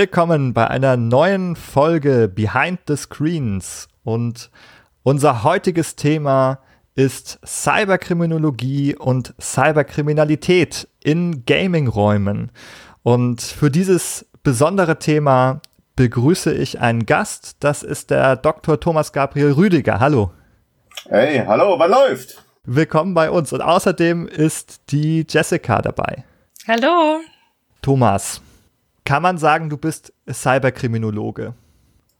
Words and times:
Willkommen 0.00 0.54
bei 0.54 0.68
einer 0.68 0.96
neuen 0.96 1.56
Folge 1.56 2.30
Behind 2.32 2.78
the 2.86 2.94
Screens. 2.94 3.88
Und 4.04 4.48
unser 5.02 5.42
heutiges 5.42 5.96
Thema 5.96 6.60
ist 6.94 7.40
Cyberkriminologie 7.44 8.94
und 8.94 9.34
Cyberkriminalität 9.40 10.86
in 11.02 11.44
Gaming-Räumen. 11.46 12.52
Und 13.02 13.42
für 13.42 13.72
dieses 13.72 14.30
besondere 14.44 15.00
Thema 15.00 15.62
begrüße 15.96 16.54
ich 16.54 16.78
einen 16.78 17.04
Gast. 17.04 17.56
Das 17.58 17.82
ist 17.82 18.10
der 18.10 18.36
Dr. 18.36 18.78
Thomas 18.78 19.12
Gabriel 19.12 19.50
Rüdiger. 19.50 19.98
Hallo. 19.98 20.30
Hey, 21.08 21.42
hallo, 21.44 21.76
was 21.76 21.90
läuft? 21.90 22.44
Willkommen 22.62 23.14
bei 23.14 23.32
uns. 23.32 23.52
Und 23.52 23.62
außerdem 23.62 24.28
ist 24.28 24.92
die 24.92 25.26
Jessica 25.28 25.82
dabei. 25.82 26.22
Hallo. 26.68 27.18
Thomas, 27.82 28.40
kann 29.08 29.22
man 29.22 29.38
sagen, 29.38 29.70
du 29.70 29.78
bist 29.78 30.12
Cyberkriminologe? 30.30 31.54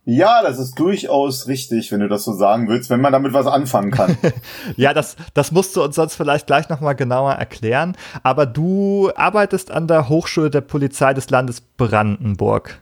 Ja, 0.06 0.40
das 0.40 0.58
ist 0.58 0.78
durchaus 0.78 1.46
richtig, 1.46 1.92
wenn 1.92 2.00
du 2.00 2.08
das 2.08 2.24
so 2.24 2.32
sagen 2.32 2.66
willst, 2.66 2.88
wenn 2.88 3.02
man 3.02 3.12
damit 3.12 3.34
was 3.34 3.46
anfangen 3.46 3.90
kann. 3.90 4.16
ja, 4.76 4.94
das, 4.94 5.16
das 5.34 5.52
musst 5.52 5.76
du 5.76 5.82
uns 5.82 5.96
sonst 5.96 6.14
vielleicht 6.14 6.46
gleich 6.46 6.70
nochmal 6.70 6.96
genauer 6.96 7.32
erklären. 7.32 7.94
Aber 8.22 8.46
du 8.46 9.10
arbeitest 9.14 9.70
an 9.70 9.86
der 9.86 10.08
Hochschule 10.08 10.48
der 10.48 10.62
Polizei 10.62 11.12
des 11.12 11.28
Landes 11.28 11.60
Brandenburg 11.60 12.80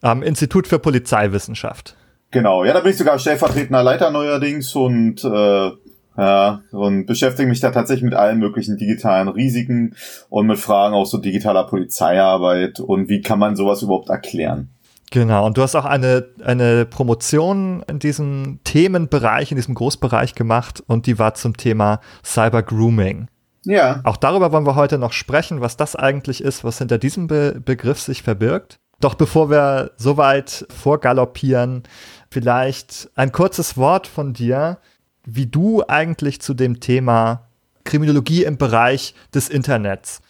am 0.00 0.22
Institut 0.22 0.66
für 0.66 0.78
Polizeiwissenschaft. 0.78 1.94
Genau, 2.30 2.64
ja, 2.64 2.72
da 2.72 2.80
bin 2.80 2.92
ich 2.92 2.96
sogar 2.96 3.18
stellvertretender 3.18 3.82
Leiter 3.82 4.10
neuerdings 4.10 4.74
und 4.74 5.22
äh, 5.22 5.70
ja, 6.16 6.62
und 6.72 7.06
beschäftige 7.06 7.48
mich 7.48 7.60
da 7.60 7.70
tatsächlich 7.70 8.04
mit 8.04 8.14
allen 8.14 8.38
möglichen 8.38 8.76
digitalen 8.76 9.28
Risiken 9.28 9.94
und 10.28 10.46
mit 10.46 10.58
Fragen 10.58 10.94
auch 10.94 11.06
so 11.06 11.18
digitaler 11.18 11.64
Polizeiarbeit 11.64 12.80
und 12.80 13.08
wie 13.08 13.22
kann 13.22 13.38
man 13.38 13.56
sowas 13.56 13.82
überhaupt 13.82 14.10
erklären. 14.10 14.68
Genau, 15.10 15.44
und 15.46 15.58
du 15.58 15.62
hast 15.62 15.74
auch 15.74 15.84
eine, 15.84 16.26
eine 16.42 16.86
Promotion 16.86 17.84
in 17.86 17.98
diesem 17.98 18.60
Themenbereich, 18.64 19.52
in 19.52 19.56
diesem 19.56 19.74
Großbereich 19.74 20.34
gemacht 20.34 20.82
und 20.86 21.06
die 21.06 21.18
war 21.18 21.34
zum 21.34 21.56
Thema 21.56 22.00
Cyber 22.24 22.62
Grooming. 22.62 23.28
Ja. 23.64 24.00
Auch 24.04 24.16
darüber 24.16 24.52
wollen 24.52 24.66
wir 24.66 24.74
heute 24.74 24.98
noch 24.98 25.12
sprechen, 25.12 25.60
was 25.60 25.76
das 25.76 25.96
eigentlich 25.96 26.42
ist, 26.42 26.64
was 26.64 26.78
hinter 26.78 26.98
diesem 26.98 27.26
Be 27.26 27.60
Begriff 27.62 28.00
sich 28.00 28.22
verbirgt. 28.22 28.78
Doch 29.00 29.14
bevor 29.14 29.50
wir 29.50 29.92
so 29.96 30.16
weit 30.16 30.66
vorgaloppieren, 30.70 31.82
vielleicht 32.30 33.10
ein 33.14 33.32
kurzes 33.32 33.76
Wort 33.76 34.06
von 34.06 34.32
dir, 34.32 34.78
wie 35.24 35.46
du 35.46 35.82
eigentlich 35.86 36.40
zu 36.40 36.54
dem 36.54 36.80
Thema 36.80 37.48
Kriminologie 37.84 38.44
im 38.44 38.56
Bereich 38.56 39.14
des 39.34 39.48
Internets 39.48 40.20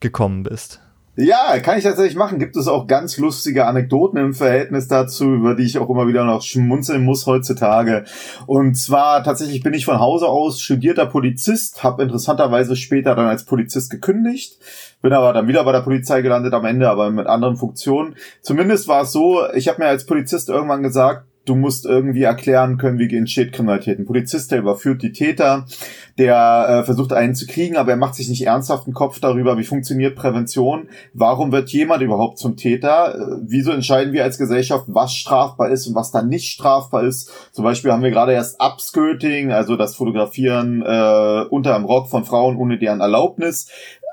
gekommen 0.00 0.42
bist. 0.42 0.80
Ja, 1.14 1.58
kann 1.58 1.76
ich 1.76 1.84
tatsächlich 1.84 2.16
machen. 2.16 2.38
Gibt 2.38 2.56
es 2.56 2.68
auch 2.68 2.86
ganz 2.86 3.18
lustige 3.18 3.66
Anekdoten 3.66 4.18
im 4.18 4.32
Verhältnis 4.32 4.88
dazu, 4.88 5.34
über 5.34 5.54
die 5.54 5.64
ich 5.64 5.76
auch 5.76 5.90
immer 5.90 6.06
wieder 6.06 6.24
noch 6.24 6.40
schmunzeln 6.40 7.04
muss 7.04 7.26
heutzutage. 7.26 8.04
Und 8.46 8.76
zwar 8.76 9.22
tatsächlich 9.22 9.62
bin 9.62 9.74
ich 9.74 9.84
von 9.84 10.00
Hause 10.00 10.26
aus 10.26 10.62
studierter 10.62 11.04
Polizist, 11.04 11.84
habe 11.84 12.02
interessanterweise 12.02 12.76
später 12.76 13.14
dann 13.14 13.26
als 13.26 13.44
Polizist 13.44 13.90
gekündigt, 13.90 14.58
bin 15.02 15.12
aber 15.12 15.34
dann 15.34 15.48
wieder 15.48 15.64
bei 15.64 15.72
der 15.72 15.82
Polizei 15.82 16.22
gelandet 16.22 16.54
am 16.54 16.64
Ende, 16.64 16.88
aber 16.88 17.10
mit 17.10 17.26
anderen 17.26 17.56
Funktionen. 17.56 18.14
Zumindest 18.40 18.88
war 18.88 19.02
es 19.02 19.12
so, 19.12 19.42
ich 19.52 19.68
habe 19.68 19.82
mir 19.82 19.88
als 19.88 20.06
Polizist 20.06 20.48
irgendwann 20.48 20.82
gesagt, 20.82 21.26
du 21.44 21.54
musst 21.54 21.86
irgendwie 21.86 22.22
erklären 22.22 22.78
können, 22.78 22.98
wie 22.98 23.16
entsteht 23.16 23.52
Kriminalität. 23.52 23.98
Ein 23.98 24.06
Polizist, 24.06 24.52
der 24.52 24.58
überführt 24.58 25.02
die 25.02 25.12
Täter, 25.12 25.66
der 26.18 26.66
äh, 26.68 26.84
versucht 26.84 27.12
einen 27.12 27.34
zu 27.34 27.46
kriegen, 27.46 27.76
aber 27.76 27.92
er 27.92 27.96
macht 27.96 28.14
sich 28.14 28.28
nicht 28.28 28.46
ernsthaft 28.46 28.86
einen 28.86 28.94
Kopf 28.94 29.18
darüber, 29.20 29.58
wie 29.58 29.64
funktioniert 29.64 30.16
Prävention, 30.16 30.88
warum 31.14 31.52
wird 31.52 31.70
jemand 31.70 32.02
überhaupt 32.02 32.38
zum 32.38 32.56
Täter, 32.56 33.14
äh, 33.14 33.40
wieso 33.42 33.72
entscheiden 33.72 34.12
wir 34.12 34.24
als 34.24 34.38
Gesellschaft, 34.38 34.84
was 34.88 35.14
strafbar 35.14 35.70
ist 35.70 35.86
und 35.86 35.94
was 35.94 36.10
dann 36.10 36.28
nicht 36.28 36.52
strafbar 36.52 37.04
ist. 37.04 37.30
Zum 37.52 37.64
Beispiel 37.64 37.92
haben 37.92 38.02
wir 38.02 38.10
gerade 38.10 38.32
erst 38.32 38.60
Upskirting, 38.60 39.52
also 39.52 39.76
das 39.76 39.96
Fotografieren 39.96 40.82
äh, 40.82 41.44
unter 41.50 41.74
dem 41.74 41.84
Rock 41.84 42.08
von 42.08 42.24
Frauen 42.24 42.56
ohne 42.56 42.78
deren 42.78 43.00
Erlaubnis 43.00 43.68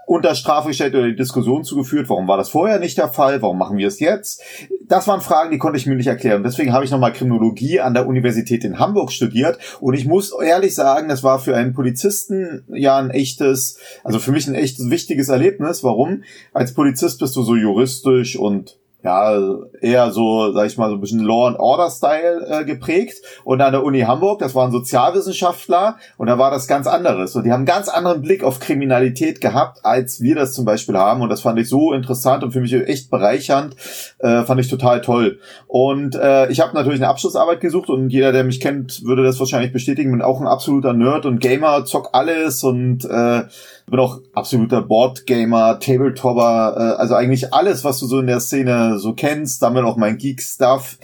unter 0.09 0.33
Strafe 0.33 0.69
gestellt 0.69 0.95
oder 0.95 1.05
die 1.05 1.15
Diskussion 1.15 1.63
zugeführt, 1.63 2.09
warum 2.09 2.27
war 2.27 2.35
das 2.35 2.49
vorher 2.49 2.79
nicht 2.79 2.97
der 2.97 3.09
Fall, 3.09 3.43
warum 3.43 3.59
machen 3.59 3.77
wir 3.77 3.87
es 3.87 3.99
jetzt? 3.99 4.41
Das 4.87 5.07
waren 5.07 5.21
Fragen, 5.21 5.51
die 5.51 5.59
konnte 5.59 5.77
ich 5.77 5.85
mir 5.85 5.95
nicht 5.95 6.07
erklären. 6.07 6.41
Deswegen 6.41 6.73
habe 6.73 6.83
ich 6.83 6.89
nochmal 6.89 7.13
Kriminologie 7.13 7.79
an 7.79 7.93
der 7.93 8.07
Universität 8.07 8.63
in 8.63 8.79
Hamburg 8.79 9.11
studiert 9.11 9.59
und 9.79 9.93
ich 9.93 10.07
muss 10.07 10.33
ehrlich 10.43 10.73
sagen, 10.73 11.09
das 11.09 11.21
war 11.21 11.37
für 11.37 11.55
einen 11.55 11.73
Polizisten 11.73 12.63
ja 12.69 12.97
ein 12.97 13.11
echtes, 13.11 13.77
also 14.03 14.17
für 14.17 14.31
mich 14.31 14.47
ein 14.47 14.55
echtes 14.55 14.89
wichtiges 14.89 15.29
Erlebnis. 15.29 15.83
Warum? 15.83 16.23
Als 16.53 16.73
Polizist 16.73 17.19
bist 17.19 17.35
du 17.35 17.43
so 17.43 17.55
juristisch 17.55 18.35
und 18.35 18.79
ja, 19.01 19.39
eher 19.79 20.11
so, 20.11 20.51
sag 20.51 20.67
ich 20.67 20.77
mal, 20.77 20.89
so 20.89 20.95
ein 20.95 21.01
bisschen 21.01 21.21
Law 21.21 21.47
and 21.47 21.57
Order 21.57 21.89
Style 21.89 22.45
äh, 22.49 22.65
geprägt. 22.65 23.21
Und 23.45 23.61
an 23.61 23.71
der 23.71 23.85
Uni 23.85 24.01
Hamburg, 24.01 24.39
das 24.39 24.55
waren 24.55 24.71
Sozialwissenschaftler 24.71 25.95
und 26.17 26.27
da 26.27 26.37
war 26.37 26.51
das 26.51 26.67
ganz 26.67 26.85
anderes. 26.85 27.33
Und 27.33 27.45
die 27.45 27.51
haben 27.51 27.59
einen 27.59 27.65
ganz 27.65 27.87
anderen 27.87 28.21
Blick 28.21 28.43
auf 28.43 28.59
Kriminalität 28.59 29.39
gehabt, 29.39 29.85
als 29.85 30.19
wir 30.19 30.35
das 30.35 30.51
zum 30.51 30.65
Beispiel 30.65 30.97
haben. 30.97 31.21
Und 31.21 31.29
das 31.29 31.41
fand 31.41 31.57
ich 31.59 31.69
so 31.69 31.93
interessant 31.93 32.43
und 32.43 32.51
für 32.51 32.59
mich 32.59 32.73
echt 32.73 33.09
bereichernd. 33.09 33.77
Äh, 34.19 34.43
fand 34.43 34.59
ich 34.59 34.67
total 34.67 34.99
toll. 34.99 35.39
Und 35.67 36.15
äh, 36.15 36.51
ich 36.51 36.59
habe 36.59 36.73
natürlich 36.73 36.99
eine 36.99 37.07
Abschlussarbeit 37.07 37.61
gesucht 37.61 37.89
und 37.89 38.09
jeder, 38.09 38.33
der 38.33 38.43
mich 38.43 38.59
kennt, 38.59 39.05
würde 39.05 39.23
das 39.23 39.39
wahrscheinlich 39.39 39.71
bestätigen. 39.71 40.11
Bin 40.11 40.21
auch 40.21 40.41
ein 40.41 40.47
absoluter 40.47 40.91
Nerd 40.91 41.25
und 41.25 41.39
Gamer, 41.39 41.85
zock 41.85 42.09
alles 42.11 42.65
und 42.65 43.05
äh, 43.05 43.43
bin 43.89 43.99
auch 43.99 44.19
absoluter 44.33 44.81
Boardgamer, 44.81 45.79
Tabletopper, 45.79 46.75
äh, 46.77 46.99
also 46.99 47.15
eigentlich 47.15 47.53
alles, 47.53 47.83
was 47.83 47.99
du 47.99 48.07
so 48.07 48.19
in 48.19 48.27
der 48.27 48.39
Szene 48.39 48.99
so 48.99 49.13
kennst, 49.13 49.61
damit 49.61 49.83
auch 49.83 49.97
mein 49.97 50.17
Geek-Stuff. 50.17 50.97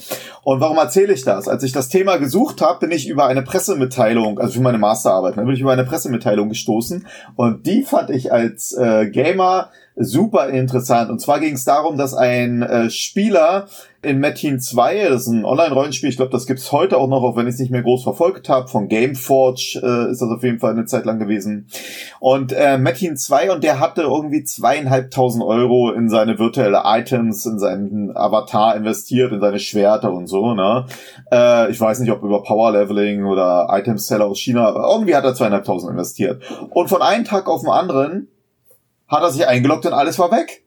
Und 0.43 0.59
warum 0.59 0.77
erzähle 0.77 1.13
ich 1.13 1.23
das? 1.23 1.47
Als 1.47 1.63
ich 1.63 1.71
das 1.71 1.89
Thema 1.89 2.17
gesucht 2.17 2.61
habe, 2.61 2.79
bin 2.79 2.91
ich 2.91 3.07
über 3.07 3.27
eine 3.27 3.41
Pressemitteilung, 3.41 4.39
also 4.39 4.53
für 4.53 4.61
meine 4.61 4.77
Masterarbeit, 4.77 5.37
dann 5.37 5.45
bin 5.45 5.55
ich 5.55 5.61
über 5.61 5.73
eine 5.73 5.85
Pressemitteilung 5.85 6.49
gestoßen 6.49 7.07
und 7.35 7.65
die 7.65 7.83
fand 7.83 8.09
ich 8.09 8.31
als 8.31 8.73
äh, 8.73 9.09
Gamer 9.09 9.69
super 9.95 10.49
interessant. 10.49 11.09
Und 11.09 11.19
zwar 11.19 11.39
ging 11.39 11.53
es 11.53 11.63
darum, 11.63 11.97
dass 11.97 12.13
ein 12.13 12.61
äh, 12.61 12.89
Spieler 12.89 13.67
in 14.01 14.19
Metin 14.19 14.59
2, 14.59 15.09
das 15.09 15.23
ist 15.23 15.27
ein 15.29 15.45
Online-Rollenspiel, 15.45 16.09
ich 16.09 16.17
glaube, 16.17 16.31
das 16.31 16.45
gibt's 16.45 16.71
heute 16.71 16.97
auch 16.97 17.07
noch, 17.07 17.23
auch 17.23 17.35
wenn 17.35 17.47
ich 17.47 17.55
es 17.55 17.59
nicht 17.59 17.71
mehr 17.71 17.81
groß 17.81 18.03
verfolgt 18.03 18.49
habe, 18.49 18.67
von 18.67 18.87
Gameforge 18.87 19.81
äh, 19.81 20.11
ist 20.11 20.21
das 20.21 20.29
auf 20.29 20.43
jeden 20.43 20.59
Fall 20.59 20.73
eine 20.73 20.85
Zeit 20.85 21.05
lang 21.05 21.17
gewesen. 21.17 21.67
Und 22.19 22.53
äh, 22.53 22.77
Metin 22.77 23.17
2 23.17 23.51
und 23.51 23.63
der 23.63 23.79
hatte 23.79 24.03
irgendwie 24.03 24.43
zweieinhalbtausend 24.43 25.43
Euro 25.43 25.91
in 25.91 26.09
seine 26.09 26.37
virtuelle 26.37 26.83
Items, 26.85 27.45
in 27.45 27.57
seinen 27.57 28.15
Avatar 28.15 28.75
investiert, 28.75 29.31
in 29.31 29.41
seine 29.41 29.59
Schwerter 29.59 30.13
und 30.13 30.27
so, 30.27 30.53
ne? 30.53 30.85
Äh, 31.31 31.71
ich 31.71 31.81
weiß 31.81 31.99
nicht, 31.99 32.11
ob 32.11 32.21
über 32.21 32.43
Power 32.43 32.73
Leveling 32.73 33.25
oder 33.25 33.67
Item-Seller 33.71 34.25
aus 34.25 34.39
China, 34.39 34.67
aber 34.67 34.87
irgendwie 34.91 35.15
hat 35.15 35.23
er 35.23 35.33
zweieinhalbtausend 35.33 35.91
investiert. 35.91 36.43
Und 36.69 36.89
von 36.89 37.01
einem 37.01 37.25
Tag 37.25 37.47
auf 37.47 37.61
den 37.61 37.71
anderen 37.71 38.27
hat 39.15 39.23
er 39.23 39.31
sich 39.31 39.47
eingeloggt 39.47 39.85
und 39.85 39.93
alles 39.93 40.19
war 40.19 40.31
weg. 40.31 40.63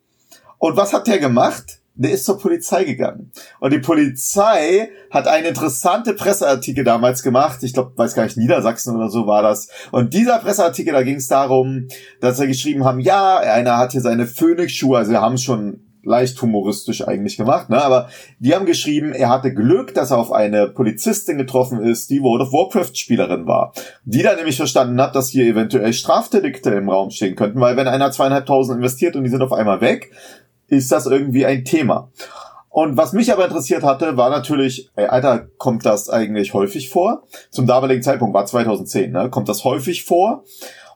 Und 0.58 0.76
was 0.76 0.92
hat 0.92 1.06
der 1.06 1.18
gemacht? 1.18 1.78
Der 1.94 2.12
ist 2.12 2.24
zur 2.24 2.38
Polizei 2.38 2.84
gegangen. 2.84 3.32
Und 3.58 3.72
die 3.72 3.80
Polizei 3.80 4.90
hat 5.10 5.26
einen 5.26 5.46
interessante 5.46 6.14
Presseartikel 6.14 6.84
damals 6.84 7.24
gemacht. 7.24 7.58
Ich 7.62 7.74
glaube, 7.74 7.92
weiß 7.96 8.14
gar 8.14 8.22
nicht, 8.22 8.36
Niedersachsen 8.36 8.94
oder 8.94 9.08
so 9.10 9.26
war 9.26 9.42
das. 9.42 9.68
Und 9.90 10.14
dieser 10.14 10.38
Presseartikel, 10.38 10.92
da 10.92 11.02
ging 11.02 11.16
es 11.16 11.26
darum, 11.26 11.88
dass 12.20 12.38
sie 12.38 12.46
geschrieben 12.46 12.84
haben, 12.84 13.00
ja, 13.00 13.38
einer 13.38 13.78
hat 13.78 13.92
hier 13.92 14.00
seine 14.00 14.26
Phoenix-Schuhe, 14.26 14.98
also 14.98 15.10
wir 15.10 15.20
haben 15.20 15.38
schon 15.38 15.87
leicht 16.02 16.40
humoristisch 16.40 17.06
eigentlich 17.06 17.36
gemacht, 17.36 17.70
ne? 17.70 17.82
Aber 17.82 18.08
die 18.38 18.54
haben 18.54 18.66
geschrieben, 18.66 19.12
er 19.12 19.28
hatte 19.28 19.52
Glück, 19.52 19.94
dass 19.94 20.10
er 20.10 20.18
auf 20.18 20.32
eine 20.32 20.68
Polizistin 20.68 21.38
getroffen 21.38 21.80
ist, 21.80 22.10
die 22.10 22.22
World 22.22 22.42
of 22.42 22.52
Warcraft 22.52 22.94
Spielerin 22.94 23.46
war. 23.46 23.72
Die 24.04 24.22
dann 24.22 24.36
nämlich 24.36 24.56
verstanden 24.56 25.00
hat, 25.00 25.14
dass 25.14 25.28
hier 25.28 25.44
eventuell 25.44 25.92
Strafdelikte 25.92 26.70
im 26.70 26.88
Raum 26.88 27.10
stehen 27.10 27.36
könnten, 27.36 27.60
weil 27.60 27.76
wenn 27.76 27.88
einer 27.88 28.10
zweieinhalbtausend 28.10 28.78
investiert 28.78 29.16
und 29.16 29.24
die 29.24 29.30
sind 29.30 29.42
auf 29.42 29.52
einmal 29.52 29.80
weg, 29.80 30.10
ist 30.68 30.92
das 30.92 31.06
irgendwie 31.06 31.46
ein 31.46 31.64
Thema. 31.64 32.10
Und 32.70 32.96
was 32.96 33.12
mich 33.12 33.32
aber 33.32 33.44
interessiert 33.44 33.82
hatte, 33.82 34.16
war 34.16 34.30
natürlich, 34.30 34.90
ey, 34.94 35.06
Alter, 35.06 35.48
kommt 35.56 35.84
das 35.84 36.10
eigentlich 36.10 36.54
häufig 36.54 36.90
vor? 36.90 37.24
Zum 37.50 37.66
damaligen 37.66 38.02
Zeitpunkt 38.02 38.34
war 38.34 38.46
2010, 38.46 39.10
ne? 39.10 39.30
Kommt 39.30 39.48
das 39.48 39.64
häufig 39.64 40.04
vor? 40.04 40.44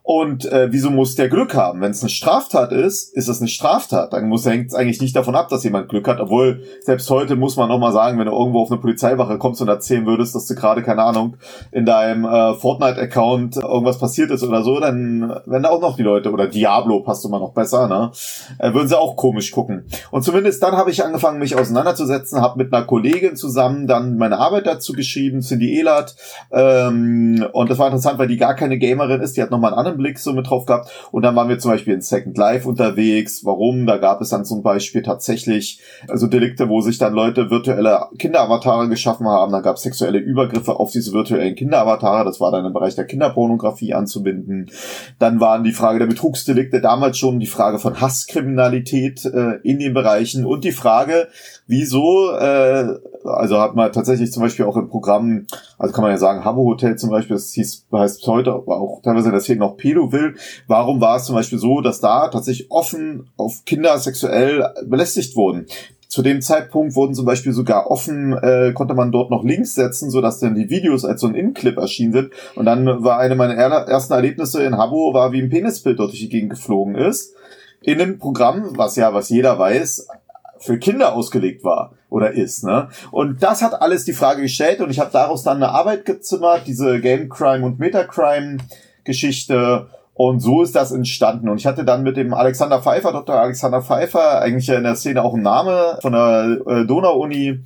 Und 0.02 0.50
äh, 0.50 0.68
wieso 0.72 0.90
muss 0.90 1.14
der 1.14 1.28
Glück 1.28 1.54
haben? 1.54 1.80
Wenn 1.80 1.92
es 1.92 2.02
eine 2.02 2.10
Straftat 2.10 2.72
ist, 2.72 3.14
ist 3.14 3.28
es 3.28 3.40
eine 3.40 3.48
Straftat. 3.48 4.12
Dann 4.12 4.28
muss 4.28 4.44
hängt 4.44 4.68
es 4.68 4.74
eigentlich 4.74 5.00
nicht 5.00 5.14
davon 5.14 5.36
ab, 5.36 5.48
dass 5.48 5.62
jemand 5.62 5.88
Glück 5.88 6.08
hat. 6.08 6.18
Obwohl 6.18 6.64
selbst 6.80 7.08
heute 7.08 7.36
muss 7.36 7.56
man 7.56 7.68
noch 7.68 7.78
mal 7.78 7.92
sagen, 7.92 8.18
wenn 8.18 8.26
du 8.26 8.32
irgendwo 8.32 8.62
auf 8.62 8.70
eine 8.70 8.80
Polizeiwache 8.80 9.38
kommst 9.38 9.62
und 9.62 9.68
erzählen 9.68 10.04
würdest, 10.04 10.34
dass 10.34 10.46
du 10.46 10.56
gerade 10.56 10.82
keine 10.82 11.02
Ahnung 11.02 11.36
in 11.70 11.86
deinem 11.86 12.24
äh, 12.24 12.54
Fortnite-Account 12.54 13.58
irgendwas 13.58 13.98
passiert 13.98 14.30
ist 14.32 14.42
oder 14.42 14.62
so, 14.62 14.80
dann 14.80 15.40
wenn 15.46 15.62
da 15.62 15.68
auch 15.68 15.80
noch 15.80 15.96
die 15.96 16.02
Leute 16.02 16.32
oder 16.32 16.48
Diablo 16.48 17.00
passt 17.00 17.24
immer 17.24 17.38
noch 17.38 17.52
besser, 17.52 17.86
ne, 17.86 18.10
äh, 18.58 18.74
würden 18.74 18.88
sie 18.88 18.98
auch 18.98 19.16
komisch 19.16 19.52
gucken. 19.52 19.84
Und 20.10 20.22
zumindest 20.22 20.62
dann 20.62 20.76
habe 20.76 20.90
ich 20.90 21.04
angefangen, 21.04 21.38
mich 21.38 21.56
auseinanderzusetzen, 21.56 22.40
habe 22.40 22.58
mit 22.58 22.72
einer 22.72 22.84
Kollegin 22.84 23.36
zusammen 23.36 23.86
dann 23.86 24.16
meine 24.16 24.38
Arbeit 24.38 24.66
dazu 24.66 24.92
geschrieben, 24.94 25.42
Cindy 25.42 25.78
Ehlert. 25.78 26.16
Ähm, 26.50 27.46
und 27.52 27.70
das 27.70 27.78
war 27.78 27.86
interessant, 27.86 28.18
weil 28.18 28.28
die 28.28 28.36
gar 28.36 28.54
keine 28.54 28.78
Gamerin 28.78 29.20
ist. 29.20 29.36
Die 29.36 29.42
hat 29.42 29.50
noch 29.50 29.58
mal 29.58 29.68
einen 29.68 29.78
anderen 29.78 29.91
humanen 29.92 29.98
Blick 29.98 30.18
so 30.18 30.32
mit 30.32 30.48
drauf 30.48 30.66
gehabt. 30.66 30.90
Und 31.10 31.22
dann 31.22 31.36
waren 31.36 31.48
wir 31.48 31.58
zum 31.58 31.70
Beispiel 31.70 31.94
in 31.94 32.00
Second 32.00 32.36
Life 32.36 32.68
unterwegs. 32.68 33.44
Warum? 33.44 33.86
Da 33.86 33.98
gab 33.98 34.20
es 34.20 34.30
dann 34.30 34.44
zum 34.44 34.62
Beispiel 34.62 35.02
tatsächlich 35.02 35.80
also 36.08 36.26
Delikte, 36.26 36.68
wo 36.68 36.80
sich 36.80 36.98
dann 36.98 37.14
Leute 37.14 37.50
virtuelle 37.50 38.06
Kinderavatare 38.18 38.88
geschaffen 38.88 39.26
haben. 39.26 39.52
Da 39.52 39.60
gab 39.60 39.76
es 39.76 39.82
sexuelle 39.82 40.18
Übergriffe 40.18 40.78
auf 40.78 40.90
diese 40.90 41.12
virtuellen 41.12 41.54
Kinderavatare. 41.54 42.24
Das 42.24 42.40
war 42.40 42.50
dann 42.50 42.64
im 42.64 42.72
Bereich 42.72 42.94
der 42.94 43.06
Kinderpornografie 43.06 43.94
anzubinden. 43.94 44.70
Dann 45.18 45.40
waren 45.40 45.64
die 45.64 45.72
Frage 45.72 45.98
der 45.98 46.06
Betrugsdelikte 46.06 46.80
damals 46.80 47.18
schon 47.18 47.40
die 47.40 47.46
Frage 47.46 47.78
von 47.78 48.00
Hasskriminalität 48.00 49.24
äh, 49.24 49.58
in 49.62 49.78
den 49.78 49.94
Bereichen 49.94 50.46
und 50.46 50.64
die 50.64 50.72
Frage, 50.72 51.28
wieso, 51.72 52.32
äh, 52.32 52.98
also 53.24 53.58
hat 53.58 53.74
man 53.74 53.90
tatsächlich 53.92 54.30
zum 54.30 54.42
Beispiel 54.42 54.66
auch 54.66 54.76
im 54.76 54.90
Programm, 54.90 55.46
also 55.78 55.94
kann 55.94 56.02
man 56.02 56.10
ja 56.10 56.18
sagen, 56.18 56.44
Habbo 56.44 56.64
Hotel 56.64 56.96
zum 56.96 57.08
Beispiel, 57.08 57.34
das 57.34 57.50
hieß, 57.52 57.86
heißt 57.90 58.26
heute 58.26 58.54
auch 58.54 59.00
teilweise 59.02 59.32
deswegen 59.32 59.60
noch 59.60 59.78
Pedoville. 59.78 60.34
Warum 60.68 61.00
war 61.00 61.16
es 61.16 61.24
zum 61.24 61.34
Beispiel 61.34 61.58
so, 61.58 61.80
dass 61.80 62.00
da 62.00 62.28
tatsächlich 62.28 62.70
offen 62.70 63.30
auf 63.38 63.64
Kinder 63.64 63.98
sexuell 63.98 64.66
belästigt 64.86 65.34
wurden? 65.34 65.66
Zu 66.08 66.20
dem 66.20 66.42
Zeitpunkt 66.42 66.94
wurden 66.94 67.14
zum 67.14 67.24
Beispiel 67.24 67.54
sogar 67.54 67.90
offen, 67.90 68.34
äh, 68.34 68.72
konnte 68.74 68.92
man 68.92 69.10
dort 69.10 69.30
noch 69.30 69.42
Links 69.42 69.74
setzen, 69.74 70.10
so 70.10 70.20
dass 70.20 70.40
dann 70.40 70.54
die 70.54 70.68
Videos 70.68 71.06
als 71.06 71.22
so 71.22 71.26
ein 71.26 71.34
In-Clip 71.34 71.78
erschienen 71.78 72.12
sind. 72.12 72.32
Und 72.54 72.66
dann 72.66 73.02
war 73.02 73.18
eine 73.18 73.34
meiner 73.34 73.54
ersten 73.54 74.12
Erlebnisse 74.12 74.62
in 74.62 74.76
Habbo, 74.76 75.14
war 75.14 75.32
wie 75.32 75.40
ein 75.40 75.48
Penisbild 75.48 75.98
dort 75.98 76.10
durch 76.10 76.20
die 76.20 76.28
Gegend 76.28 76.50
geflogen 76.50 76.96
ist. 76.96 77.34
In 77.80 78.00
einem 78.00 78.18
Programm, 78.18 78.76
was 78.76 78.96
ja, 78.96 79.14
was 79.14 79.30
jeder 79.30 79.58
weiß, 79.58 80.06
für 80.62 80.78
Kinder 80.78 81.14
ausgelegt 81.14 81.64
war 81.64 81.92
oder 82.08 82.32
ist. 82.32 82.64
Ne? 82.64 82.88
Und 83.10 83.42
das 83.42 83.62
hat 83.62 83.80
alles 83.82 84.04
die 84.04 84.12
Frage 84.12 84.42
gestellt 84.42 84.80
und 84.80 84.90
ich 84.90 85.00
habe 85.00 85.10
daraus 85.12 85.42
dann 85.42 85.56
eine 85.56 85.70
Arbeit 85.70 86.04
gezimmert, 86.04 86.62
diese 86.66 87.00
Game 87.00 87.28
Crime 87.28 87.64
und 87.64 87.78
Metacrime 87.78 88.58
Geschichte. 89.04 89.88
Und 90.14 90.40
so 90.40 90.62
ist 90.62 90.76
das 90.76 90.92
entstanden. 90.92 91.48
Und 91.48 91.56
ich 91.56 91.66
hatte 91.66 91.86
dann 91.86 92.02
mit 92.02 92.18
dem 92.18 92.34
Alexander 92.34 92.82
Pfeiffer, 92.82 93.12
Dr. 93.12 93.34
Alexander 93.34 93.80
Pfeiffer, 93.80 94.42
eigentlich 94.42 94.68
in 94.68 94.84
der 94.84 94.94
Szene 94.94 95.22
auch 95.22 95.32
einen 95.32 95.42
Name 95.42 95.98
von 96.02 96.12
der 96.12 96.58
äh, 96.66 96.86
Donau-Uni, 96.86 97.60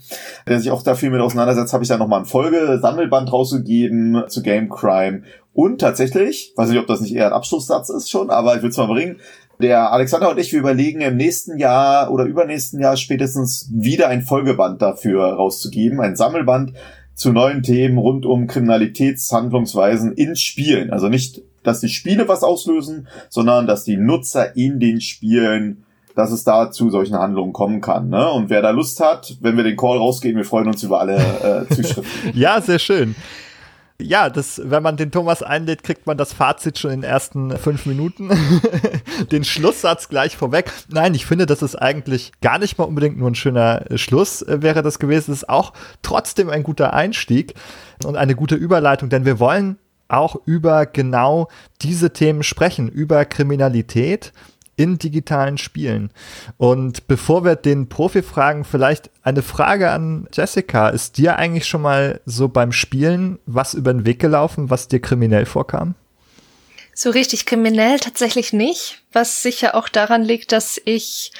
der 0.46 0.60
sich 0.60 0.70
auch 0.70 0.82
da 0.82 0.94
viel 0.94 1.10
mit 1.10 1.20
auseinandersetzt, 1.20 1.72
habe 1.72 1.82
ich 1.82 1.88
dann 1.88 1.98
nochmal 1.98 2.20
ein 2.20 2.24
Folge-Sammelband 2.24 3.32
rausgegeben 3.32 4.24
zu 4.28 4.42
Game 4.42 4.68
Crime. 4.68 5.22
Und 5.54 5.80
tatsächlich, 5.80 6.52
weiß 6.54 6.68
nicht, 6.68 6.78
ob 6.78 6.86
das 6.86 7.00
nicht 7.00 7.14
eher 7.14 7.26
ein 7.26 7.32
Abschlusssatz 7.32 7.88
ist 7.88 8.10
schon, 8.10 8.30
aber 8.30 8.54
ich 8.56 8.62
will 8.62 8.70
es 8.70 8.76
mal 8.76 8.86
bringen, 8.86 9.16
der 9.60 9.92
Alexander 9.92 10.30
und 10.30 10.38
ich, 10.38 10.52
wir 10.52 10.60
überlegen 10.60 11.00
im 11.00 11.16
nächsten 11.16 11.58
Jahr 11.58 12.10
oder 12.10 12.24
übernächsten 12.24 12.80
Jahr 12.80 12.96
spätestens 12.96 13.70
wieder 13.72 14.08
ein 14.08 14.22
Folgeband 14.22 14.82
dafür 14.82 15.24
rauszugeben, 15.24 16.00
ein 16.00 16.16
Sammelband 16.16 16.72
zu 17.14 17.32
neuen 17.32 17.62
Themen 17.62 17.96
rund 17.96 18.26
um 18.26 18.46
Kriminalitätshandlungsweisen 18.46 20.12
in 20.12 20.36
Spielen. 20.36 20.92
Also 20.92 21.08
nicht, 21.08 21.42
dass 21.62 21.80
die 21.80 21.88
Spiele 21.88 22.28
was 22.28 22.42
auslösen, 22.42 23.08
sondern 23.30 23.66
dass 23.66 23.84
die 23.84 23.96
Nutzer 23.96 24.56
in 24.56 24.78
den 24.80 25.00
Spielen 25.00 25.82
dass 26.16 26.32
es 26.32 26.44
da 26.44 26.70
zu 26.70 26.88
solchen 26.90 27.14
Handlungen 27.14 27.52
kommen 27.52 27.82
kann. 27.82 28.08
Ne? 28.08 28.30
Und 28.30 28.48
wer 28.48 28.62
da 28.62 28.70
Lust 28.70 29.00
hat, 29.00 29.36
wenn 29.40 29.56
wir 29.56 29.64
den 29.64 29.76
Call 29.76 29.98
rausgeben, 29.98 30.38
wir 30.38 30.46
freuen 30.46 30.66
uns 30.66 30.82
über 30.82 30.98
alle 30.98 31.16
äh, 31.16 31.74
Zuschriften. 31.74 32.32
ja, 32.34 32.60
sehr 32.60 32.78
schön. 32.78 33.14
Ja, 34.00 34.28
das, 34.28 34.60
wenn 34.62 34.82
man 34.82 34.98
den 34.98 35.10
Thomas 35.10 35.42
einlädt, 35.42 35.82
kriegt 35.82 36.06
man 36.06 36.18
das 36.18 36.34
Fazit 36.34 36.78
schon 36.78 36.90
in 36.90 37.00
den 37.00 37.10
ersten 37.10 37.56
fünf 37.56 37.86
Minuten. 37.86 38.30
den 39.32 39.42
Schlusssatz 39.42 40.08
gleich 40.08 40.36
vorweg. 40.36 40.70
Nein, 40.88 41.14
ich 41.14 41.24
finde, 41.24 41.46
das 41.46 41.62
ist 41.62 41.76
eigentlich 41.76 42.32
gar 42.42 42.58
nicht 42.58 42.76
mal 42.76 42.84
unbedingt 42.84 43.16
nur 43.16 43.30
ein 43.30 43.34
schöner 43.34 43.90
äh, 43.90 43.96
Schluss 43.96 44.42
äh, 44.42 44.60
wäre 44.60 44.82
das 44.82 44.98
gewesen. 44.98 45.32
Es 45.32 45.38
ist 45.38 45.48
auch 45.48 45.72
trotzdem 46.02 46.50
ein 46.50 46.62
guter 46.62 46.92
Einstieg 46.92 47.54
und 48.04 48.16
eine 48.16 48.34
gute 48.34 48.54
Überleitung, 48.54 49.08
denn 49.08 49.24
wir 49.24 49.40
wollen 49.40 49.78
auch 50.08 50.36
über 50.44 50.86
genau 50.86 51.48
diese 51.82 52.12
Themen 52.12 52.42
sprechen, 52.42 52.88
über 52.88 53.24
Kriminalität 53.24 54.32
in 54.76 54.98
digitalen 54.98 55.58
Spielen. 55.58 56.10
Und 56.58 57.06
bevor 57.06 57.44
wir 57.44 57.56
den 57.56 57.88
Profi 57.88 58.22
fragen, 58.22 58.64
vielleicht 58.64 59.10
eine 59.22 59.42
Frage 59.42 59.90
an 59.90 60.28
Jessica. 60.32 60.88
Ist 60.88 61.18
dir 61.18 61.36
eigentlich 61.36 61.66
schon 61.66 61.82
mal 61.82 62.20
so 62.26 62.48
beim 62.48 62.72
Spielen 62.72 63.38
was 63.46 63.74
über 63.74 63.92
den 63.92 64.06
Weg 64.06 64.18
gelaufen, 64.18 64.70
was 64.70 64.88
dir 64.88 65.00
kriminell 65.00 65.46
vorkam? 65.46 65.94
So 66.98 67.10
richtig 67.10 67.44
kriminell 67.44 67.98
tatsächlich 67.98 68.54
nicht, 68.54 69.02
was 69.12 69.42
sicher 69.42 69.74
auch 69.74 69.90
daran 69.90 70.22
liegt, 70.22 70.50
dass 70.52 70.80
ich 70.82 71.30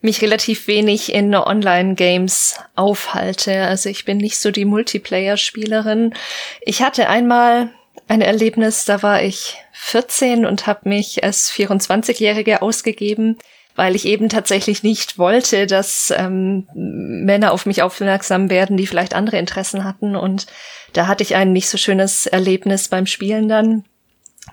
mich 0.00 0.22
relativ 0.22 0.66
wenig 0.68 1.12
in 1.12 1.34
Online-Games 1.34 2.56
aufhalte. 2.76 3.64
Also 3.64 3.90
ich 3.90 4.06
bin 4.06 4.16
nicht 4.16 4.38
so 4.38 4.50
die 4.50 4.64
Multiplayer-Spielerin. 4.64 6.14
Ich 6.62 6.80
hatte 6.80 7.10
einmal 7.10 7.70
ein 8.08 8.20
Erlebnis, 8.20 8.84
da 8.84 9.02
war 9.02 9.22
ich 9.22 9.58
14 9.72 10.44
und 10.46 10.66
habe 10.66 10.88
mich 10.88 11.24
als 11.24 11.50
24-Jährige 11.50 12.62
ausgegeben, 12.62 13.38
weil 13.74 13.96
ich 13.96 14.06
eben 14.06 14.28
tatsächlich 14.28 14.82
nicht 14.82 15.18
wollte, 15.18 15.66
dass 15.66 16.12
ähm, 16.16 16.68
Männer 16.74 17.52
auf 17.52 17.64
mich 17.64 17.82
aufmerksam 17.82 18.50
werden, 18.50 18.76
die 18.76 18.86
vielleicht 18.86 19.14
andere 19.14 19.38
Interessen 19.38 19.84
hatten. 19.84 20.14
Und 20.14 20.46
da 20.92 21.06
hatte 21.06 21.22
ich 21.22 21.34
ein 21.36 21.52
nicht 21.52 21.68
so 21.68 21.78
schönes 21.78 22.26
Erlebnis 22.26 22.88
beim 22.88 23.06
Spielen 23.06 23.48
dann 23.48 23.84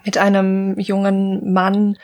mit 0.06 0.18
einem 0.18 0.80
jungen 0.80 1.52
Mann, 1.52 1.98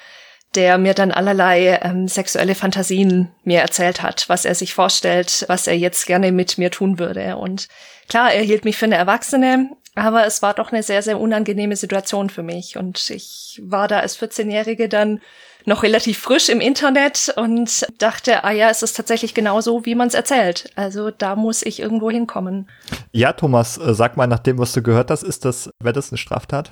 der 0.55 0.77
mir 0.77 0.93
dann 0.93 1.11
allerlei 1.11 1.79
ähm, 1.83 2.07
sexuelle 2.07 2.55
Fantasien 2.55 3.29
mir 3.43 3.61
erzählt 3.61 4.01
hat, 4.01 4.25
was 4.27 4.45
er 4.45 4.55
sich 4.55 4.73
vorstellt, 4.73 5.45
was 5.47 5.67
er 5.67 5.77
jetzt 5.77 6.05
gerne 6.05 6.31
mit 6.31 6.57
mir 6.57 6.71
tun 6.71 6.99
würde. 6.99 7.37
Und 7.37 7.67
klar, 8.09 8.33
er 8.33 8.41
hielt 8.41 8.65
mich 8.65 8.77
für 8.77 8.85
eine 8.85 8.95
Erwachsene, 8.95 9.69
aber 9.95 10.25
es 10.25 10.41
war 10.41 10.53
doch 10.53 10.71
eine 10.71 10.83
sehr, 10.83 11.01
sehr 11.01 11.19
unangenehme 11.19 11.75
Situation 11.75 12.29
für 12.29 12.43
mich. 12.43 12.77
Und 12.77 13.09
ich 13.09 13.61
war 13.63 13.87
da 13.87 13.99
als 13.99 14.19
14-Jährige 14.19 14.89
dann 14.89 15.21
noch 15.65 15.83
relativ 15.83 16.19
frisch 16.19 16.49
im 16.49 16.61
Internet 16.61 17.33
und 17.37 17.87
dachte, 17.97 18.43
ah 18.43 18.51
ja, 18.51 18.69
es 18.69 18.83
ist 18.83 18.95
tatsächlich 18.95 19.33
genau 19.33 19.61
so, 19.61 19.85
wie 19.85 19.95
man 19.95 20.07
es 20.07 20.13
erzählt. 20.13 20.69
Also 20.75 21.09
da 21.11 21.35
muss 21.35 21.63
ich 21.63 21.79
irgendwo 21.79 22.11
hinkommen. 22.11 22.69
Ja, 23.11 23.33
Thomas, 23.33 23.77
äh, 23.77 23.93
sag 23.95 24.15
mal, 24.15 24.27
nach 24.27 24.39
dem, 24.39 24.59
was 24.59 24.73
du 24.73 24.83
gehört 24.83 25.09
hast, 25.09 25.23
ist 25.23 25.45
das, 25.45 25.71
wäre 25.79 25.93
das 25.93 26.11
eine 26.11 26.17
Straftat? 26.17 26.71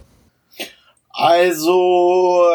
Also, 1.09 2.45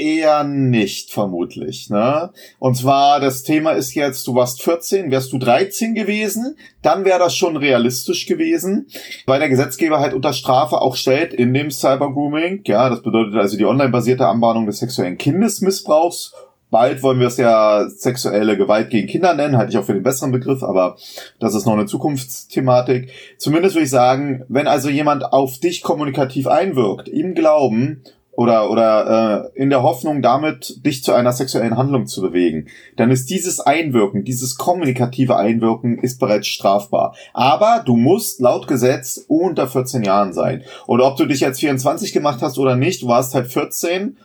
eher 0.00 0.44
nicht, 0.44 1.12
vermutlich. 1.12 1.90
Ne? 1.90 2.30
Und 2.58 2.76
zwar, 2.76 3.20
das 3.20 3.42
Thema 3.42 3.72
ist 3.72 3.94
jetzt, 3.94 4.26
du 4.26 4.34
warst 4.34 4.62
14, 4.62 5.10
wärst 5.10 5.32
du 5.32 5.38
13 5.38 5.94
gewesen, 5.94 6.56
dann 6.82 7.04
wäre 7.04 7.18
das 7.18 7.36
schon 7.36 7.56
realistisch 7.56 8.26
gewesen, 8.26 8.88
weil 9.26 9.38
der 9.38 9.50
Gesetzgeber 9.50 10.00
halt 10.00 10.14
unter 10.14 10.32
Strafe 10.32 10.80
auch 10.80 10.96
stellt 10.96 11.34
in 11.34 11.52
dem 11.52 11.70
Cybergrooming. 11.70 12.62
Ja, 12.64 12.88
das 12.88 13.02
bedeutet 13.02 13.36
also 13.36 13.56
die 13.56 13.66
online-basierte 13.66 14.26
Anbahnung 14.26 14.66
des 14.66 14.78
sexuellen 14.78 15.18
Kindesmissbrauchs 15.18 16.32
Bald 16.70 17.02
wollen 17.02 17.18
wir 17.18 17.26
es 17.26 17.36
ja 17.36 17.88
sexuelle 17.88 18.56
Gewalt 18.56 18.90
gegen 18.90 19.08
Kinder 19.08 19.34
nennen, 19.34 19.56
halte 19.56 19.72
ich 19.72 19.78
auch 19.78 19.84
für 19.84 19.92
den 19.92 20.04
besseren 20.04 20.30
Begriff, 20.30 20.62
aber 20.62 20.96
das 21.40 21.54
ist 21.54 21.66
noch 21.66 21.72
eine 21.72 21.86
Zukunftsthematik. 21.86 23.10
Zumindest 23.38 23.74
würde 23.74 23.84
ich 23.86 23.90
sagen, 23.90 24.44
wenn 24.48 24.68
also 24.68 24.88
jemand 24.88 25.24
auf 25.24 25.58
dich 25.58 25.82
kommunikativ 25.82 26.46
einwirkt, 26.46 27.08
im 27.08 27.34
Glauben 27.34 28.04
oder, 28.40 28.70
oder 28.70 29.50
äh, 29.54 29.60
in 29.60 29.68
der 29.68 29.82
Hoffnung, 29.82 30.22
damit 30.22 30.86
dich 30.86 31.04
zu 31.04 31.12
einer 31.12 31.30
sexuellen 31.30 31.76
Handlung 31.76 32.06
zu 32.06 32.22
bewegen, 32.22 32.68
dann 32.96 33.10
ist 33.10 33.28
dieses 33.28 33.60
Einwirken, 33.60 34.24
dieses 34.24 34.56
kommunikative 34.56 35.36
Einwirken 35.36 35.98
ist 35.98 36.18
bereits 36.18 36.46
strafbar. 36.46 37.14
Aber 37.34 37.82
du 37.84 37.96
musst 37.96 38.40
laut 38.40 38.66
Gesetz 38.66 39.22
unter 39.28 39.68
14 39.68 40.04
Jahren 40.04 40.32
sein. 40.32 40.62
Und 40.86 41.02
ob 41.02 41.18
du 41.18 41.26
dich 41.26 41.40
jetzt 41.40 41.60
24 41.60 42.14
gemacht 42.14 42.40
hast 42.40 42.56
oder 42.56 42.76
nicht, 42.76 43.02
du 43.02 43.08
warst 43.08 43.34
halt 43.34 43.48
14 43.48 44.16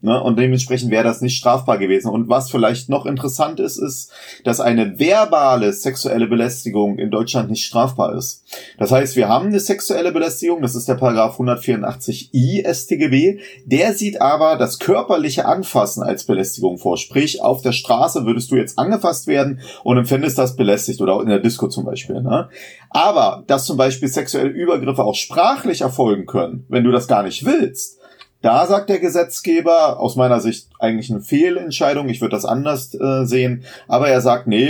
Ne? 0.00 0.22
Und 0.22 0.38
dementsprechend 0.38 0.90
wäre 0.90 1.04
das 1.04 1.20
nicht 1.20 1.36
strafbar 1.36 1.78
gewesen. 1.78 2.08
Und 2.08 2.28
was 2.28 2.50
vielleicht 2.50 2.88
noch 2.88 3.06
interessant 3.06 3.58
ist, 3.58 3.76
ist, 3.76 4.12
dass 4.44 4.60
eine 4.60 4.98
verbale 4.98 5.72
sexuelle 5.72 6.26
Belästigung 6.26 6.98
in 6.98 7.10
Deutschland 7.10 7.50
nicht 7.50 7.64
strafbar 7.64 8.14
ist. 8.14 8.44
Das 8.78 8.92
heißt, 8.92 9.16
wir 9.16 9.28
haben 9.28 9.46
eine 9.46 9.60
sexuelle 9.60 10.12
Belästigung, 10.12 10.62
das 10.62 10.74
ist 10.74 10.88
der 10.88 10.94
Paragraph 10.94 11.40
184i 11.40 12.64
StGB. 12.72 13.40
Der 13.64 13.94
sieht 13.94 14.20
aber 14.20 14.56
das 14.56 14.78
körperliche 14.78 15.46
Anfassen 15.46 16.02
als 16.02 16.24
Belästigung 16.24 16.78
vor. 16.78 16.96
Sprich, 16.96 17.42
auf 17.42 17.62
der 17.62 17.72
Straße 17.72 18.26
würdest 18.26 18.50
du 18.50 18.56
jetzt 18.56 18.78
angefasst 18.78 19.26
werden 19.26 19.60
und 19.82 19.96
empfindest 19.96 20.38
das 20.38 20.56
belästigt 20.56 21.00
oder 21.00 21.20
in 21.20 21.28
der 21.28 21.40
Disco 21.40 21.68
zum 21.68 21.84
Beispiel. 21.84 22.22
Ne? 22.22 22.48
Aber 22.90 23.42
dass 23.46 23.66
zum 23.66 23.76
Beispiel 23.76 24.08
sexuelle 24.08 24.50
Übergriffe 24.50 25.02
auch 25.02 25.14
sprachlich 25.14 25.80
erfolgen 25.80 26.26
können, 26.26 26.64
wenn 26.68 26.84
du 26.84 26.92
das 26.92 27.08
gar 27.08 27.22
nicht 27.22 27.44
willst, 27.44 27.98
da 28.44 28.66
sagt 28.66 28.90
der 28.90 28.98
Gesetzgeber, 28.98 29.98
aus 29.98 30.16
meiner 30.16 30.38
Sicht 30.38 30.68
eigentlich 30.78 31.10
eine 31.10 31.22
Fehlentscheidung, 31.22 32.10
ich 32.10 32.20
würde 32.20 32.36
das 32.36 32.44
anders 32.44 32.94
äh, 32.94 33.24
sehen, 33.24 33.64
aber 33.88 34.08
er 34.08 34.20
sagt, 34.20 34.46
nee, 34.46 34.68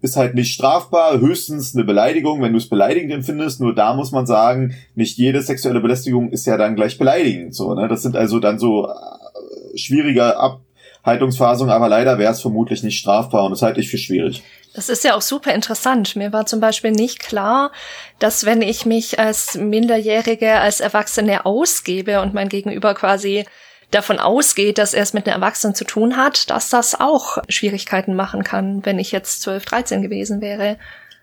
ist 0.00 0.16
halt 0.16 0.34
nicht 0.34 0.54
strafbar, 0.54 1.20
höchstens 1.20 1.74
eine 1.74 1.84
Beleidigung, 1.84 2.40
wenn 2.40 2.52
du 2.52 2.58
es 2.58 2.70
beleidigend 2.70 3.12
empfindest. 3.12 3.60
Nur 3.60 3.74
da 3.74 3.92
muss 3.92 4.12
man 4.12 4.24
sagen, 4.24 4.74
nicht 4.94 5.18
jede 5.18 5.42
sexuelle 5.42 5.80
Belästigung 5.80 6.30
ist 6.30 6.46
ja 6.46 6.56
dann 6.56 6.74
gleich 6.74 6.96
beleidigend. 6.96 7.54
So, 7.54 7.74
ne? 7.74 7.88
Das 7.88 8.00
sind 8.00 8.16
also 8.16 8.40
dann 8.40 8.58
so 8.58 8.88
äh, 8.88 9.76
schwierige 9.76 10.38
Abhaltungsphasungen, 11.02 11.72
aber 11.72 11.88
leider 11.88 12.18
wäre 12.18 12.32
es 12.32 12.40
vermutlich 12.40 12.82
nicht 12.82 12.98
strafbar 12.98 13.44
und 13.44 13.52
das 13.52 13.62
halte 13.62 13.80
ich 13.80 13.88
für 13.88 13.98
schwierig. 13.98 14.42
Das 14.74 14.88
ist 14.88 15.02
ja 15.02 15.16
auch 15.16 15.22
super 15.22 15.52
interessant. 15.52 16.14
Mir 16.14 16.32
war 16.32 16.46
zum 16.46 16.60
Beispiel 16.60 16.92
nicht 16.92 17.18
klar, 17.18 17.72
dass 18.18 18.44
wenn 18.44 18.62
ich 18.62 18.86
mich 18.86 19.18
als 19.18 19.56
Minderjährige, 19.56 20.54
als 20.54 20.80
Erwachsene 20.80 21.44
ausgebe 21.44 22.20
und 22.20 22.34
mein 22.34 22.48
Gegenüber 22.48 22.94
quasi 22.94 23.46
davon 23.90 24.20
ausgeht, 24.20 24.78
dass 24.78 24.94
er 24.94 25.02
es 25.02 25.12
mit 25.12 25.26
einer 25.26 25.34
Erwachsenen 25.34 25.74
zu 25.74 25.84
tun 25.84 26.16
hat, 26.16 26.50
dass 26.50 26.68
das 26.68 27.00
auch 27.00 27.38
Schwierigkeiten 27.48 28.14
machen 28.14 28.44
kann, 28.44 28.84
wenn 28.86 29.00
ich 29.00 29.10
jetzt 29.10 29.42
12, 29.42 29.64
13 29.64 30.02
gewesen 30.02 30.40
wäre. 30.40 30.76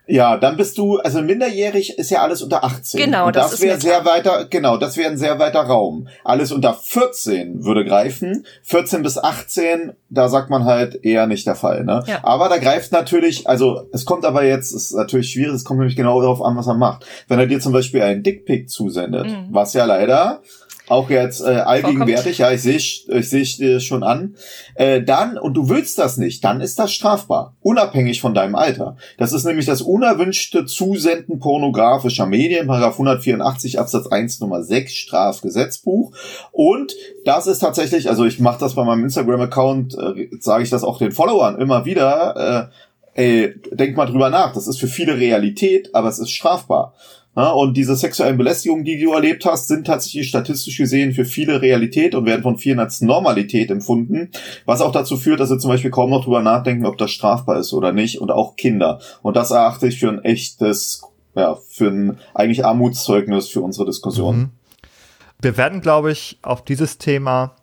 Ja, 0.07 0.37
dann 0.37 0.55
bist 0.55 0.77
du, 0.77 0.97
also 0.99 1.21
minderjährig 1.21 1.97
ist 1.97 2.09
ja 2.09 2.21
alles 2.21 2.41
unter 2.41 2.63
18. 2.63 2.99
Genau, 2.99 3.27
Und 3.27 3.35
das, 3.35 3.51
das 3.51 3.61
wäre 3.61 3.79
sehr 3.79 4.05
weiter, 4.05 4.45
genau, 4.49 4.77
das 4.77 4.95
wäre 4.95 5.11
ein 5.11 5.17
sehr 5.17 5.37
weiter 5.37 5.61
Raum. 5.61 6.07
Alles 6.23 6.51
unter 6.51 6.73
14 6.73 7.65
würde 7.65 7.83
greifen. 7.83 8.45
14 8.63 9.03
bis 9.03 9.17
18, 9.17 9.93
da 10.09 10.29
sagt 10.29 10.49
man 10.49 10.63
halt 10.63 11.03
eher 11.03 11.27
nicht 11.27 11.45
der 11.45 11.55
Fall, 11.55 11.83
ne? 11.83 12.03
Ja. 12.07 12.19
Aber 12.23 12.47
da 12.47 12.57
greift 12.57 12.93
natürlich, 12.93 13.49
also 13.49 13.87
es 13.91 14.05
kommt 14.05 14.23
aber 14.23 14.43
jetzt, 14.43 14.71
ist 14.71 14.93
natürlich 14.93 15.31
schwierig, 15.31 15.55
es 15.55 15.65
kommt 15.65 15.79
nämlich 15.79 15.97
genau 15.97 16.21
darauf 16.21 16.41
an, 16.41 16.55
was 16.55 16.67
er 16.67 16.75
macht. 16.75 17.05
Wenn 17.27 17.39
er 17.39 17.47
dir 17.47 17.59
zum 17.59 17.73
Beispiel 17.73 18.01
einen 18.01 18.23
Dickpick 18.23 18.69
zusendet, 18.69 19.27
mhm. 19.27 19.47
was 19.51 19.73
ja 19.73 19.85
leider 19.85 20.41
auch 20.88 21.10
jetzt 21.10 21.41
äh, 21.41 21.46
allgegenwärtig, 21.46 22.39
ja, 22.39 22.51
ich 22.51 22.62
sehe 22.62 22.77
ich 22.77 23.29
sehe 23.29 23.44
dir 23.44 23.79
schon 23.79 24.03
an, 24.03 24.36
äh, 24.75 25.01
dann, 25.01 25.38
und 25.38 25.53
du 25.56 25.70
willst 25.70 25.98
das 25.98 26.17
nicht, 26.17 26.44
dann 26.44 26.62
ist 26.62 26.79
das 26.79 26.94
strafbar, 26.94 27.56
unabhängig 27.62 28.22
von 28.22 28.34
deinem 28.34 28.56
Alter. 28.56 28.96
Das 29.17 29.34
ist 29.34 29.46
nämlich 29.46 29.65
das 29.65 29.82
unerwünschte 29.82 30.65
Zusenden 30.65 31.39
pornografischer 31.39 32.25
Medien, 32.25 32.67
Paragraph 32.67 32.94
184 32.94 33.79
Absatz 33.79 34.08
1 34.08 34.39
Nummer 34.39 34.63
6 34.63 34.94
Strafgesetzbuch. 34.94 36.13
Und 36.51 36.94
das 37.25 37.48
ist 37.48 37.60
tatsächlich, 37.60 38.10
also 38.10 38.25
ich 38.25 38.39
mache 38.39 38.60
das 38.60 38.75
bei 38.75 38.84
meinem 38.84 39.03
Instagram-Account, 39.03 39.96
äh, 39.96 40.29
sage 40.39 40.63
ich 40.63 40.70
das 40.70 40.84
auch 40.84 41.00
den 41.00 41.12
Followern 41.12 41.60
immer 41.60 41.86
wieder, 41.86 42.70
äh, 43.15 43.22
ey, 43.22 43.56
denk 43.72 43.98
mal 43.98 44.06
drüber 44.06 44.29
nach, 44.29 44.53
das 44.53 44.67
ist 44.67 44.79
für 44.79 44.88
viele 44.88 45.17
Realität, 45.17 45.94
aber 45.94 46.08
es 46.08 46.20
ist 46.20 46.32
strafbar. 46.32 46.94
Ja, 47.38 47.51
und 47.51 47.77
diese 47.77 47.96
sexuellen 47.96 48.36
Belästigungen, 48.36 48.84
die 48.84 49.00
du 49.00 49.13
erlebt 49.13 49.46
hast, 49.46 49.67
sind 49.67 49.86
tatsächlich 49.86 50.27
statistisch 50.27 50.75
gesehen 50.75 51.13
für 51.13 51.24
viele 51.24 51.62
Realität 51.62 52.15
und 52.15 52.25
werden 52.25 52.41
von 52.41 52.58
vielen 52.58 52.79
als 52.79 53.01
Normalität 53.01 53.70
empfunden, 53.70 54.32
was 54.65 54.82
auch 54.82 54.91
dazu 54.91 55.17
führt, 55.17 55.39
dass 55.39 55.50
sie 55.50 55.60
zum 55.60 55.70
Beispiel 55.70 55.91
kaum 55.91 56.10
noch 56.10 56.24
drüber 56.24 56.41
nachdenken, 56.41 56.88
ob 56.88 56.98
das 56.98 57.12
strafbar 57.12 57.60
ist 57.60 57.74
oder 57.74 57.91
nicht 57.91 58.20
und 58.20 58.32
auch 58.32 58.56
Kinder. 58.56 59.00
Und 59.22 59.38
das 59.38 59.51
erachte 59.51 59.86
ich 59.86 60.00
für 60.00 60.10
ein 60.10 60.24
echtes, 60.24 61.03
ja, 61.36 61.60
für 61.70 61.89
ein 61.89 62.17
eigentlich 62.34 62.65
Armutszeugnis 62.65 63.50
für 63.50 63.62
unsere 63.62 63.86
Diskussion. 63.86 64.38
Mhm. 64.38 64.50
Wir 65.39 65.58
werden, 65.58 65.82
glaube 65.82 66.12
ich, 66.12 66.39
auf 66.41 66.65
dieses 66.65 66.98
Thema 66.98 67.56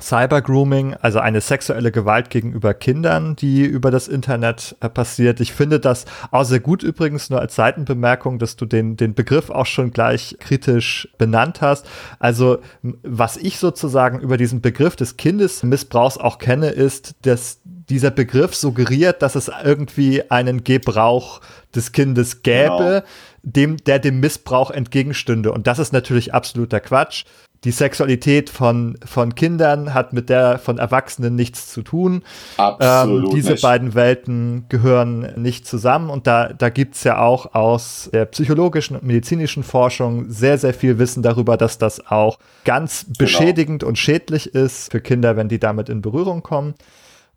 Cybergrooming, 0.00 0.94
also 0.94 1.20
eine 1.20 1.40
sexuelle 1.40 1.92
Gewalt 1.92 2.28
gegenüber 2.28 2.74
Kindern, 2.74 3.36
die 3.36 3.62
über 3.62 3.92
das 3.92 4.08
Internet 4.08 4.76
äh, 4.80 4.88
passiert. 4.88 5.40
Ich 5.40 5.52
finde 5.52 5.78
das 5.78 6.04
auch 6.32 6.44
sehr 6.44 6.58
gut 6.58 6.82
übrigens, 6.82 7.30
nur 7.30 7.40
als 7.40 7.54
Seitenbemerkung, 7.54 8.40
dass 8.40 8.56
du 8.56 8.66
den, 8.66 8.96
den 8.96 9.14
Begriff 9.14 9.50
auch 9.50 9.66
schon 9.66 9.92
gleich 9.92 10.36
kritisch 10.40 11.08
benannt 11.16 11.60
hast. 11.60 11.86
Also 12.18 12.58
was 13.02 13.36
ich 13.36 13.58
sozusagen 13.58 14.18
über 14.18 14.36
diesen 14.36 14.60
Begriff 14.60 14.96
des 14.96 15.16
Kindesmissbrauchs 15.16 16.18
auch 16.18 16.38
kenne, 16.38 16.70
ist, 16.70 17.14
dass 17.22 17.60
dieser 17.64 18.10
Begriff 18.10 18.54
suggeriert, 18.54 19.22
dass 19.22 19.36
es 19.36 19.50
irgendwie 19.62 20.28
einen 20.28 20.64
Gebrauch 20.64 21.40
des 21.74 21.92
Kindes 21.92 22.42
gäbe, 22.42 23.04
genau. 23.04 23.04
dem, 23.42 23.76
der 23.76 24.00
dem 24.00 24.18
Missbrauch 24.18 24.70
entgegenstünde. 24.70 25.52
Und 25.52 25.66
das 25.68 25.78
ist 25.78 25.92
natürlich 25.92 26.34
absoluter 26.34 26.80
Quatsch 26.80 27.24
die 27.64 27.70
Sexualität 27.70 28.50
von, 28.50 28.98
von 29.04 29.34
Kindern 29.34 29.94
hat 29.94 30.12
mit 30.12 30.28
der 30.28 30.58
von 30.58 30.78
Erwachsenen 30.78 31.34
nichts 31.34 31.72
zu 31.72 31.82
tun. 31.82 32.22
Absolut. 32.58 33.24
Ähm, 33.24 33.34
diese 33.34 33.52
nicht. 33.52 33.62
beiden 33.62 33.94
Welten 33.94 34.66
gehören 34.68 35.32
nicht 35.36 35.66
zusammen 35.66 36.10
und 36.10 36.26
da, 36.26 36.52
da 36.52 36.68
gibt 36.68 36.94
es 36.94 37.04
ja 37.04 37.18
auch 37.18 37.54
aus 37.54 38.10
der 38.12 38.26
psychologischen 38.26 38.96
und 38.96 39.04
medizinischen 39.04 39.62
Forschung 39.62 40.30
sehr, 40.30 40.58
sehr 40.58 40.74
viel 40.74 40.98
Wissen 40.98 41.22
darüber, 41.22 41.56
dass 41.56 41.78
das 41.78 42.06
auch 42.06 42.38
ganz 42.64 43.04
genau. 43.04 43.18
beschädigend 43.18 43.82
und 43.82 43.98
schädlich 43.98 44.54
ist 44.54 44.92
für 44.92 45.00
Kinder, 45.00 45.36
wenn 45.36 45.48
die 45.48 45.58
damit 45.58 45.88
in 45.88 46.02
Berührung 46.02 46.42
kommen. 46.42 46.74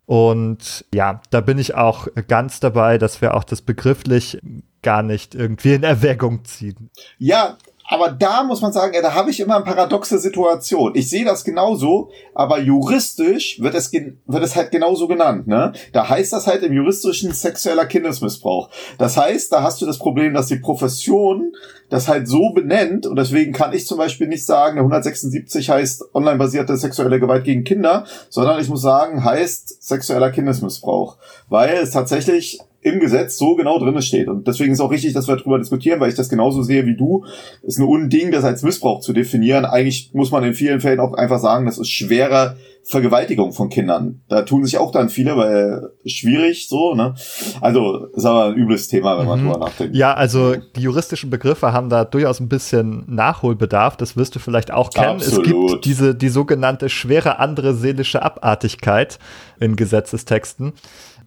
Und 0.04 0.86
ja, 0.94 1.20
da 1.30 1.42
bin 1.42 1.58
ich 1.58 1.74
auch 1.74 2.08
ganz 2.28 2.60
dabei, 2.60 2.96
dass 2.96 3.20
wir 3.20 3.34
auch 3.34 3.44
das 3.44 3.60
begrifflich 3.60 4.40
gar 4.82 5.02
nicht 5.02 5.34
irgendwie 5.34 5.74
in 5.74 5.82
Erwägung 5.82 6.44
ziehen. 6.44 6.90
Ja, 7.18 7.58
aber 7.88 8.10
da 8.10 8.42
muss 8.44 8.60
man 8.60 8.72
sagen, 8.72 8.92
ja, 8.94 9.00
da 9.00 9.14
habe 9.14 9.30
ich 9.30 9.40
immer 9.40 9.56
eine 9.56 9.64
paradoxe 9.64 10.18
Situation. 10.18 10.92
Ich 10.94 11.08
sehe 11.08 11.24
das 11.24 11.42
genauso, 11.42 12.10
aber 12.34 12.60
juristisch 12.60 13.60
wird 13.60 13.74
es, 13.74 13.90
wird 13.92 14.44
es 14.44 14.54
halt 14.54 14.70
genauso 14.70 15.08
genannt. 15.08 15.46
Ne? 15.46 15.72
Da 15.94 16.08
heißt 16.08 16.34
das 16.34 16.46
halt 16.46 16.62
im 16.62 16.74
juristischen 16.74 17.32
sexueller 17.32 17.86
Kindesmissbrauch. 17.86 18.68
Das 18.98 19.16
heißt, 19.16 19.50
da 19.50 19.62
hast 19.62 19.80
du 19.80 19.86
das 19.86 19.98
Problem, 19.98 20.34
dass 20.34 20.48
die 20.48 20.56
Profession 20.56 21.52
das 21.88 22.08
halt 22.08 22.28
so 22.28 22.50
benennt 22.50 23.06
und 23.06 23.16
deswegen 23.16 23.54
kann 23.54 23.72
ich 23.72 23.86
zum 23.86 23.96
Beispiel 23.96 24.28
nicht 24.28 24.44
sagen, 24.44 24.76
der 24.76 24.82
176 24.82 25.70
heißt 25.70 26.14
online-basierte 26.14 26.76
sexuelle 26.76 27.18
Gewalt 27.18 27.44
gegen 27.44 27.64
Kinder, 27.64 28.04
sondern 28.28 28.60
ich 28.60 28.68
muss 28.68 28.82
sagen, 28.82 29.24
heißt 29.24 29.82
sexueller 29.82 30.30
Kindesmissbrauch, 30.30 31.16
weil 31.48 31.78
es 31.78 31.92
tatsächlich 31.92 32.60
im 32.80 33.00
Gesetz 33.00 33.36
so 33.36 33.56
genau 33.56 33.78
drin 33.78 34.00
steht. 34.02 34.28
Und 34.28 34.46
deswegen 34.46 34.72
ist 34.72 34.80
auch 34.80 34.90
richtig, 34.90 35.12
dass 35.12 35.26
wir 35.26 35.36
darüber 35.36 35.58
diskutieren, 35.58 35.98
weil 35.98 36.10
ich 36.10 36.14
das 36.14 36.28
genauso 36.28 36.62
sehe 36.62 36.86
wie 36.86 36.96
du. 36.96 37.24
Ist 37.62 37.78
ein 37.78 37.86
Unding, 37.86 38.30
das 38.30 38.44
als 38.44 38.62
Missbrauch 38.62 39.00
zu 39.00 39.12
definieren. 39.12 39.64
Eigentlich 39.64 40.10
muss 40.14 40.30
man 40.30 40.44
in 40.44 40.54
vielen 40.54 40.80
Fällen 40.80 41.00
auch 41.00 41.14
einfach 41.14 41.40
sagen, 41.40 41.66
das 41.66 41.78
ist 41.78 41.90
schwerer 41.90 42.56
Vergewaltigung 42.84 43.52
von 43.52 43.68
Kindern. 43.68 44.22
Da 44.28 44.42
tun 44.42 44.64
sich 44.64 44.78
auch 44.78 44.92
dann 44.92 45.10
viele, 45.10 45.36
weil 45.36 45.90
schwierig 46.06 46.68
so, 46.68 46.94
ne? 46.94 47.14
Also 47.60 48.06
ist 48.14 48.24
aber 48.24 48.46
ein 48.46 48.54
übles 48.54 48.88
Thema, 48.88 49.18
wenn 49.18 49.26
man 49.26 49.40
mhm. 49.40 49.48
drüber 49.50 49.66
nachdenkt. 49.66 49.94
Ja, 49.94 50.14
also 50.14 50.54
die 50.54 50.80
juristischen 50.80 51.28
Begriffe 51.28 51.72
haben 51.72 51.90
da 51.90 52.04
durchaus 52.06 52.40
ein 52.40 52.48
bisschen 52.48 53.04
Nachholbedarf. 53.06 53.98
Das 53.98 54.16
wirst 54.16 54.36
du 54.36 54.38
vielleicht 54.38 54.70
auch 54.70 54.88
kennen. 54.88 55.16
Absolut. 55.16 55.46
Es 55.46 55.52
gibt 55.52 55.84
diese 55.84 56.14
die 56.14 56.30
sogenannte 56.30 56.88
schwere 56.88 57.40
andere 57.40 57.74
seelische 57.74 58.22
Abartigkeit 58.22 59.18
in 59.60 59.76
Gesetzestexten 59.76 60.72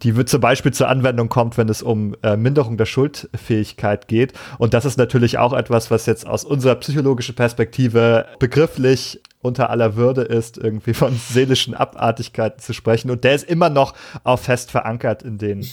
die 0.02 0.24
zum 0.24 0.40
Beispiel 0.40 0.72
zur 0.72 0.88
Anwendung 0.88 1.28
kommt, 1.28 1.56
wenn 1.58 1.68
es 1.68 1.82
um 1.82 2.16
äh, 2.22 2.36
Minderung 2.36 2.76
der 2.76 2.86
Schuldfähigkeit 2.86 4.08
geht. 4.08 4.32
Und 4.58 4.74
das 4.74 4.84
ist 4.84 4.98
natürlich 4.98 5.38
auch 5.38 5.52
etwas, 5.52 5.90
was 5.90 6.06
jetzt 6.06 6.26
aus 6.26 6.44
unserer 6.44 6.74
psychologischen 6.76 7.34
Perspektive 7.34 8.26
begrifflich 8.38 9.20
unter 9.40 9.70
aller 9.70 9.96
Würde 9.96 10.22
ist, 10.22 10.58
irgendwie 10.58 10.94
von 10.94 11.14
seelischen 11.28 11.74
Abartigkeiten 11.74 12.60
zu 12.60 12.72
sprechen. 12.72 13.10
Und 13.10 13.24
der 13.24 13.34
ist 13.34 13.44
immer 13.44 13.70
noch 13.70 13.94
auch 14.24 14.38
fest 14.38 14.70
verankert 14.70 15.22
in 15.22 15.38
den. 15.38 15.66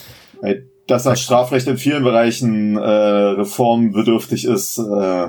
Dass 0.88 1.03
das 1.03 1.21
Strafrecht 1.21 1.67
in 1.67 1.77
vielen 1.77 2.03
Bereichen 2.03 2.75
äh, 2.75 2.81
reformbedürftig 2.81 4.45
ist, 4.45 4.79
äh, 4.79 5.27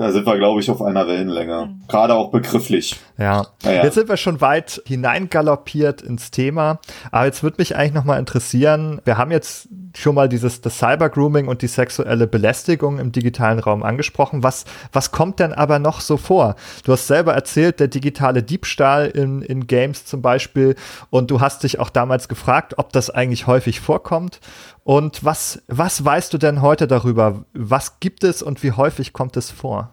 da 0.00 0.12
sind 0.12 0.26
wir, 0.26 0.38
glaube 0.38 0.60
ich, 0.60 0.70
auf 0.70 0.80
einer 0.80 1.06
Wellenlänge. 1.06 1.66
Mhm. 1.66 1.82
Gerade 1.86 2.14
auch 2.14 2.30
begrifflich. 2.30 2.98
Ja. 3.18 3.46
Naja. 3.62 3.84
Jetzt 3.84 3.94
sind 3.94 4.08
wir 4.08 4.16
schon 4.16 4.40
weit 4.40 4.82
hineingaloppiert 4.86 6.00
ins 6.00 6.30
Thema. 6.30 6.80
Aber 7.10 7.26
jetzt 7.26 7.42
würde 7.42 7.56
mich 7.58 7.76
eigentlich 7.76 7.92
nochmal 7.92 8.18
interessieren, 8.18 9.02
wir 9.04 9.18
haben 9.18 9.30
jetzt 9.30 9.68
schon 9.96 10.14
mal 10.14 10.28
dieses 10.28 10.60
das 10.60 10.78
Cybergrooming 10.78 11.48
und 11.48 11.62
die 11.62 11.66
sexuelle 11.66 12.26
Belästigung 12.26 12.98
im 12.98 13.12
digitalen 13.12 13.58
Raum 13.58 13.82
angesprochen. 13.82 14.42
Was, 14.42 14.64
was 14.92 15.10
kommt 15.10 15.40
denn 15.40 15.52
aber 15.52 15.78
noch 15.78 16.00
so 16.00 16.16
vor? 16.16 16.56
Du 16.84 16.92
hast 16.92 17.06
selber 17.06 17.34
erzählt, 17.34 17.80
der 17.80 17.88
digitale 17.88 18.42
Diebstahl 18.42 19.06
in, 19.06 19.42
in 19.42 19.66
Games 19.66 20.04
zum 20.04 20.22
Beispiel. 20.22 20.76
Und 21.10 21.30
du 21.30 21.40
hast 21.40 21.62
dich 21.62 21.78
auch 21.78 21.90
damals 21.90 22.28
gefragt, 22.28 22.74
ob 22.78 22.92
das 22.92 23.10
eigentlich 23.10 23.46
häufig 23.46 23.80
vorkommt. 23.80 24.40
Und 24.84 25.24
was, 25.24 25.62
was 25.68 26.04
weißt 26.04 26.32
du 26.32 26.38
denn 26.38 26.62
heute 26.62 26.86
darüber? 26.86 27.44
Was 27.52 28.00
gibt 28.00 28.24
es 28.24 28.42
und 28.42 28.62
wie 28.62 28.72
häufig 28.72 29.12
kommt 29.12 29.36
es 29.36 29.50
vor? 29.50 29.92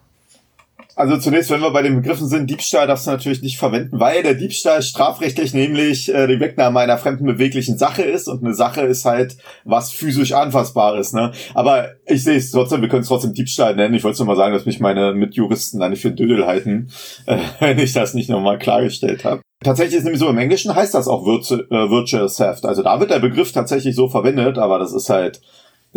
Also 0.97 1.15
zunächst, 1.17 1.51
wenn 1.51 1.61
wir 1.61 1.69
bei 1.69 1.83
den 1.83 1.97
Begriffen 1.97 2.27
sind, 2.27 2.49
Diebstahl 2.49 2.87
darfst 2.87 3.05
du 3.05 3.11
natürlich 3.11 3.43
nicht 3.43 3.59
verwenden, 3.59 3.99
weil 3.99 4.23
der 4.23 4.33
Diebstahl 4.33 4.81
strafrechtlich 4.81 5.53
nämlich 5.53 6.11
äh, 6.11 6.25
die 6.25 6.39
Wegnahme 6.39 6.79
einer 6.79 6.97
fremden 6.97 7.27
beweglichen 7.27 7.77
Sache 7.77 8.01
ist 8.01 8.27
und 8.27 8.43
eine 8.43 8.55
Sache 8.55 8.81
ist 8.81 9.05
halt 9.05 9.37
was 9.63 9.91
physisch 9.91 10.31
anfassbares. 10.31 11.13
Ne? 11.13 11.33
Aber 11.53 11.89
ich 12.07 12.23
sehe 12.23 12.37
es 12.37 12.49
trotzdem, 12.49 12.81
wir 12.81 12.89
können 12.89 13.03
es 13.03 13.09
trotzdem 13.09 13.35
Diebstahl 13.35 13.75
nennen. 13.75 13.93
Ich 13.93 14.03
wollte 14.03 14.17
nur 14.17 14.33
mal 14.33 14.35
sagen, 14.35 14.55
dass 14.55 14.65
mich 14.65 14.79
meine 14.79 15.13
Mitjuristen 15.13 15.79
da 15.79 15.87
nicht 15.87 16.01
für 16.01 16.09
Düdel 16.09 16.47
halten, 16.47 16.89
äh, 17.27 17.37
wenn 17.59 17.77
ich 17.77 17.93
das 17.93 18.15
nicht 18.15 18.31
nochmal 18.31 18.57
klargestellt 18.57 19.23
habe. 19.23 19.43
Tatsächlich 19.63 19.97
ist 19.97 20.03
nämlich 20.03 20.19
so, 20.19 20.29
im 20.29 20.37
Englischen 20.39 20.73
heißt 20.73 20.95
das 20.95 21.07
auch 21.07 21.27
Virtual, 21.27 21.67
äh, 21.69 21.91
Virtual 21.91 22.27
Theft. 22.27 22.65
Also 22.65 22.81
da 22.81 22.99
wird 22.99 23.11
der 23.11 23.19
Begriff 23.19 23.51
tatsächlich 23.51 23.95
so 23.95 24.07
verwendet, 24.07 24.57
aber 24.57 24.79
das 24.79 24.93
ist 24.93 25.11
halt, 25.11 25.41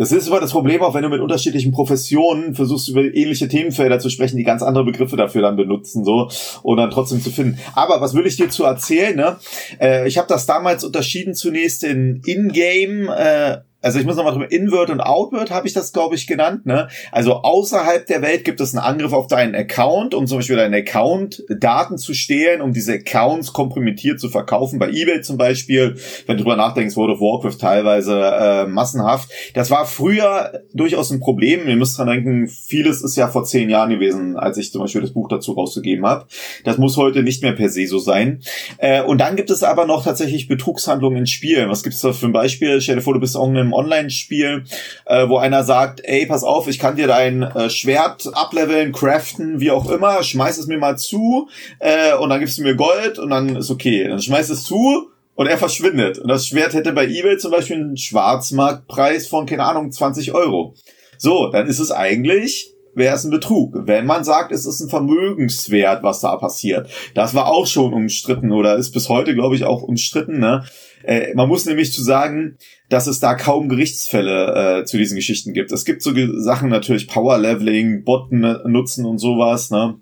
das 0.01 0.11
ist 0.11 0.25
immer 0.25 0.39
das 0.39 0.49
Problem, 0.49 0.81
auch 0.81 0.95
wenn 0.95 1.03
du 1.03 1.09
mit 1.09 1.21
unterschiedlichen 1.21 1.71
Professionen 1.71 2.55
versuchst, 2.55 2.89
über 2.89 3.03
ähnliche 3.03 3.47
Themenfelder 3.47 3.99
zu 3.99 4.09
sprechen, 4.09 4.35
die 4.35 4.43
ganz 4.43 4.63
andere 4.63 4.83
Begriffe 4.83 5.15
dafür 5.15 5.43
dann 5.43 5.55
benutzen, 5.55 6.03
so, 6.03 6.27
und 6.63 6.77
dann 6.77 6.89
trotzdem 6.89 7.21
zu 7.21 7.29
finden. 7.29 7.59
Aber 7.75 8.01
was 8.01 8.15
will 8.15 8.25
ich 8.25 8.35
dir 8.35 8.49
zu 8.49 8.63
erzählen, 8.63 9.15
ne? 9.15 9.37
Äh, 9.79 10.07
ich 10.07 10.17
habe 10.17 10.27
das 10.27 10.47
damals 10.47 10.83
unterschieden 10.83 11.35
zunächst 11.35 11.83
in 11.83 12.19
In-Game, 12.25 13.09
äh, 13.09 13.57
also 13.81 13.99
ich 13.99 14.05
muss 14.05 14.15
nochmal 14.15 14.33
drüber, 14.33 14.51
Invert 14.51 14.89
und 14.89 15.01
Outward 15.01 15.51
habe 15.51 15.67
ich 15.67 15.73
das, 15.73 15.91
glaube 15.91 16.15
ich, 16.15 16.27
genannt, 16.27 16.65
ne? 16.65 16.87
Also 17.11 17.41
außerhalb 17.41 18.05
der 18.05 18.21
Welt 18.21 18.45
gibt 18.45 18.61
es 18.61 18.75
einen 18.75 18.83
Angriff 18.83 19.13
auf 19.13 19.27
deinen 19.27 19.55
Account, 19.55 20.13
um 20.13 20.27
zum 20.27 20.39
Beispiel 20.39 20.55
deinen 20.55 20.73
Account 20.73 21.43
Daten 21.49 21.97
zu 21.97 22.13
stehlen, 22.13 22.61
um 22.61 22.73
diese 22.73 22.93
Accounts 22.93 23.53
komprimiert 23.53 24.19
zu 24.19 24.29
verkaufen. 24.29 24.79
Bei 24.79 24.89
eBay 24.89 25.21
zum 25.21 25.37
Beispiel, 25.37 25.95
wenn 26.27 26.37
du 26.37 26.43
drüber 26.43 26.55
nachdenkst, 26.55 26.95
World 26.95 27.15
of 27.15 27.21
Warcraft 27.21 27.57
teilweise 27.59 28.21
äh, 28.21 28.65
massenhaft. 28.67 29.29
Das 29.53 29.71
war 29.71 29.85
früher 29.85 30.61
durchaus 30.73 31.11
ein 31.11 31.19
Problem. 31.19 31.67
Ihr 31.67 31.75
müsst 31.75 31.97
dran 31.97 32.07
denken, 32.07 32.47
vieles 32.47 33.01
ist 33.01 33.15
ja 33.15 33.27
vor 33.27 33.43
zehn 33.43 33.69
Jahren 33.69 33.89
gewesen, 33.89 34.37
als 34.37 34.57
ich 34.57 34.71
zum 34.71 34.81
Beispiel 34.81 35.01
das 35.01 35.11
Buch 35.11 35.27
dazu 35.27 35.53
rausgegeben 35.53 36.05
habe. 36.05 36.27
Das 36.63 36.77
muss 36.77 36.97
heute 36.97 37.23
nicht 37.23 37.41
mehr 37.41 37.53
per 37.53 37.69
se 37.69 37.87
so 37.87 37.99
sein. 37.99 38.41
Äh, 38.77 39.01
und 39.01 39.19
dann 39.19 39.35
gibt 39.35 39.49
es 39.49 39.63
aber 39.63 39.85
noch 39.85 40.03
tatsächlich 40.03 40.47
Betrugshandlungen 40.47 41.19
in 41.19 41.27
Spielen. 41.27 41.69
Was 41.69 41.83
gibt 41.83 41.95
es 41.95 42.01
da 42.01 42.13
für 42.13 42.27
ein 42.27 42.33
Beispiel? 42.33 42.79
Stell 42.81 42.95
dir 42.95 43.01
vor, 43.01 43.13
du 43.13 43.19
bist 43.19 43.35
auch 43.35 43.47
in 43.47 43.70
einem 43.71 43.85
Online-Spiel, 43.85 44.63
äh, 45.05 45.27
wo 45.27 45.37
einer 45.37 45.63
sagt, 45.63 46.01
ey, 46.03 46.25
pass 46.25 46.43
auf, 46.43 46.67
ich 46.67 46.79
kann 46.79 46.95
dir 46.95 47.07
dein 47.07 47.43
äh, 47.43 47.69
Schwert 47.69 48.29
ableveln, 48.33 48.91
craften, 48.91 49.59
wie 49.59 49.71
auch 49.71 49.89
immer, 49.89 50.23
schmeiß 50.23 50.57
es 50.57 50.67
mir 50.67 50.77
mal 50.77 50.97
zu 50.97 51.49
äh, 51.79 52.13
und 52.15 52.29
dann 52.29 52.39
gibst 52.39 52.57
du 52.57 52.63
mir 52.63 52.75
Gold 52.75 53.19
und 53.19 53.29
dann 53.29 53.55
ist 53.55 53.71
okay. 53.71 54.07
Dann 54.07 54.21
schmeiß 54.21 54.49
es 54.49 54.63
zu 54.63 55.09
und 55.35 55.47
er 55.47 55.57
verschwindet. 55.57 56.19
Und 56.19 56.27
das 56.27 56.47
Schwert 56.47 56.73
hätte 56.73 56.93
bei 56.93 57.05
eBay 57.05 57.37
zum 57.37 57.51
Beispiel 57.51 57.77
einen 57.77 57.97
Schwarzmarktpreis 57.97 59.27
von, 59.27 59.45
keine 59.45 59.63
Ahnung, 59.63 59.91
20 59.91 60.33
Euro. 60.33 60.75
So, 61.17 61.49
dann 61.49 61.67
ist 61.67 61.79
es 61.79 61.91
eigentlich 61.91 62.70
wäre 62.93 63.15
es 63.15 63.23
ein 63.23 63.31
Betrug. 63.31 63.73
Wenn 63.87 64.05
man 64.05 64.23
sagt, 64.23 64.51
es 64.51 64.65
ist 64.65 64.81
ein 64.81 64.89
Vermögenswert, 64.89 66.03
was 66.03 66.19
da 66.19 66.35
passiert. 66.35 66.89
Das 67.13 67.33
war 67.33 67.47
auch 67.47 67.67
schon 67.67 67.93
umstritten 67.93 68.51
oder 68.51 68.75
ist 68.75 68.91
bis 68.91 69.09
heute, 69.09 69.33
glaube 69.33 69.55
ich, 69.55 69.63
auch 69.63 69.81
umstritten. 69.81 70.39
Ne? 70.39 70.65
Äh, 71.03 71.33
man 71.33 71.47
muss 71.47 71.65
nämlich 71.65 71.93
zu 71.93 72.03
sagen, 72.03 72.57
dass 72.89 73.07
es 73.07 73.19
da 73.19 73.35
kaum 73.35 73.69
Gerichtsfälle 73.69 74.81
äh, 74.81 74.85
zu 74.85 74.97
diesen 74.97 75.15
Geschichten 75.15 75.53
gibt. 75.53 75.71
Es 75.71 75.85
gibt 75.85 76.01
so 76.01 76.11
Sachen 76.39 76.69
natürlich, 76.69 77.07
Power 77.07 77.37
Leveling, 77.37 78.03
Botten 78.03 78.41
nutzen 78.65 79.05
und 79.05 79.19
sowas. 79.19 79.71
Ne? 79.71 79.95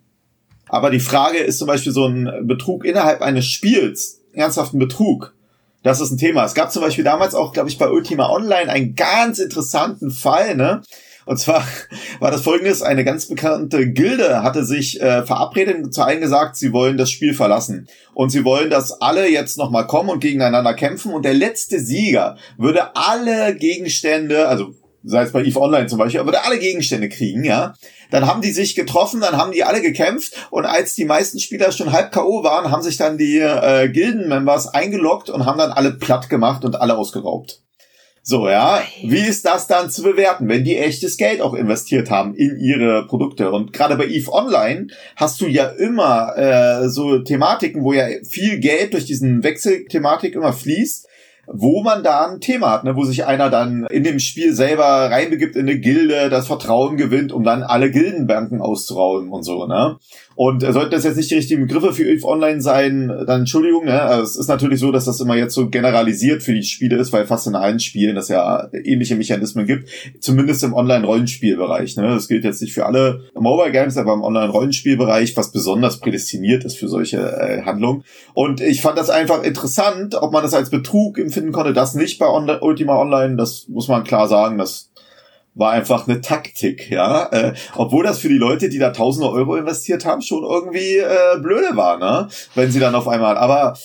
Aber 0.67 0.89
die 0.89 0.99
Frage 0.99 1.37
ist 1.37 1.57
zum 1.57 1.67
Beispiel 1.67 1.91
so 1.91 2.05
ein 2.05 2.29
Betrug 2.43 2.85
innerhalb 2.85 3.21
eines 3.21 3.45
Spiels, 3.45 4.21
ernsthaften 4.33 4.79
Betrug. 4.79 5.35
Das 5.83 6.01
ist 6.01 6.11
ein 6.11 6.17
Thema. 6.17 6.43
Es 6.43 6.55
gab 6.55 6.71
zum 6.71 6.81
Beispiel 6.81 7.03
damals 7.03 7.35
auch, 7.35 7.53
glaube 7.53 7.69
ich, 7.69 7.77
bei 7.77 7.89
Ultima 7.89 8.29
Online 8.29 8.69
einen 8.69 8.95
ganz 8.95 9.39
interessanten 9.39 10.11
Fall, 10.11 10.55
ne? 10.55 10.81
Und 11.29 11.37
zwar 11.37 11.63
war 12.19 12.31
das 12.31 12.41
folgendes, 12.41 12.81
eine 12.81 13.05
ganz 13.05 13.27
bekannte 13.27 13.87
Gilde 13.87 14.41
hatte 14.41 14.65
sich 14.65 14.99
äh, 14.99 15.23
verabredet 15.23 15.77
und 15.77 15.93
zu 15.93 16.01
allen 16.01 16.21
gesagt, 16.21 16.55
sie 16.55 16.73
wollen 16.73 16.97
das 16.97 17.11
Spiel 17.11 17.35
verlassen. 17.35 17.87
Und 18.15 18.31
sie 18.31 18.43
wollen, 18.43 18.71
dass 18.71 18.99
alle 18.99 19.29
jetzt 19.29 19.59
nochmal 19.59 19.85
kommen 19.85 20.09
und 20.09 20.21
gegeneinander 20.21 20.73
kämpfen. 20.73 21.13
Und 21.13 21.25
der 21.25 21.35
letzte 21.35 21.79
Sieger 21.79 22.35
würde 22.57 22.95
alle 22.95 23.55
Gegenstände, 23.55 24.47
also 24.47 24.73
sei 25.03 25.21
es 25.21 25.31
bei 25.31 25.43
EVE 25.43 25.61
Online 25.61 25.85
zum 25.85 25.99
Beispiel, 25.99 26.25
würde 26.25 26.43
alle 26.43 26.57
Gegenstände 26.57 27.09
kriegen, 27.09 27.43
ja. 27.43 27.75
Dann 28.09 28.25
haben 28.25 28.41
die 28.41 28.51
sich 28.51 28.73
getroffen, 28.73 29.21
dann 29.21 29.37
haben 29.37 29.51
die 29.51 29.63
alle 29.63 29.83
gekämpft 29.83 30.33
und 30.49 30.65
als 30.65 30.95
die 30.95 31.05
meisten 31.05 31.39
Spieler 31.39 31.71
schon 31.71 31.91
halb 31.91 32.11
K.O. 32.11 32.43
waren, 32.43 32.71
haben 32.71 32.81
sich 32.81 32.97
dann 32.97 33.19
die 33.19 33.37
äh, 33.37 33.87
Gilden-Members 33.87 34.69
eingeloggt 34.69 35.29
und 35.29 35.45
haben 35.45 35.59
dann 35.59 35.71
alle 35.71 35.91
platt 35.91 36.27
gemacht 36.27 36.65
und 36.65 36.81
alle 36.81 36.97
ausgeraubt. 36.97 37.61
So, 38.29 38.47
ja. 38.47 38.83
Wie 39.01 39.27
ist 39.27 39.43
das 39.47 39.65
dann 39.65 39.89
zu 39.89 40.03
bewerten, 40.03 40.47
wenn 40.49 40.63
die 40.63 40.77
echtes 40.77 41.17
Geld 41.17 41.41
auch 41.41 41.55
investiert 41.55 42.11
haben 42.11 42.35
in 42.35 42.59
ihre 42.59 43.07
Produkte? 43.07 43.49
Und 43.49 43.73
gerade 43.73 43.95
bei 43.95 44.05
EVE 44.05 44.31
Online 44.31 44.85
hast 45.15 45.41
du 45.41 45.47
ja 45.47 45.65
immer 45.65 46.37
äh, 46.37 46.89
so 46.89 47.17
Thematiken, 47.17 47.83
wo 47.83 47.91
ja 47.91 48.05
viel 48.23 48.59
Geld 48.59 48.93
durch 48.93 49.05
diesen 49.05 49.43
Wechselthematik 49.43 50.35
immer 50.35 50.53
fließt 50.53 51.07
wo 51.51 51.81
man 51.81 52.03
da 52.03 52.27
ein 52.27 52.41
Thema 52.41 52.69
hat, 52.69 52.83
ne, 52.83 52.95
wo 52.95 53.03
sich 53.03 53.25
einer 53.25 53.49
dann 53.49 53.87
in 53.87 54.03
dem 54.03 54.19
Spiel 54.19 54.53
selber 54.53 54.85
reinbegibt 54.85 55.55
in 55.55 55.67
eine 55.67 55.79
Gilde, 55.79 56.29
das 56.29 56.45
Vertrauen 56.45 56.95
gewinnt, 56.95 57.31
um 57.31 57.43
dann 57.43 57.63
alle 57.63 57.89
Gildenbanken 57.89 58.61
auszurauben 58.61 59.31
und 59.31 59.41
so, 59.41 59.65
ne? 59.65 59.97
Und 60.39 60.63
äh, 60.63 60.71
sollten 60.71 60.91
das 60.91 61.03
jetzt 61.03 61.17
nicht 61.17 61.29
die 61.31 61.35
richtigen 61.35 61.67
Begriffe 61.67 61.91
für 61.91 62.09
EVE 62.09 62.25
Online 62.25 62.61
sein, 62.61 63.09
dann 63.27 63.41
Entschuldigung, 63.41 63.83
ne? 63.83 64.01
Also 64.01 64.23
es 64.23 64.35
ist 64.37 64.47
natürlich 64.47 64.79
so, 64.79 64.89
dass 64.89 65.03
das 65.03 65.19
immer 65.19 65.35
jetzt 65.35 65.53
so 65.53 65.69
generalisiert 65.69 66.43
für 66.43 66.53
die 66.53 66.63
Spiele 66.63 66.95
ist, 66.95 67.11
weil 67.11 67.25
fast 67.25 67.45
in 67.47 67.55
allen 67.55 67.81
Spielen 67.81 68.15
das 68.15 68.29
ja 68.29 68.69
ähnliche 68.71 69.17
Mechanismen 69.17 69.65
gibt, 69.65 69.89
zumindest 70.21 70.63
im 70.63 70.73
Online-Rollenspielbereich, 70.73 71.97
ne? 71.97 72.03
Das 72.03 72.29
gilt 72.29 72.45
jetzt 72.45 72.61
nicht 72.61 72.71
für 72.71 72.85
alle 72.85 73.25
Mobile 73.37 73.73
Games, 73.73 73.97
aber 73.97 74.13
im 74.13 74.21
Online-Rollenspielbereich, 74.21 75.35
was 75.35 75.51
besonders 75.51 75.99
prädestiniert 75.99 76.63
ist 76.63 76.77
für 76.77 76.87
solche 76.87 77.17
äh, 77.17 77.63
Handlungen. 77.63 78.05
Und 78.33 78.61
ich 78.61 78.81
fand 78.81 78.97
das 78.97 79.09
einfach 79.09 79.43
interessant, 79.43 80.15
ob 80.15 80.31
man 80.31 80.41
das 80.41 80.53
als 80.53 80.69
Betrug 80.69 81.19
empfinden 81.19 81.51
konnte, 81.51 81.73
das 81.73 81.95
nicht 81.95 82.17
bei 82.17 82.29
On 82.29 82.49
Ultima 82.61 82.95
Online, 82.95 83.35
das 83.35 83.67
muss 83.67 83.89
man 83.89 84.05
klar 84.05 84.29
sagen, 84.29 84.57
das 84.57 84.89
war 85.59 85.71
einfach 85.71 86.07
eine 86.07 86.21
Taktik, 86.21 86.89
ja. 86.89 87.29
Äh, 87.31 87.53
obwohl 87.75 88.03
das 88.03 88.19
für 88.19 88.29
die 88.29 88.37
Leute, 88.37 88.69
die 88.69 88.79
da 88.79 88.91
tausende 88.91 89.29
Euro 89.29 89.57
investiert 89.57 90.05
haben, 90.05 90.21
schon 90.21 90.43
irgendwie 90.43 90.97
äh, 90.97 91.39
blöde 91.41 91.75
war, 91.75 91.97
ne? 91.97 92.29
Wenn 92.55 92.71
sie 92.71 92.79
dann 92.79 92.95
auf 92.95 93.07
einmal. 93.07 93.37
Aber 93.37 93.77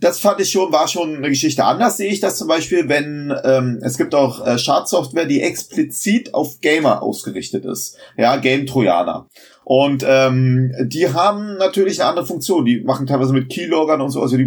das 0.00 0.20
fand 0.20 0.40
ich 0.40 0.50
schon, 0.50 0.72
war 0.72 0.88
schon 0.88 1.16
eine 1.16 1.28
Geschichte. 1.28 1.64
Anders 1.64 1.96
sehe 1.96 2.10
ich 2.10 2.20
das 2.20 2.36
zum 2.36 2.48
Beispiel, 2.48 2.88
wenn 2.88 3.34
ähm, 3.44 3.80
es 3.82 3.98
gibt 3.98 4.14
auch 4.14 4.46
äh, 4.46 4.58
Schadsoftware, 4.58 5.26
die 5.26 5.42
explizit 5.42 6.34
auf 6.34 6.60
Gamer 6.60 7.02
ausgerichtet 7.02 7.64
ist. 7.64 7.96
Ja, 8.16 8.36
Game 8.36 8.66
Trojaner. 8.66 9.28
Und 9.74 10.04
ähm, 10.06 10.74
die 10.82 11.14
haben 11.14 11.56
natürlich 11.56 11.98
eine 11.98 12.10
andere 12.10 12.26
Funktion. 12.26 12.66
Die 12.66 12.82
machen 12.82 13.06
teilweise 13.06 13.32
mit 13.32 13.48
Keyloggern 13.48 14.02
und 14.02 14.10
so, 14.10 14.20
also 14.20 14.36
die, 14.36 14.46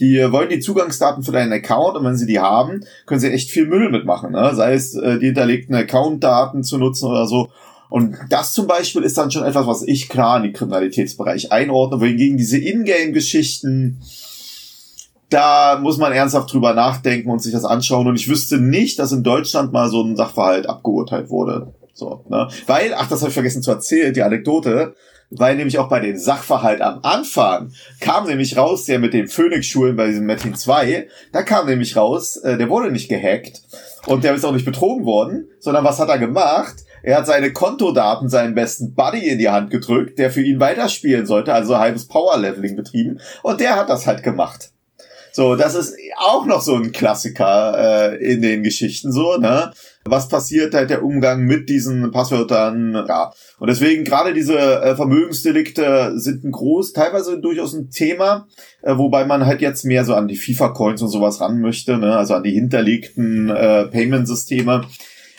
die 0.00 0.32
wollen 0.32 0.48
die 0.48 0.58
Zugangsdaten 0.58 1.22
für 1.22 1.30
deinen 1.30 1.52
Account 1.52 1.96
und 1.96 2.04
wenn 2.04 2.16
sie 2.16 2.26
die 2.26 2.40
haben, 2.40 2.84
können 3.06 3.20
sie 3.20 3.30
echt 3.30 3.52
viel 3.52 3.68
Müll 3.68 3.88
mitmachen. 3.88 4.32
Ne? 4.32 4.52
Sei 4.56 4.72
es 4.72 4.96
äh, 4.96 5.20
die 5.20 5.26
hinterlegten 5.26 5.76
Account-Daten 5.76 6.64
zu 6.64 6.76
nutzen 6.76 7.06
oder 7.06 7.28
so. 7.28 7.50
Und 7.88 8.16
das 8.30 8.52
zum 8.52 8.66
Beispiel 8.66 9.04
ist 9.04 9.16
dann 9.16 9.30
schon 9.30 9.44
etwas, 9.44 9.68
was 9.68 9.82
ich 9.82 10.08
klar 10.08 10.38
in 10.38 10.42
den 10.42 10.52
Kriminalitätsbereich 10.54 11.52
einordne, 11.52 12.00
wohingegen 12.00 12.36
diese 12.36 12.58
Ingame-Geschichten, 12.58 14.00
da 15.30 15.78
muss 15.80 15.98
man 15.98 16.10
ernsthaft 16.10 16.52
drüber 16.52 16.74
nachdenken 16.74 17.30
und 17.30 17.40
sich 17.40 17.52
das 17.52 17.64
anschauen. 17.64 18.08
Und 18.08 18.16
ich 18.16 18.28
wüsste 18.28 18.58
nicht, 18.58 18.98
dass 18.98 19.12
in 19.12 19.22
Deutschland 19.22 19.72
mal 19.72 19.88
so 19.88 20.02
ein 20.02 20.16
Sachverhalt 20.16 20.68
abgeurteilt 20.68 21.30
wurde. 21.30 21.74
So, 21.98 22.24
ne? 22.28 22.48
Weil, 22.68 22.94
ach, 22.94 23.08
das 23.08 23.22
habe 23.22 23.30
ich 23.30 23.34
vergessen 23.34 23.60
zu 23.60 23.72
erzählen, 23.72 24.14
die 24.14 24.22
Anekdote, 24.22 24.94
weil 25.30 25.56
nämlich 25.56 25.78
auch 25.78 25.88
bei 25.88 25.98
dem 25.98 26.16
Sachverhalt 26.16 26.80
am 26.80 27.00
Anfang 27.02 27.72
kam 28.00 28.28
nämlich 28.28 28.56
raus, 28.56 28.84
der 28.84 29.00
mit 29.00 29.14
den 29.14 29.26
Phoenix-Schulen 29.26 29.96
bei 29.96 30.06
diesem 30.06 30.24
Metin 30.24 30.54
2, 30.54 31.08
da 31.32 31.42
kam 31.42 31.66
nämlich 31.66 31.96
raus, 31.96 32.36
äh, 32.36 32.56
der 32.56 32.70
wurde 32.70 32.92
nicht 32.92 33.08
gehackt 33.08 33.62
und 34.06 34.22
der 34.22 34.32
ist 34.34 34.44
auch 34.44 34.52
nicht 34.52 34.64
betrogen 34.64 35.06
worden, 35.06 35.48
sondern 35.58 35.84
was 35.84 35.98
hat 35.98 36.08
er 36.08 36.18
gemacht? 36.18 36.76
Er 37.02 37.16
hat 37.16 37.26
seine 37.26 37.52
Kontodaten 37.52 38.28
seinem 38.28 38.54
besten 38.54 38.94
Buddy 38.94 39.28
in 39.28 39.38
die 39.38 39.48
Hand 39.48 39.70
gedrückt, 39.70 40.20
der 40.20 40.30
für 40.30 40.42
ihn 40.42 40.60
weiterspielen 40.60 41.26
sollte, 41.26 41.52
also 41.52 41.78
halbes 41.78 42.06
Power-Leveling 42.06 42.76
betrieben 42.76 43.18
und 43.42 43.60
der 43.60 43.74
hat 43.74 43.88
das 43.88 44.06
halt 44.06 44.22
gemacht. 44.22 44.70
So, 45.38 45.54
das 45.54 45.76
ist 45.76 45.94
auch 46.16 46.46
noch 46.46 46.60
so 46.60 46.74
ein 46.74 46.90
Klassiker 46.90 48.16
äh, 48.16 48.32
in 48.32 48.42
den 48.42 48.64
Geschichten 48.64 49.12
so, 49.12 49.36
ne? 49.36 49.70
Was 50.04 50.28
passiert 50.28 50.74
halt 50.74 50.90
der 50.90 51.04
Umgang 51.04 51.44
mit 51.44 51.68
diesen 51.68 52.10
Passwörtern? 52.10 53.04
Ja. 53.06 53.32
Und 53.60 53.68
deswegen 53.68 54.02
gerade 54.02 54.34
diese 54.34 54.58
äh, 54.58 54.96
Vermögensdelikte 54.96 56.14
sind 56.16 56.42
ein 56.42 56.50
groß, 56.50 56.92
teilweise 56.92 57.38
durchaus 57.38 57.72
ein 57.72 57.88
Thema, 57.88 58.48
äh, 58.82 58.98
wobei 58.98 59.26
man 59.26 59.46
halt 59.46 59.60
jetzt 59.60 59.84
mehr 59.84 60.04
so 60.04 60.14
an 60.14 60.26
die 60.26 60.36
FIFA-Coins 60.36 61.02
und 61.02 61.08
sowas 61.08 61.40
ran 61.40 61.60
möchte, 61.60 61.98
ne? 61.98 62.16
also 62.16 62.34
an 62.34 62.42
die 62.42 62.50
hinterlegten 62.50 63.48
äh, 63.48 63.84
Payment-Systeme. 63.84 64.88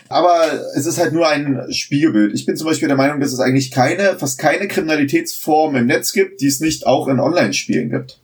Aber 0.08 0.46
es 0.78 0.86
ist 0.86 0.98
halt 0.98 1.12
nur 1.12 1.28
ein 1.28 1.74
Spiegelbild. 1.74 2.34
Ich 2.34 2.46
bin 2.46 2.56
zum 2.56 2.68
Beispiel 2.68 2.88
der 2.88 2.96
Meinung, 2.96 3.20
dass 3.20 3.34
es 3.34 3.42
eigentlich 3.42 3.70
keine, 3.70 4.18
fast 4.18 4.40
keine 4.40 4.70
Kriminalitätsform 4.70 5.76
im 5.76 5.88
Netz 5.88 6.14
gibt, 6.14 6.40
die 6.40 6.48
es 6.48 6.62
nicht 6.62 6.88
auch 6.88 7.10
in 7.10 7.20
Online-Spielen 7.20 7.90
gibt. 7.90 8.19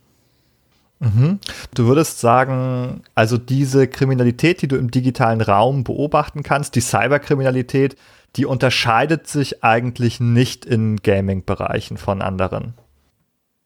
Mhm. 0.99 1.39
Du 1.73 1.87
würdest 1.87 2.19
sagen, 2.19 3.01
also 3.15 3.37
diese 3.37 3.87
Kriminalität, 3.87 4.61
die 4.61 4.67
du 4.67 4.75
im 4.75 4.91
digitalen 4.91 5.41
Raum 5.41 5.83
beobachten 5.83 6.43
kannst, 6.43 6.75
die 6.75 6.81
Cyberkriminalität, 6.81 7.95
die 8.35 8.45
unterscheidet 8.45 9.27
sich 9.27 9.63
eigentlich 9.63 10.19
nicht 10.19 10.65
in 10.65 10.97
Gaming-Bereichen 10.97 11.97
von 11.97 12.21
anderen. 12.21 12.73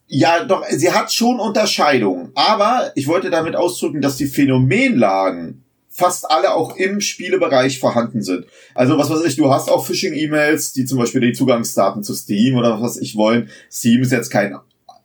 Ja, 0.07 0.43
doch, 0.43 0.65
sie 0.69 0.91
hat 0.91 1.13
schon 1.13 1.39
Unterscheidungen. 1.39 2.31
Aber 2.33 2.91
ich 2.95 3.07
wollte 3.07 3.29
damit 3.29 3.55
ausdrücken, 3.55 4.01
dass 4.01 4.17
die 4.17 4.25
Phänomenlagen 4.25 5.63
fast 5.87 6.31
alle 6.31 6.55
auch 6.55 6.75
im 6.77 7.01
Spielebereich 7.01 7.79
vorhanden 7.79 8.23
sind. 8.23 8.45
Also 8.73 8.97
was 8.97 9.09
weiß 9.09 9.23
ich, 9.25 9.35
du 9.35 9.51
hast 9.51 9.69
auch 9.69 9.85
Phishing-E-Mails, 9.85 10.73
die 10.73 10.85
zum 10.85 10.97
Beispiel 10.97 11.21
die 11.21 11.33
Zugangsdaten 11.33 12.03
zu 12.03 12.15
Steam 12.15 12.57
oder 12.57 12.73
was 12.73 12.81
weiß 12.81 12.97
ich 13.01 13.15
wollen. 13.15 13.49
Steam 13.71 14.01
ist 14.01 14.11
jetzt 14.11 14.31
kein 14.31 14.55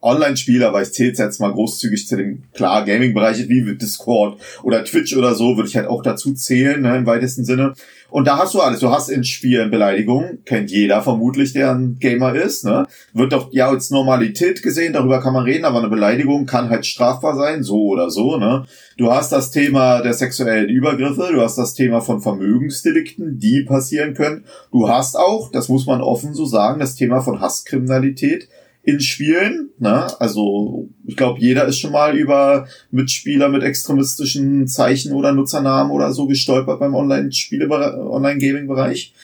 Online-Spiele, 0.05 0.69
aber 0.69 0.83
ich 0.83 0.93
zähle 0.93 1.13
jetzt 1.17 1.41
mal 1.41 1.53
großzügig 1.53 2.07
zu 2.07 2.17
den, 2.17 2.45
klar, 2.53 2.85
Gaming-Bereichen 2.85 3.49
wie 3.49 3.77
Discord 3.77 4.39
oder 4.63 4.85
Twitch 4.85 5.17
oder 5.17 5.35
so, 5.35 5.57
würde 5.57 5.69
ich 5.69 5.77
halt 5.77 5.89
auch 5.89 6.03
dazu 6.03 6.35
zählen, 6.35 6.83
ne, 6.83 6.97
im 6.97 7.07
weitesten 7.07 7.45
Sinne. 7.45 7.75
Und 8.15 8.29
da 8.29 8.39
hast 8.39 8.55
du 8.55 8.61
alles. 8.61 8.79
Du 8.79 8.91
hast 8.91 9.09
in 9.09 9.25
Spielen 9.25 9.73
Beleidigungen, 9.73 10.45
kennt 10.45 10.71
jeder 10.71 11.03
vermutlich, 11.03 11.53
der 11.53 11.73
ein 11.73 11.99
Gamer 11.99 12.33
ist. 12.37 12.65
Ne? 12.65 12.87
Wird 13.13 13.33
doch 13.33 13.53
ja 13.53 13.69
als 13.69 13.91
Normalität 13.91 14.63
gesehen, 14.63 14.93
darüber 14.93 15.21
kann 15.21 15.33
man 15.33 15.43
reden, 15.43 15.65
aber 15.65 15.81
eine 15.81 15.89
Beleidigung 15.89 16.47
kann 16.47 16.71
halt 16.71 16.87
strafbar 16.87 17.35
sein, 17.35 17.65
so 17.65 17.87
oder 17.87 18.11
so. 18.11 18.37
Ne? 18.37 18.67
Du 18.99 19.11
hast 19.11 19.33
das 19.33 19.51
Thema 19.51 20.01
der 20.01 20.13
sexuellen 20.13 20.69
Übergriffe, 20.69 21.31
du 21.33 21.41
hast 21.41 21.59
das 21.59 21.75
Thema 21.75 22.01
von 22.03 22.21
Vermögensdelikten, 22.21 23.41
die 23.41 23.65
passieren 23.65 24.15
können. 24.15 24.45
Du 24.71 24.89
hast 24.89 25.17
auch, 25.17 25.51
das 25.51 25.69
muss 25.69 25.87
man 25.87 26.01
offen 26.01 26.35
so 26.35 26.45
sagen, 26.45 26.79
das 26.79 26.95
Thema 26.95 27.21
von 27.21 27.41
Hasskriminalität 27.41 28.49
in 28.85 29.01
Spielen. 29.01 29.71
Ne? 29.79 30.07
Also 30.21 30.89
ich 31.07 31.17
glaube, 31.17 31.41
jeder 31.41 31.67
ist 31.67 31.79
schon 31.79 31.93
mal 31.93 32.17
über 32.17 32.69
Mitspieler 32.91 33.49
mit 33.49 33.63
extremistischen 33.63 34.69
Zeichen 34.69 35.13
oder 35.13 35.33
Nutzernamen 35.33 35.91
oder 35.91 36.13
so 36.13 36.27
gestolpert 36.27 36.81
beim 36.81 36.95
Online-Spiele, 36.95 37.69
Online-Gaming-Bereich. 37.69 39.15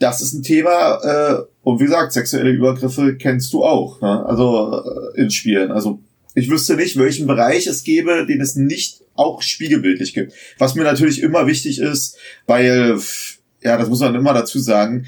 Das 0.00 0.20
ist 0.20 0.32
ein 0.32 0.42
Thema, 0.42 0.98
äh, 1.02 1.42
und 1.62 1.80
wie 1.80 1.84
gesagt, 1.84 2.12
sexuelle 2.12 2.50
Übergriffe 2.50 3.16
kennst 3.16 3.52
du 3.52 3.64
auch, 3.64 4.00
ne? 4.00 4.24
also 4.26 4.82
äh, 5.14 5.20
in 5.20 5.30
Spielen. 5.30 5.72
Also 5.72 6.00
ich 6.34 6.50
wüsste 6.50 6.76
nicht, 6.76 6.96
welchen 6.96 7.26
Bereich 7.26 7.66
es 7.66 7.82
gäbe, 7.82 8.26
den 8.26 8.40
es 8.40 8.54
nicht 8.54 9.02
auch 9.14 9.42
spiegelbildlich 9.42 10.14
gibt. 10.14 10.32
Was 10.58 10.76
mir 10.76 10.84
natürlich 10.84 11.22
immer 11.22 11.46
wichtig 11.46 11.80
ist, 11.80 12.16
weil, 12.46 12.98
ja, 13.62 13.76
das 13.76 13.88
muss 13.88 14.00
man 14.00 14.14
immer 14.14 14.34
dazu 14.34 14.60
sagen, 14.60 15.06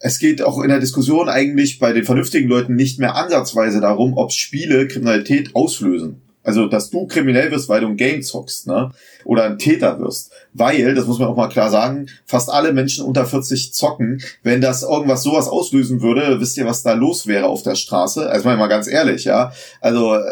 es 0.00 0.18
geht 0.18 0.42
auch 0.42 0.62
in 0.62 0.68
der 0.68 0.80
Diskussion 0.80 1.28
eigentlich 1.28 1.78
bei 1.78 1.92
den 1.92 2.04
vernünftigen 2.04 2.48
Leuten 2.48 2.74
nicht 2.74 2.98
mehr 2.98 3.16
ansatzweise 3.16 3.80
darum, 3.80 4.16
ob 4.16 4.32
Spiele 4.32 4.86
Kriminalität 4.86 5.54
auslösen. 5.54 6.22
Also, 6.44 6.66
dass 6.66 6.88
du 6.88 7.06
kriminell 7.06 7.50
wirst, 7.50 7.68
weil 7.68 7.82
du 7.82 7.88
ein 7.88 7.96
Game 7.96 8.22
zockst, 8.22 8.68
ne? 8.68 8.90
Oder 9.26 9.44
ein 9.44 9.58
Täter 9.58 10.00
wirst. 10.00 10.32
Weil, 10.54 10.94
das 10.94 11.06
muss 11.06 11.18
man 11.18 11.28
auch 11.28 11.36
mal 11.36 11.48
klar 11.48 11.68
sagen, 11.68 12.06
fast 12.24 12.48
alle 12.48 12.72
Menschen 12.72 13.04
unter 13.04 13.26
40 13.26 13.74
zocken. 13.74 14.22
Wenn 14.42 14.62
das 14.62 14.82
irgendwas 14.82 15.22
sowas 15.22 15.46
auslösen 15.46 16.00
würde, 16.00 16.40
wisst 16.40 16.56
ihr, 16.56 16.64
was 16.64 16.82
da 16.82 16.94
los 16.94 17.26
wäre 17.26 17.48
auf 17.48 17.64
der 17.64 17.74
Straße? 17.74 18.30
Also, 18.30 18.48
mal 18.48 18.66
ganz 18.68 18.88
ehrlich, 18.88 19.24
ja. 19.24 19.52
Also, 19.82 20.14
äh, 20.14 20.22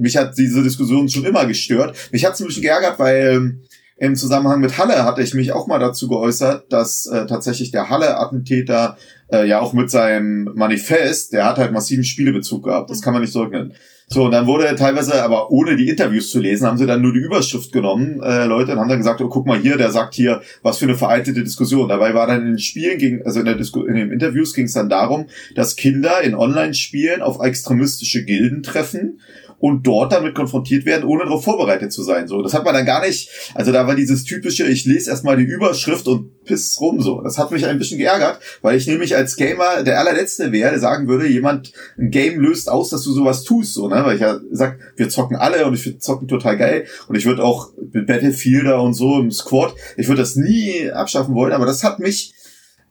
mich 0.00 0.16
hat 0.16 0.36
diese 0.36 0.64
Diskussion 0.64 1.08
schon 1.08 1.26
immer 1.26 1.46
gestört. 1.46 1.96
Mich 2.10 2.24
hat 2.24 2.34
es 2.34 2.40
ein 2.40 2.48
bisschen 2.48 2.62
geärgert, 2.62 2.98
weil 2.98 3.60
im 4.02 4.16
Zusammenhang 4.16 4.58
mit 4.58 4.78
Halle 4.78 5.04
hatte 5.04 5.22
ich 5.22 5.32
mich 5.32 5.52
auch 5.52 5.68
mal 5.68 5.78
dazu 5.78 6.08
geäußert, 6.08 6.72
dass 6.72 7.06
äh, 7.06 7.24
tatsächlich 7.26 7.70
der 7.70 7.88
Halle-Attentäter 7.88 8.96
äh, 9.32 9.46
ja 9.46 9.60
auch 9.60 9.74
mit 9.74 9.92
seinem 9.92 10.50
Manifest, 10.56 11.32
der 11.32 11.46
hat 11.46 11.58
halt 11.58 11.70
massiven 11.70 12.02
Spielebezug 12.02 12.64
gehabt. 12.64 12.90
Das 12.90 13.00
kann 13.00 13.12
man 13.12 13.22
nicht 13.22 13.32
leugnen. 13.32 13.74
So, 14.08 14.24
und 14.24 14.32
dann 14.32 14.46
wurde 14.46 14.74
teilweise, 14.74 15.22
aber 15.22 15.52
ohne 15.52 15.76
die 15.76 15.88
Interviews 15.88 16.30
zu 16.30 16.40
lesen, 16.40 16.66
haben 16.66 16.78
sie 16.78 16.86
dann 16.86 17.00
nur 17.00 17.12
die 17.12 17.20
Überschrift 17.20 17.70
genommen, 17.70 18.20
äh, 18.22 18.44
Leute, 18.44 18.72
und 18.72 18.80
haben 18.80 18.88
dann 18.88 18.98
gesagt, 18.98 19.20
oh, 19.20 19.28
guck 19.28 19.46
mal 19.46 19.58
hier, 19.58 19.76
der 19.76 19.92
sagt 19.92 20.14
hier, 20.14 20.42
was 20.62 20.78
für 20.78 20.86
eine 20.86 20.96
veraltete 20.96 21.44
Diskussion. 21.44 21.88
Dabei 21.88 22.12
war 22.12 22.26
dann 22.26 22.40
in 22.40 22.46
den 22.48 22.58
Spielen, 22.58 22.98
ging, 22.98 23.22
also 23.24 23.38
in, 23.38 23.46
der 23.46 23.54
Disku 23.54 23.84
in 23.84 23.94
den 23.94 24.10
Interviews 24.10 24.52
ging 24.52 24.66
es 24.66 24.74
dann 24.74 24.90
darum, 24.90 25.26
dass 25.54 25.76
Kinder 25.76 26.20
in 26.22 26.34
Online-Spielen 26.34 27.22
auf 27.22 27.40
extremistische 27.40 28.24
Gilden 28.24 28.64
treffen 28.64 29.20
und 29.62 29.86
dort 29.86 30.10
damit 30.10 30.34
konfrontiert 30.34 30.86
werden, 30.86 31.04
ohne 31.04 31.22
darauf 31.22 31.44
vorbereitet 31.44 31.92
zu 31.92 32.02
sein. 32.02 32.26
So, 32.26 32.42
das 32.42 32.52
hat 32.52 32.64
man 32.64 32.74
dann 32.74 32.84
gar 32.84 33.06
nicht. 33.06 33.30
Also 33.54 33.70
da 33.70 33.86
war 33.86 33.94
dieses 33.94 34.24
typische, 34.24 34.66
ich 34.66 34.86
lese 34.86 35.08
erstmal 35.08 35.36
die 35.36 35.44
Überschrift 35.44 36.08
und 36.08 36.42
piss 36.42 36.80
rum 36.80 37.00
so. 37.00 37.20
Das 37.20 37.38
hat 37.38 37.52
mich 37.52 37.64
ein 37.64 37.78
bisschen 37.78 37.98
geärgert, 37.98 38.40
weil 38.60 38.76
ich 38.76 38.88
nämlich 38.88 39.14
als 39.14 39.36
Gamer 39.36 39.84
der 39.84 40.00
allerletzte 40.00 40.50
wäre, 40.50 40.70
der 40.70 40.80
sagen 40.80 41.06
würde, 41.06 41.28
jemand 41.28 41.72
ein 41.96 42.10
Game 42.10 42.40
löst 42.40 42.68
aus, 42.68 42.90
dass 42.90 43.04
du 43.04 43.12
sowas 43.12 43.44
tust, 43.44 43.74
so, 43.74 43.86
ne? 43.86 44.02
Weil 44.04 44.16
ich 44.16 44.22
ja 44.22 44.40
sag, 44.50 44.80
wir 44.96 45.08
zocken 45.08 45.36
alle 45.36 45.64
und 45.64 45.74
ich 45.74 46.00
zocken 46.00 46.26
total 46.26 46.56
geil 46.56 46.86
und 47.06 47.14
ich 47.14 47.24
würde 47.24 47.44
auch 47.44 47.70
mit 47.92 48.08
Battlefielder 48.08 48.82
und 48.82 48.94
so 48.94 49.20
im 49.20 49.30
Squad, 49.30 49.76
ich 49.96 50.08
würde 50.08 50.22
das 50.22 50.34
nie 50.34 50.90
abschaffen 50.90 51.36
wollen, 51.36 51.52
aber 51.52 51.66
das 51.66 51.84
hat 51.84 52.00
mich 52.00 52.34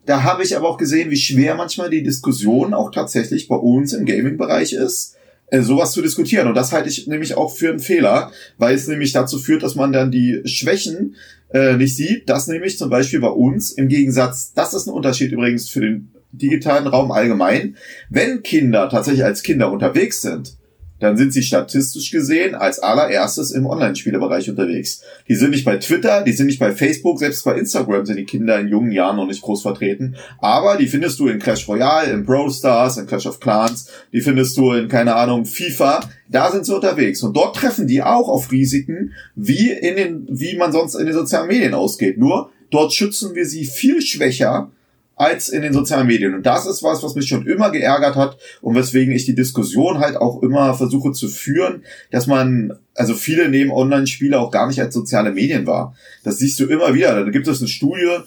da 0.06 0.24
habe 0.24 0.42
ich 0.42 0.56
aber 0.56 0.68
auch 0.68 0.78
gesehen, 0.78 1.10
wie 1.10 1.16
schwer 1.16 1.54
manchmal 1.54 1.90
die 1.90 2.02
Diskussion 2.02 2.74
auch 2.74 2.90
tatsächlich 2.90 3.46
bei 3.46 3.54
uns 3.54 3.92
im 3.92 4.04
Gaming-Bereich 4.04 4.72
ist 4.72 5.16
sowas 5.60 5.92
zu 5.92 6.00
diskutieren. 6.00 6.48
Und 6.48 6.54
das 6.54 6.72
halte 6.72 6.88
ich 6.88 7.06
nämlich 7.06 7.36
auch 7.36 7.54
für 7.54 7.68
einen 7.68 7.78
Fehler, 7.78 8.32
weil 8.56 8.74
es 8.74 8.88
nämlich 8.88 9.12
dazu 9.12 9.38
führt, 9.38 9.62
dass 9.62 9.74
man 9.74 9.92
dann 9.92 10.10
die 10.10 10.40
Schwächen 10.46 11.16
äh, 11.52 11.76
nicht 11.76 11.96
sieht. 11.96 12.28
Das 12.28 12.46
nämlich 12.46 12.78
zum 12.78 12.88
Beispiel 12.88 13.20
bei 13.20 13.28
uns 13.28 13.72
im 13.72 13.88
Gegensatz, 13.88 14.52
das 14.54 14.72
ist 14.72 14.86
ein 14.86 14.94
Unterschied 14.94 15.32
übrigens 15.32 15.68
für 15.68 15.80
den 15.80 16.10
digitalen 16.32 16.86
Raum 16.86 17.12
allgemein. 17.12 17.76
Wenn 18.08 18.42
Kinder 18.42 18.88
tatsächlich 18.88 19.24
als 19.24 19.42
Kinder 19.42 19.70
unterwegs 19.70 20.22
sind, 20.22 20.56
dann 21.02 21.16
sind 21.16 21.32
sie 21.32 21.42
statistisch 21.42 22.12
gesehen 22.12 22.54
als 22.54 22.78
allererstes 22.78 23.50
im 23.50 23.66
Online-Spielebereich 23.66 24.48
unterwegs. 24.48 25.02
Die 25.28 25.34
sind 25.34 25.50
nicht 25.50 25.64
bei 25.64 25.76
Twitter, 25.78 26.22
die 26.22 26.32
sind 26.32 26.46
nicht 26.46 26.60
bei 26.60 26.72
Facebook, 26.72 27.18
selbst 27.18 27.44
bei 27.44 27.58
Instagram 27.58 28.06
sind 28.06 28.18
die 28.18 28.24
Kinder 28.24 28.60
in 28.60 28.68
jungen 28.68 28.92
Jahren 28.92 29.16
noch 29.16 29.26
nicht 29.26 29.42
groß 29.42 29.62
vertreten. 29.62 30.14
Aber 30.38 30.76
die 30.76 30.86
findest 30.86 31.18
du 31.18 31.26
in 31.26 31.40
Clash 31.40 31.66
Royale, 31.66 32.12
in 32.12 32.24
Brawl 32.24 32.50
Stars, 32.50 32.98
in 32.98 33.06
Clash 33.06 33.26
of 33.26 33.40
Clans, 33.40 33.88
die 34.12 34.20
findest 34.20 34.56
du 34.56 34.72
in, 34.72 34.86
keine 34.86 35.16
Ahnung, 35.16 35.44
FIFA. 35.44 36.08
Da 36.28 36.52
sind 36.52 36.66
sie 36.66 36.74
unterwegs. 36.74 37.22
Und 37.24 37.36
dort 37.36 37.56
treffen 37.56 37.88
die 37.88 38.00
auch 38.00 38.28
auf 38.28 38.52
Risiken, 38.52 39.12
wie 39.34 39.72
in 39.72 39.96
den, 39.96 40.26
wie 40.30 40.56
man 40.56 40.70
sonst 40.70 40.94
in 40.94 41.06
den 41.06 41.14
sozialen 41.14 41.48
Medien 41.48 41.74
ausgeht. 41.74 42.16
Nur 42.16 42.50
dort 42.70 42.94
schützen 42.94 43.34
wir 43.34 43.44
sie 43.44 43.64
viel 43.64 44.00
schwächer 44.00 44.70
als 45.16 45.48
in 45.48 45.62
den 45.62 45.72
sozialen 45.72 46.06
Medien. 46.06 46.34
Und 46.34 46.46
das 46.46 46.66
ist 46.66 46.82
was, 46.82 47.02
was 47.02 47.14
mich 47.14 47.28
schon 47.28 47.46
immer 47.46 47.70
geärgert 47.70 48.16
hat 48.16 48.38
und 48.60 48.74
weswegen 48.74 49.14
ich 49.14 49.24
die 49.24 49.34
Diskussion 49.34 49.98
halt 49.98 50.16
auch 50.16 50.42
immer 50.42 50.74
versuche 50.74 51.12
zu 51.12 51.28
führen, 51.28 51.84
dass 52.10 52.26
man, 52.26 52.78
also 52.94 53.14
viele 53.14 53.48
nehmen 53.48 53.70
Online-Spiele 53.70 54.38
auch 54.38 54.50
gar 54.50 54.66
nicht 54.66 54.80
als 54.80 54.94
soziale 54.94 55.32
Medien 55.32 55.66
wahr. 55.66 55.94
Das 56.24 56.38
siehst 56.38 56.58
du 56.60 56.66
immer 56.66 56.94
wieder. 56.94 57.24
Da 57.24 57.30
gibt 57.30 57.46
es 57.46 57.60
eine 57.60 57.68
Studie, 57.68 58.18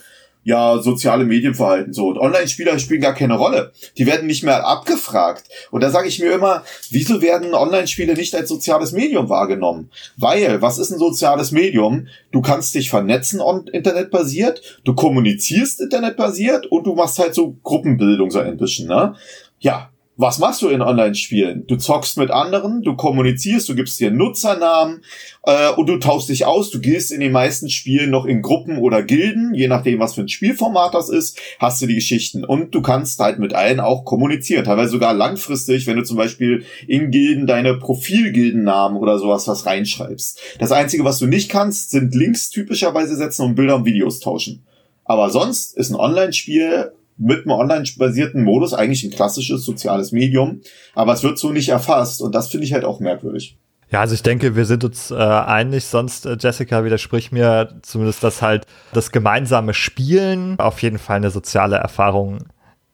ja, 0.45 0.79
soziale 0.79 1.25
Medienverhalten 1.25 1.91
so. 1.91 2.07
Und 2.07 2.19
Online-Spieler 2.19 2.77
spielen 2.77 3.01
gar 3.01 3.15
keine 3.15 3.33
Rolle. 3.33 3.73
Die 3.97 4.05
werden 4.05 4.27
nicht 4.27 4.43
mehr 4.43 4.65
abgefragt. 4.65 5.49
Und 5.71 5.81
da 5.81 5.89
sage 5.89 6.07
ich 6.07 6.19
mir 6.19 6.31
immer, 6.31 6.63
wieso 6.91 7.21
werden 7.23 7.55
Online-Spiele 7.55 8.13
nicht 8.13 8.33
als 8.35 8.47
soziales 8.47 8.91
Medium 8.91 9.27
wahrgenommen? 9.27 9.89
Weil, 10.17 10.61
was 10.61 10.77
ist 10.77 10.91
ein 10.91 10.99
soziales 10.99 11.51
Medium? 11.51 12.07
Du 12.31 12.41
kannst 12.41 12.75
dich 12.75 12.91
vernetzen 12.91 13.41
on 13.41 13.65
internetbasiert, 13.65 14.79
du 14.83 14.93
kommunizierst 14.93 15.81
internetbasiert 15.81 16.67
und 16.67 16.85
du 16.85 16.93
machst 16.93 17.17
halt 17.17 17.33
so 17.33 17.57
Gruppenbildung 17.63 18.29
so 18.29 18.39
ein 18.39 18.57
bisschen, 18.57 18.87
ne? 18.87 19.15
Ja, 19.59 19.89
was 20.17 20.39
machst 20.39 20.61
du 20.61 20.69
in 20.69 20.81
Online-Spielen? 20.81 21.67
Du 21.67 21.75
zockst 21.75 22.17
mit 22.17 22.31
anderen, 22.31 22.83
du 22.83 22.95
kommunizierst, 22.95 23.67
du 23.67 23.75
gibst 23.75 23.99
dir 23.99 24.11
Nutzernamen 24.11 25.01
äh, 25.43 25.71
und 25.71 25.87
du 25.87 25.97
tauschst 25.97 26.29
dich 26.29 26.45
aus. 26.45 26.69
Du 26.69 26.79
gehst 26.79 27.11
in 27.11 27.19
den 27.19 27.33
meisten 27.33 27.69
Spielen 27.69 28.11
noch 28.11 28.25
in 28.25 28.41
Gruppen 28.41 28.77
oder 28.77 29.03
Gilden, 29.03 29.53
je 29.53 29.67
nachdem, 29.67 29.99
was 29.99 30.15
für 30.15 30.21
ein 30.21 30.29
Spielformat 30.29 30.93
das 30.93 31.09
ist, 31.09 31.37
hast 31.59 31.81
du 31.81 31.87
die 31.87 31.95
Geschichten. 31.95 32.45
Und 32.45 32.73
du 32.73 32.81
kannst 32.81 33.19
halt 33.19 33.39
mit 33.39 33.53
allen 33.53 33.81
auch 33.81 34.05
kommunizieren, 34.05 34.63
teilweise 34.63 34.91
sogar 34.91 35.13
langfristig, 35.13 35.85
wenn 35.85 35.97
du 35.97 36.03
zum 36.03 36.17
Beispiel 36.17 36.63
in 36.87 37.11
Gilden 37.11 37.45
deine 37.45 37.75
Profilgildennamen 37.75 38.97
oder 38.97 39.19
sowas 39.19 39.47
was 39.49 39.65
reinschreibst. 39.65 40.39
Das 40.59 40.71
Einzige, 40.71 41.03
was 41.03 41.19
du 41.19 41.27
nicht 41.27 41.49
kannst, 41.49 41.91
sind 41.91 42.15
Links 42.15 42.49
typischerweise 42.49 43.17
setzen 43.17 43.43
und 43.43 43.55
Bilder 43.55 43.75
und 43.75 43.85
Videos 43.85 44.21
tauschen. 44.21 44.65
Aber 45.03 45.29
sonst 45.29 45.77
ist 45.77 45.91
ein 45.91 45.95
Online-Spiel 45.95 46.91
mit 47.17 47.45
einem 47.45 47.51
online-basierten 47.51 48.43
Modus 48.43 48.73
eigentlich 48.73 49.03
ein 49.03 49.11
klassisches 49.11 49.63
soziales 49.63 50.11
Medium, 50.11 50.61
aber 50.93 51.13
es 51.13 51.23
wird 51.23 51.37
so 51.37 51.51
nicht 51.51 51.69
erfasst 51.69 52.21
und 52.21 52.35
das 52.35 52.49
finde 52.49 52.65
ich 52.65 52.73
halt 52.73 52.83
auch 52.83 52.99
merkwürdig. 52.99 53.57
Ja, 53.91 54.01
also 54.01 54.15
ich 54.15 54.23
denke, 54.23 54.55
wir 54.55 54.65
sind 54.65 54.83
uns 54.83 55.11
äh, 55.11 55.15
einig, 55.15 55.85
sonst 55.85 56.25
äh, 56.25 56.35
Jessica 56.39 56.83
widerspricht 56.83 57.31
mir. 57.31 57.79
Zumindest, 57.83 58.23
dass 58.23 58.41
halt 58.41 58.65
das 58.93 59.11
gemeinsame 59.11 59.73
Spielen 59.73 60.59
auf 60.59 60.81
jeden 60.81 60.97
Fall 60.97 61.17
eine 61.17 61.29
soziale 61.29 61.77
Erfahrung 61.77 62.39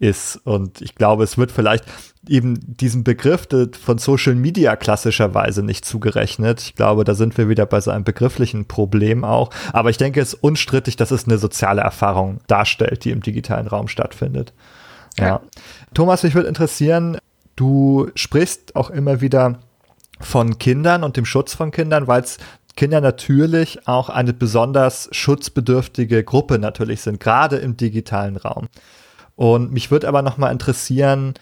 ist 0.02 0.38
und 0.46 0.82
ich 0.82 0.96
glaube, 0.96 1.24
es 1.24 1.38
wird 1.38 1.52
vielleicht 1.52 1.86
eben 2.28 2.58
diesem 2.60 3.04
Begriff 3.04 3.48
von 3.80 3.98
Social 3.98 4.36
Media 4.36 4.76
klassischerweise 4.76 5.64
nicht 5.64 5.86
zugerechnet. 5.86 6.62
Ich 6.62 6.76
glaube, 6.76 7.04
da 7.04 7.14
sind 7.14 7.38
wir 7.38 7.50
wieder 7.50 7.66
bei 7.66 7.82
so 7.82 7.92
einem 7.92 8.04
begrifflichen 8.04 8.66
Problem 8.66 9.24
auch. 9.24 9.52
Aber 9.74 9.90
ich 9.90 9.98
denke, 9.98 10.20
es 10.20 10.34
ist 10.34 10.44
unstrittig, 10.44 10.96
dass 10.96 11.12
es 11.12 11.26
eine 11.26 11.38
soziale 11.38 11.82
Erfahrung 11.82 12.40
darstellt, 12.48 13.06
die 13.06 13.12
im 13.12 13.22
digitalen 13.22 13.68
Raum 13.68 13.88
stattfindet. 13.88 14.54
Ja. 15.18 15.26
ja. 15.26 15.42
Thomas, 15.94 16.24
mich 16.24 16.36
würde 16.36 16.48
interessieren, 16.48 17.18
du 17.56 18.10
sprichst 18.16 18.76
auch 18.76 18.90
immer 18.90 19.22
wieder 19.22 19.60
von 20.20 20.58
Kindern 20.58 21.04
und 21.04 21.18
dem 21.18 21.26
Schutz 21.26 21.54
von 21.54 21.72
Kindern, 21.72 22.08
weil 22.08 22.22
es 22.22 22.38
Kinder 22.76 23.02
natürlich 23.02 23.88
auch 23.88 24.10
eine 24.10 24.34
besonders 24.34 25.10
schutzbedürftige 25.12 26.24
Gruppe 26.24 26.58
natürlich 26.58 27.02
sind, 27.02 27.20
gerade 27.20 27.58
im 27.58 27.78
digitalen 27.78 28.38
Raum. 28.38 28.70
Und 29.41 29.71
mich 29.71 29.89
würde 29.89 30.08
aber 30.08 30.21
noch 30.21 30.38
mal 30.38 30.51
interessieren, 30.51 31.34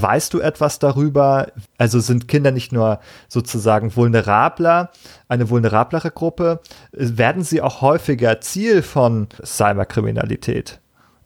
Weißt 0.00 0.32
du 0.32 0.38
etwas 0.38 0.78
darüber? 0.78 1.48
Also 1.76 1.98
sind 1.98 2.28
Kinder 2.28 2.52
nicht 2.52 2.70
nur 2.70 3.00
sozusagen 3.26 3.96
vulnerabler, 3.96 4.90
eine 5.26 5.50
vulnerablere 5.50 6.12
Gruppe, 6.12 6.60
werden 6.92 7.42
sie 7.42 7.60
auch 7.60 7.80
häufiger 7.80 8.40
Ziel 8.40 8.82
von 8.82 9.26
Cyberkriminalität 9.44 10.78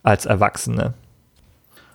als 0.03 0.25
Erwachsene? 0.25 0.95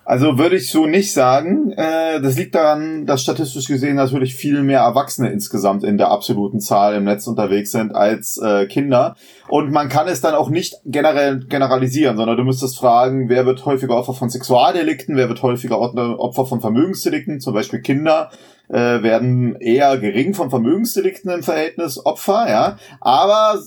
Also 0.08 0.38
würde 0.38 0.56
ich 0.56 0.72
so 0.72 0.86
nicht 0.86 1.12
sagen. 1.12 1.74
Äh, 1.74 2.22
das 2.22 2.38
liegt 2.38 2.56
daran, 2.56 3.06
dass 3.06 3.22
statistisch 3.22 3.68
gesehen 3.68 3.98
natürlich 3.98 4.36
viel 4.36 4.64
mehr 4.64 4.80
Erwachsene 4.80 5.30
insgesamt 5.34 5.84
in 5.84 5.98
der 5.98 6.12
absoluten 6.12 6.62
Zahl 6.62 6.96
im 6.96 7.04
Netz 7.04 7.28
unterwegs 7.28 7.72
sind 7.72 7.94
als 7.94 8.38
äh, 8.38 8.68
Kinder. 8.68 9.18
Und 9.50 9.70
man 9.70 9.90
kann 9.90 10.08
es 10.08 10.22
dann 10.22 10.34
auch 10.34 10.50
nicht 10.50 10.76
generell 10.86 11.40
generalisieren, 11.40 12.16
sondern 12.16 12.38
du 12.38 12.46
müsstest 12.46 12.80
fragen, 12.80 13.28
wer 13.28 13.46
wird 13.46 13.66
häufiger 13.66 13.98
Opfer 13.98 14.14
von 14.14 14.30
Sexualdelikten, 14.30 15.18
wer 15.18 15.28
wird 15.28 15.44
häufiger 15.44 15.78
Opfer 15.78 16.46
von 16.46 16.62
Vermögensdelikten, 16.62 17.42
zum 17.42 17.54
Beispiel 17.54 17.82
Kinder 17.82 18.30
äh, 18.70 19.04
werden 19.04 19.58
eher 19.58 19.98
gering 19.98 20.34
von 20.34 20.50
Vermögensdelikten 20.50 21.32
im 21.32 21.44
Verhältnis 21.44 22.06
Opfer, 22.06 22.50
ja. 22.50 22.78
Aber 23.02 23.60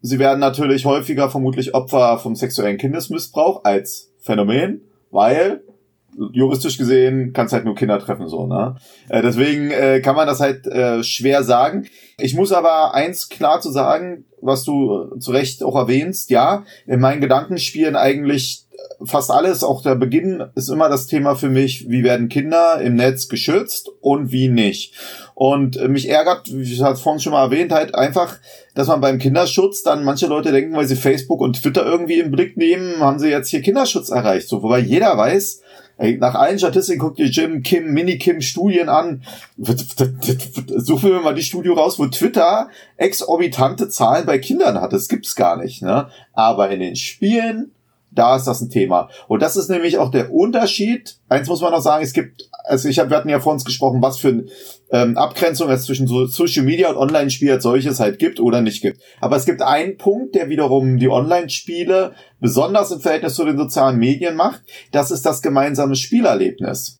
sie 0.00 0.18
werden 0.18 0.40
natürlich 0.40 0.86
häufiger 0.86 1.28
vermutlich 1.28 1.74
Opfer 1.74 2.16
vom 2.16 2.34
sexuellen 2.34 2.78
Kindesmissbrauch 2.78 3.64
als 3.64 4.14
Phänomen 4.18 4.87
weil 5.10 5.62
juristisch 6.32 6.78
gesehen 6.78 7.32
kannst 7.32 7.52
halt 7.52 7.64
nur 7.64 7.74
Kinder 7.74 7.98
treffen 8.00 8.28
so, 8.28 8.46
ne? 8.46 8.76
Äh, 9.08 9.22
deswegen 9.22 9.70
äh, 9.70 10.00
kann 10.00 10.16
man 10.16 10.26
das 10.26 10.40
halt 10.40 10.66
äh, 10.66 11.02
schwer 11.04 11.44
sagen. 11.44 11.86
Ich 12.18 12.34
muss 12.34 12.52
aber 12.52 12.94
eins 12.94 13.28
klar 13.28 13.60
zu 13.60 13.70
sagen, 13.70 14.24
was 14.40 14.64
du 14.64 15.16
zu 15.18 15.30
Recht 15.30 15.62
auch 15.62 15.76
erwähnst, 15.76 16.30
ja, 16.30 16.64
in 16.86 17.00
meinen 17.00 17.20
Gedanken 17.20 17.58
spielen 17.58 17.96
eigentlich 17.96 18.68
fast 19.04 19.30
alles, 19.30 19.62
auch 19.62 19.82
der 19.82 19.94
Beginn 19.94 20.44
ist 20.54 20.68
immer 20.68 20.88
das 20.88 21.06
Thema 21.06 21.34
für 21.34 21.48
mich, 21.48 21.88
wie 21.88 22.04
werden 22.04 22.28
Kinder 22.28 22.80
im 22.80 22.94
Netz 22.94 23.28
geschützt 23.28 23.90
und 24.00 24.32
wie 24.32 24.48
nicht. 24.48 24.94
Und 25.40 25.76
äh, 25.76 25.86
mich 25.86 26.08
ärgert, 26.08 26.52
wie 26.52 26.62
ich 26.62 26.80
es 26.80 27.00
vorhin 27.00 27.20
schon 27.20 27.30
mal 27.30 27.44
erwähnt, 27.44 27.70
halt 27.70 27.94
einfach, 27.94 28.38
dass 28.74 28.88
man 28.88 29.00
beim 29.00 29.20
Kinderschutz 29.20 29.84
dann 29.84 30.02
manche 30.02 30.26
Leute 30.26 30.50
denken, 30.50 30.74
weil 30.74 30.88
sie 30.88 30.96
Facebook 30.96 31.40
und 31.40 31.62
Twitter 31.62 31.86
irgendwie 31.86 32.18
im 32.18 32.32
Blick 32.32 32.56
nehmen, 32.56 32.98
haben 32.98 33.20
sie 33.20 33.28
jetzt 33.28 33.48
hier 33.48 33.62
Kinderschutz 33.62 34.10
erreicht. 34.10 34.48
So, 34.48 34.64
wobei 34.64 34.80
jeder 34.80 35.16
weiß, 35.16 35.62
ey, 35.98 36.18
nach 36.18 36.34
allen 36.34 36.58
Statistiken 36.58 36.98
guckt 36.98 37.20
ihr 37.20 37.26
Jim, 37.26 37.62
Kim, 37.62 37.92
Mini-Kim 37.92 38.40
Studien 38.40 38.88
an. 38.88 39.22
Suchen 39.58 41.12
wir 41.12 41.20
mal 41.20 41.36
die 41.36 41.42
Studie 41.42 41.68
raus, 41.68 42.00
wo 42.00 42.06
Twitter 42.06 42.68
exorbitante 42.96 43.88
Zahlen 43.88 44.26
bei 44.26 44.40
Kindern 44.40 44.80
hat. 44.80 44.92
Das 44.92 45.06
gibt's 45.06 45.36
gar 45.36 45.56
nicht, 45.56 45.82
ne? 45.82 46.08
Aber 46.32 46.68
in 46.70 46.80
den 46.80 46.96
Spielen 46.96 47.70
da 48.18 48.36
ist 48.36 48.46
das 48.46 48.60
ein 48.60 48.70
Thema. 48.70 49.08
Und 49.28 49.42
das 49.42 49.56
ist 49.56 49.70
nämlich 49.70 49.98
auch 49.98 50.10
der 50.10 50.32
Unterschied. 50.32 51.18
Eins 51.28 51.48
muss 51.48 51.60
man 51.60 51.72
noch 51.72 51.80
sagen, 51.80 52.02
es 52.02 52.12
gibt, 52.12 52.48
also 52.64 52.88
ich 52.88 52.98
hab, 52.98 53.10
wir 53.10 53.16
hatten 53.16 53.28
ja 53.28 53.38
vor 53.38 53.52
uns 53.52 53.64
gesprochen, 53.64 54.02
was 54.02 54.18
für 54.18 54.44
ähm, 54.90 55.16
Abgrenzung 55.16 55.70
es 55.70 55.84
zwischen 55.84 56.08
so 56.08 56.26
Social 56.26 56.64
Media 56.64 56.90
und 56.90 56.96
Online-Spiel 56.96 57.52
als 57.52 57.62
solches 57.62 58.00
halt 58.00 58.18
gibt 58.18 58.40
oder 58.40 58.60
nicht 58.60 58.82
gibt. 58.82 59.00
Aber 59.20 59.36
es 59.36 59.46
gibt 59.46 59.62
einen 59.62 59.96
Punkt, 59.96 60.34
der 60.34 60.48
wiederum 60.48 60.98
die 60.98 61.08
Online-Spiele 61.08 62.14
besonders 62.40 62.90
im 62.90 63.00
Verhältnis 63.00 63.34
zu 63.34 63.44
den 63.44 63.56
sozialen 63.56 63.98
Medien 63.98 64.34
macht. 64.34 64.62
Das 64.90 65.10
ist 65.10 65.24
das 65.24 65.40
gemeinsame 65.40 65.94
Spielerlebnis. 65.94 66.98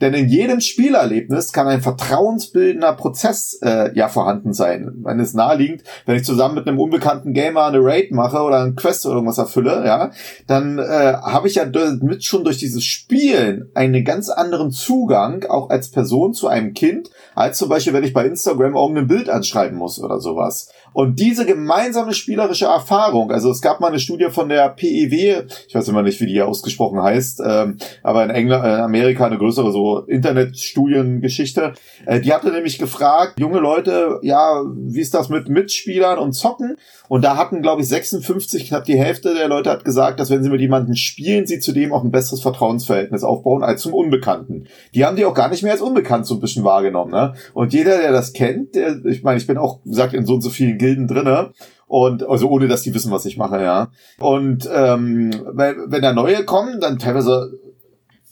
Denn 0.00 0.14
in 0.14 0.28
jedem 0.28 0.60
Spielerlebnis 0.60 1.52
kann 1.52 1.66
ein 1.66 1.82
vertrauensbildender 1.82 2.92
Prozess 2.94 3.58
äh, 3.62 3.92
ja 3.94 4.08
vorhanden 4.08 4.52
sein. 4.52 4.92
Wenn 5.02 5.20
es 5.20 5.34
naheliegend, 5.34 5.82
wenn 6.06 6.16
ich 6.16 6.24
zusammen 6.24 6.54
mit 6.54 6.66
einem 6.66 6.78
unbekannten 6.78 7.32
Gamer 7.32 7.66
eine 7.66 7.82
Raid 7.82 8.12
mache 8.12 8.40
oder 8.42 8.62
ein 8.62 8.76
Quest 8.76 9.04
oder 9.06 9.16
irgendwas 9.16 9.38
erfülle, 9.38 9.84
ja, 9.84 10.10
dann 10.46 10.78
äh, 10.78 10.82
habe 10.82 11.48
ich 11.48 11.56
ja 11.56 11.66
mit 12.00 12.24
schon 12.24 12.44
durch 12.44 12.58
dieses 12.58 12.84
Spielen 12.84 13.70
einen 13.74 14.04
ganz 14.04 14.28
anderen 14.28 14.70
Zugang 14.70 15.44
auch 15.44 15.70
als 15.70 15.90
Person 15.90 16.34
zu 16.34 16.48
einem 16.48 16.74
Kind, 16.74 17.10
als 17.34 17.58
zum 17.58 17.68
Beispiel, 17.68 17.92
wenn 17.92 18.04
ich 18.04 18.12
bei 18.12 18.26
Instagram 18.26 18.74
irgendein 18.74 19.06
Bild 19.06 19.28
anschreiben 19.28 19.76
muss 19.76 20.02
oder 20.02 20.20
sowas. 20.20 20.70
Und 20.92 21.20
diese 21.20 21.46
gemeinsame 21.46 22.14
spielerische 22.14 22.66
Erfahrung, 22.66 23.30
also 23.30 23.50
es 23.50 23.60
gab 23.60 23.80
mal 23.80 23.88
eine 23.88 23.98
Studie 23.98 24.28
von 24.30 24.48
der 24.48 24.68
PEW, 24.70 25.44
ich 25.68 25.74
weiß 25.74 25.88
immer 25.88 26.02
nicht, 26.02 26.20
wie 26.20 26.26
die 26.26 26.42
ausgesprochen 26.42 27.02
heißt, 27.02 27.42
ähm, 27.46 27.76
aber 28.02 28.24
in 28.24 28.30
England, 28.30 28.64
in 28.64 28.70
Amerika 28.72 29.26
eine 29.26 29.38
größere 29.38 29.72
so 29.72 30.00
Internetstudiengeschichte. 30.00 31.74
Äh, 32.06 32.20
die 32.20 32.32
hatte 32.32 32.50
nämlich 32.50 32.78
gefragt, 32.78 33.38
junge 33.38 33.60
Leute, 33.60 34.18
ja, 34.22 34.62
wie 34.76 35.00
ist 35.00 35.14
das 35.14 35.28
mit 35.28 35.48
Mitspielern 35.48 36.18
und 36.18 36.32
Zocken? 36.32 36.76
Und 37.08 37.24
da 37.24 37.36
hatten, 37.36 37.62
glaube 37.62 37.82
ich, 37.82 37.88
56, 37.88 38.68
knapp 38.68 38.84
die 38.84 38.98
Hälfte 38.98 39.34
der 39.34 39.48
Leute 39.48 39.70
hat 39.70 39.84
gesagt, 39.84 40.20
dass 40.20 40.30
wenn 40.30 40.42
sie 40.42 40.50
mit 40.50 40.60
jemandem 40.60 40.94
spielen, 40.94 41.46
sie 41.46 41.58
zudem 41.58 41.92
auch 41.92 42.04
ein 42.04 42.10
besseres 42.10 42.40
Vertrauensverhältnis 42.40 43.24
aufbauen 43.24 43.62
als 43.62 43.82
zum 43.82 43.94
Unbekannten. 43.94 44.66
Die 44.94 45.04
haben 45.04 45.16
die 45.16 45.24
auch 45.24 45.34
gar 45.34 45.48
nicht 45.48 45.62
mehr 45.62 45.72
als 45.72 45.80
unbekannt 45.80 46.26
so 46.26 46.34
ein 46.34 46.40
bisschen 46.40 46.64
wahrgenommen. 46.64 47.12
Ne? 47.12 47.34
Und 47.52 47.72
jeder, 47.72 47.98
der 47.98 48.12
das 48.12 48.32
kennt, 48.32 48.74
der, 48.74 49.04
ich 49.04 49.22
meine, 49.22 49.38
ich 49.38 49.46
bin 49.46 49.58
auch, 49.58 49.82
gesagt, 49.82 50.14
in 50.14 50.26
so 50.26 50.34
und 50.34 50.42
so 50.42 50.50
vielen 50.50 50.78
Gilden 50.80 51.06
drinne 51.06 51.52
und 51.86 52.28
also 52.28 52.48
ohne 52.48 52.66
dass 52.66 52.82
die 52.82 52.94
wissen, 52.94 53.12
was 53.12 53.24
ich 53.24 53.36
mache, 53.36 53.62
ja. 53.62 53.90
Und 54.18 54.68
ähm, 54.72 55.30
wenn, 55.52 55.76
wenn 55.86 56.02
da 56.02 56.12
neue 56.12 56.44
kommen, 56.44 56.80
dann 56.80 56.98
teilweise 56.98 57.52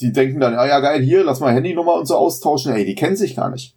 die 0.00 0.12
denken 0.12 0.40
dann, 0.40 0.54
ah 0.54 0.66
ja 0.66 0.80
geil, 0.80 1.02
hier, 1.02 1.24
lass 1.24 1.40
mal 1.40 1.52
Handynummer 1.52 1.94
und 1.94 2.06
so 2.06 2.16
austauschen. 2.16 2.72
Ey, 2.72 2.84
die 2.84 2.94
kennen 2.94 3.16
sich 3.16 3.36
gar 3.36 3.50
nicht. 3.50 3.74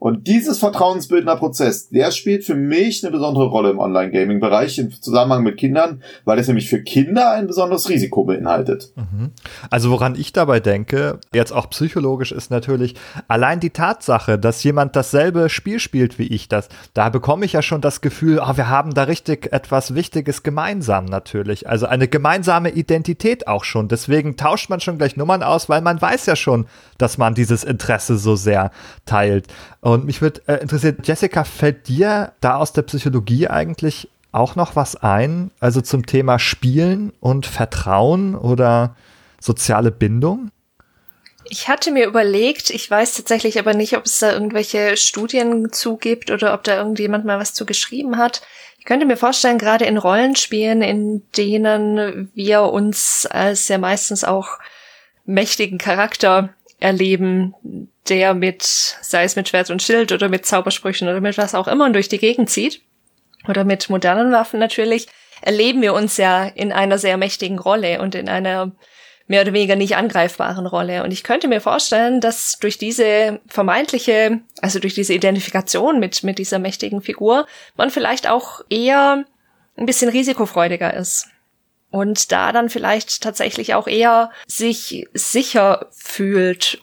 Und 0.00 0.26
dieses 0.26 0.58
vertrauensbildender 0.58 1.36
Prozess, 1.36 1.90
der 1.90 2.10
spielt 2.10 2.42
für 2.44 2.54
mich 2.54 3.04
eine 3.04 3.12
besondere 3.12 3.44
Rolle 3.44 3.70
im 3.70 3.78
Online-Gaming-Bereich 3.78 4.78
im 4.78 4.90
Zusammenhang 4.90 5.42
mit 5.42 5.58
Kindern, 5.58 6.02
weil 6.24 6.38
es 6.38 6.46
nämlich 6.46 6.70
für 6.70 6.82
Kinder 6.82 7.32
ein 7.32 7.46
besonderes 7.46 7.90
Risiko 7.90 8.24
beinhaltet. 8.24 8.92
Mhm. 8.96 9.32
Also 9.68 9.90
woran 9.90 10.14
ich 10.14 10.32
dabei 10.32 10.58
denke, 10.58 11.20
jetzt 11.34 11.52
auch 11.52 11.68
psychologisch, 11.68 12.32
ist 12.32 12.50
natürlich 12.50 12.94
allein 13.28 13.60
die 13.60 13.70
Tatsache, 13.70 14.38
dass 14.38 14.64
jemand 14.64 14.96
dasselbe 14.96 15.50
Spiel 15.50 15.78
spielt 15.78 16.18
wie 16.18 16.28
ich 16.28 16.48
das, 16.48 16.70
da 16.94 17.10
bekomme 17.10 17.44
ich 17.44 17.52
ja 17.52 17.60
schon 17.60 17.82
das 17.82 18.00
Gefühl, 18.00 18.40
oh, 18.42 18.56
wir 18.56 18.70
haben 18.70 18.94
da 18.94 19.02
richtig 19.02 19.52
etwas 19.52 19.94
Wichtiges 19.94 20.42
gemeinsam 20.42 21.04
natürlich. 21.04 21.68
Also 21.68 21.84
eine 21.84 22.08
gemeinsame 22.08 22.70
Identität 22.70 23.46
auch 23.46 23.64
schon. 23.64 23.88
Deswegen 23.88 24.38
tauscht 24.38 24.70
man 24.70 24.80
schon 24.80 24.96
gleich 24.96 25.18
Nummern 25.18 25.42
aus, 25.42 25.68
weil 25.68 25.82
man 25.82 26.00
weiß 26.00 26.24
ja 26.24 26.36
schon, 26.36 26.64
dass 26.96 27.18
man 27.18 27.34
dieses 27.34 27.64
Interesse 27.64 28.16
so 28.16 28.34
sehr 28.34 28.70
teilt. 29.04 29.46
Und 29.80 30.04
mich 30.04 30.20
würde 30.20 30.42
äh, 30.46 30.56
interessieren, 30.56 30.98
Jessica, 31.02 31.44
fällt 31.44 31.88
dir 31.88 32.32
da 32.40 32.56
aus 32.56 32.72
der 32.72 32.82
Psychologie 32.82 33.48
eigentlich 33.48 34.08
auch 34.32 34.54
noch 34.54 34.76
was 34.76 34.96
ein? 34.96 35.50
Also 35.58 35.80
zum 35.80 36.06
Thema 36.06 36.38
Spielen 36.38 37.12
und 37.20 37.46
Vertrauen 37.46 38.34
oder 38.34 38.94
soziale 39.40 39.90
Bindung? 39.90 40.50
Ich 41.44 41.68
hatte 41.68 41.90
mir 41.90 42.06
überlegt, 42.06 42.70
ich 42.70 42.88
weiß 42.88 43.14
tatsächlich 43.14 43.58
aber 43.58 43.74
nicht, 43.74 43.96
ob 43.96 44.04
es 44.04 44.20
da 44.20 44.32
irgendwelche 44.32 44.96
Studien 44.96 45.72
zugibt 45.72 46.30
oder 46.30 46.54
ob 46.54 46.62
da 46.62 46.76
irgendjemand 46.76 47.24
mal 47.24 47.40
was 47.40 47.54
zu 47.54 47.66
geschrieben 47.66 48.18
hat. 48.18 48.42
Ich 48.78 48.84
könnte 48.84 49.06
mir 49.06 49.16
vorstellen, 49.16 49.58
gerade 49.58 49.84
in 49.86 49.98
Rollenspielen, 49.98 50.80
in 50.82 51.22
denen 51.36 52.30
wir 52.34 52.62
uns 52.62 53.26
als 53.26 53.66
ja 53.68 53.78
meistens 53.78 54.22
auch 54.22 54.58
mächtigen 55.24 55.78
Charakter 55.78 56.50
erleben, 56.78 57.54
der 58.08 58.34
mit, 58.34 58.62
sei 58.62 59.24
es 59.24 59.36
mit 59.36 59.48
Schwert 59.48 59.70
und 59.70 59.82
Schild 59.82 60.12
oder 60.12 60.28
mit 60.28 60.46
Zaubersprüchen 60.46 61.08
oder 61.08 61.20
mit 61.20 61.38
was 61.38 61.54
auch 61.54 61.68
immer 61.68 61.90
durch 61.90 62.08
die 62.08 62.18
Gegend 62.18 62.50
zieht, 62.50 62.82
oder 63.48 63.64
mit 63.64 63.88
modernen 63.88 64.32
Waffen 64.32 64.60
natürlich, 64.60 65.08
erleben 65.42 65.80
wir 65.82 65.94
uns 65.94 66.16
ja 66.16 66.44
in 66.44 66.72
einer 66.72 66.98
sehr 66.98 67.16
mächtigen 67.16 67.58
Rolle 67.58 68.00
und 68.00 68.14
in 68.14 68.28
einer 68.28 68.72
mehr 69.26 69.42
oder 69.42 69.52
weniger 69.52 69.76
nicht 69.76 69.96
angreifbaren 69.96 70.66
Rolle. 70.66 71.04
Und 71.04 71.12
ich 71.12 71.22
könnte 71.22 71.46
mir 71.46 71.60
vorstellen, 71.60 72.20
dass 72.20 72.58
durch 72.58 72.78
diese 72.78 73.40
vermeintliche, 73.46 74.40
also 74.60 74.80
durch 74.80 74.94
diese 74.94 75.14
Identifikation 75.14 76.00
mit, 76.00 76.24
mit 76.24 76.38
dieser 76.38 76.58
mächtigen 76.58 77.00
Figur, 77.00 77.46
man 77.76 77.90
vielleicht 77.90 78.28
auch 78.28 78.60
eher 78.68 79.24
ein 79.76 79.86
bisschen 79.86 80.10
risikofreudiger 80.10 80.92
ist 80.92 81.28
und 81.90 82.32
da 82.32 82.52
dann 82.52 82.68
vielleicht 82.68 83.22
tatsächlich 83.22 83.74
auch 83.74 83.86
eher 83.86 84.30
sich 84.46 85.06
sicher 85.14 85.86
fühlt 85.92 86.82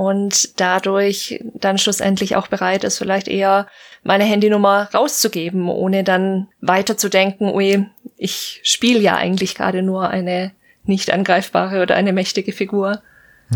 und 0.00 0.58
dadurch 0.58 1.44
dann 1.52 1.76
schlussendlich 1.76 2.34
auch 2.34 2.46
bereit 2.46 2.84
ist, 2.84 2.96
vielleicht 2.96 3.28
eher 3.28 3.66
meine 4.02 4.24
Handynummer 4.24 4.88
rauszugeben, 4.94 5.68
ohne 5.68 6.04
dann 6.04 6.48
weiterzudenken, 6.62 7.52
ui, 7.52 7.86
ich 8.16 8.62
spiele 8.62 8.98
ja 8.98 9.16
eigentlich 9.16 9.54
gerade 9.54 9.82
nur 9.82 10.08
eine 10.08 10.52
nicht 10.84 11.12
angreifbare 11.12 11.82
oder 11.82 11.96
eine 11.96 12.14
mächtige 12.14 12.52
Figur. 12.52 13.02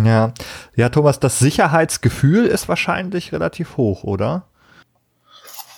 Ja, 0.05 0.35
ja, 0.77 0.91
Thomas, 0.91 1.19
das 1.19 1.39
Sicherheitsgefühl 1.39 2.45
ist 2.45 2.69
wahrscheinlich 2.69 3.33
relativ 3.33 3.79
hoch, 3.79 4.05
oder? 4.05 4.45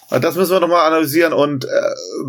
Das 0.09 0.37
müssen 0.37 0.53
wir 0.53 0.61
nochmal 0.61 0.87
analysieren. 0.87 1.33
Und 1.33 1.65
äh, 1.65 1.69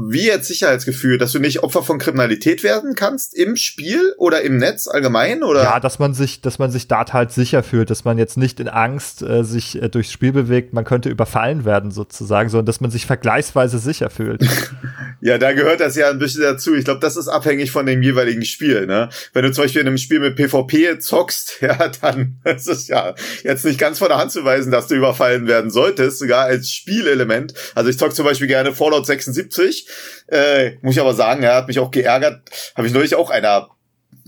wie 0.10 0.26
jetzt 0.26 0.48
Sicherheitsgefühl, 0.48 1.18
dass 1.18 1.32
du 1.32 1.40
nicht 1.40 1.64
Opfer 1.64 1.84
von 1.84 2.00
Kriminalität 2.00 2.64
werden 2.64 2.96
kannst 2.96 3.36
im 3.36 3.56
Spiel 3.56 4.14
oder 4.18 4.42
im 4.42 4.58
Netz 4.58 4.88
allgemein? 4.88 5.44
Oder? 5.44 5.64
Ja, 5.64 5.80
dass 5.80 6.00
man 6.00 6.14
sich, 6.14 6.42
dass 6.42 6.58
man 6.58 6.72
sich 6.72 6.88
da 6.88 7.06
halt 7.14 7.32
sicher 7.32 7.62
fühlt, 7.62 7.90
dass 7.90 8.04
man 8.04 8.18
jetzt 8.18 8.38
nicht 8.38 8.60
in 8.60 8.68
Angst 8.68 9.22
äh, 9.22 9.44
sich 9.44 9.82
äh, 9.82 9.90
durchs 9.90 10.12
Spiel 10.12 10.32
bewegt, 10.32 10.74
man 10.74 10.86
könnte 10.86 11.10
überfallen 11.10 11.66
werden 11.66 11.92
sozusagen, 11.92 12.50
sondern 12.50 12.66
dass 12.66 12.82
man 12.82 12.90
sich 12.90 13.06
vergleichsweise 13.06 13.78
sicher 13.78 14.10
fühlt. 14.10 14.44
ja, 15.22 15.38
da 15.38 15.54
gehört 15.54 15.80
das 15.80 15.96
ja 15.96 16.10
ein 16.10 16.20
bisschen 16.20 16.42
dazu. 16.42 16.74
Ich 16.74 16.86
glaube, 16.86 17.00
das 17.00 17.16
ist 17.16 17.28
abhängig 17.28 17.72
von 17.72 17.86
dem 17.86 18.02
jeweiligen 18.02 18.44
Spiel. 18.44 18.88
Ne? 18.88 19.10
Wenn 19.34 19.44
du 19.44 19.52
zum 19.52 19.66
Beispiel 19.66 19.82
in 19.82 19.88
einem 19.88 19.98
Spiel 19.98 20.20
mit 20.20 20.36
PvP 20.36 20.98
zockst, 21.00 21.58
ja, 21.62 21.92
dann 22.02 22.40
ist 22.44 22.68
es 22.68 22.88
ja 22.88 23.14
jetzt 23.44 23.66
nicht 23.66 23.80
ganz 23.80 24.00
von 24.00 24.10
der 24.10 24.18
Hand 24.18 24.32
zu 24.32 24.44
weisen, 24.44 24.72
dass 24.72 24.88
du 24.88 24.96
überfallen 24.96 25.48
werden 25.48 25.70
solltest, 25.70 26.20
sogar 26.20 26.46
als 26.46 26.72
Spielelement. 26.72 27.54
Also 27.76 27.90
ich 27.90 27.98
zock 27.98 28.16
zum 28.16 28.26
Beispiel 28.26 28.48
gerne 28.48 28.74
Fallout 28.74 29.06
76. 29.06 29.88
Äh, 30.28 30.72
muss 30.82 30.96
ich 30.96 31.02
aber 31.02 31.14
sagen, 31.14 31.44
er 31.44 31.56
hat 31.56 31.68
mich 31.68 31.80
auch 31.80 31.92
geärgert. 31.92 32.42
Habe 32.76 32.88
ich 32.88 32.94
neulich 32.94 33.16
auch 33.16 33.30
einer 33.30 33.70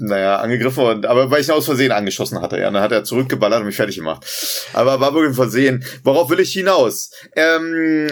naja, 0.01 0.37
angegriffen 0.37 0.83
und, 0.83 1.05
aber 1.05 1.29
weil 1.29 1.41
ich 1.41 1.49
ihn 1.49 1.53
aus 1.53 1.65
Versehen 1.65 1.91
angeschossen 1.91 2.41
hatte, 2.41 2.57
ja, 2.57 2.71
dann 2.71 2.81
hat 2.81 2.91
er 2.91 3.03
zurückgeballert 3.03 3.59
und 3.59 3.65
mich 3.65 3.75
fertig 3.75 3.97
gemacht. 3.97 4.25
Aber 4.73 4.99
war 4.99 5.13
wirklich 5.13 5.31
ein 5.31 5.35
Versehen. 5.35 5.83
Worauf 6.03 6.29
will 6.29 6.39
ich 6.39 6.53
hinaus? 6.53 7.11
Ähm, 7.35 8.09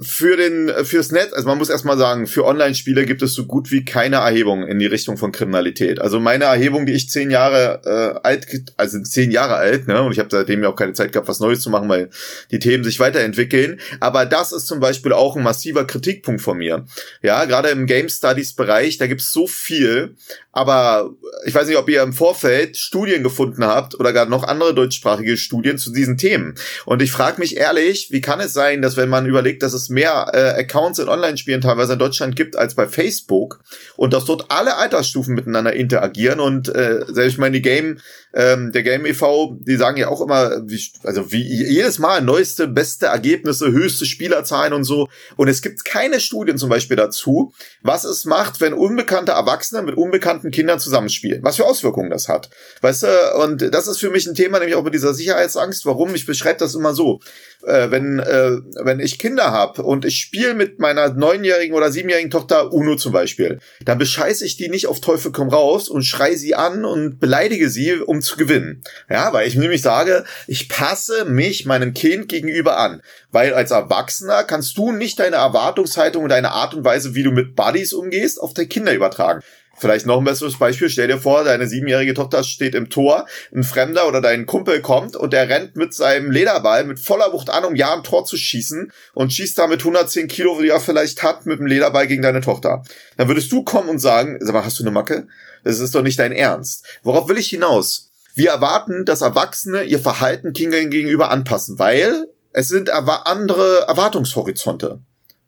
für 0.00 0.36
den 0.36 0.70
fürs 0.84 1.12
Netz, 1.12 1.32
also 1.32 1.46
man 1.46 1.58
muss 1.58 1.70
erstmal 1.70 1.98
sagen, 1.98 2.26
für 2.26 2.44
Online-Spiele 2.44 3.06
gibt 3.06 3.22
es 3.22 3.34
so 3.34 3.46
gut 3.46 3.70
wie 3.70 3.84
keine 3.84 4.16
Erhebung 4.16 4.66
in 4.66 4.78
die 4.78 4.86
Richtung 4.86 5.16
von 5.16 5.32
Kriminalität. 5.32 6.00
Also 6.00 6.20
meine 6.20 6.44
Erhebung, 6.44 6.86
die 6.86 6.92
ich 6.92 7.08
zehn 7.08 7.30
Jahre 7.30 7.80
äh, 7.84 8.26
alt, 8.26 8.72
also 8.76 9.00
zehn 9.00 9.30
Jahre 9.30 9.54
alt, 9.54 9.86
ne, 9.86 10.02
und 10.02 10.12
ich 10.12 10.18
habe 10.18 10.28
seitdem 10.30 10.62
ja 10.62 10.68
auch 10.68 10.76
keine 10.76 10.94
Zeit 10.94 11.12
gehabt, 11.12 11.28
was 11.28 11.40
Neues 11.40 11.60
zu 11.60 11.70
machen, 11.70 11.88
weil 11.88 12.10
die 12.50 12.58
Themen 12.58 12.84
sich 12.84 12.98
weiterentwickeln. 13.00 13.80
Aber 14.00 14.26
das 14.26 14.52
ist 14.52 14.66
zum 14.66 14.80
Beispiel 14.80 15.12
auch 15.12 15.36
ein 15.36 15.42
massiver 15.42 15.86
Kritikpunkt 15.86 16.40
von 16.40 16.58
mir. 16.58 16.84
Ja, 17.22 17.44
gerade 17.44 17.68
im 17.68 17.86
Game 17.86 18.08
Studies 18.08 18.52
Bereich, 18.54 18.98
da 18.98 19.06
gibt's 19.06 19.32
so 19.32 19.46
viel, 19.46 20.16
aber 20.52 21.10
ich 21.46 21.54
weiß 21.54 21.66
nicht, 21.66 21.78
ob 21.78 21.88
ihr 21.88 22.02
im 22.02 22.12
Vorfeld 22.12 22.76
Studien 22.76 23.22
gefunden 23.22 23.64
habt 23.64 23.98
oder 23.98 24.12
gar 24.12 24.26
noch 24.26 24.44
andere 24.44 24.74
deutschsprachige 24.74 25.36
Studien 25.36 25.78
zu 25.78 25.92
diesen 25.92 26.16
Themen. 26.16 26.54
Und 26.84 27.02
ich 27.02 27.12
frage 27.12 27.40
mich 27.40 27.56
ehrlich, 27.56 28.08
wie 28.10 28.20
kann 28.20 28.40
es 28.40 28.52
sein, 28.52 28.80
dass 28.80 28.96
wenn 28.96 29.08
man 29.08 29.26
überlegt, 29.26 29.62
dass 29.62 29.72
es 29.72 29.83
mehr 29.90 30.30
äh, 30.32 30.60
Accounts 30.60 30.98
in 30.98 31.08
Online-Spielen 31.08 31.60
teilweise 31.60 31.94
in 31.94 31.98
Deutschland 31.98 32.36
gibt 32.36 32.56
als 32.56 32.74
bei 32.74 32.86
Facebook. 32.86 33.60
Und 33.96 34.12
dass 34.12 34.24
dort 34.24 34.46
alle 34.50 34.76
Altersstufen 34.76 35.34
miteinander 35.34 35.72
interagieren 35.72 36.40
und 36.40 36.74
äh, 36.74 37.04
selbst 37.08 37.38
meine 37.38 37.60
Game 37.60 37.98
ähm, 38.34 38.72
der 38.72 38.82
Game 38.82 39.06
e.V., 39.06 39.56
die 39.60 39.76
sagen 39.76 39.96
ja 39.96 40.08
auch 40.08 40.20
immer, 40.20 40.62
wie, 40.66 40.80
also 41.04 41.30
wie 41.30 41.42
jedes 41.42 42.00
Mal 42.00 42.20
neueste, 42.20 42.66
beste 42.66 43.06
Ergebnisse, 43.06 43.70
höchste 43.70 44.06
Spielerzahlen 44.06 44.72
und 44.72 44.84
so. 44.84 45.08
Und 45.36 45.48
es 45.48 45.62
gibt 45.62 45.84
keine 45.84 46.18
Studien 46.18 46.58
zum 46.58 46.68
Beispiel 46.68 46.96
dazu, 46.96 47.52
was 47.82 48.04
es 48.04 48.24
macht, 48.24 48.60
wenn 48.60 48.74
unbekannte 48.74 49.32
Erwachsene 49.32 49.82
mit 49.82 49.96
unbekannten 49.96 50.50
Kindern 50.50 50.80
zusammenspielen. 50.80 51.44
Was 51.44 51.56
für 51.56 51.64
Auswirkungen 51.64 52.10
das 52.10 52.28
hat. 52.28 52.50
Weißt 52.80 53.04
du, 53.04 53.06
und 53.42 53.72
das 53.72 53.86
ist 53.86 54.00
für 54.00 54.10
mich 54.10 54.26
ein 54.26 54.34
Thema, 54.34 54.58
nämlich 54.58 54.74
auch 54.74 54.84
mit 54.84 54.94
dieser 54.94 55.14
Sicherheitsangst. 55.14 55.86
Warum? 55.86 56.14
Ich 56.14 56.26
beschreibe 56.26 56.58
das 56.58 56.74
immer 56.74 56.94
so. 56.94 57.20
Äh, 57.66 57.90
wenn, 57.90 58.18
äh, 58.18 58.58
wenn 58.82 59.00
ich 59.00 59.18
Kinder 59.18 59.50
habe 59.50 59.82
und 59.82 60.04
ich 60.04 60.18
spiele 60.18 60.54
mit 60.54 60.80
meiner 60.80 61.14
neunjährigen 61.14 61.74
oder 61.74 61.90
siebenjährigen 61.90 62.30
Tochter 62.30 62.72
Uno 62.72 62.96
zum 62.96 63.12
Beispiel, 63.12 63.58
dann 63.84 63.96
bescheiße 63.96 64.44
ich 64.44 64.56
die 64.56 64.68
nicht 64.68 64.86
auf 64.86 65.00
Teufel 65.00 65.32
komm 65.32 65.48
raus 65.48 65.88
und 65.88 66.02
schrei 66.02 66.34
sie 66.34 66.54
an 66.54 66.84
und 66.84 67.20
beleidige 67.20 67.70
sie, 67.70 67.94
um 67.94 68.20
zu 68.24 68.36
gewinnen. 68.36 68.82
Ja, 69.08 69.32
weil 69.32 69.46
ich 69.46 69.54
nämlich 69.54 69.82
sage, 69.82 70.24
ich 70.46 70.68
passe 70.68 71.24
mich 71.24 71.66
meinem 71.66 71.94
Kind 71.94 72.28
gegenüber 72.28 72.78
an. 72.78 73.02
Weil 73.30 73.54
als 73.54 73.70
Erwachsener 73.70 74.44
kannst 74.44 74.76
du 74.78 74.92
nicht 74.92 75.18
deine 75.18 75.36
Erwartungshaltung 75.36 76.24
und 76.24 76.30
deine 76.30 76.52
Art 76.52 76.74
und 76.74 76.84
Weise, 76.84 77.14
wie 77.14 77.22
du 77.22 77.30
mit 77.30 77.54
Buddies 77.54 77.92
umgehst, 77.92 78.40
auf 78.40 78.54
deine 78.54 78.68
Kinder 78.68 78.92
übertragen. 78.92 79.42
Vielleicht 79.76 80.06
noch 80.06 80.18
ein 80.18 80.24
besseres 80.24 80.58
Beispiel. 80.58 80.88
Stell 80.88 81.08
dir 81.08 81.18
vor, 81.18 81.44
deine 81.44 81.66
siebenjährige 81.66 82.14
Tochter 82.14 82.44
steht 82.44 82.74
im 82.74 82.90
Tor, 82.90 83.26
ein 83.54 83.64
Fremder 83.64 84.06
oder 84.06 84.20
dein 84.20 84.46
Kumpel 84.46 84.80
kommt 84.80 85.16
und 85.16 85.32
der 85.32 85.48
rennt 85.48 85.76
mit 85.76 85.92
seinem 85.94 86.30
Lederball 86.30 86.84
mit 86.84 87.00
voller 87.00 87.32
Wucht 87.32 87.50
an, 87.50 87.64
um 87.64 87.74
ja 87.74 87.92
ein 87.92 88.04
Tor 88.04 88.24
zu 88.24 88.36
schießen 88.36 88.92
und 89.14 89.32
schießt 89.32 89.58
damit 89.58 89.80
110 89.80 90.28
Kilo, 90.28 90.62
wie 90.62 90.68
er 90.68 90.80
vielleicht 90.80 91.22
hat, 91.22 91.46
mit 91.46 91.58
dem 91.58 91.66
Lederball 91.66 92.06
gegen 92.06 92.22
deine 92.22 92.40
Tochter. 92.40 92.84
Dann 93.16 93.28
würdest 93.28 93.50
du 93.50 93.64
kommen 93.64 93.88
und 93.88 93.98
sagen, 93.98 94.38
sag 94.40 94.54
mal, 94.54 94.64
hast 94.64 94.78
du 94.78 94.84
eine 94.84 94.92
Macke? 94.92 95.26
Das 95.64 95.80
ist 95.80 95.94
doch 95.94 96.02
nicht 96.02 96.18
dein 96.18 96.32
Ernst. 96.32 96.86
Worauf 97.02 97.28
will 97.28 97.38
ich 97.38 97.48
hinaus? 97.48 98.10
Wir 98.34 98.50
erwarten, 98.50 99.04
dass 99.04 99.20
Erwachsene 99.20 99.84
ihr 99.84 100.00
Verhalten 100.00 100.52
Kindern 100.52 100.90
gegenüber 100.90 101.30
anpassen, 101.30 101.78
weil 101.78 102.26
es 102.52 102.68
sind 102.68 102.90
andere 102.90 103.84
Erwartungshorizonte. 103.86 105.00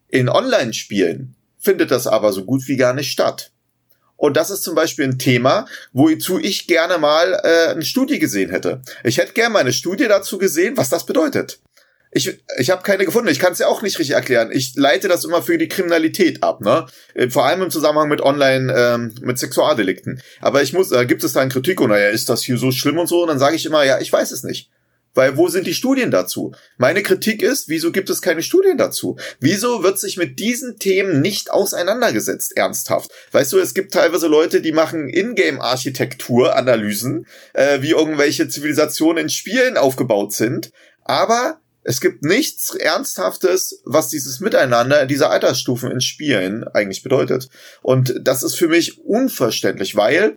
In 0.09 0.29
Online-Spielen 0.29 1.35
findet 1.59 1.91
das 1.91 2.07
aber 2.07 2.33
so 2.33 2.45
gut 2.45 2.69
wie 2.69 2.77
gar 2.77 2.95
nicht 2.95 3.11
statt. 3.11 3.51
Und 4.17 4.37
das 4.37 4.51
ist 4.51 4.63
zum 4.63 4.75
Beispiel 4.75 5.05
ein 5.05 5.19
Thema, 5.19 5.67
wozu 5.93 6.39
ich 6.39 6.69
gerne 6.69 6.99
mal 6.99 7.41
äh, 7.43 7.73
eine 7.73 7.85
Studie 7.85 8.19
gesehen 8.19 8.51
hätte. 8.51 8.81
Ich 9.05 9.19
hätte 9.19 9.33
gerne 9.33 9.53
mal 9.53 9.59
eine 9.59 9.73
Studie 9.73 10.09
dazu 10.09 10.39
gesehen, 10.39 10.77
was 10.77 10.89
das 10.89 11.05
bedeutet. 11.05 11.59
Ich, 12.17 12.35
ich 12.57 12.71
habe 12.71 12.83
keine 12.83 13.05
gefunden. 13.05 13.29
Ich 13.29 13.39
kann 13.39 13.53
es 13.53 13.59
ja 13.59 13.67
auch 13.67 13.83
nicht 13.83 13.99
richtig 13.99 14.15
erklären. 14.15 14.49
Ich 14.51 14.75
leite 14.75 15.07
das 15.07 15.27
immer 15.27 15.43
für 15.43 15.59
die 15.59 15.69
Kriminalität 15.69 16.43
ab, 16.43 16.63
ne? 16.63 16.87
Äh, 17.13 17.29
vor 17.29 17.45
allem 17.45 17.61
im 17.61 17.71
Zusammenhang 17.71 18.09
mit 18.09 18.23
Online, 18.23 18.73
ähm, 18.75 19.15
mit 19.21 19.39
Sexualdelikten. 19.39 20.23
Aber 20.41 20.63
ich 20.63 20.73
muss, 20.73 20.93
äh, 20.93 21.05
gibt 21.05 21.25
es 21.25 21.35
da 21.35 21.41
eine 21.41 21.51
Kritik 21.51 21.79
und 21.79 21.91
naja, 21.91 22.09
ist 22.09 22.31
das 22.31 22.43
hier 22.43 22.57
so 22.57 22.73
schlimm 22.73 22.97
und 22.97 23.07
so? 23.07 23.21
Und 23.21 23.29
dann 23.29 23.39
sage 23.39 23.55
ich 23.55 23.67
immer, 23.67 23.85
ja, 23.85 24.01
ich 24.01 24.11
weiß 24.11 24.31
es 24.31 24.45
nicht. 24.45 24.71
Weil 25.13 25.37
wo 25.37 25.49
sind 25.49 25.67
die 25.67 25.75
Studien 25.75 26.11
dazu? 26.11 26.55
Meine 26.79 27.03
Kritik 27.03 27.43
ist, 27.43 27.69
wieso 27.69 27.93
gibt 27.93 28.09
es 28.09 28.23
keine 28.23 28.43
Studien 28.43 28.79
dazu? 28.79 29.19
Wieso 29.39 29.83
wird 29.83 29.99
sich 29.99 30.17
mit 30.17 30.39
diesen 30.39 30.79
Themen 30.79 31.21
nicht 31.21 31.51
auseinandergesetzt, 31.51 32.57
ernsthaft? 32.57 33.11
Weißt 33.33 33.53
du, 33.53 33.59
es 33.59 33.75
gibt 33.75 33.93
teilweise 33.93 34.27
Leute, 34.27 34.63
die 34.63 34.73
machen 34.73 35.11
Ingame-Architektur-Analysen, 35.11 37.27
äh, 37.53 37.83
wie 37.83 37.91
irgendwelche 37.91 38.49
Zivilisationen 38.49 39.25
in 39.25 39.29
Spielen 39.29 39.77
aufgebaut 39.77 40.33
sind. 40.33 40.71
Aber 41.05 41.61
es 41.89 42.01
gibt 42.01 42.25
nichts 42.25 42.75
Ernsthaftes, 42.75 43.81
was 43.85 44.09
dieses 44.09 44.41
Miteinander 44.41 45.07
dieser 45.07 45.31
Altersstufen 45.31 45.93
in 45.93 46.01
Spielen 46.01 46.67
eigentlich 46.67 47.05
bedeutet. 47.05 47.49
Und 47.81 48.15
das 48.23 48.43
ist 48.43 48.57
für 48.57 48.67
mich 48.67 48.99
unverständlich, 49.05 49.95
weil 49.95 50.37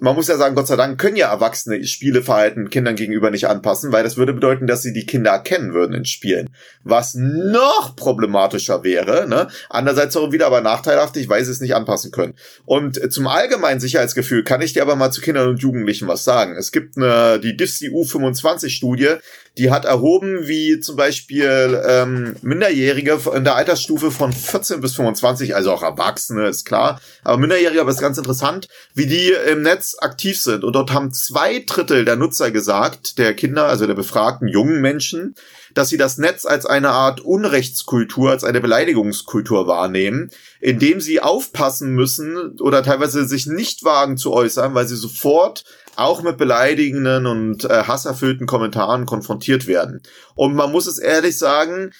man 0.00 0.14
muss 0.14 0.28
ja 0.28 0.36
sagen, 0.36 0.54
Gott 0.54 0.68
sei 0.68 0.76
Dank 0.76 1.00
können 1.00 1.16
ja 1.16 1.30
Erwachsene 1.30 1.84
Spieleverhalten 1.84 2.70
Kindern 2.70 2.96
gegenüber 2.96 3.30
nicht 3.30 3.48
anpassen, 3.48 3.92
weil 3.92 4.04
das 4.04 4.16
würde 4.16 4.32
bedeuten, 4.32 4.66
dass 4.66 4.82
sie 4.82 4.92
die 4.92 5.04
Kinder 5.04 5.32
erkennen 5.32 5.74
würden 5.74 5.94
in 5.94 6.04
Spielen. 6.04 6.48
Was 6.84 7.14
noch 7.14 7.96
problematischer 7.96 8.84
wäre, 8.84 9.28
ne? 9.28 9.48
Andererseits 9.68 10.16
auch 10.16 10.32
wieder 10.32 10.46
aber 10.46 10.60
nachteilhaft, 10.60 11.16
ich 11.16 11.28
weiß 11.28 11.48
es 11.48 11.60
nicht 11.60 11.74
anpassen 11.74 12.12
können. 12.12 12.34
Und 12.64 13.12
zum 13.12 13.26
allgemeinen 13.26 13.80
Sicherheitsgefühl 13.80 14.44
kann 14.44 14.62
ich 14.62 14.72
dir 14.72 14.82
aber 14.82 14.96
mal 14.96 15.10
zu 15.10 15.20
Kindern 15.20 15.48
und 15.48 15.60
Jugendlichen 15.60 16.08
was 16.08 16.24
sagen. 16.24 16.56
Es 16.56 16.72
gibt 16.72 16.96
eine, 16.96 17.40
die 17.40 17.56
DIFSI 17.56 17.90
U25 17.90 18.70
Studie, 18.70 19.16
die 19.58 19.70
hat 19.70 19.84
erhoben, 19.84 20.46
wie 20.46 20.80
zum 20.80 20.96
Beispiel 20.96 21.82
ähm, 21.86 22.36
Minderjährige 22.42 23.18
in 23.34 23.44
der 23.44 23.56
Altersstufe 23.56 24.10
von 24.10 24.32
14 24.32 24.80
bis 24.80 24.94
25, 24.94 25.54
also 25.54 25.72
auch 25.72 25.82
Erwachsene, 25.82 26.46
ist 26.46 26.64
klar, 26.64 27.00
aber 27.24 27.38
Minderjährige, 27.38 27.80
aber 27.80 27.90
ist 27.90 28.00
ganz 28.00 28.16
interessant, 28.16 28.68
wie 28.94 29.06
die 29.06 29.32
im 29.50 29.62
Netz 29.62 29.96
aktiv 30.00 30.40
sind. 30.40 30.62
Und 30.62 30.74
dort 30.74 30.92
haben 30.92 31.12
zwei 31.12 31.64
Drittel 31.66 32.04
der 32.04 32.16
Nutzer 32.16 32.50
gesagt, 32.50 33.18
der 33.18 33.34
Kinder, 33.34 33.66
also 33.66 33.86
der 33.86 33.94
befragten 33.94 34.48
jungen 34.48 34.80
Menschen, 34.80 35.34
dass 35.74 35.88
sie 35.88 35.96
das 35.96 36.18
Netz 36.18 36.46
als 36.46 36.66
eine 36.66 36.90
Art 36.90 37.20
Unrechtskultur, 37.20 38.30
als 38.30 38.44
eine 38.44 38.60
Beleidigungskultur 38.60 39.66
wahrnehmen, 39.66 40.30
indem 40.60 41.00
sie 41.00 41.20
aufpassen 41.20 41.94
müssen 41.94 42.58
oder 42.60 42.82
teilweise 42.82 43.26
sich 43.26 43.46
nicht 43.46 43.84
wagen 43.84 44.16
zu 44.16 44.32
äußern, 44.32 44.74
weil 44.74 44.86
sie 44.86 44.96
sofort 44.96 45.64
auch 46.00 46.22
mit 46.22 46.36
beleidigenden 46.36 47.26
und 47.26 47.64
äh, 47.64 47.84
hasserfüllten 47.84 48.46
Kommentaren 48.46 49.06
konfrontiert 49.06 49.66
werden. 49.66 50.02
Und 50.34 50.54
man 50.54 50.72
muss 50.72 50.86
es 50.86 50.98
ehrlich 50.98 51.38
sagen, 51.38 51.92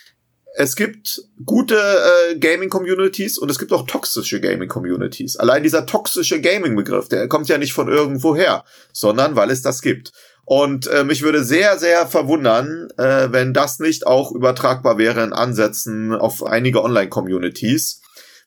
es 0.54 0.74
gibt 0.74 1.22
gute 1.44 1.76
äh, 1.76 2.36
Gaming-Communities 2.38 3.38
und 3.38 3.50
es 3.50 3.58
gibt 3.58 3.72
auch 3.72 3.86
toxische 3.86 4.40
Gaming-Communities. 4.40 5.36
Allein 5.36 5.62
dieser 5.62 5.86
toxische 5.86 6.40
Gaming-Begriff, 6.40 7.08
der 7.08 7.28
kommt 7.28 7.48
ja 7.48 7.58
nicht 7.58 7.72
von 7.72 7.88
irgendwoher, 7.88 8.64
sondern 8.92 9.36
weil 9.36 9.50
es 9.50 9.62
das 9.62 9.80
gibt. 9.80 10.12
Und 10.44 10.88
äh, 10.88 11.04
mich 11.04 11.22
würde 11.22 11.44
sehr, 11.44 11.78
sehr 11.78 12.08
verwundern, 12.08 12.88
äh, 12.98 13.28
wenn 13.30 13.54
das 13.54 13.78
nicht 13.78 14.06
auch 14.06 14.32
übertragbar 14.32 14.98
wäre 14.98 15.22
in 15.22 15.32
Ansätzen 15.32 16.12
auf 16.12 16.42
einige 16.42 16.82
Online-Communities. 16.82 18.00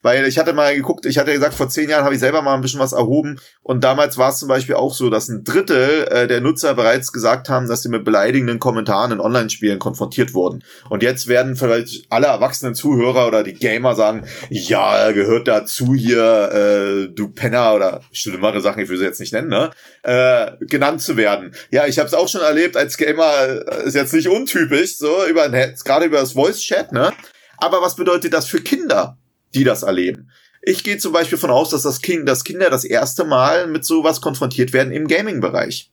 Weil 0.04 0.26
ich 0.26 0.38
hatte 0.38 0.52
mal 0.52 0.76
geguckt, 0.76 1.06
ich 1.06 1.16
hatte 1.16 1.32
gesagt, 1.32 1.54
vor 1.54 1.70
zehn 1.70 1.88
Jahren 1.88 2.04
habe 2.04 2.14
ich 2.14 2.20
selber 2.20 2.42
mal 2.42 2.54
ein 2.54 2.60
bisschen 2.60 2.78
was 2.78 2.92
erhoben 2.92 3.40
und 3.62 3.84
damals 3.84 4.18
war 4.18 4.28
es 4.28 4.38
zum 4.38 4.48
Beispiel 4.48 4.74
auch 4.74 4.92
so, 4.92 5.08
dass 5.08 5.30
ein 5.30 5.44
Drittel 5.44 6.06
äh, 6.10 6.28
der 6.28 6.42
Nutzer 6.42 6.74
bereits 6.74 7.10
gesagt 7.10 7.48
haben, 7.48 7.68
dass 7.68 7.80
sie 7.80 7.88
mit 7.88 8.04
beleidigenden 8.04 8.58
Kommentaren 8.58 9.12
in 9.12 9.20
Online-Spielen 9.20 9.78
konfrontiert 9.78 10.34
wurden. 10.34 10.62
Und 10.90 11.02
jetzt 11.02 11.26
werden 11.26 11.56
vielleicht 11.56 12.04
alle 12.10 12.26
erwachsenen 12.26 12.74
Zuhörer 12.74 13.26
oder 13.26 13.42
die 13.42 13.54
Gamer 13.54 13.94
sagen, 13.94 14.26
ja, 14.50 15.10
gehört 15.12 15.48
dazu 15.48 15.94
hier, 15.94 16.50
äh, 16.52 17.08
du 17.08 17.28
Penner 17.28 17.72
oder 17.72 18.02
schlimmere 18.12 18.60
Sachen, 18.60 18.82
ich 18.82 18.90
will 18.90 18.98
sie 18.98 19.04
jetzt 19.04 19.20
nicht 19.20 19.32
nennen, 19.32 19.48
ne? 19.48 19.70
Äh, 20.02 20.52
genannt 20.66 21.00
zu 21.00 21.16
werden. 21.16 21.54
Ja, 21.70 21.86
ich 21.86 21.98
habe 21.98 22.08
es 22.08 22.14
auch 22.14 22.28
schon 22.28 22.42
erlebt 22.42 22.76
als 22.76 22.98
Gamer, 22.98 23.32
äh, 23.46 23.86
ist 23.86 23.94
jetzt 23.94 24.12
nicht 24.12 24.28
untypisch, 24.28 24.98
so 24.98 25.24
über 25.24 25.48
gerade 25.48 26.04
über 26.04 26.18
das 26.18 26.32
Voice-Chat, 26.32 26.92
ne? 26.92 27.10
Aber 27.56 27.80
was 27.80 27.96
bedeutet 27.96 28.34
das 28.34 28.46
für 28.46 28.60
Kinder? 28.60 29.16
Die 29.54 29.64
das 29.64 29.82
erleben. 29.82 30.30
Ich 30.62 30.82
gehe 30.82 30.98
zum 30.98 31.12
Beispiel 31.12 31.38
von 31.38 31.50
aus, 31.50 31.70
dass 31.70 31.82
das 31.82 32.00
Kind, 32.00 32.28
dass 32.28 32.44
Kinder 32.44 32.70
das 32.70 32.84
erste 32.84 33.24
Mal 33.24 33.66
mit 33.66 33.84
sowas 33.84 34.20
konfrontiert 34.20 34.72
werden 34.72 34.92
im 34.92 35.08
Gaming-Bereich. 35.08 35.90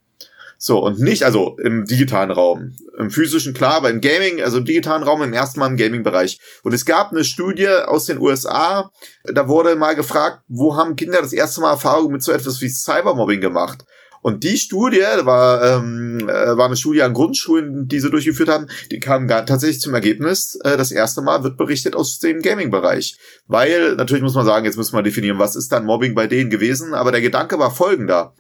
So, 0.64 0.78
und 0.78 1.00
nicht, 1.00 1.24
also 1.24 1.58
im 1.64 1.86
digitalen 1.86 2.30
Raum. 2.30 2.78
Im 3.00 3.10
physischen 3.10 3.56
klar, 3.56 3.74
aber 3.74 3.90
im 3.90 4.00
Gaming, 4.00 4.44
also 4.44 4.60
im 4.60 4.66
digitalen 4.66 5.02
Raum 5.02 5.24
im 5.24 5.34
ersten 5.34 5.60
Mal 5.60 5.66
im 5.66 5.76
Gaming-Bereich. 5.76 6.40
Und 6.62 6.74
es 6.74 6.86
gab 6.86 7.12
eine 7.12 7.24
Studie 7.24 7.68
aus 7.68 8.06
den 8.06 8.20
USA, 8.20 8.92
da 9.24 9.48
wurde 9.48 9.76
mal 9.76 9.96
gefragt, 9.96 10.44
wo 10.48 10.76
haben 10.78 10.96
Kinder 10.96 11.20
das 11.20 11.34
erste 11.34 11.62
Mal 11.62 11.72
Erfahrung 11.72 12.12
mit 12.12 12.22
so 12.22 12.32
etwas 12.32 12.62
wie 12.62 12.70
Cybermobbing 12.70 13.42
gemacht? 13.42 13.84
Und 14.22 14.44
die 14.44 14.58
Studie 14.58 15.02
war, 15.22 15.64
ähm, 15.64 16.20
äh, 16.30 16.58
war 16.58 16.68
eine 16.68 16.76
Studie 16.76 17.02
an 17.02 17.14
Grundschulen, 17.14 17.88
die 17.88 18.00
sie 18.00 18.12
durchgeführt 18.12 18.50
haben, 18.50 18.68
die 18.92 19.00
kam 19.00 19.28
gar, 19.28 19.46
tatsächlich 19.46 19.82
zum 19.82 19.94
Ergebnis, 19.94 20.60
äh, 20.64 20.78
das 20.78 20.92
erste 20.92 21.22
Mal 21.22 21.44
wird 21.44 21.58
berichtet 21.58 21.96
aus 21.96 22.20
dem 22.20 22.42
Gaming-Bereich. 22.42 23.18
Weil, 23.48 23.96
natürlich 23.96 24.24
muss 24.24 24.36
man 24.36 24.46
sagen, 24.46 24.66
jetzt 24.66 24.78
müssen 24.78 24.96
wir 24.96 25.04
definieren, 25.04 25.40
was 25.40 25.56
ist 25.56 25.72
dann 25.72 25.86
Mobbing 25.86 26.14
bei 26.14 26.28
denen 26.28 26.50
gewesen, 26.50 26.94
aber 26.94 27.12
der 27.12 27.22
Gedanke 27.22 27.58
war 27.58 27.72
folgender. 27.72 28.36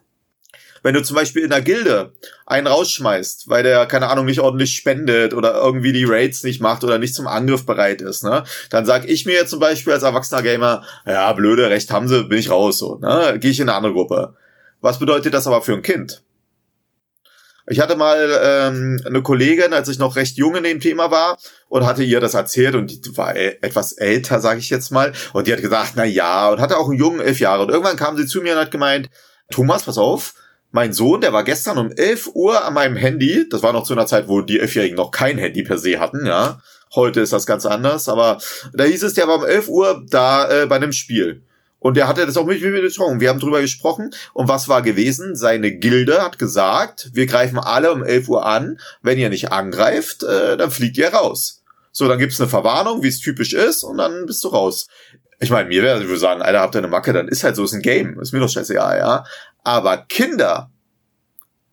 Wenn 0.83 0.95
du 0.95 1.03
zum 1.03 1.15
Beispiel 1.15 1.43
in 1.43 1.51
der 1.51 1.61
Gilde 1.61 2.13
einen 2.45 2.65
rausschmeißt, 2.65 3.49
weil 3.49 3.61
der, 3.63 3.85
keine 3.85 4.07
Ahnung, 4.07 4.25
nicht 4.25 4.39
ordentlich 4.39 4.73
spendet 4.73 5.33
oder 5.33 5.53
irgendwie 5.53 5.93
die 5.93 6.05
Raids 6.05 6.43
nicht 6.43 6.59
macht 6.59 6.83
oder 6.83 6.97
nicht 6.97 7.13
zum 7.13 7.27
Angriff 7.27 7.65
bereit 7.65 8.01
ist, 8.01 8.23
ne, 8.23 8.43
dann 8.71 8.85
sag 8.85 9.07
ich 9.07 9.25
mir 9.25 9.45
zum 9.45 9.59
Beispiel 9.59 9.93
als 9.93 10.03
erwachsener 10.03 10.41
Gamer, 10.41 10.83
ja, 11.05 11.31
blöde, 11.33 11.69
recht 11.69 11.91
haben 11.91 12.07
sie, 12.07 12.23
bin 12.23 12.39
ich 12.39 12.49
raus, 12.49 12.79
so, 12.79 12.97
ne, 12.97 13.37
gehe 13.39 13.51
ich 13.51 13.59
in 13.59 13.69
eine 13.69 13.77
andere 13.77 13.93
Gruppe. 13.93 14.35
Was 14.81 14.99
bedeutet 14.99 15.33
das 15.33 15.47
aber 15.47 15.61
für 15.61 15.73
ein 15.73 15.83
Kind? 15.83 16.23
Ich 17.67 17.79
hatte 17.79 17.95
mal 17.95 18.39
ähm, 18.43 19.01
eine 19.05 19.21
Kollegin, 19.21 19.71
als 19.73 19.87
ich 19.87 19.99
noch 19.99 20.15
recht 20.15 20.35
jung 20.35 20.55
in 20.55 20.63
dem 20.63 20.79
Thema 20.79 21.11
war, 21.11 21.37
und 21.69 21.85
hatte 21.85 22.03
ihr 22.03 22.19
das 22.19 22.33
erzählt 22.33 22.75
und 22.75 23.05
die 23.05 23.17
war 23.17 23.35
e-, 23.35 23.57
etwas 23.61 23.93
älter, 23.93 24.41
sage 24.41 24.59
ich 24.59 24.69
jetzt 24.69 24.91
mal, 24.91 25.13
und 25.33 25.47
die 25.47 25.53
hat 25.53 25.61
gesagt, 25.61 25.93
na 25.95 26.03
ja, 26.03 26.49
und 26.49 26.59
hatte 26.59 26.77
auch 26.77 26.89
einen 26.89 26.97
jungen 26.97 27.21
elf 27.21 27.39
Jahre. 27.39 27.61
Und 27.61 27.69
irgendwann 27.69 27.95
kam 27.95 28.17
sie 28.17 28.25
zu 28.25 28.41
mir 28.41 28.53
und 28.53 28.59
hat 28.59 28.71
gemeint, 28.71 29.09
Thomas, 29.51 29.83
pass 29.83 29.97
auf, 29.97 30.33
mein 30.71 30.93
Sohn, 30.93 31.21
der 31.21 31.33
war 31.33 31.43
gestern 31.43 31.77
um 31.77 31.91
11 31.91 32.31
Uhr 32.33 32.65
an 32.65 32.73
meinem 32.73 32.95
Handy. 32.95 33.47
Das 33.49 33.61
war 33.61 33.73
noch 33.73 33.83
zu 33.83 33.93
einer 33.93 34.07
Zeit, 34.07 34.27
wo 34.27 34.41
die 34.41 34.59
Elfjährigen 34.59 34.95
noch 34.95 35.11
kein 35.11 35.37
Handy 35.37 35.63
per 35.63 35.77
se 35.77 35.99
hatten, 35.99 36.25
ja. 36.25 36.61
Heute 36.95 37.21
ist 37.21 37.31
das 37.31 37.45
ganz 37.45 37.65
anders, 37.65 38.09
aber 38.09 38.39
da 38.73 38.83
hieß 38.83 39.03
es, 39.03 39.13
der 39.13 39.27
war 39.27 39.37
um 39.37 39.45
11 39.45 39.67
Uhr 39.69 40.03
da 40.09 40.49
äh, 40.49 40.65
bei 40.65 40.75
einem 40.75 40.91
Spiel. 40.91 41.43
Und 41.81 41.97
der 41.97 42.07
hatte 42.07 42.27
das 42.27 42.37
auch 42.37 42.45
mit 42.45 42.61
mir 42.61 42.79
besprochen. 42.79 43.19
Wir 43.19 43.29
haben 43.29 43.39
drüber 43.39 43.59
gesprochen. 43.59 44.11
Und 44.33 44.47
was 44.47 44.69
war 44.69 44.83
gewesen? 44.83 45.35
Seine 45.35 45.71
Gilde 45.71 46.21
hat 46.21 46.37
gesagt, 46.37 47.09
wir 47.13 47.25
greifen 47.25 47.57
alle 47.57 47.91
um 47.91 48.03
11 48.03 48.29
Uhr 48.29 48.45
an. 48.45 48.79
Wenn 49.01 49.17
ihr 49.17 49.29
nicht 49.29 49.51
angreift, 49.51 50.21
äh, 50.21 50.57
dann 50.57 50.69
fliegt 50.69 50.95
ihr 50.99 51.09
raus. 51.09 51.63
So, 51.91 52.07
dann 52.07 52.19
gibt's 52.19 52.39
eine 52.39 52.47
Verwarnung, 52.47 53.01
wie 53.01 53.07
es 53.07 53.19
typisch 53.19 53.53
ist, 53.53 53.83
und 53.83 53.97
dann 53.97 54.27
bist 54.27 54.43
du 54.43 54.49
raus. 54.49 54.87
Ich 55.39 55.49
meine, 55.49 55.69
mir 55.69 55.81
wäre, 55.81 55.99
ich 55.99 56.07
würde 56.07 56.19
sagen, 56.19 56.43
Alter, 56.43 56.59
habt 56.59 56.75
ihr 56.75 56.79
eine 56.79 56.87
Macke, 56.87 57.13
dann 57.13 57.27
ist 57.27 57.43
halt 57.43 57.55
so, 57.55 57.63
ist 57.63 57.73
ein 57.73 57.81
Game. 57.81 58.19
Ist 58.19 58.31
mir 58.31 58.39
doch 58.39 58.47
scheißegal, 58.47 58.99
ja. 58.99 59.25
Aber 59.63 59.97
Kinder, 59.97 60.69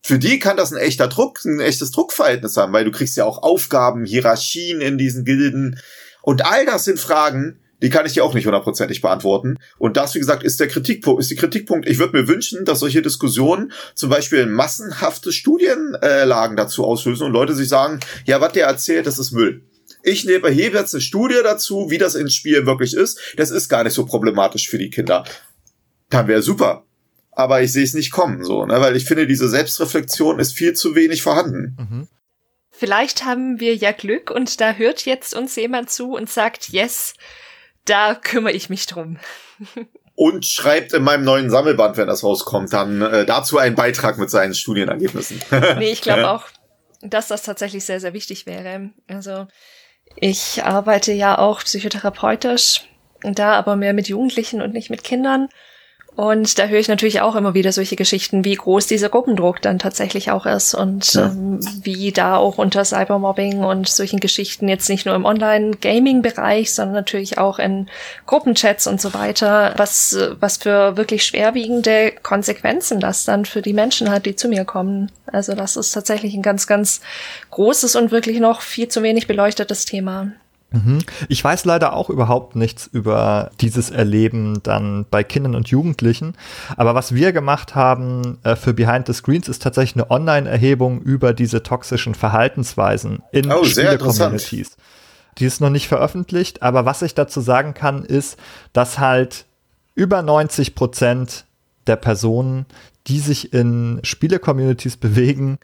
für 0.00 0.18
die 0.18 0.38
kann 0.38 0.56
das 0.56 0.72
ein 0.72 0.78
echter 0.78 1.08
Druck, 1.08 1.44
ein 1.44 1.60
echtes 1.60 1.90
Druckverhältnis 1.90 2.56
haben, 2.56 2.72
weil 2.72 2.86
du 2.86 2.92
kriegst 2.92 3.18
ja 3.18 3.26
auch 3.26 3.42
Aufgaben, 3.42 4.06
Hierarchien 4.06 4.80
in 4.80 4.96
diesen 4.96 5.26
Gilden. 5.26 5.78
Und 6.22 6.46
all 6.46 6.64
das 6.64 6.84
sind 6.84 6.98
Fragen, 6.98 7.60
die 7.82 7.90
kann 7.90 8.06
ich 8.06 8.12
dir 8.12 8.24
auch 8.24 8.34
nicht 8.34 8.46
hundertprozentig 8.46 9.00
beantworten. 9.00 9.58
Und 9.78 9.96
das, 9.96 10.14
wie 10.14 10.18
gesagt, 10.18 10.42
ist 10.42 10.60
der 10.60 10.68
Kritikpunkt, 10.68 11.20
ist 11.20 11.30
die 11.30 11.36
Kritikpunkt. 11.36 11.88
Ich 11.88 11.98
würde 11.98 12.16
mir 12.16 12.28
wünschen, 12.28 12.64
dass 12.64 12.80
solche 12.80 13.02
Diskussionen 13.02 13.72
zum 13.94 14.10
Beispiel 14.10 14.46
massenhafte 14.46 15.32
Studienlagen 15.32 16.56
dazu 16.56 16.84
auslösen 16.84 17.26
und 17.26 17.32
Leute 17.32 17.54
sich 17.54 17.68
sagen, 17.68 18.00
ja, 18.24 18.40
was 18.40 18.52
der 18.52 18.66
erzählt, 18.66 19.06
das 19.06 19.18
ist 19.18 19.32
Müll. 19.32 19.62
Ich 20.02 20.24
nehme 20.24 20.48
hier 20.50 20.70
jetzt 20.70 20.94
eine 20.94 21.00
Studie 21.00 21.40
dazu, 21.42 21.90
wie 21.90 21.98
das 21.98 22.14
in 22.14 22.30
Spielen 22.30 22.66
wirklich 22.66 22.94
ist. 22.94 23.20
Das 23.36 23.50
ist 23.50 23.68
gar 23.68 23.84
nicht 23.84 23.94
so 23.94 24.06
problematisch 24.06 24.68
für 24.68 24.78
die 24.78 24.90
Kinder. 24.90 25.24
Dann 26.10 26.28
wäre 26.28 26.42
super 26.42 26.84
aber 27.38 27.62
ich 27.62 27.70
sehe 27.72 27.84
es 27.84 27.94
nicht 27.94 28.10
kommen, 28.10 28.42
so, 28.42 28.66
ne? 28.66 28.80
Weil 28.80 28.96
ich 28.96 29.04
finde, 29.04 29.28
diese 29.28 29.48
Selbstreflexion 29.48 30.40
ist 30.40 30.54
viel 30.54 30.72
zu 30.72 30.96
wenig 30.96 31.22
vorhanden. 31.22 31.76
Mhm. 31.78 32.08
Vielleicht 32.68 33.24
haben 33.24 33.60
wir 33.60 33.76
ja 33.76 33.92
Glück 33.92 34.32
und 34.32 34.60
da 34.60 34.72
hört 34.72 35.06
jetzt 35.06 35.36
uns 35.36 35.54
jemand 35.54 35.88
zu 35.88 36.14
und 36.14 36.28
sagt, 36.28 36.70
yes, 36.70 37.14
da 37.88 38.14
kümmere 38.14 38.52
ich 38.52 38.70
mich 38.70 38.86
drum. 38.86 39.18
und 40.14 40.44
schreibt 40.44 40.92
in 40.92 41.02
meinem 41.02 41.24
neuen 41.24 41.50
Sammelband, 41.50 41.96
wenn 41.96 42.08
das 42.08 42.24
rauskommt, 42.24 42.72
dann 42.72 43.02
äh, 43.02 43.24
dazu 43.24 43.58
einen 43.58 43.76
Beitrag 43.76 44.18
mit 44.18 44.30
seinen 44.30 44.54
Studienergebnissen. 44.54 45.40
nee, 45.78 45.92
ich 45.92 46.02
glaube 46.02 46.28
auch, 46.30 46.44
dass 47.02 47.28
das 47.28 47.42
tatsächlich 47.42 47.84
sehr, 47.84 48.00
sehr 48.00 48.14
wichtig 48.14 48.46
wäre. 48.46 48.90
Also 49.06 49.46
ich 50.16 50.64
arbeite 50.64 51.12
ja 51.12 51.38
auch 51.38 51.62
psychotherapeutisch, 51.62 52.84
da 53.22 53.52
aber 53.52 53.76
mehr 53.76 53.92
mit 53.92 54.08
Jugendlichen 54.08 54.60
und 54.60 54.72
nicht 54.72 54.90
mit 54.90 55.04
Kindern. 55.04 55.48
Und 56.18 56.58
da 56.58 56.66
höre 56.66 56.80
ich 56.80 56.88
natürlich 56.88 57.20
auch 57.20 57.36
immer 57.36 57.54
wieder 57.54 57.70
solche 57.70 57.94
Geschichten, 57.94 58.44
wie 58.44 58.56
groß 58.56 58.88
dieser 58.88 59.08
Gruppendruck 59.08 59.62
dann 59.62 59.78
tatsächlich 59.78 60.32
auch 60.32 60.46
ist 60.46 60.74
und 60.74 61.14
ja. 61.14 61.26
ähm, 61.26 61.60
wie 61.84 62.10
da 62.10 62.36
auch 62.36 62.58
unter 62.58 62.84
Cybermobbing 62.84 63.62
und 63.62 63.88
solchen 63.88 64.18
Geschichten 64.18 64.66
jetzt 64.66 64.88
nicht 64.88 65.06
nur 65.06 65.14
im 65.14 65.24
Online-Gaming-Bereich, 65.24 66.74
sondern 66.74 66.96
natürlich 66.96 67.38
auch 67.38 67.60
in 67.60 67.86
Gruppenchats 68.26 68.88
und 68.88 69.00
so 69.00 69.14
weiter, 69.14 69.74
was, 69.76 70.18
was 70.40 70.56
für 70.56 70.96
wirklich 70.96 71.22
schwerwiegende 71.22 72.10
Konsequenzen 72.24 72.98
das 72.98 73.24
dann 73.24 73.44
für 73.44 73.62
die 73.62 73.72
Menschen 73.72 74.10
hat, 74.10 74.26
die 74.26 74.34
zu 74.34 74.48
mir 74.48 74.64
kommen. 74.64 75.12
Also 75.26 75.54
das 75.54 75.76
ist 75.76 75.92
tatsächlich 75.92 76.34
ein 76.34 76.42
ganz, 76.42 76.66
ganz 76.66 77.00
großes 77.52 77.94
und 77.94 78.10
wirklich 78.10 78.40
noch 78.40 78.62
viel 78.62 78.88
zu 78.88 79.04
wenig 79.04 79.28
beleuchtetes 79.28 79.84
Thema. 79.84 80.32
Mhm. 80.70 80.98
Ich 81.28 81.42
weiß 81.42 81.64
leider 81.64 81.94
auch 81.94 82.10
überhaupt 82.10 82.54
nichts 82.54 82.86
über 82.86 83.50
dieses 83.60 83.90
Erleben 83.90 84.62
dann 84.62 85.06
bei 85.10 85.24
Kindern 85.24 85.54
und 85.54 85.68
Jugendlichen. 85.68 86.34
Aber 86.76 86.94
was 86.94 87.14
wir 87.14 87.32
gemacht 87.32 87.74
haben 87.74 88.38
äh, 88.44 88.54
für 88.54 88.74
Behind 88.74 89.06
the 89.06 89.14
Screens 89.14 89.48
ist 89.48 89.62
tatsächlich 89.62 90.02
eine 90.02 90.10
Online-Erhebung 90.10 91.00
über 91.00 91.32
diese 91.32 91.62
toxischen 91.62 92.14
Verhaltensweisen 92.14 93.22
in 93.32 93.50
oh, 93.50 93.64
Spiele-Communities. 93.64 94.76
Die 95.38 95.46
ist 95.46 95.60
noch 95.60 95.70
nicht 95.70 95.88
veröffentlicht, 95.88 96.62
aber 96.62 96.84
was 96.84 97.00
ich 97.02 97.14
dazu 97.14 97.40
sagen 97.40 97.72
kann, 97.72 98.04
ist, 98.04 98.36
dass 98.72 98.98
halt 98.98 99.46
über 99.94 100.20
90 100.22 100.74
Prozent 100.74 101.46
der 101.86 101.96
Personen, 101.96 102.66
die 103.06 103.20
sich 103.20 103.54
in 103.54 104.00
Spiele-Communities 104.02 104.96
bewegen, 104.98 105.58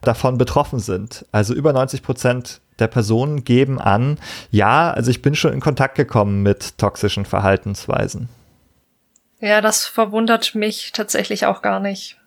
davon 0.00 0.38
betroffen 0.38 0.78
sind. 0.78 1.26
Also 1.32 1.52
über 1.52 1.72
90 1.72 2.02
Prozent 2.02 2.60
der 2.78 2.88
Personen 2.88 3.44
geben 3.44 3.80
an, 3.80 4.18
ja, 4.50 4.90
also 4.90 5.10
ich 5.10 5.22
bin 5.22 5.34
schon 5.34 5.52
in 5.52 5.60
Kontakt 5.60 5.94
gekommen 5.94 6.42
mit 6.42 6.78
toxischen 6.78 7.24
Verhaltensweisen. 7.24 8.28
Ja, 9.40 9.60
das 9.60 9.86
verwundert 9.86 10.54
mich 10.54 10.92
tatsächlich 10.92 11.46
auch 11.46 11.62
gar 11.62 11.80
nicht. 11.80 12.18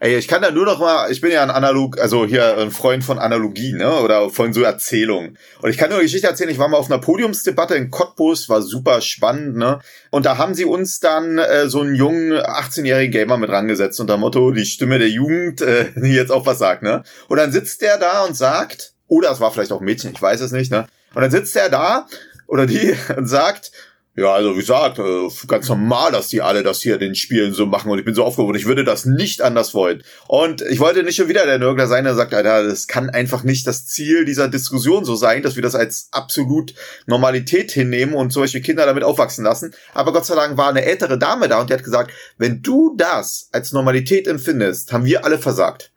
Ey, 0.00 0.18
ich 0.18 0.28
kann 0.28 0.42
da 0.42 0.50
nur 0.50 0.66
noch 0.66 0.80
mal, 0.80 1.10
ich 1.10 1.20
bin 1.20 1.30
ja 1.30 1.42
ein 1.42 1.50
Analog, 1.50 1.98
also 2.00 2.26
hier 2.26 2.58
ein 2.58 2.70
Freund 2.70 3.04
von 3.04 3.18
Analogie, 3.18 3.72
ne, 3.72 4.00
oder 4.00 4.28
von 4.28 4.52
so 4.52 4.62
Erzählungen. 4.62 5.38
Und 5.62 5.70
ich 5.70 5.78
kann 5.78 5.88
nur 5.88 5.98
eine 5.98 6.04
Geschichte 6.04 6.26
erzählen, 6.26 6.50
ich 6.50 6.58
war 6.58 6.68
mal 6.68 6.76
auf 6.76 6.90
einer 6.90 7.00
Podiumsdebatte 7.00 7.74
in 7.76 7.90
Cottbus, 7.90 8.48
war 8.48 8.60
super 8.60 9.00
spannend, 9.00 9.56
ne. 9.56 9.78
Und 10.10 10.26
da 10.26 10.36
haben 10.36 10.54
sie 10.54 10.64
uns 10.64 10.98
dann 10.98 11.38
äh, 11.38 11.68
so 11.68 11.80
einen 11.80 11.94
jungen 11.94 12.32
18-jährigen 12.32 13.12
Gamer 13.12 13.38
mit 13.38 13.50
rangesetzt 13.50 14.00
unter 14.00 14.16
Motto, 14.16 14.50
die 14.50 14.66
Stimme 14.66 14.98
der 14.98 15.08
Jugend, 15.08 15.62
äh, 15.62 15.92
die 15.94 16.12
jetzt 16.12 16.32
auch 16.32 16.44
was 16.44 16.58
sagt, 16.58 16.82
ne. 16.82 17.04
Und 17.28 17.38
dann 17.38 17.52
sitzt 17.52 17.80
der 17.80 17.96
da 17.96 18.24
und 18.24 18.36
sagt, 18.36 18.93
oder 19.08 19.30
es 19.30 19.40
war 19.40 19.50
vielleicht 19.52 19.72
auch 19.72 19.80
Mädchen, 19.80 20.12
ich 20.12 20.22
weiß 20.22 20.40
es 20.40 20.52
nicht, 20.52 20.70
ne? 20.70 20.86
Und 21.14 21.22
dann 21.22 21.30
sitzt 21.30 21.56
er 21.56 21.68
da 21.68 22.06
oder 22.46 22.66
die 22.66 22.96
und 23.16 23.26
sagt, 23.26 23.70
ja, 24.16 24.32
also 24.32 24.54
wie 24.54 24.60
gesagt, 24.60 25.00
äh, 25.00 25.28
ganz 25.48 25.68
normal, 25.68 26.12
dass 26.12 26.28
die 26.28 26.40
alle 26.40 26.62
das 26.62 26.80
hier 26.80 26.94
in 26.94 27.00
den 27.00 27.14
Spielen 27.16 27.52
so 27.52 27.66
machen 27.66 27.90
und 27.90 27.98
ich 27.98 28.04
bin 28.04 28.14
so 28.14 28.22
aufgehoben. 28.22 28.54
Ich 28.54 28.66
würde 28.66 28.84
das 28.84 29.06
nicht 29.06 29.42
anders 29.42 29.74
wollen. 29.74 30.04
Und 30.28 30.62
ich 30.62 30.78
wollte 30.78 31.02
nicht 31.02 31.16
schon 31.16 31.28
wieder 31.28 31.46
der 31.46 31.58
Nörgler 31.58 31.88
sein, 31.88 32.04
der 32.04 32.14
sagt, 32.14 32.32
Alter, 32.32 32.62
das 32.62 32.86
kann 32.86 33.10
einfach 33.10 33.42
nicht 33.42 33.66
das 33.66 33.86
Ziel 33.86 34.24
dieser 34.24 34.46
Diskussion 34.46 35.04
so 35.04 35.16
sein, 35.16 35.42
dass 35.42 35.56
wir 35.56 35.64
das 35.64 35.74
als 35.74 36.08
absolut 36.12 36.74
Normalität 37.06 37.72
hinnehmen 37.72 38.14
und 38.14 38.32
solche 38.32 38.60
Kinder 38.60 38.86
damit 38.86 39.02
aufwachsen 39.02 39.44
lassen. 39.44 39.74
Aber 39.94 40.12
Gott 40.12 40.26
sei 40.26 40.36
Dank 40.36 40.56
war 40.56 40.68
eine 40.68 40.84
ältere 40.84 41.18
Dame 41.18 41.48
da 41.48 41.60
und 41.60 41.70
die 41.70 41.74
hat 41.74 41.82
gesagt, 41.82 42.12
wenn 42.38 42.62
du 42.62 42.94
das 42.96 43.48
als 43.50 43.72
Normalität 43.72 44.28
empfindest, 44.28 44.92
haben 44.92 45.06
wir 45.06 45.24
alle 45.24 45.38
versagt. 45.38 45.90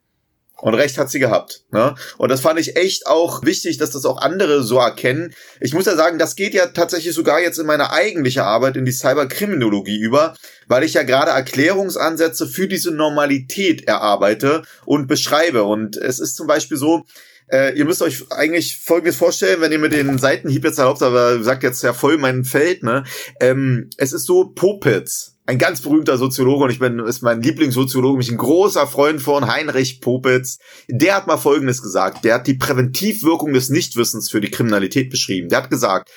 Und 0.60 0.74
recht 0.74 0.98
hat 0.98 1.10
sie 1.12 1.20
gehabt. 1.20 1.64
Ne? 1.72 1.94
Und 2.18 2.30
das 2.30 2.42
fand 2.42 2.60
ich 2.60 2.76
echt 2.76 3.06
auch 3.06 3.44
wichtig, 3.44 3.78
dass 3.78 3.92
das 3.92 4.06
auch 4.06 4.18
andere 4.18 4.64
so 4.64 4.80
erkennen. 4.80 5.34
Ich 5.62 5.74
muss 5.74 5.86
ja 5.86 5.96
sagen, 5.96 6.18
das 6.18 6.36
geht 6.36 6.56
ja 6.56 6.68
tatsächlich 6.68 7.14
sogar 7.14 7.40
jetzt 7.40 7.60
in 7.60 7.68
meine 7.68 7.92
eigentliche 7.92 8.44
Arbeit 8.44 8.76
in 8.76 8.86
die 8.86 8.92
Cyberkriminologie 8.92 10.00
über, 10.00 10.36
weil 10.68 10.84
ich 10.84 10.96
ja 10.96 11.04
gerade 11.04 11.32
Erklärungsansätze 11.32 12.48
für 12.48 12.68
diese 12.68 12.92
Normalität 12.92 13.88
erarbeite 13.88 14.64
und 14.86 15.08
beschreibe. 15.08 15.64
Und 15.64 15.96
es 15.96 16.20
ist 16.20 16.36
zum 16.36 16.48
Beispiel 16.48 16.78
so, 16.78 17.06
äh, 17.52 17.78
ihr 17.78 17.86
müsst 17.86 18.02
euch 18.02 18.24
eigentlich 18.32 18.80
Folgendes 18.84 19.16
vorstellen, 19.16 19.62
wenn 19.62 19.72
ihr 19.72 19.80
mit 19.80 19.94
den 19.94 20.18
Seitenhieb 20.18 20.66
jetzt 20.66 20.80
erlaubt, 20.80 21.02
aber 21.02 21.42
sagt 21.44 21.64
jetzt 21.64 21.84
ja 21.84 21.94
voll 21.94 22.18
mein 22.18 22.44
Feld, 22.44 22.84
ne? 22.84 23.04
Ähm, 23.40 23.90
es 23.98 24.12
ist 24.12 24.26
so 24.26 24.52
Popitz 24.54 25.37
ein 25.48 25.58
ganz 25.58 25.82
berühmter 25.82 26.18
Soziologe 26.18 26.66
und 26.66 26.70
ich 26.72 26.80
bin 26.80 27.00
ist 27.00 27.22
mein 27.22 27.42
Lieblingssoziologe, 27.42 28.18
mich 28.18 28.30
ein 28.30 28.38
großer 28.38 28.86
Freund 28.86 29.22
von 29.22 29.48
Heinrich 29.48 30.02
Popitz. 30.02 30.60
Der 30.90 31.16
hat 31.16 31.26
mal 31.26 31.38
Folgendes 31.38 31.82
gesagt: 31.82 32.26
Der 32.26 32.36
hat 32.36 32.48
die 32.48 32.54
Präventivwirkung 32.54 33.54
des 33.54 33.70
Nichtwissens 33.70 34.30
für 34.30 34.42
die 34.42 34.52
Kriminalität 34.52 35.10
beschrieben. 35.10 35.48
Der 35.48 35.60
hat 35.60 35.70
gesagt: 35.70 36.12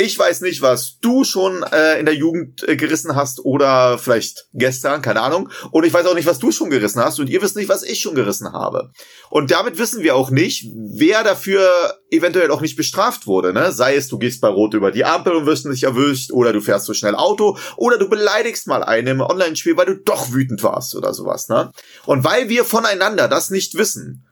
Ich 0.00 0.16
weiß 0.16 0.42
nicht, 0.42 0.62
was 0.62 1.00
du 1.00 1.24
schon 1.24 1.64
äh, 1.72 1.98
in 1.98 2.06
der 2.06 2.14
Jugend 2.14 2.62
äh, 2.68 2.76
gerissen 2.76 3.16
hast 3.16 3.44
oder 3.44 3.98
vielleicht 3.98 4.46
gestern, 4.54 5.02
keine 5.02 5.22
Ahnung. 5.22 5.48
Und 5.72 5.84
ich 5.84 5.92
weiß 5.92 6.06
auch 6.06 6.14
nicht, 6.14 6.28
was 6.28 6.38
du 6.38 6.52
schon 6.52 6.70
gerissen 6.70 7.02
hast 7.02 7.18
und 7.18 7.28
ihr 7.28 7.42
wisst 7.42 7.56
nicht, 7.56 7.68
was 7.68 7.82
ich 7.82 7.98
schon 7.98 8.14
gerissen 8.14 8.52
habe. 8.52 8.92
Und 9.28 9.50
damit 9.50 9.76
wissen 9.76 10.04
wir 10.04 10.14
auch 10.14 10.30
nicht, 10.30 10.70
wer 10.94 11.24
dafür 11.24 11.98
eventuell 12.12 12.52
auch 12.52 12.60
nicht 12.60 12.76
bestraft 12.76 13.26
wurde. 13.26 13.52
Ne? 13.52 13.72
Sei 13.72 13.96
es, 13.96 14.06
du 14.06 14.18
gehst 14.18 14.40
bei 14.40 14.46
Rot 14.46 14.74
über 14.74 14.92
die 14.92 15.04
Ampel 15.04 15.32
und 15.32 15.46
wirst 15.46 15.66
nicht 15.66 15.82
erwischt 15.82 16.30
oder 16.30 16.52
du 16.52 16.60
fährst 16.60 16.86
so 16.86 16.94
schnell 16.94 17.16
Auto 17.16 17.58
oder 17.76 17.98
du 17.98 18.08
beleidigst 18.08 18.68
mal 18.68 18.84
einen 18.84 19.08
im 19.08 19.20
Online-Spiel, 19.20 19.76
weil 19.76 19.86
du 19.86 19.96
doch 19.96 20.32
wütend 20.32 20.62
warst 20.62 20.94
oder 20.94 21.12
sowas. 21.12 21.48
Ne? 21.48 21.72
Und 22.06 22.22
weil 22.22 22.48
wir 22.48 22.64
voneinander 22.64 23.26
das 23.26 23.50
nicht 23.50 23.76
wissen, 23.76 24.27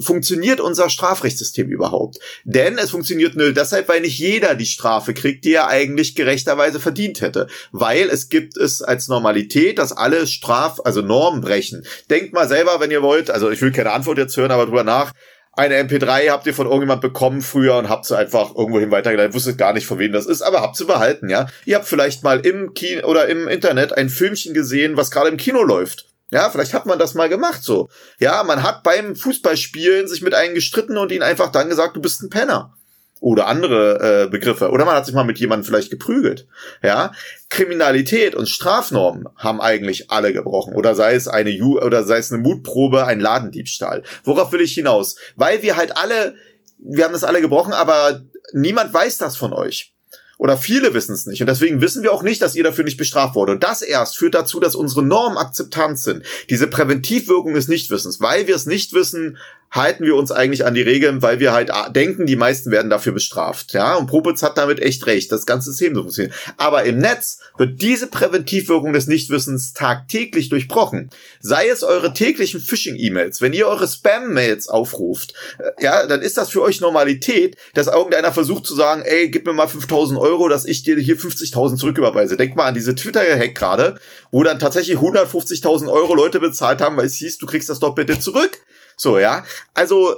funktioniert 0.00 0.60
unser 0.60 0.90
Strafrechtssystem 0.90 1.68
überhaupt? 1.68 2.18
Denn 2.44 2.78
es 2.78 2.90
funktioniert 2.90 3.36
nur 3.36 3.52
deshalb, 3.52 3.88
weil 3.88 4.00
nicht 4.00 4.18
jeder 4.18 4.54
die 4.54 4.66
Strafe 4.66 5.14
kriegt, 5.14 5.44
die 5.44 5.54
er 5.54 5.68
eigentlich 5.68 6.14
gerechterweise 6.14 6.80
verdient 6.80 7.20
hätte. 7.20 7.46
Weil 7.72 8.08
es 8.08 8.28
gibt 8.28 8.56
es 8.56 8.82
als 8.82 9.08
Normalität, 9.08 9.78
dass 9.78 9.92
alle 9.92 10.26
Straf, 10.26 10.80
also 10.84 11.02
Normen 11.02 11.40
brechen. 11.40 11.86
Denkt 12.10 12.32
mal 12.32 12.48
selber, 12.48 12.80
wenn 12.80 12.90
ihr 12.90 13.02
wollt, 13.02 13.30
also 13.30 13.50
ich 13.50 13.60
will 13.62 13.72
keine 13.72 13.92
Antwort 13.92 14.18
jetzt 14.18 14.36
hören, 14.36 14.50
aber 14.50 14.66
drüber 14.66 14.84
nach, 14.84 15.12
eine 15.58 15.82
MP3 15.82 16.28
habt 16.28 16.46
ihr 16.46 16.52
von 16.52 16.66
irgendjemand 16.66 17.00
bekommen 17.00 17.40
früher 17.40 17.76
und 17.76 17.88
habt 17.88 18.04
sie 18.04 18.16
einfach 18.16 18.54
irgendwohin 18.54 18.90
weitergeleitet, 18.90 19.34
wusstet 19.34 19.56
gar 19.56 19.72
nicht, 19.72 19.86
von 19.86 19.98
wem 19.98 20.12
das 20.12 20.26
ist, 20.26 20.42
aber 20.42 20.60
habt 20.60 20.76
sie 20.76 20.84
behalten, 20.84 21.30
ja. 21.30 21.46
Ihr 21.64 21.76
habt 21.76 21.88
vielleicht 21.88 22.22
mal 22.22 22.40
im 22.40 22.74
Kino 22.74 23.06
oder 23.06 23.26
im 23.28 23.48
Internet 23.48 23.96
ein 23.96 24.10
Filmchen 24.10 24.52
gesehen, 24.52 24.98
was 24.98 25.10
gerade 25.10 25.30
im 25.30 25.38
Kino 25.38 25.62
läuft. 25.62 26.08
Ja, 26.30 26.50
vielleicht 26.50 26.74
hat 26.74 26.86
man 26.86 26.98
das 26.98 27.14
mal 27.14 27.28
gemacht 27.28 27.62
so. 27.62 27.88
Ja, 28.18 28.42
man 28.42 28.62
hat 28.62 28.82
beim 28.82 29.14
Fußballspielen 29.14 30.08
sich 30.08 30.22
mit 30.22 30.34
einem 30.34 30.54
gestritten 30.54 30.96
und 30.96 31.12
ihn 31.12 31.22
einfach 31.22 31.52
dann 31.52 31.68
gesagt, 31.68 31.96
du 31.96 32.00
bist 32.00 32.22
ein 32.22 32.30
Penner. 32.30 32.72
Oder 33.20 33.46
andere 33.46 34.24
äh, 34.24 34.30
Begriffe. 34.30 34.70
Oder 34.70 34.84
man 34.84 34.94
hat 34.94 35.06
sich 35.06 35.14
mal 35.14 35.24
mit 35.24 35.38
jemandem 35.38 35.64
vielleicht 35.64 35.90
geprügelt. 35.90 36.46
Ja, 36.82 37.12
Kriminalität 37.48 38.34
und 38.34 38.48
Strafnormen 38.48 39.26
haben 39.36 39.60
eigentlich 39.60 40.10
alle 40.10 40.34
gebrochen. 40.34 40.74
Oder 40.74 40.94
sei 40.94 41.14
es 41.14 41.26
eine 41.26 41.50
Ju 41.50 41.80
oder 41.80 42.04
sei 42.04 42.18
es 42.18 42.30
eine 42.30 42.42
Mutprobe, 42.42 43.06
ein 43.06 43.20
Ladendiebstahl. 43.20 44.02
Worauf 44.24 44.52
will 44.52 44.60
ich 44.60 44.74
hinaus? 44.74 45.16
Weil 45.34 45.62
wir 45.62 45.76
halt 45.76 45.96
alle, 45.96 46.34
wir 46.78 47.04
haben 47.04 47.14
das 47.14 47.24
alle 47.24 47.40
gebrochen, 47.40 47.72
aber 47.72 48.20
niemand 48.52 48.92
weiß 48.92 49.16
das 49.16 49.36
von 49.36 49.54
euch. 49.54 49.95
Oder 50.38 50.58
viele 50.58 50.92
wissen 50.92 51.14
es 51.14 51.26
nicht. 51.26 51.40
Und 51.40 51.46
deswegen 51.46 51.80
wissen 51.80 52.02
wir 52.02 52.12
auch 52.12 52.22
nicht, 52.22 52.42
dass 52.42 52.54
ihr 52.54 52.64
dafür 52.64 52.84
nicht 52.84 52.98
bestraft 52.98 53.34
wurde. 53.34 53.52
Und 53.52 53.62
das 53.62 53.80
erst 53.80 54.18
führt 54.18 54.34
dazu, 54.34 54.60
dass 54.60 54.74
unsere 54.74 55.02
Normen 55.02 55.38
akzeptant 55.38 55.98
sind. 55.98 56.24
Diese 56.50 56.66
Präventivwirkung 56.66 57.54
des 57.54 57.68
Nichtwissens. 57.68 58.20
Weil 58.20 58.46
wir 58.46 58.54
es 58.54 58.66
nicht 58.66 58.92
wissen, 58.92 59.38
halten 59.76 60.04
wir 60.04 60.16
uns 60.16 60.32
eigentlich 60.32 60.64
an 60.64 60.74
die 60.74 60.82
Regeln, 60.82 61.22
weil 61.22 61.40
wir 61.40 61.52
halt 61.52 61.70
denken, 61.90 62.26
die 62.26 62.36
meisten 62.36 62.70
werden 62.70 62.90
dafür 62.90 63.12
bestraft. 63.12 63.72
Ja, 63.72 63.94
und 63.94 64.06
Popitz 64.06 64.42
hat 64.42 64.58
damit 64.58 64.80
echt 64.80 65.06
recht, 65.06 65.30
das 65.30 65.46
ganze 65.46 65.70
System 65.70 65.94
so 65.94 66.02
funktioniert. 66.02 66.34
Aber 66.56 66.84
im 66.84 66.98
Netz 66.98 67.38
wird 67.58 67.80
diese 67.82 68.06
Präventivwirkung 68.06 68.92
des 68.92 69.06
Nichtwissens 69.06 69.72
tagtäglich 69.72 70.48
durchbrochen. 70.48 71.10
Sei 71.40 71.68
es 71.68 71.82
eure 71.82 72.12
täglichen 72.12 72.60
Phishing-E-Mails, 72.60 73.40
wenn 73.40 73.52
ihr 73.52 73.68
eure 73.68 73.86
Spam-Mails 73.86 74.68
aufruft, 74.68 75.34
äh, 75.58 75.84
ja, 75.84 76.06
dann 76.06 76.22
ist 76.22 76.36
das 76.36 76.50
für 76.50 76.62
euch 76.62 76.80
Normalität, 76.80 77.56
dass 77.74 77.86
irgendeiner 77.86 78.32
versucht 78.32 78.66
zu 78.66 78.74
sagen, 78.74 79.02
ey, 79.02 79.30
gib 79.30 79.46
mir 79.46 79.52
mal 79.52 79.68
5000 79.68 80.18
Euro, 80.18 80.48
dass 80.48 80.64
ich 80.64 80.82
dir 80.82 80.96
hier 80.96 81.16
50.000 81.16 81.76
zurücküberweise. 81.76 82.36
Denk 82.36 82.56
mal 82.56 82.66
an 82.66 82.74
diese 82.74 82.94
Twitter-Hack 82.94 83.54
gerade, 83.54 83.98
wo 84.30 84.42
dann 84.42 84.58
tatsächlich 84.58 84.98
150.000 84.98 85.90
Euro 85.90 86.14
Leute 86.14 86.40
bezahlt 86.40 86.80
haben, 86.80 86.96
weil 86.96 87.06
es 87.06 87.14
hieß, 87.14 87.38
du 87.38 87.46
kriegst 87.46 87.68
das 87.68 87.78
doch 87.78 87.94
bitte 87.94 88.18
zurück. 88.18 88.58
So, 88.96 89.18
ja. 89.18 89.44
Also, 89.74 90.16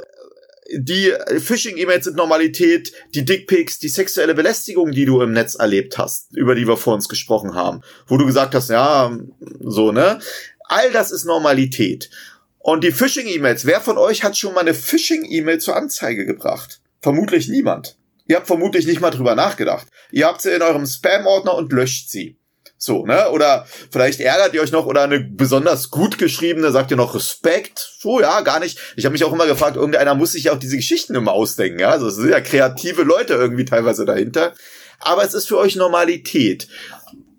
die 0.71 1.13
Phishing-E-Mails 1.39 2.05
sind 2.05 2.17
Normalität, 2.17 2.93
die 3.15 3.25
Dickpics, 3.25 3.79
die 3.79 3.89
sexuelle 3.89 4.35
Belästigung, 4.35 4.93
die 4.93 5.07
du 5.07 5.23
im 5.23 5.33
Netz 5.33 5.55
erlebt 5.55 5.99
hast, 5.99 6.37
über 6.37 6.55
die 6.55 6.69
wir 6.69 6.77
vor 6.77 6.95
uns 6.95 7.09
gesprochen 7.09 7.55
haben, 7.55 7.81
wo 8.07 8.17
du 8.17 8.27
gesagt 8.27 8.55
hast, 8.55 8.69
ja, 8.69 9.17
so, 9.61 9.93
ne? 9.93 10.21
All 10.65 10.91
das 10.93 11.11
ist 11.11 11.25
Normalität. 11.25 12.11
Und 12.59 12.85
die 12.85 12.93
Phishing-E-Mails, 12.93 13.65
wer 13.65 13.81
von 13.81 13.97
euch 13.97 14.25
hat 14.25 14.37
schon 14.37 14.53
mal 14.53 14.61
eine 14.61 14.75
Phishing-E-Mail 14.75 15.59
zur 15.59 15.77
Anzeige 15.77 16.27
gebracht? 16.27 16.81
Vermutlich 17.01 17.49
niemand. 17.49 17.97
Ihr 18.27 18.37
habt 18.37 18.47
vermutlich 18.47 18.87
nicht 18.87 19.01
mal 19.01 19.11
drüber 19.11 19.35
nachgedacht. 19.35 19.87
Ihr 20.11 20.27
habt 20.27 20.43
sie 20.43 20.51
in 20.51 20.61
eurem 20.61 20.85
Spam-Ordner 20.85 21.55
und 21.55 21.73
löscht 21.73 22.11
sie. 22.11 22.38
So, 22.81 23.05
ne? 23.05 23.31
Oder 23.31 23.67
vielleicht 23.91 24.21
ärgert 24.21 24.55
ihr 24.55 24.63
euch 24.63 24.71
noch 24.71 24.87
oder 24.87 25.03
eine 25.03 25.19
besonders 25.19 25.91
gut 25.91 26.17
geschriebene 26.17 26.71
sagt 26.71 26.93
ihr 26.93 26.97
noch 26.97 27.17
Respekt. 27.17 27.97
So, 27.99 28.21
ja, 28.21 28.41
gar 28.43 28.61
nicht. 28.61 28.79
Ich 28.97 29.05
habe 29.05 29.13
mich 29.13 29.25
auch 29.25 29.33
immer 29.33 29.47
gefragt, 29.47 29.77
irgendeiner 29.77 30.15
muss 30.15 30.33
sich 30.33 30.45
ja 30.45 30.53
auch 30.53 30.59
diese 30.59 30.77
Geschichten 30.77 31.17
immer 31.17 31.33
ausdenken, 31.33 31.81
ja? 31.81 31.91
Also 31.91 32.07
es 32.07 32.15
sind 32.15 32.31
ja 32.31 32.41
kreative 32.41 33.03
Leute 33.03 33.35
irgendwie 33.35 33.65
teilweise 33.65 34.05
dahinter. 34.05 34.55
Aber 35.01 35.25
es 35.25 35.35
ist 35.35 35.49
für 35.49 35.59
euch 35.59 35.75
Normalität. 35.75 36.69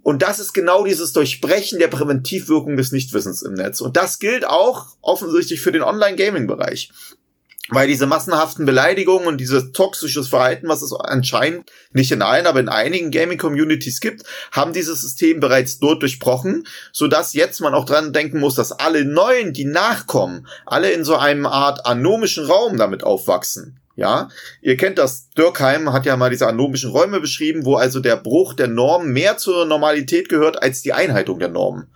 Und 0.04 0.22
das 0.22 0.40
ist 0.40 0.54
genau 0.54 0.86
dieses 0.86 1.14
Durchbrechen 1.14 1.80
der 1.80 1.88
Präventivwirkung 1.88 2.76
des 2.76 2.92
Nichtwissens 2.92 3.42
im 3.42 3.54
Netz. 3.54 3.80
Und 3.80 3.96
das 3.96 4.20
gilt 4.20 4.46
auch 4.46 4.88
offensichtlich 5.02 5.62
für 5.62 5.72
den 5.72 5.84
Online-Gaming-Bereich. 5.84 6.92
Weil 7.72 7.88
diese 7.88 8.08
massenhaften 8.08 8.66
Beleidigungen 8.66 9.28
und 9.28 9.38
dieses 9.38 9.72
toxisches 9.72 10.28
Verhalten, 10.28 10.68
was 10.68 10.82
es 10.82 10.92
anscheinend 10.94 11.70
nicht 11.92 12.12
in 12.12 12.22
allen, 12.22 12.48
aber 12.48 12.60
in 12.60 12.70
einigen 12.70 13.12
Gaming-Communities 13.12 14.00
gibt, 14.00 14.24
haben 14.52 14.74
dieses 14.74 15.02
System 15.02 15.40
bereits 15.40 15.80
dort 15.80 16.02
durchbrochen, 16.02 16.66
so 16.92 17.08
dass 17.08 17.34
jetzt 17.34 17.62
man 17.62 17.74
auch 17.74 17.86
dran 17.86 18.12
denken 18.12 18.40
muss, 18.40 18.56
dass 18.56 18.72
alle 18.72 19.06
Neuen, 19.06 19.54
die 19.54 19.66
nachkommen, 19.66 20.48
alle 20.66 20.92
in 20.92 21.04
so 21.04 21.16
einem 21.16 21.46
Art 21.46 21.86
anomischen 21.86 22.46
Raum 22.46 22.78
damit 22.78 23.04
aufwachsen. 23.04 23.80
Ja, 23.96 24.30
ihr 24.62 24.78
kennt 24.78 24.98
das. 24.98 25.30
Dürkheim 25.32 25.92
hat 25.92 26.06
ja 26.06 26.16
mal 26.16 26.30
diese 26.30 26.48
anomischen 26.48 26.90
Räume 26.90 27.20
beschrieben, 27.20 27.66
wo 27.66 27.76
also 27.76 28.00
der 28.00 28.16
Bruch 28.16 28.54
der 28.54 28.70
Norm 28.70 29.12
mehr 29.12 29.38
zur 29.38 29.66
Normalität 29.66 30.30
gehört 30.30 30.64
als 30.64 30.82
die 30.82 30.94
Einhaltung 30.94 31.38
der 31.38 31.50
Normen. 31.50 31.90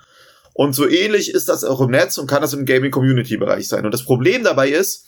Und 0.53 0.73
so 0.73 0.87
ähnlich 0.87 1.33
ist 1.33 1.49
das 1.49 1.63
auch 1.63 1.79
im 1.81 1.91
Netz 1.91 2.17
und 2.17 2.27
kann 2.27 2.41
das 2.41 2.53
im 2.53 2.65
Gaming-Community-Bereich 2.65 3.69
sein. 3.69 3.85
Und 3.85 3.93
das 3.93 4.03
Problem 4.03 4.43
dabei 4.43 4.69
ist, 4.69 5.07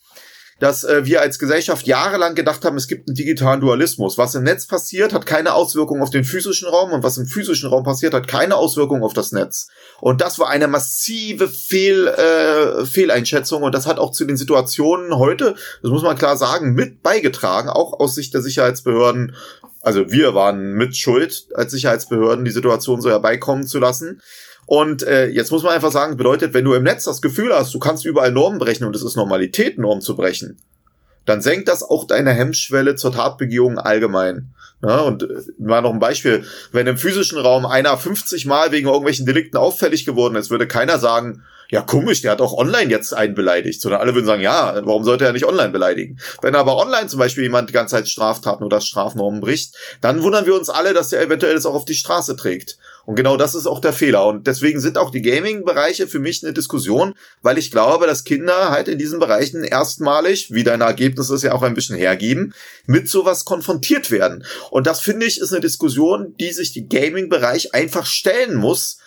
dass 0.59 0.83
äh, 0.83 1.05
wir 1.05 1.21
als 1.21 1.37
Gesellschaft 1.37 1.85
jahrelang 1.85 2.33
gedacht 2.33 2.63
haben, 2.63 2.77
es 2.77 2.87
gibt 2.87 3.09
einen 3.09 3.15
digitalen 3.15 3.59
Dualismus. 3.59 4.17
Was 4.17 4.35
im 4.35 4.43
Netz 4.43 4.67
passiert, 4.67 5.13
hat 5.13 5.25
keine 5.25 5.53
Auswirkung 5.53 6.01
auf 6.01 6.09
den 6.09 6.23
physischen 6.23 6.67
Raum 6.67 6.91
und 6.91 7.03
was 7.03 7.17
im 7.17 7.25
physischen 7.25 7.69
Raum 7.69 7.83
passiert, 7.83 8.13
hat 8.13 8.27
keine 8.27 8.55
Auswirkung 8.55 9.03
auf 9.03 9.13
das 9.13 9.31
Netz. 9.33 9.67
Und 9.99 10.21
das 10.21 10.39
war 10.39 10.49
eine 10.49 10.67
massive 10.67 11.49
Fehl, 11.49 12.07
äh, 12.07 12.85
Fehleinschätzung 12.85 13.63
und 13.63 13.75
das 13.75 13.85
hat 13.85 13.99
auch 13.99 14.11
zu 14.11 14.25
den 14.25 14.37
Situationen 14.37 15.17
heute, 15.17 15.55
das 15.81 15.91
muss 15.91 16.03
man 16.03 16.17
klar 16.17 16.37
sagen, 16.37 16.73
mit 16.73 17.03
beigetragen, 17.03 17.69
auch 17.69 17.99
aus 17.99 18.15
Sicht 18.15 18.33
der 18.33 18.41
Sicherheitsbehörden. 18.41 19.35
Also 19.81 20.09
wir 20.09 20.33
waren 20.33 20.73
mit 20.73 20.95
Schuld 20.95 21.47
als 21.53 21.71
Sicherheitsbehörden, 21.71 22.45
die 22.45 22.51
Situation 22.51 23.01
so 23.01 23.09
herbeikommen 23.09 23.67
zu 23.67 23.77
lassen. 23.77 24.21
Und 24.65 25.03
äh, 25.03 25.27
jetzt 25.27 25.51
muss 25.51 25.63
man 25.63 25.73
einfach 25.73 25.91
sagen, 25.91 26.17
bedeutet, 26.17 26.53
wenn 26.53 26.65
du 26.65 26.73
im 26.73 26.83
Netz 26.83 27.03
das 27.03 27.21
Gefühl 27.21 27.53
hast, 27.53 27.73
du 27.73 27.79
kannst 27.79 28.05
überall 28.05 28.31
Normen 28.31 28.59
brechen 28.59 28.85
und 28.85 28.95
es 28.95 29.03
ist 29.03 29.15
Normalität, 29.15 29.77
Normen 29.77 30.01
zu 30.01 30.15
brechen, 30.15 30.57
dann 31.25 31.41
senkt 31.41 31.67
das 31.67 31.83
auch 31.83 32.05
deine 32.05 32.31
Hemmschwelle 32.31 32.95
zur 32.95 33.13
Tatbegehung 33.13 33.77
allgemein. 33.77 34.53
Ja, 34.83 34.99
und 35.01 35.23
äh, 35.23 35.27
mal 35.57 35.81
noch 35.81 35.93
ein 35.93 35.99
Beispiel. 35.99 36.43
Wenn 36.71 36.87
im 36.87 36.97
physischen 36.97 37.39
Raum 37.39 37.65
einer 37.65 37.97
50 37.97 38.45
Mal 38.45 38.71
wegen 38.71 38.87
irgendwelchen 38.87 39.25
Delikten 39.25 39.57
auffällig 39.57 40.05
geworden 40.05 40.35
ist, 40.35 40.49
würde 40.49 40.67
keiner 40.67 40.99
sagen, 40.99 41.43
ja 41.69 41.81
komisch, 41.81 42.21
der 42.21 42.31
hat 42.31 42.41
auch 42.41 42.53
online 42.53 42.91
jetzt 42.91 43.13
einen 43.13 43.33
beleidigt, 43.33 43.81
sondern 43.81 44.01
alle 44.01 44.13
würden 44.13 44.25
sagen, 44.25 44.41
ja, 44.41 44.81
warum 44.83 45.03
sollte 45.03 45.25
er 45.25 45.33
nicht 45.33 45.45
online 45.45 45.69
beleidigen? 45.69 46.19
Wenn 46.41 46.55
aber 46.55 46.77
online 46.77 47.07
zum 47.07 47.19
Beispiel 47.19 47.43
jemand 47.43 47.69
die 47.69 47.73
ganze 47.73 47.95
Zeit 47.95 48.07
Straftaten 48.07 48.63
oder 48.63 48.81
Strafnormen 48.81 49.41
bricht, 49.41 49.75
dann 50.01 50.21
wundern 50.21 50.45
wir 50.45 50.55
uns 50.55 50.69
alle, 50.69 50.93
dass 50.93 51.09
der 51.09 51.21
eventuell 51.21 51.55
das 51.55 51.65
auch 51.65 51.73
auf 51.73 51.85
die 51.85 51.95
Straße 51.95 52.35
trägt. 52.35 52.77
Und 53.05 53.15
genau 53.15 53.37
das 53.37 53.55
ist 53.55 53.67
auch 53.67 53.79
der 53.79 53.93
Fehler. 53.93 54.25
Und 54.25 54.47
deswegen 54.47 54.79
sind 54.79 54.97
auch 54.97 55.11
die 55.11 55.21
Gaming-Bereiche 55.21 56.07
für 56.07 56.19
mich 56.19 56.43
eine 56.43 56.53
Diskussion, 56.53 57.13
weil 57.41 57.57
ich 57.57 57.71
glaube, 57.71 58.07
dass 58.07 58.23
Kinder 58.23 58.71
halt 58.71 58.87
in 58.87 58.97
diesen 58.97 59.19
Bereichen 59.19 59.63
erstmalig, 59.63 60.51
wie 60.51 60.63
deine 60.63 60.85
Ergebnisse 60.85 61.35
es 61.35 61.43
ja 61.43 61.53
auch 61.53 61.61
ein 61.61 61.75
bisschen 61.75 61.95
hergeben, 61.95 62.53
mit 62.85 63.09
sowas 63.09 63.45
konfrontiert 63.45 64.11
werden. 64.11 64.45
Und 64.71 64.87
das 64.87 65.01
finde 65.01 65.25
ich 65.25 65.39
ist 65.39 65.51
eine 65.51 65.61
Diskussion, 65.61 66.35
die 66.39 66.51
sich 66.51 66.73
die 66.73 66.87
Gaming-Bereich 66.87 67.73
einfach 67.73 68.05
stellen 68.05 68.55
muss, 68.55 68.97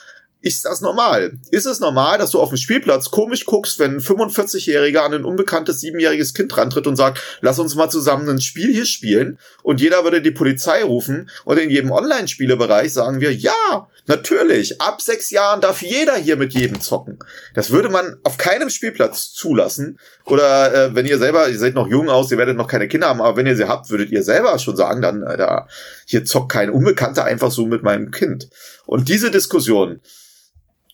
ist 0.40 0.64
das 0.64 0.80
normal? 0.80 1.32
Ist 1.50 1.66
es 1.66 1.80
normal, 1.80 2.18
dass 2.18 2.30
du 2.30 2.40
auf 2.40 2.50
dem 2.50 2.58
Spielplatz 2.58 3.10
komisch 3.10 3.44
guckst, 3.44 3.80
wenn 3.80 3.96
ein 3.96 4.00
45-Jähriger 4.00 5.00
an 5.00 5.14
ein 5.14 5.24
unbekanntes 5.24 5.80
siebenjähriges 5.80 6.32
Kind 6.32 6.56
rantritt 6.56 6.86
und 6.86 6.94
sagt, 6.94 7.20
lass 7.40 7.58
uns 7.58 7.74
mal 7.74 7.88
zusammen 7.90 8.28
ein 8.28 8.40
Spiel 8.40 8.72
hier 8.72 8.86
spielen 8.86 9.38
und 9.64 9.80
jeder 9.80 10.04
würde 10.04 10.22
die 10.22 10.30
Polizei 10.30 10.84
rufen 10.84 11.28
und 11.44 11.58
in 11.58 11.70
jedem 11.70 11.90
Online-Spielebereich 11.90 12.92
sagen 12.92 13.20
wir, 13.20 13.34
ja, 13.34 13.88
natürlich, 14.06 14.80
ab 14.80 15.02
sechs 15.02 15.30
Jahren 15.30 15.60
darf 15.60 15.82
jeder 15.82 16.16
hier 16.16 16.36
mit 16.36 16.54
jedem 16.54 16.80
zocken. 16.80 17.18
Das 17.54 17.70
würde 17.70 17.88
man 17.88 18.16
auf 18.22 18.38
keinem 18.38 18.70
Spielplatz 18.70 19.32
zulassen 19.32 19.98
oder 20.24 20.72
äh, 20.72 20.94
wenn 20.94 21.06
ihr 21.06 21.18
selber, 21.18 21.48
ihr 21.48 21.58
seid 21.58 21.74
noch 21.74 21.88
jung 21.88 22.08
aus, 22.08 22.30
ihr 22.30 22.38
werdet 22.38 22.56
noch 22.56 22.68
keine 22.68 22.86
Kinder 22.86 23.08
haben, 23.08 23.20
aber 23.20 23.36
wenn 23.36 23.46
ihr 23.46 23.56
sie 23.56 23.66
habt, 23.68 23.90
würdet 23.90 24.10
ihr 24.10 24.22
selber 24.22 24.56
schon 24.60 24.76
sagen, 24.76 25.02
dann, 25.02 25.22
äh, 25.24 25.36
da, 25.36 25.66
hier 26.06 26.24
zockt 26.24 26.52
kein 26.52 26.70
Unbekannter 26.70 27.24
einfach 27.24 27.50
so 27.50 27.66
mit 27.66 27.82
meinem 27.82 28.12
Kind. 28.12 28.48
Und 28.86 29.08
diese 29.08 29.30
Diskussion, 29.30 30.00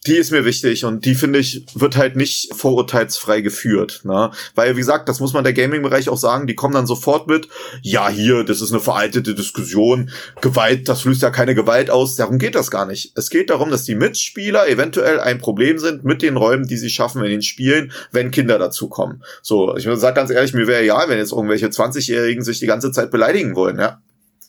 die 0.06 0.16
ist 0.16 0.30
mir 0.30 0.44
wichtig 0.44 0.84
und 0.84 1.04
die 1.04 1.14
finde 1.14 1.38
ich 1.38 1.64
wird 1.74 1.96
halt 1.96 2.14
nicht 2.16 2.52
vorurteilsfrei 2.54 3.40
geführt, 3.40 4.02
ne? 4.04 4.30
Weil 4.54 4.74
wie 4.74 4.80
gesagt, 4.80 5.08
das 5.08 5.20
muss 5.20 5.32
man 5.32 5.44
der 5.44 5.54
Gaming-Bereich 5.54 6.08
auch 6.08 6.18
sagen, 6.18 6.46
die 6.46 6.54
kommen 6.54 6.74
dann 6.74 6.86
sofort 6.86 7.26
mit, 7.26 7.48
ja 7.82 8.08
hier, 8.08 8.44
das 8.44 8.60
ist 8.60 8.72
eine 8.72 8.80
veraltete 8.80 9.34
Diskussion, 9.34 10.10
Gewalt, 10.40 10.88
das 10.88 11.04
löst 11.04 11.22
ja 11.22 11.30
keine 11.30 11.54
Gewalt 11.54 11.90
aus. 11.90 12.16
Darum 12.16 12.38
geht 12.38 12.54
das 12.54 12.70
gar 12.70 12.86
nicht. 12.86 13.12
Es 13.16 13.30
geht 13.30 13.48
darum, 13.50 13.70
dass 13.70 13.84
die 13.84 13.94
Mitspieler 13.94 14.68
eventuell 14.68 15.20
ein 15.20 15.38
Problem 15.38 15.78
sind 15.78 16.04
mit 16.04 16.22
den 16.22 16.36
Räumen, 16.36 16.66
die 16.66 16.76
sie 16.76 16.90
schaffen 16.90 17.24
in 17.24 17.30
den 17.30 17.42
Spielen, 17.42 17.92
wenn 18.12 18.30
Kinder 18.30 18.58
dazukommen. 18.58 19.22
So, 19.42 19.76
ich 19.76 19.88
sag 19.94 20.14
ganz 20.14 20.30
ehrlich, 20.30 20.52
mir 20.52 20.66
wäre 20.66 20.84
ja, 20.84 21.08
wenn 21.08 21.18
jetzt 21.18 21.32
irgendwelche 21.32 21.68
20-Jährigen 21.68 22.44
sich 22.44 22.60
die 22.60 22.66
ganze 22.66 22.92
Zeit 22.92 23.10
beleidigen 23.10 23.54
wollen, 23.54 23.78
ja 23.78 24.00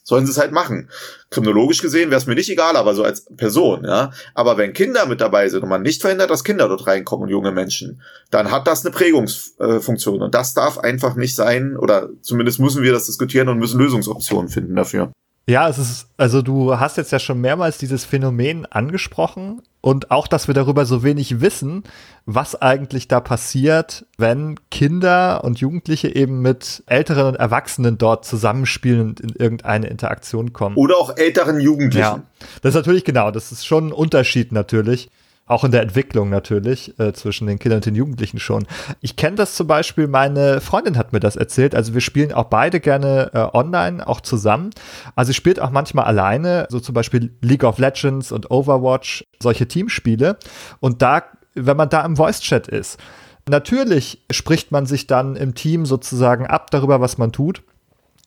sollen 0.06 0.26
sie 0.26 0.32
es 0.32 0.38
halt 0.38 0.52
machen. 0.52 0.90
Kriminologisch 1.32 1.82
gesehen 1.82 2.12
wäre 2.12 2.22
es 2.22 2.28
mir 2.28 2.36
nicht 2.36 2.50
egal, 2.50 2.78
aber 2.78 2.94
so 2.94 3.04
als 3.04 3.26
Person, 3.36 3.84
ja. 3.84 4.12
Aber 4.36 4.58
wenn 4.58 4.72
Kinder 4.72 5.08
mit 5.08 5.20
dabei 5.20 5.50
sind 5.50 5.64
und 5.64 5.70
man 5.70 5.82
nicht 5.82 6.02
verhindert, 6.02 6.30
dass 6.30 6.44
Kinder 6.44 6.70
dort 6.70 6.88
reinkommen 6.88 7.24
und 7.24 7.30
junge 7.30 7.52
Menschen, 7.52 8.02
dann 8.30 8.52
hat 8.52 8.68
das 8.68 8.86
eine 8.86 8.94
Prägungsfunktion 8.94 10.22
und 10.22 10.36
das 10.36 10.54
darf 10.54 10.78
einfach 10.78 11.16
nicht 11.16 11.36
sein 11.36 11.76
oder 11.76 12.10
zumindest 12.22 12.60
müssen 12.60 12.84
wir 12.84 12.94
das 12.94 13.08
diskutieren 13.08 13.50
und 13.50 13.58
müssen 13.58 13.80
Lösungsoptionen 13.80 14.48
finden 14.48 14.76
dafür. 14.76 15.12
Ja, 15.48 15.70
es 15.70 15.78
ist, 15.78 16.08
also 16.18 16.42
du 16.42 16.80
hast 16.80 16.98
jetzt 16.98 17.12
ja 17.12 17.20
schon 17.20 17.40
mehrmals 17.40 17.78
dieses 17.78 18.04
Phänomen 18.04 18.66
angesprochen 18.66 19.62
und 19.80 20.10
auch, 20.10 20.28
dass 20.28 20.48
wir 20.48 20.56
darüber 20.56 20.88
so 20.88 21.04
wenig 21.04 21.40
wissen, 21.40 21.84
was 22.26 22.60
eigentlich 22.60 23.08
da 23.08 23.20
passiert, 23.20 24.08
wenn 24.18 24.56
Kinder 24.72 25.44
und 25.44 25.60
Jugendliche 25.60 26.08
eben 26.16 26.42
mit 26.42 26.82
Älteren 26.88 27.28
und 27.28 27.36
Erwachsenen 27.36 28.00
dort 28.00 28.26
zusammenspielen 28.26 29.02
und 29.02 29.20
in 29.20 29.30
irgendeine 29.30 29.86
Interaktion 29.86 30.52
kommen. 30.52 30.76
Oder 30.78 30.98
auch 30.98 31.16
älteren 31.16 31.60
Jugendlichen. 31.60 32.00
Ja, 32.00 32.24
das 32.64 32.70
ist 32.70 32.76
natürlich 32.76 33.04
genau, 33.04 33.30
das 33.30 33.52
ist 33.52 33.68
schon 33.68 33.90
ein 33.90 33.94
Unterschied 33.94 34.52
natürlich. 34.52 35.12
Auch 35.48 35.64
in 35.64 35.72
der 35.72 35.84
Entwicklung 35.84 36.32
natürlich 36.32 37.00
äh, 37.00 37.14
zwischen 37.14 37.46
den 37.46 37.60
Kindern 37.60 37.78
und 37.78 37.86
den 37.86 37.94
Jugendlichen 37.94 38.40
schon. 38.40 38.66
Ich 39.02 39.16
kenne 39.16 39.36
das 39.36 39.54
zum 39.54 39.68
Beispiel, 39.68 40.08
meine 40.08 40.60
Freundin 40.60 40.98
hat 40.98 41.14
mir 41.14 41.20
das 41.20 41.36
erzählt. 41.36 41.76
Also 41.76 41.94
wir 41.94 42.02
spielen 42.02 42.34
auch 42.34 42.46
beide 42.46 42.80
gerne 42.80 43.30
äh, 43.32 43.56
online, 43.56 44.08
auch 44.08 44.22
zusammen. 44.22 44.72
Also 45.16 45.28
sie 45.30 45.36
spielt 45.36 45.60
auch 45.60 45.70
manchmal 45.70 46.06
alleine, 46.06 46.66
so 46.70 46.80
zum 46.80 46.96
Beispiel 46.96 47.32
League 47.42 47.64
of 47.64 47.78
Legends 47.78 48.32
und 48.32 48.50
Overwatch, 48.50 49.24
solche 49.40 49.68
Teamspiele. 49.68 50.40
Und 50.80 51.04
da, 51.04 51.22
wenn 51.54 51.78
man 51.78 51.90
da 51.90 52.04
im 52.04 52.16
Voice-Chat 52.16 52.68
ist, 52.68 53.00
natürlich 53.48 54.26
spricht 54.32 54.72
man 54.72 54.88
sich 54.88 55.06
dann 55.06 55.36
im 55.36 55.54
Team 55.54 55.86
sozusagen 55.86 56.48
ab 56.48 56.72
darüber, 56.72 57.02
was 57.02 57.20
man 57.20 57.32
tut. 57.32 57.62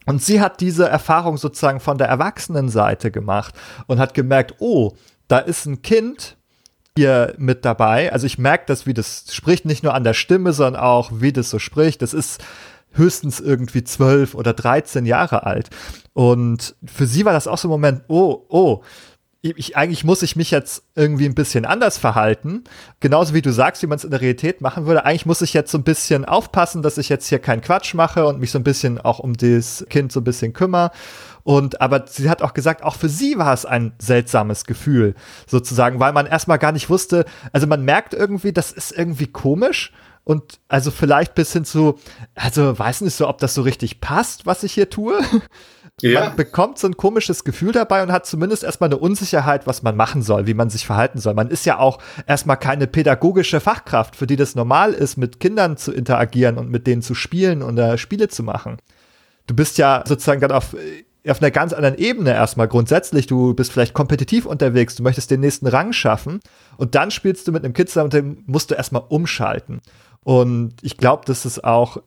Und 0.06 0.22
sie 0.22 0.40
hat 0.40 0.60
diese 0.60 0.88
Erfahrung 0.88 1.36
sozusagen 1.36 1.80
von 1.80 1.98
der 1.98 2.06
Erwachsenenseite 2.06 3.10
gemacht 3.10 3.56
und 3.88 3.98
hat 3.98 4.14
gemerkt, 4.14 4.54
oh, 4.60 4.92
da 5.26 5.38
ist 5.38 5.66
ein 5.66 5.82
Kind, 5.82 6.38
hier 6.99 7.34
mit 7.38 7.64
dabei. 7.64 8.12
Also 8.12 8.26
ich 8.26 8.38
merke 8.38 8.64
das, 8.66 8.86
wie 8.86 8.94
das 8.94 9.24
spricht, 9.30 9.64
nicht 9.64 9.84
nur 9.84 9.94
an 9.94 10.05
der 10.05 10.14
Stimme, 10.14 10.53
sondern 10.53 10.82
auch, 10.82 11.11
wie 11.14 11.32
das 11.32 11.49
so 11.49 11.59
spricht. 11.59 12.03
Das 12.03 12.12
ist 12.12 12.42
höchstens 12.92 13.38
irgendwie 13.38 13.84
zwölf 13.84 14.34
oder 14.34 14.53
dreizehn 14.53 15.07
Jahre 15.07 15.46
alt. 15.46 15.70
Und 16.12 16.74
für 16.84 17.07
sie 17.07 17.24
war 17.24 17.32
das 17.32 17.46
auch 17.46 17.59
so 17.59 17.68
ein 17.68 17.70
Moment, 17.70 18.03
oh, 18.09 18.44
oh, 18.49 18.82
ich, 19.40 19.76
eigentlich 19.76 20.03
muss 20.03 20.22
ich 20.22 20.34
mich 20.34 20.51
jetzt 20.51 20.82
irgendwie 20.96 21.26
ein 21.26 21.36
bisschen 21.36 21.64
anders 21.64 21.96
verhalten. 21.96 22.64
Genauso 22.99 23.34
wie 23.34 23.42
du 23.42 23.53
sagst, 23.53 23.82
wie 23.82 23.86
man 23.86 23.96
es 23.96 24.05
in 24.05 24.11
der 24.11 24.20
Realität 24.20 24.61
machen 24.61 24.86
würde. 24.86 25.05
Eigentlich 25.05 25.26
muss 25.26 25.42
ich 25.42 25.55
jetzt 25.55 25.70
so 25.70 25.78
ein 25.78 25.84
bisschen 25.84 26.24
aufpassen, 26.24 26.82
dass 26.82 26.99
ich 26.99 27.09
jetzt 27.09 27.28
hier 27.28 27.38
keinen 27.38 27.62
Quatsch 27.62 27.94
mache 27.94 28.26
und 28.26 28.40
mich 28.40 28.51
so 28.51 28.59
ein 28.59 28.64
bisschen 28.64 28.99
auch 28.99 29.20
um 29.20 29.36
das 29.36 29.86
Kind 29.88 30.11
so 30.11 30.20
ein 30.20 30.24
bisschen 30.24 30.53
kümmere. 30.53 30.90
Und 31.49 31.80
aber 31.80 32.05
sie 32.07 32.28
hat 32.28 32.42
auch 32.42 32.53
gesagt, 32.53 32.82
auch 32.82 32.94
für 32.94 33.09
sie 33.09 33.38
war 33.38 33.55
es 33.55 33.64
ein 33.64 33.94
seltsames 33.99 34.66
Gefühl, 34.66 35.14
sozusagen, 35.46 35.99
weil 35.99 36.12
man 36.12 36.26
erstmal 36.26 36.59
gar 36.59 36.72
nicht 36.72 36.90
wusste, 36.90 37.24
also 37.55 37.66
man 37.66 37.86
merkt 37.86 38.12
irgendwie, 38.12 38.53
das 38.53 38.70
ist 38.70 38.92
irgendwie 38.92 39.28
komisch. 39.28 39.90
Und 40.24 40.61
also 40.68 40.90
vielleicht 40.90 41.34
bis 41.34 41.55
hin 41.55 41.64
zu, 41.64 41.99
also 42.34 42.78
weiß 42.78 43.01
nicht 43.01 43.14
so, 43.14 43.26
ob 43.26 43.38
das 43.38 43.55
so 43.55 43.62
richtig 43.62 44.03
passt, 44.03 44.44
was 44.44 44.62
ich 44.62 44.74
hier 44.74 44.90
tue. 44.90 45.18
Ja. 46.01 46.20
Man 46.20 46.36
bekommt 46.36 46.78
so 46.78 46.86
ein 46.86 46.96
komisches 46.96 47.42
Gefühl 47.42 47.72
dabei 47.72 48.05
und 48.05 48.12
hat 48.12 48.24
zumindest 48.24 48.62
erstmal 48.62 48.86
eine 48.86 48.99
Unsicherheit, 48.99 49.66
was 49.66 49.82
man 49.82 49.96
machen 49.96 50.22
soll, 50.22 50.46
wie 50.46 50.55
man 50.55 50.70
sich 50.70 50.86
verhalten 50.86 51.18
soll. 51.18 51.34
Man 51.34 51.49
ist 51.49 51.66
ja 51.66 51.80
auch 51.80 51.99
erstmal 52.24 52.57
keine 52.57 52.86
pädagogische 52.86 53.59
Fachkraft, 53.59 54.14
für 54.14 54.28
die 54.28 54.36
das 54.36 54.55
normal 54.55 54.92
ist, 54.92 55.16
mit 55.16 55.40
Kindern 55.40 55.76
zu 55.76 55.90
interagieren 55.90 56.57
und 56.57 56.70
mit 56.70 56.86
denen 56.86 57.03
zu 57.03 57.16
spielen 57.16 57.64
oder 57.64 57.99
Spiele 57.99 58.28
zu 58.28 58.44
machen. 58.44 58.76
Du 59.49 59.57
bist 59.57 59.76
ja 59.76 60.05
sozusagen 60.07 60.40
dann 60.40 60.53
auf 60.53 60.76
auf 61.30 61.40
einer 61.40 61.50
ganz 61.50 61.72
anderen 61.72 61.96
Ebene 61.96 62.32
erstmal 62.32 62.68
grundsätzlich. 62.68 63.26
Du 63.26 63.54
bist 63.54 63.72
vielleicht 63.72 63.94
kompetitiv 63.94 64.46
unterwegs, 64.46 64.96
du 64.96 65.02
möchtest 65.02 65.30
den 65.30 65.40
nächsten 65.40 65.66
Rang 65.66 65.92
schaffen 65.92 66.40
und 66.76 66.94
dann 66.94 67.10
spielst 67.10 67.46
du 67.46 67.52
mit 67.52 67.64
einem 67.64 67.74
Kid 67.74 67.88
zusammen 67.88 68.06
und 68.06 68.14
dem 68.14 68.44
musst 68.46 68.70
du 68.70 68.74
erstmal 68.74 69.02
umschalten. 69.08 69.80
Und 70.24 70.74
ich 70.82 70.96
glaube, 70.96 71.24
dass 71.24 71.44
es 71.44 71.62
auch 71.62 71.98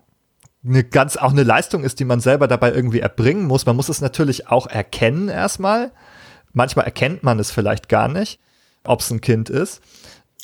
eine 0.64 0.84
ganz 0.84 1.18
auch 1.18 1.32
eine 1.32 1.44
Leistung 1.44 1.84
ist, 1.84 2.00
die 2.00 2.06
man 2.06 2.20
selber 2.20 2.48
dabei 2.48 2.72
irgendwie 2.72 3.00
erbringen 3.00 3.46
muss. 3.46 3.66
Man 3.66 3.76
muss 3.76 3.90
es 3.90 4.02
natürlich 4.02 4.48
auch 4.48 4.68
erkennen 4.68 5.30
erstmal. 5.30 5.92
Manchmal 6.54 6.86
erkennt 6.86 7.24
man 7.24 7.40
es 7.40 7.52
vielleicht 7.52 7.90
gar 7.90 8.08
nicht, 8.08 8.40
ob 8.84 9.00
es 9.00 9.10
ein 9.10 9.22
Kind 9.22 9.50
ist. 9.50 9.82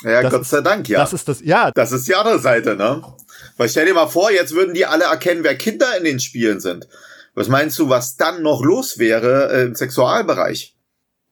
Ja, 0.04 0.22
das 0.22 0.32
Gott 0.32 0.46
sei 0.46 0.62
Dank, 0.62 0.88
ja. 0.90 1.00
Das 1.00 1.14
ist 1.14 1.28
das, 1.28 1.42
ja. 1.42 1.72
Das 1.72 1.92
ist 1.92 2.08
die 2.08 2.16
andere 2.16 2.40
Seite, 2.40 2.76
ne? 2.76 3.02
Weil 3.58 3.70
stell 3.70 3.86
dir 3.86 3.94
mal 3.94 4.08
vor, 4.08 4.32
jetzt 4.32 4.54
würden 4.54 4.74
die 4.74 4.86
alle 4.86 5.06
erkennen, 5.06 5.44
wer 5.44 5.56
Kinder 5.56 5.98
in 5.98 6.04
den 6.04 6.20
Spielen 6.20 6.60
sind. 6.60 6.88
Was 7.38 7.50
meinst 7.50 7.78
du, 7.78 7.88
was 7.88 8.18
dann 8.18 8.42
noch 8.42 8.64
los 8.64 8.98
wäre 8.98 9.54
äh, 9.54 9.66
im 9.66 9.76
Sexualbereich? 9.76 10.76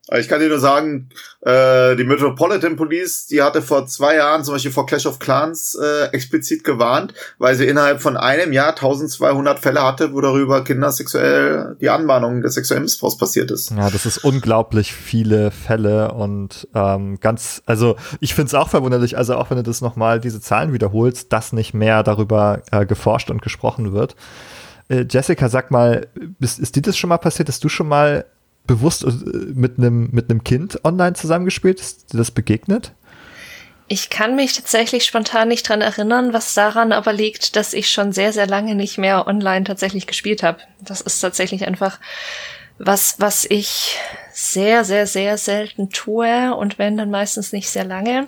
Also 0.06 0.20
ich 0.20 0.28
kann 0.28 0.38
dir 0.38 0.48
nur 0.48 0.60
sagen, 0.60 1.08
äh, 1.40 1.96
die 1.96 2.04
Metropolitan 2.04 2.76
Police, 2.76 3.26
die 3.26 3.42
hatte 3.42 3.60
vor 3.60 3.88
zwei 3.88 4.14
Jahren 4.14 4.44
zum 4.44 4.54
Beispiel 4.54 4.70
vor 4.70 4.86
Clash 4.86 5.04
of 5.04 5.18
Clans 5.18 5.74
äh, 5.74 6.04
explizit 6.12 6.62
gewarnt, 6.62 7.12
weil 7.38 7.56
sie 7.56 7.66
innerhalb 7.66 8.00
von 8.00 8.16
einem 8.16 8.52
Jahr 8.52 8.68
1200 8.68 9.58
Fälle 9.58 9.82
hatte, 9.82 10.12
wo 10.12 10.20
darüber 10.20 10.62
Kinder 10.62 10.92
sexuell 10.92 11.76
die 11.80 11.90
Anmahnung 11.90 12.40
des 12.40 12.54
sexuellen 12.54 12.84
Missbrauchs 12.84 13.16
passiert 13.16 13.50
ist. 13.50 13.72
Ja, 13.72 13.90
das 13.90 14.06
ist 14.06 14.18
unglaublich 14.18 14.92
viele 14.92 15.50
Fälle 15.50 16.12
und 16.12 16.68
ähm, 16.72 17.18
ganz, 17.18 17.62
also 17.66 17.96
ich 18.20 18.32
finde 18.32 18.46
es 18.46 18.54
auch 18.54 18.68
verwunderlich, 18.68 19.18
also 19.18 19.34
auch 19.34 19.50
wenn 19.50 19.56
du 19.56 19.64
das 19.64 19.80
nochmal 19.80 20.20
diese 20.20 20.40
Zahlen 20.40 20.72
wiederholst, 20.72 21.32
dass 21.32 21.52
nicht 21.52 21.74
mehr 21.74 22.04
darüber 22.04 22.62
äh, 22.70 22.86
geforscht 22.86 23.28
und 23.28 23.42
gesprochen 23.42 23.92
wird. 23.92 24.14
Äh, 24.88 25.04
Jessica, 25.08 25.48
sag 25.48 25.70
mal, 25.70 26.08
ist, 26.40 26.58
ist 26.58 26.76
dir 26.76 26.82
das 26.82 26.96
schon 26.96 27.08
mal 27.08 27.18
passiert, 27.18 27.48
dass 27.48 27.60
du 27.60 27.68
schon 27.68 27.88
mal 27.88 28.24
bewusst 28.66 29.04
äh, 29.04 29.10
mit 29.54 29.78
einem 29.78 30.08
mit 30.12 30.44
Kind 30.44 30.84
online 30.84 31.14
zusammengespielt? 31.14 31.80
Ist 31.80 32.12
dir 32.12 32.18
das 32.18 32.30
begegnet? 32.30 32.92
Ich 33.88 34.10
kann 34.10 34.34
mich 34.34 34.54
tatsächlich 34.54 35.04
spontan 35.04 35.46
nicht 35.46 35.68
dran 35.68 35.80
erinnern, 35.80 36.32
was 36.32 36.54
daran 36.54 36.90
aber 36.92 37.12
liegt, 37.12 37.54
dass 37.54 37.72
ich 37.72 37.88
schon 37.88 38.12
sehr, 38.12 38.32
sehr 38.32 38.48
lange 38.48 38.74
nicht 38.74 38.98
mehr 38.98 39.28
online 39.28 39.64
tatsächlich 39.64 40.08
gespielt 40.08 40.42
habe. 40.42 40.58
Das 40.80 41.00
ist 41.00 41.20
tatsächlich 41.20 41.66
einfach 41.66 42.00
was, 42.78 43.16
was 43.18 43.46
ich 43.48 43.96
sehr, 44.32 44.84
sehr, 44.84 45.06
sehr 45.06 45.38
selten 45.38 45.90
tue 45.90 46.54
und 46.54 46.78
wenn 46.78 46.96
dann 46.96 47.10
meistens 47.10 47.52
nicht 47.52 47.70
sehr 47.70 47.84
lange. 47.84 48.26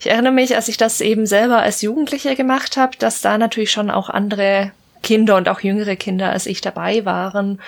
Ich 0.00 0.08
erinnere 0.08 0.32
mich, 0.32 0.56
als 0.56 0.68
ich 0.68 0.78
das 0.78 1.00
eben 1.00 1.26
selber 1.26 1.58
als 1.58 1.82
Jugendliche 1.82 2.34
gemacht 2.34 2.76
habe, 2.76 2.96
dass 2.98 3.20
da 3.20 3.36
natürlich 3.36 3.70
schon 3.70 3.90
auch 3.90 4.08
andere 4.08 4.72
Kinder 5.04 5.36
und 5.36 5.48
auch 5.48 5.60
jüngere 5.60 5.94
Kinder 5.94 6.30
als 6.30 6.46
ich 6.46 6.60
dabei 6.60 7.04
waren. 7.04 7.60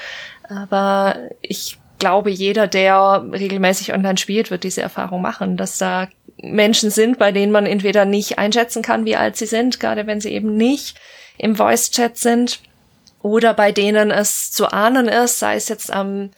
Aber 0.48 1.16
ich 1.40 1.78
glaube, 1.98 2.30
jeder, 2.30 2.66
der 2.66 3.24
regelmäßig 3.32 3.92
online 3.92 4.18
spielt, 4.18 4.50
wird 4.50 4.64
diese 4.64 4.82
Erfahrung 4.82 5.22
machen, 5.22 5.56
dass 5.56 5.78
da 5.78 6.08
Menschen 6.42 6.90
sind, 6.90 7.18
bei 7.18 7.32
denen 7.32 7.52
man 7.52 7.66
entweder 7.66 8.04
nicht 8.04 8.38
einschätzen 8.38 8.82
kann, 8.82 9.04
wie 9.04 9.16
alt 9.16 9.36
sie 9.36 9.46
sind, 9.46 9.78
gerade 9.80 10.06
wenn 10.06 10.20
sie 10.20 10.32
eben 10.32 10.56
nicht 10.56 10.98
im 11.38 11.56
Voice-Chat 11.56 12.16
sind, 12.16 12.60
oder 13.22 13.54
bei 13.54 13.72
denen 13.72 14.10
es 14.10 14.52
zu 14.52 14.72
ahnen 14.72 15.08
ist, 15.08 15.40
sei 15.40 15.56
es 15.56 15.68
jetzt 15.68 15.92
am, 15.92 16.30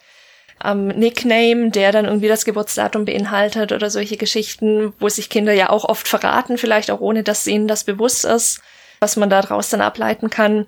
am 0.59 0.89
Nickname, 0.89 1.71
der 1.71 1.93
dann 1.93 2.07
irgendwie 2.07 2.29
das 2.29 2.47
Geburtsdatum 2.47 3.05
beinhaltet 3.05 3.73
oder 3.73 3.91
solche 3.91 4.17
Geschichten, 4.17 4.95
wo 4.99 5.09
sich 5.11 5.29
Kinder 5.29 5.53
ja 5.53 5.69
auch 5.69 5.85
oft 5.85 6.09
verraten, 6.09 6.57
vielleicht 6.57 6.91
auch 6.91 7.01
ohne, 7.01 7.23
dass 7.23 7.47
ihnen 7.47 7.69
das 7.69 7.85
bewusst 7.85 8.25
ist 8.25 8.63
was 9.01 9.17
man 9.17 9.31
da 9.31 9.43
draus 9.43 9.71
dann 9.71 9.81
ableiten 9.81 10.31
kann, 10.31 10.67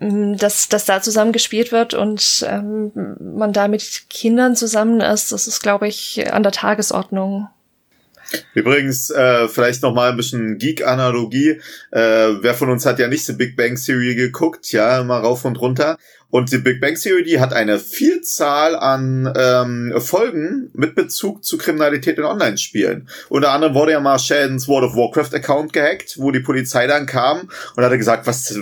mm, 0.00 0.36
dass, 0.36 0.68
dass 0.68 0.84
da 0.84 1.02
zusammen 1.02 1.32
gespielt 1.32 1.72
wird 1.72 1.94
und 1.94 2.44
ähm, 2.48 2.92
man 3.18 3.52
da 3.52 3.68
mit 3.68 4.04
Kindern 4.10 4.56
zusammen 4.56 5.00
ist, 5.00 5.32
das 5.32 5.46
ist, 5.46 5.62
glaube 5.62 5.88
ich, 5.88 6.32
an 6.32 6.42
der 6.42 6.52
Tagesordnung. 6.52 7.48
Übrigens, 8.54 9.10
äh, 9.10 9.48
vielleicht 9.48 9.82
noch 9.82 9.94
mal 9.94 10.10
ein 10.10 10.16
bisschen 10.16 10.58
Geek-Analogie. 10.58 11.60
Äh, 11.90 11.98
wer 12.40 12.54
von 12.54 12.70
uns 12.70 12.86
hat 12.86 12.98
ja 12.98 13.08
nicht 13.08 13.28
die 13.28 13.32
Big 13.32 13.56
Bang 13.56 13.76
Theory 13.76 14.14
geguckt, 14.14 14.72
ja, 14.72 15.02
mal 15.04 15.20
rauf 15.20 15.44
und 15.44 15.60
runter. 15.60 15.98
Und 16.34 16.50
die 16.50 16.58
Big 16.58 16.80
Bang 16.80 16.96
Theory 16.96 17.36
hat 17.38 17.52
eine 17.52 17.78
Vielzahl 17.78 18.74
an 18.74 19.32
ähm, 19.36 19.94
Folgen 20.00 20.68
mit 20.72 20.96
Bezug 20.96 21.44
zu 21.44 21.56
Kriminalität 21.56 22.18
in 22.18 22.24
Online-Spielen. 22.24 23.08
Unter 23.28 23.52
anderem 23.52 23.76
wurde 23.76 23.92
ja 23.92 24.00
mal 24.00 24.18
Sheldons 24.18 24.66
World 24.66 24.90
of 24.90 24.96
Warcraft-Account 24.96 25.72
gehackt, 25.72 26.18
wo 26.18 26.32
die 26.32 26.40
Polizei 26.40 26.88
dann 26.88 27.06
kam 27.06 27.48
und 27.76 27.84
hatte 27.84 27.98
gesagt, 27.98 28.26
was, 28.26 28.52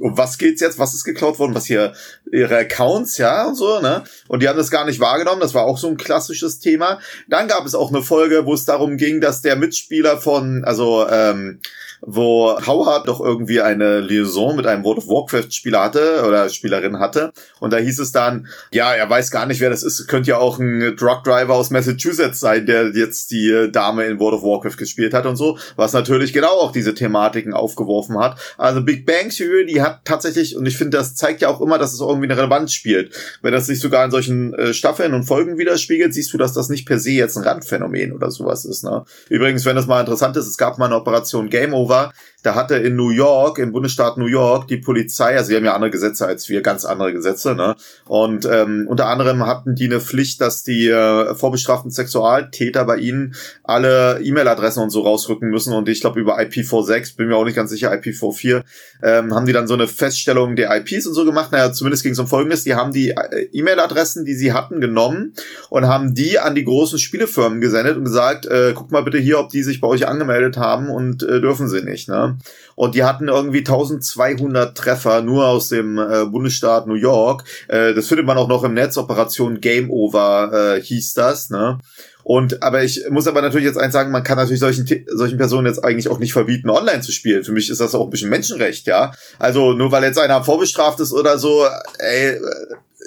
um 0.00 0.18
was 0.18 0.36
geht's 0.36 0.60
jetzt, 0.60 0.80
was 0.80 0.94
ist 0.94 1.04
geklaut 1.04 1.38
worden, 1.38 1.54
was 1.54 1.66
hier 1.66 1.92
ihre 2.32 2.58
Accounts, 2.58 3.18
ja, 3.18 3.46
und 3.46 3.54
so, 3.54 3.78
ne? 3.80 4.02
Und 4.26 4.42
die 4.42 4.48
haben 4.48 4.58
das 4.58 4.72
gar 4.72 4.84
nicht 4.84 4.98
wahrgenommen, 4.98 5.40
das 5.40 5.54
war 5.54 5.62
auch 5.62 5.78
so 5.78 5.86
ein 5.86 5.96
klassisches 5.96 6.58
Thema. 6.58 6.98
Dann 7.28 7.46
gab 7.46 7.64
es 7.64 7.76
auch 7.76 7.92
eine 7.92 8.02
Folge, 8.02 8.46
wo 8.46 8.54
es 8.54 8.64
darum 8.64 8.96
ging, 8.96 9.20
dass 9.20 9.42
der 9.42 9.54
Mitspieler 9.54 10.20
von, 10.20 10.64
also 10.64 11.06
ähm, 11.08 11.60
wo 12.04 12.58
Howard 12.66 13.06
doch 13.06 13.20
irgendwie 13.20 13.60
eine 13.60 14.00
Liaison 14.00 14.56
mit 14.56 14.66
einem 14.66 14.82
World 14.84 14.98
of 14.98 15.08
Warcraft-Spieler 15.08 15.82
hatte 15.82 16.24
oder 16.26 16.48
Spielerin 16.48 16.98
hatte. 16.98 17.32
Und 17.60 17.72
da 17.72 17.76
hieß 17.76 18.00
es 18.00 18.10
dann, 18.10 18.48
ja, 18.72 18.92
er 18.92 19.08
weiß 19.08 19.30
gar 19.30 19.46
nicht, 19.46 19.60
wer 19.60 19.70
das 19.70 19.84
ist. 19.84 20.08
Könnte 20.08 20.30
ja 20.30 20.38
auch 20.38 20.58
ein 20.58 20.96
Drug 20.96 21.22
Driver 21.24 21.54
aus 21.54 21.70
Massachusetts 21.70 22.40
sein, 22.40 22.66
der 22.66 22.88
jetzt 22.88 23.30
die 23.30 23.68
Dame 23.70 24.04
in 24.06 24.18
World 24.18 24.34
of 24.34 24.42
Warcraft 24.42 24.76
gespielt 24.76 25.14
hat 25.14 25.26
und 25.26 25.36
so. 25.36 25.58
Was 25.76 25.92
natürlich 25.92 26.32
genau 26.32 26.50
auch 26.50 26.72
diese 26.72 26.92
Thematiken 26.92 27.54
aufgeworfen 27.54 28.18
hat. 28.18 28.36
Also 28.58 28.82
Big 28.82 29.06
Bang 29.06 29.28
Theory, 29.28 29.66
die 29.66 29.80
hat 29.80 30.00
tatsächlich, 30.04 30.56
und 30.56 30.66
ich 30.66 30.76
finde, 30.76 30.98
das 30.98 31.14
zeigt 31.14 31.40
ja 31.40 31.48
auch 31.48 31.60
immer, 31.60 31.78
dass 31.78 31.92
es 31.92 32.00
irgendwie 32.00 32.26
eine 32.28 32.36
Relevanz 32.36 32.72
spielt. 32.72 33.14
Wenn 33.42 33.52
das 33.52 33.66
sich 33.66 33.78
sogar 33.78 34.04
in 34.04 34.10
solchen 34.10 34.54
äh, 34.54 34.74
Staffeln 34.74 35.14
und 35.14 35.22
Folgen 35.22 35.56
widerspiegelt, 35.56 36.12
siehst 36.12 36.32
du, 36.34 36.38
dass 36.38 36.52
das 36.52 36.68
nicht 36.68 36.84
per 36.84 36.98
se 36.98 37.12
jetzt 37.12 37.36
ein 37.36 37.44
Randphänomen 37.44 38.12
oder 38.12 38.32
sowas 38.32 38.64
ist. 38.64 38.82
Ne? 38.82 39.04
Übrigens, 39.28 39.64
wenn 39.64 39.76
das 39.76 39.86
mal 39.86 40.00
interessant 40.00 40.36
ist, 40.36 40.48
es 40.48 40.58
gab 40.58 40.78
mal 40.78 40.86
eine 40.86 40.96
Operation 40.96 41.48
Game 41.48 41.72
Over 41.72 41.91
war, 41.92 42.12
da 42.42 42.56
hatte 42.56 42.74
in 42.76 42.96
New 42.96 43.10
York, 43.10 43.58
im 43.58 43.72
Bundesstaat 43.72 44.18
New 44.18 44.26
York, 44.26 44.66
die 44.66 44.78
Polizei, 44.78 45.36
also 45.36 45.48
sie 45.48 45.56
haben 45.56 45.64
ja 45.64 45.74
andere 45.74 45.90
Gesetze 45.90 46.26
als 46.26 46.48
wir, 46.48 46.60
ganz 46.60 46.84
andere 46.84 47.12
Gesetze, 47.12 47.54
ne? 47.54 47.76
Und 48.06 48.46
ähm, 48.46 48.86
unter 48.88 49.06
anderem 49.06 49.46
hatten 49.46 49.76
die 49.76 49.84
eine 49.84 50.00
Pflicht, 50.00 50.40
dass 50.40 50.62
die 50.62 50.88
äh, 50.88 51.34
vorbestraften 51.34 51.90
Sexualtäter 51.90 52.84
bei 52.84 52.96
ihnen 52.96 53.34
alle 53.62 54.20
E-Mail-Adressen 54.22 54.82
und 54.82 54.90
so 54.90 55.02
rausrücken 55.02 55.50
müssen. 55.50 55.72
Und 55.72 55.88
ich 55.88 56.00
glaube 56.00 56.20
über 56.20 56.38
IPv6, 56.38 57.16
bin 57.16 57.28
mir 57.28 57.36
auch 57.36 57.44
nicht 57.44 57.54
ganz 57.54 57.70
sicher, 57.70 57.92
IPv4, 57.92 58.64
ähm, 59.02 59.34
haben 59.34 59.46
die 59.46 59.52
dann 59.52 59.68
so 59.68 59.74
eine 59.74 59.86
Feststellung 59.86 60.56
der 60.56 60.74
IPs 60.76 61.06
und 61.06 61.14
so 61.14 61.24
gemacht. 61.24 61.52
Naja, 61.52 61.72
zumindest 61.72 62.02
ging 62.02 62.12
es 62.12 62.18
um 62.18 62.26
Folgendes, 62.26 62.64
die 62.64 62.74
haben 62.74 62.92
die 62.92 63.10
äh, 63.10 63.48
E-Mail-Adressen, 63.52 64.24
die 64.24 64.34
sie 64.34 64.52
hatten, 64.52 64.80
genommen 64.80 65.34
und 65.70 65.86
haben 65.86 66.14
die 66.14 66.40
an 66.40 66.56
die 66.56 66.64
großen 66.64 66.98
Spielefirmen 66.98 67.60
gesendet 67.60 67.96
und 67.96 68.04
gesagt, 68.04 68.46
äh, 68.46 68.72
guck 68.74 68.90
mal 68.90 69.04
bitte 69.04 69.18
hier, 69.18 69.38
ob 69.38 69.50
die 69.50 69.62
sich 69.62 69.80
bei 69.80 69.86
euch 69.86 70.08
angemeldet 70.08 70.56
haben 70.56 70.90
und 70.90 71.22
äh, 71.22 71.40
dürfen 71.40 71.68
sie 71.68 71.81
nicht, 71.84 72.08
ne? 72.08 72.38
Und 72.74 72.94
die 72.94 73.04
hatten 73.04 73.28
irgendwie 73.28 73.58
1200 73.58 74.76
Treffer 74.76 75.22
nur 75.22 75.46
aus 75.46 75.68
dem 75.68 75.98
äh, 75.98 76.24
Bundesstaat 76.24 76.86
New 76.86 76.94
York. 76.94 77.44
Äh, 77.68 77.94
das 77.94 78.06
findet 78.06 78.26
man 78.26 78.38
auch 78.38 78.48
noch 78.48 78.64
im 78.64 78.74
Netz. 78.74 78.96
Operation 78.96 79.60
Game 79.60 79.90
Over 79.90 80.76
äh, 80.76 80.80
hieß 80.80 81.14
das. 81.14 81.50
Ne? 81.50 81.78
Und 82.24 82.62
aber 82.62 82.84
ich 82.84 83.04
muss 83.10 83.26
aber 83.26 83.42
natürlich 83.42 83.66
jetzt 83.66 83.78
eins 83.78 83.92
sagen, 83.92 84.10
man 84.10 84.22
kann 84.22 84.38
natürlich 84.38 84.60
solchen 84.60 84.86
solchen 85.08 85.38
Personen 85.38 85.66
jetzt 85.66 85.84
eigentlich 85.84 86.08
auch 86.08 86.18
nicht 86.18 86.32
verbieten, 86.32 86.70
online 86.70 87.00
zu 87.00 87.12
spielen. 87.12 87.44
Für 87.44 87.52
mich 87.52 87.68
ist 87.68 87.80
das 87.80 87.94
auch 87.94 88.04
ein 88.04 88.10
bisschen 88.10 88.30
Menschenrecht, 88.30 88.86
ja. 88.86 89.12
Also 89.38 89.72
nur 89.72 89.90
weil 89.92 90.04
jetzt 90.04 90.18
einer 90.18 90.44
vorbestraft 90.44 91.00
ist 91.00 91.12
oder 91.12 91.38
so, 91.38 91.66
ey, 91.98 92.38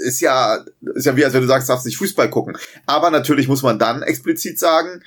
ist 0.04 0.20
ja 0.20 0.64
ist 0.96 1.06
ja 1.06 1.16
wie 1.16 1.24
als 1.24 1.34
wenn 1.34 1.42
du 1.42 1.48
sagst, 1.48 1.70
darfst 1.70 1.86
nicht 1.86 1.98
Fußball 1.98 2.30
gucken. 2.30 2.58
Aber 2.86 3.10
natürlich 3.10 3.48
muss 3.48 3.64
man 3.64 3.80
dann 3.80 4.04
explizit 4.04 4.60
sagen, 4.60 5.02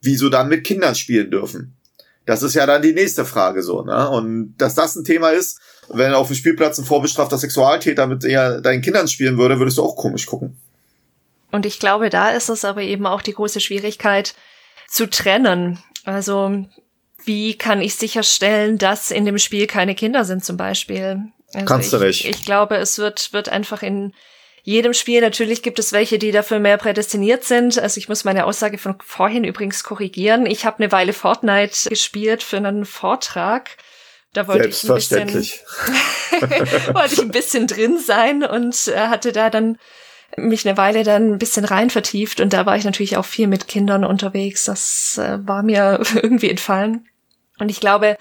wieso 0.00 0.28
dann 0.28 0.48
mit 0.48 0.64
Kindern 0.64 0.94
spielen 0.94 1.30
dürfen. 1.30 1.76
Das 2.24 2.42
ist 2.42 2.54
ja 2.54 2.66
dann 2.66 2.82
die 2.82 2.92
nächste 2.92 3.24
Frage 3.24 3.62
so, 3.62 3.82
ne? 3.82 4.08
Und 4.10 4.54
dass 4.56 4.74
das 4.74 4.94
ein 4.96 5.04
Thema 5.04 5.30
ist, 5.30 5.60
wenn 5.88 6.14
auf 6.14 6.28
dem 6.28 6.36
Spielplatz 6.36 6.78
ein 6.78 6.84
vorbestrafter 6.84 7.36
Sexualtäter 7.36 8.06
mit 8.06 8.24
eher 8.24 8.60
deinen 8.60 8.80
Kindern 8.80 9.08
spielen 9.08 9.38
würde, 9.38 9.58
würdest 9.58 9.78
du 9.78 9.82
auch 9.82 9.96
komisch 9.96 10.26
gucken. 10.26 10.56
Und 11.50 11.66
ich 11.66 11.78
glaube, 11.78 12.10
da 12.10 12.30
ist 12.30 12.48
es 12.48 12.64
aber 12.64 12.82
eben 12.82 13.06
auch 13.06 13.22
die 13.22 13.34
große 13.34 13.60
Schwierigkeit 13.60 14.34
zu 14.88 15.08
trennen. 15.08 15.78
Also, 16.04 16.64
wie 17.24 17.58
kann 17.58 17.80
ich 17.80 17.96
sicherstellen, 17.96 18.78
dass 18.78 19.10
in 19.10 19.24
dem 19.24 19.38
Spiel 19.38 19.66
keine 19.66 19.94
Kinder 19.94 20.24
sind 20.24 20.44
zum 20.44 20.56
Beispiel? 20.56 21.20
Also 21.52 21.66
Kannst 21.66 21.92
ich, 21.92 21.98
du 21.98 22.04
nicht. 22.04 22.24
Ich 22.24 22.44
glaube, 22.44 22.76
es 22.76 22.98
wird, 22.98 23.32
wird 23.32 23.48
einfach 23.48 23.82
in 23.82 24.14
jedem 24.62 24.94
Spiel. 24.94 25.20
Natürlich 25.20 25.62
gibt 25.62 25.78
es 25.78 25.92
welche, 25.92 26.18
die 26.18 26.32
dafür 26.32 26.58
mehr 26.58 26.78
prädestiniert 26.78 27.44
sind. 27.44 27.78
Also 27.78 27.98
ich 27.98 28.08
muss 28.08 28.24
meine 28.24 28.46
Aussage 28.46 28.78
von 28.78 28.96
vorhin 29.04 29.44
übrigens 29.44 29.84
korrigieren. 29.84 30.46
Ich 30.46 30.64
habe 30.64 30.78
eine 30.78 30.92
Weile 30.92 31.12
Fortnite 31.12 31.88
gespielt 31.88 32.42
für 32.42 32.58
einen 32.58 32.84
Vortrag. 32.84 33.70
Da 34.32 34.48
wollte 34.48 34.68
ich 34.68 34.88
ein 34.88 34.94
bisschen, 34.94 35.28
wollte 36.94 37.14
ich 37.14 37.20
ein 37.20 37.30
bisschen 37.30 37.66
drin 37.66 37.98
sein 37.98 38.44
und 38.44 38.88
äh, 38.88 39.08
hatte 39.08 39.32
da 39.32 39.50
dann 39.50 39.78
mich 40.36 40.66
eine 40.66 40.78
Weile 40.78 41.04
dann 41.04 41.32
ein 41.32 41.38
bisschen 41.38 41.66
rein 41.66 41.90
vertieft 41.90 42.40
und 42.40 42.54
da 42.54 42.64
war 42.64 42.76
ich 42.76 42.84
natürlich 42.84 43.18
auch 43.18 43.26
viel 43.26 43.46
mit 43.46 43.68
Kindern 43.68 44.04
unterwegs. 44.04 44.64
Das 44.64 45.18
äh, 45.18 45.38
war 45.46 45.62
mir 45.62 46.00
irgendwie 46.14 46.48
entfallen. 46.48 47.06
Und 47.58 47.70
ich 47.70 47.80
glaube, 47.80 48.16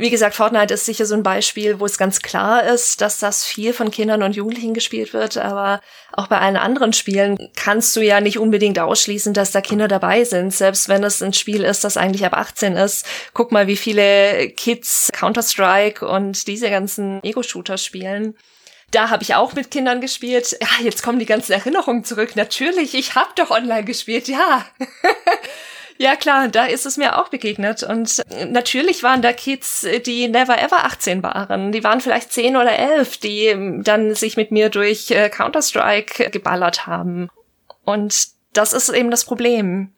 wie 0.00 0.10
gesagt, 0.10 0.34
Fortnite 0.34 0.72
ist 0.72 0.86
sicher 0.86 1.04
so 1.04 1.14
ein 1.14 1.22
Beispiel, 1.22 1.78
wo 1.78 1.84
es 1.84 1.98
ganz 1.98 2.20
klar 2.20 2.64
ist, 2.64 3.02
dass 3.02 3.18
das 3.18 3.44
viel 3.44 3.74
von 3.74 3.90
Kindern 3.90 4.22
und 4.22 4.34
Jugendlichen 4.34 4.72
gespielt 4.72 5.12
wird, 5.12 5.36
aber 5.36 5.82
auch 6.12 6.26
bei 6.26 6.38
allen 6.38 6.56
anderen 6.56 6.94
Spielen 6.94 7.50
kannst 7.54 7.94
du 7.96 8.00
ja 8.00 8.22
nicht 8.22 8.38
unbedingt 8.38 8.78
ausschließen, 8.78 9.34
dass 9.34 9.52
da 9.52 9.60
Kinder 9.60 9.88
dabei 9.88 10.24
sind, 10.24 10.54
selbst 10.54 10.88
wenn 10.88 11.04
es 11.04 11.22
ein 11.22 11.34
Spiel 11.34 11.64
ist, 11.64 11.84
das 11.84 11.98
eigentlich 11.98 12.24
ab 12.24 12.34
18 12.34 12.76
ist. 12.76 13.04
Guck 13.34 13.52
mal, 13.52 13.66
wie 13.66 13.76
viele 13.76 14.48
Kids 14.48 15.10
Counter-Strike 15.12 16.08
und 16.08 16.46
diese 16.46 16.70
ganzen 16.70 17.22
Ego-Shooter 17.22 17.76
spielen. 17.76 18.34
Da 18.92 19.10
habe 19.10 19.22
ich 19.22 19.34
auch 19.34 19.52
mit 19.52 19.70
Kindern 19.70 20.00
gespielt. 20.00 20.56
Ja, 20.60 20.82
jetzt 20.82 21.02
kommen 21.02 21.18
die 21.18 21.26
ganzen 21.26 21.52
Erinnerungen 21.52 22.04
zurück. 22.04 22.36
Natürlich, 22.36 22.94
ich 22.94 23.14
habe 23.14 23.30
doch 23.36 23.50
online 23.50 23.84
gespielt, 23.84 24.28
ja. 24.28 24.64
Ja, 26.00 26.16
klar, 26.16 26.48
da 26.48 26.64
ist 26.64 26.86
es 26.86 26.96
mir 26.96 27.18
auch 27.18 27.28
begegnet. 27.28 27.82
Und 27.82 28.22
natürlich 28.48 29.02
waren 29.02 29.20
da 29.20 29.34
Kids, 29.34 29.86
die 30.06 30.28
never 30.28 30.58
ever 30.58 30.86
18 30.86 31.22
waren. 31.22 31.72
Die 31.72 31.84
waren 31.84 32.00
vielleicht 32.00 32.32
10 32.32 32.56
oder 32.56 32.72
11, 32.72 33.18
die 33.18 33.80
dann 33.82 34.14
sich 34.14 34.38
mit 34.38 34.50
mir 34.50 34.70
durch 34.70 35.10
äh, 35.10 35.28
Counter-Strike 35.28 36.30
geballert 36.30 36.86
haben. 36.86 37.28
Und 37.84 38.28
das 38.54 38.72
ist 38.72 38.88
eben 38.88 39.10
das 39.10 39.26
Problem 39.26 39.92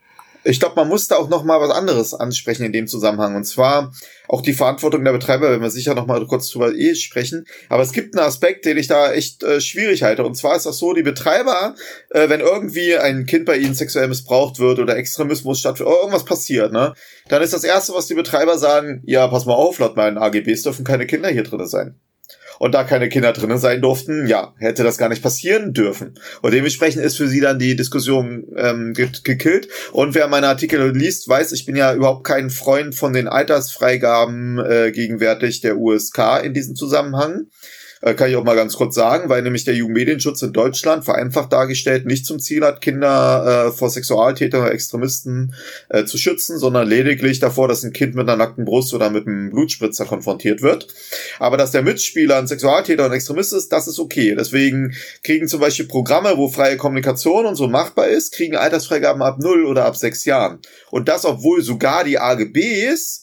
ich 0.45 0.61
glaube, 0.61 0.77
man 0.77 0.89
muss 0.89 1.09
da 1.09 1.17
auch 1.17 1.29
noch 1.29 1.45
mal 1.45 1.61
was 1.61 1.71
anderes 1.71 2.15
ansprechen 2.15 2.65
in 2.65 2.73
dem 2.73 2.87
Zusammenhang. 2.87 3.37
Und 3.37 3.45
zwar 3.45 3.93
auch 4.29 4.41
die 4.41 4.53
Verantwortung 4.53 5.05
der 5.05 5.13
Betreiber, 5.13 5.51
wenn 5.51 5.61
wir 5.61 5.71
sicher 5.71 5.95
noch 5.95 6.07
mal 6.07 6.25
kurz 6.27 6.51
drüber 6.51 6.75
eh 6.75 6.95
sprechen. 6.95 7.47
Aber 7.69 7.83
es 7.83 7.93
gibt 7.93 8.17
einen 8.17 8.27
Aspekt, 8.27 8.65
den 8.65 8.77
ich 8.77 8.89
da 8.89 9.13
echt 9.13 9.43
äh, 9.43 9.61
schwierig 9.61 10.03
halte. 10.03 10.25
Und 10.25 10.37
zwar 10.37 10.57
ist 10.57 10.67
das 10.67 10.79
so, 10.79 10.95
die 10.95 11.03
Betreiber, 11.03 11.75
äh, 12.11 12.29
wenn 12.29 12.41
irgendwie 12.41 12.97
ein 12.97 13.27
Kind 13.27 13.47
bei 13.47 13.57
ihnen 13.57 13.75
sexuell 13.75 14.09
missbraucht 14.09 14.59
wird 14.59 14.79
oder 14.79 14.97
Extremismus 14.97 15.61
stattfindet, 15.61 15.95
irgendwas 15.95 16.25
passiert, 16.25 16.73
ne, 16.73 16.95
dann 17.29 17.43
ist 17.43 17.53
das 17.53 17.65
Erste, 17.65 17.93
was 17.95 18.07
die 18.07 18.15
Betreiber 18.15 18.59
sagen, 18.59 19.03
ja, 19.05 19.29
pass 19.29 19.47
mal 19.47 19.55
auf, 19.55 19.79
laut 19.79 19.97
meinen 19.97 20.19
AGBs 20.19 20.63
dürfen 20.63 20.85
keine 20.85 21.07
Kinder 21.07 21.29
hier 21.29 21.45
drin 21.45 21.67
sein 21.67 22.01
und 22.63 22.77
da 22.77 22.85
keine 22.85 23.09
Kinder 23.09 23.33
drinnen 23.33 23.59
sein 23.59 23.83
durften, 23.83 24.29
ja, 24.29 24.55
hätte 24.57 24.85
das 24.85 24.97
gar 24.97 25.09
nicht 25.09 25.21
passieren 25.21 25.73
dürfen. 25.73 26.15
Und 26.43 26.55
dementsprechend 26.55 27.03
ist 27.03 27.17
für 27.17 27.27
sie 27.27 27.41
dann 27.41 27.59
die 27.59 27.75
Diskussion 27.75 28.45
ähm, 28.57 28.95
gekillt. 28.95 29.67
Und 29.91 30.15
wer 30.15 30.29
meine 30.29 30.47
Artikel 30.47 30.97
liest, 30.97 31.29
weiß, 31.29 31.51
ich 31.51 31.67
bin 31.67 31.75
ja 31.75 31.93
überhaupt 31.93 32.23
kein 32.23 32.51
Freund 32.51 32.95
von 32.95 33.13
den 33.13 33.27
Altersfreigaben 33.27 34.61
äh, 34.61 34.93
gegenwärtig 34.93 35.61
der 35.61 35.77
USK 35.77 36.45
in 36.45 36.55
diesem 36.55 36.77
Zusammenhang. 36.77 37.49
Äh, 38.03 38.15
kann 38.15 38.29
ich 38.29 38.37
auch 38.37 38.45
mal 38.45 38.57
ganz 38.57 38.75
kurz 38.75 38.97
sagen, 38.97 39.29
weil 39.29 39.43
nämlich 39.43 39.65
der 39.65 39.75
Jugendmedienschutz 39.75 40.43
in 40.43 40.53
Deutschland 40.53 41.05
vereinfacht 41.05 41.53
dargestellt 41.53 42.05
nicht 42.05 42.27
zum 42.27 42.41
Ziel 42.41 42.65
hat, 42.65 42.81
Kinder 42.81 43.69
äh, 43.69 43.73
vor 43.73 43.89
Sexualtätern 43.91 44.61
oder 44.61 44.73
Extremisten 44.73 45.55
äh, 45.89 46.05
zu 46.05 46.19
schützen, 46.19 46.59
sondern 46.59 46.89
lediglich 46.89 47.39
davor, 47.39 47.69
dass 47.69 47.85
ein 47.85 47.93
Kind 47.93 48.17
mit 48.17 48.29
einer 48.29 48.37
nackten 48.37 48.65
Brust 48.65 48.93
oder 48.93 49.09
mit 49.09 49.27
einem 49.27 49.51
Blutspritzer 49.51 50.05
konfrontiert 50.05 50.63
wird. 50.63 50.89
Aber 51.39 51.57
dass 51.57 51.71
der 51.71 51.83
Mitspieler 51.83 52.39
ein 52.39 52.49
Sexualtäter 52.49 53.07
und 53.07 53.13
Extremist 53.13 53.53
ist, 53.53 53.73
das 53.73 53.87
ist 53.87 54.01
okay. 54.01 54.35
Deswegen 54.37 54.95
kriegen 55.23 55.47
zum 55.47 55.61
Beispiel 55.61 55.87
Programme, 55.87 56.37
wo 56.37 56.49
freie 56.49 56.77
Kommunikation 56.77 57.47
und 57.47 57.55
so 57.55 57.69
machbar 57.69 58.09
ist, 58.09 58.33
kriegen 58.33 58.57
Altersfreigaben 58.57 59.23
ab 59.23 59.39
null 59.39 59.65
oder 59.65 59.85
ab 59.85 59.97
sechs 59.97 60.25
Jahren. 60.25 60.59
Und 60.91 61.09
das, 61.09 61.25
obwohl 61.25 61.63
sogar 61.63 62.03
die 62.03 62.19
AGBs 62.19 63.22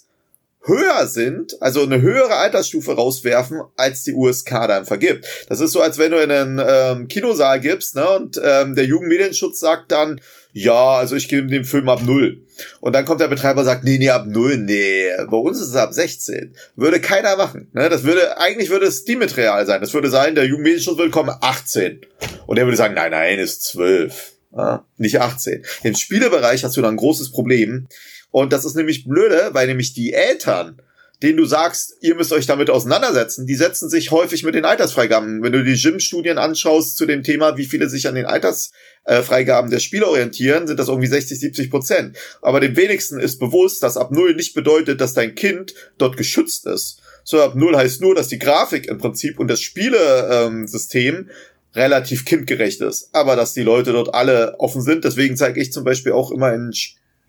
höher 0.70 1.06
sind, 1.08 1.62
also 1.62 1.84
eine 1.84 2.02
höhere 2.02 2.36
Altersstufe 2.36 2.94
rauswerfen, 2.94 3.62
als 3.76 4.04
die 4.04 4.14
USK 4.14 4.50
dann 4.68 4.86
vergibt. 4.86 5.26
Das 5.50 5.60
ist 5.60 5.74
so, 5.74 5.82
als 5.82 5.98
wenn 5.98 6.12
du 6.12 6.24
in 6.24 6.32
einen 6.32 6.62
ähm, 6.66 7.08
Kinosaal 7.10 7.60
gibst, 7.60 7.96
ne, 7.96 8.10
und 8.10 8.40
ähm, 8.42 8.76
der 8.76 8.86
Jugendmedienschutz 8.86 9.60
sagt 9.60 9.92
dann, 9.92 10.22
ja, 10.54 10.98
also 10.98 11.16
ich 11.16 11.28
gebe 11.28 11.48
dem 11.48 11.66
Film 11.66 11.90
ab 11.90 12.02
null. 12.04 12.42
Und 12.80 12.94
dann 12.94 13.06
kommt 13.06 13.22
der 13.22 13.28
Betreiber 13.28 13.60
und 13.60 13.66
sagt, 13.66 13.84
nee, 13.84 13.98
nee, 13.98 14.10
ab 14.10 14.26
null, 14.28 14.58
nee, 14.58 15.10
bei 15.30 15.38
uns 15.38 15.60
ist 15.60 15.70
es 15.70 15.76
ab 15.76 15.94
16. 15.94 16.54
Würde 16.76 17.00
keiner 17.00 17.36
machen. 17.38 17.70
Ne? 17.74 17.90
Das 17.90 18.04
würde, 18.04 18.38
eigentlich 18.40 18.70
würde 18.70 18.88
es 18.88 19.06
Dimetreal 19.06 19.66
sein. 19.66 19.82
Das 19.82 19.94
würde 19.94 20.10
sein, 20.10 20.36
der 20.36 20.46
Jugendmedienschutz 20.46 20.98
würde 20.98 21.12
kommen 21.12 21.34
18. 21.42 22.02
Und 22.48 22.56
der 22.58 22.66
würde 22.66 22.78
sagen, 22.78 22.96
nein, 22.96 23.12
nein, 23.12 23.40
ist 23.40 23.64
12. 23.64 24.34
Ja, 24.56 24.84
nicht 24.98 25.22
18. 25.22 25.64
Im 25.84 25.96
Spielebereich 25.96 26.64
hast 26.64 26.76
du 26.76 26.82
dann 26.82 26.96
ein 26.96 26.98
großes 26.98 27.32
Problem 27.32 27.88
und 28.32 28.54
das 28.54 28.66
ist 28.66 28.76
nämlich 28.76 29.08
blöde, 29.08 29.50
weil 29.54 29.68
nämlich 29.68 29.94
die 29.94 30.14
Eltern 30.14 30.82
denen 31.22 31.38
du 31.38 31.46
sagst, 31.46 31.98
ihr 32.00 32.16
müsst 32.16 32.32
euch 32.32 32.46
damit 32.46 32.70
auseinandersetzen, 32.70 33.46
die 33.46 33.56
setzen 33.56 33.90
sich 33.90 34.12
häufig 34.12 34.44
mit 34.44 34.56
den 34.56 34.64
Altersfreigaben. 34.64 35.44
Wenn 35.44 35.52
du 35.52 35.64
die 35.64 35.76
Gym-Studien 35.76 36.38
anschaust 36.38 36.96
zu 36.96 37.06
dem 37.06 37.24
Thema, 37.24 37.58
wie 37.58 37.66
viele 37.66 37.90
sich 37.90 38.08
an 38.08 38.16
den 38.16 38.26
Altersfreigaben 38.26 39.70
der 39.70 39.80
Spiele 39.80 40.08
orientieren, 40.08 40.66
sind 40.66 40.80
das 40.80 40.88
irgendwie 40.88 41.08
60, 41.08 41.38
70 41.40 41.70
Prozent. 41.70 42.18
Aber 42.42 42.62
dem 42.62 42.76
wenigsten 42.78 43.20
ist 43.20 43.38
bewusst, 43.40 43.84
dass 43.84 43.98
ab 43.98 44.12
Null 44.12 44.36
nicht 44.36 44.54
bedeutet, 44.54 45.02
dass 45.02 45.14
dein 45.14 45.36
Kind 45.36 45.74
dort 45.98 46.16
geschützt 46.16 46.66
ist. 46.66 47.02
So 47.26 47.42
ab 47.42 47.56
Null 47.56 47.76
heißt 47.76 48.00
nur, 48.02 48.16
dass 48.16 48.30
die 48.30 48.40
Grafik 48.40 48.88
im 48.88 48.98
Prinzip 48.98 49.40
und 49.40 49.50
das 49.50 49.62
Spielesystem 49.62 51.16
ähm, 51.16 51.30
relativ 51.76 52.24
kindgerecht 52.24 52.80
ist. 52.80 53.10
Aber 53.12 53.36
dass 53.36 53.54
die 53.54 53.64
Leute 53.64 53.92
dort 53.92 54.14
alle 54.14 54.56
offen 54.58 54.82
sind. 54.82 55.04
Deswegen 55.04 55.36
zeige 55.36 55.60
ich 55.60 55.74
zum 55.74 55.84
Beispiel 55.84 56.14
auch 56.14 56.32
immer 56.32 56.54
in 56.54 56.72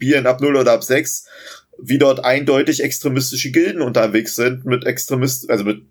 Spielen 0.00 0.26
ab 0.26 0.40
0 0.40 0.56
oder 0.56 0.72
ab 0.72 0.82
6 0.82 1.26
wie 1.82 1.98
dort 1.98 2.24
eindeutig 2.24 2.82
extremistische 2.82 3.50
Gilden 3.50 3.82
unterwegs 3.82 4.34
sind 4.34 4.64
mit 4.64 4.86
Extremisten, 4.86 5.50
also 5.50 5.64
mit 5.64 5.82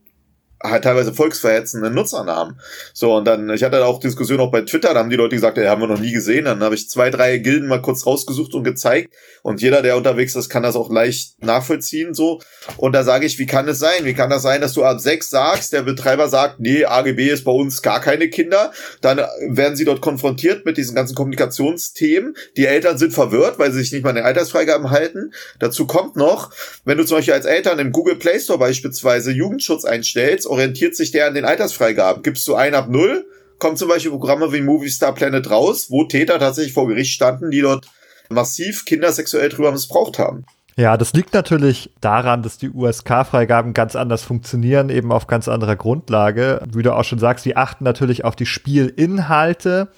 halt 0.61 0.83
teilweise 0.83 1.13
volksverhetzenden 1.13 1.93
Nutzernamen. 1.93 2.59
So, 2.93 3.15
und 3.15 3.25
dann, 3.25 3.49
ich 3.49 3.63
hatte 3.63 3.85
auch 3.85 3.99
Diskussionen 3.99 4.41
auch 4.41 4.51
bei 4.51 4.61
Twitter, 4.61 4.93
da 4.93 4.99
haben 4.99 5.09
die 5.09 5.15
Leute 5.15 5.35
gesagt, 5.35 5.57
ja, 5.57 5.69
haben 5.69 5.81
wir 5.81 5.87
noch 5.87 5.99
nie 5.99 6.11
gesehen. 6.11 6.45
Dann 6.45 6.61
habe 6.61 6.75
ich 6.75 6.89
zwei, 6.89 7.09
drei 7.09 7.37
Gilden 7.37 7.67
mal 7.67 7.81
kurz 7.81 8.05
rausgesucht 8.05 8.53
und 8.53 8.63
gezeigt. 8.63 9.13
Und 9.41 9.61
jeder, 9.61 9.81
der 9.81 9.97
unterwegs 9.97 10.35
ist, 10.35 10.49
kann 10.49 10.63
das 10.63 10.75
auch 10.75 10.91
leicht 10.91 11.41
nachvollziehen, 11.43 12.13
so. 12.13 12.41
Und 12.77 12.93
da 12.93 13.03
sage 13.03 13.25
ich, 13.25 13.39
wie 13.39 13.45
kann 13.45 13.67
es 13.67 13.79
sein? 13.79 14.03
Wie 14.03 14.13
kann 14.13 14.29
das 14.29 14.41
sein, 14.41 14.61
dass 14.61 14.73
du 14.73 14.83
ab 14.83 14.99
sechs 14.99 15.29
sagst, 15.29 15.73
der 15.73 15.83
Betreiber 15.83 16.27
sagt, 16.27 16.59
nee, 16.59 16.85
AGB 16.85 17.29
ist 17.29 17.45
bei 17.45 17.51
uns 17.51 17.81
gar 17.81 18.01
keine 18.01 18.29
Kinder. 18.29 18.71
Dann 19.01 19.19
werden 19.47 19.75
sie 19.75 19.85
dort 19.85 20.01
konfrontiert 20.01 20.65
mit 20.65 20.77
diesen 20.77 20.95
ganzen 20.95 21.15
Kommunikationsthemen. 21.15 22.35
Die 22.57 22.65
Eltern 22.65 22.97
sind 22.97 23.13
verwirrt, 23.13 23.59
weil 23.59 23.71
sie 23.71 23.79
sich 23.79 23.91
nicht 23.91 24.03
mal 24.03 24.09
an 24.09 24.17
den 24.17 24.25
Altersfreigaben 24.25 24.91
halten. 24.91 25.33
Dazu 25.59 25.87
kommt 25.87 26.15
noch, 26.15 26.51
wenn 26.85 26.97
du 26.97 27.05
zum 27.05 27.17
Beispiel 27.17 27.33
als 27.33 27.45
Eltern 27.45 27.79
im 27.79 27.91
Google 27.91 28.15
Play 28.15 28.39
Store 28.39 28.59
beispielsweise 28.59 29.31
Jugendschutz 29.31 29.85
einstellst, 29.85 30.48
orientiert 30.49 30.95
sich 30.95 31.11
der 31.11 31.27
an 31.27 31.33
den 31.33 31.45
Altersfreigaben. 31.45 32.23
Gibst 32.23 32.47
du 32.47 32.55
ein 32.55 32.75
ab 32.75 32.89
null, 32.89 33.25
kommen 33.59 33.77
zum 33.77 33.89
Beispiel 33.89 34.11
Programme 34.11 34.51
wie 34.51 34.61
Movie 34.61 34.89
Star 34.89 35.13
Planet 35.13 35.49
raus, 35.49 35.87
wo 35.89 36.05
Täter 36.05 36.39
tatsächlich 36.39 36.73
vor 36.73 36.87
Gericht 36.87 37.13
standen, 37.13 37.51
die 37.51 37.61
dort 37.61 37.87
massiv 38.29 38.85
Kinder 38.85 39.11
sexuell 39.11 39.49
drüber 39.49 39.71
missbraucht 39.71 40.19
haben. 40.19 40.45
Ja, 40.79 40.95
das 40.95 41.11
liegt 41.11 41.33
natürlich 41.33 41.91
daran, 41.99 42.41
dass 42.41 42.57
die 42.57 42.69
USK-Freigaben 42.69 43.73
ganz 43.73 43.97
anders 43.97 44.23
funktionieren, 44.23 44.89
eben 44.89 45.11
auf 45.11 45.27
ganz 45.27 45.49
anderer 45.49 45.75
Grundlage. 45.75 46.61
Wie 46.71 46.83
du 46.83 46.95
auch 46.95 47.03
schon 47.03 47.19
sagst, 47.19 47.43
die 47.43 47.57
achten 47.57 47.83
natürlich 47.83 48.23
auf 48.23 48.37
die 48.37 48.45
Spielinhalte. 48.45 49.89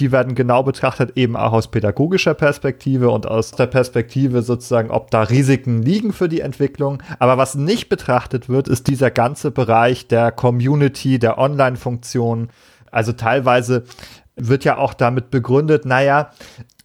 Die 0.00 0.10
werden 0.10 0.34
genau 0.34 0.64
betrachtet, 0.64 1.12
eben 1.16 1.36
auch 1.36 1.52
aus 1.52 1.70
pädagogischer 1.70 2.34
Perspektive 2.34 3.10
und 3.10 3.28
aus 3.28 3.52
der 3.52 3.68
Perspektive 3.68 4.42
sozusagen, 4.42 4.90
ob 4.90 5.12
da 5.12 5.22
Risiken 5.22 5.82
liegen 5.82 6.12
für 6.12 6.28
die 6.28 6.40
Entwicklung. 6.40 7.00
Aber 7.20 7.38
was 7.38 7.54
nicht 7.54 7.88
betrachtet 7.88 8.48
wird, 8.48 8.66
ist 8.66 8.88
dieser 8.88 9.12
ganze 9.12 9.52
Bereich 9.52 10.08
der 10.08 10.32
Community, 10.32 11.20
der 11.20 11.38
Online-Funktion. 11.38 12.48
Also 12.90 13.12
teilweise 13.12 13.84
wird 14.34 14.64
ja 14.64 14.78
auch 14.78 14.94
damit 14.94 15.30
begründet, 15.30 15.84
naja, 15.84 16.30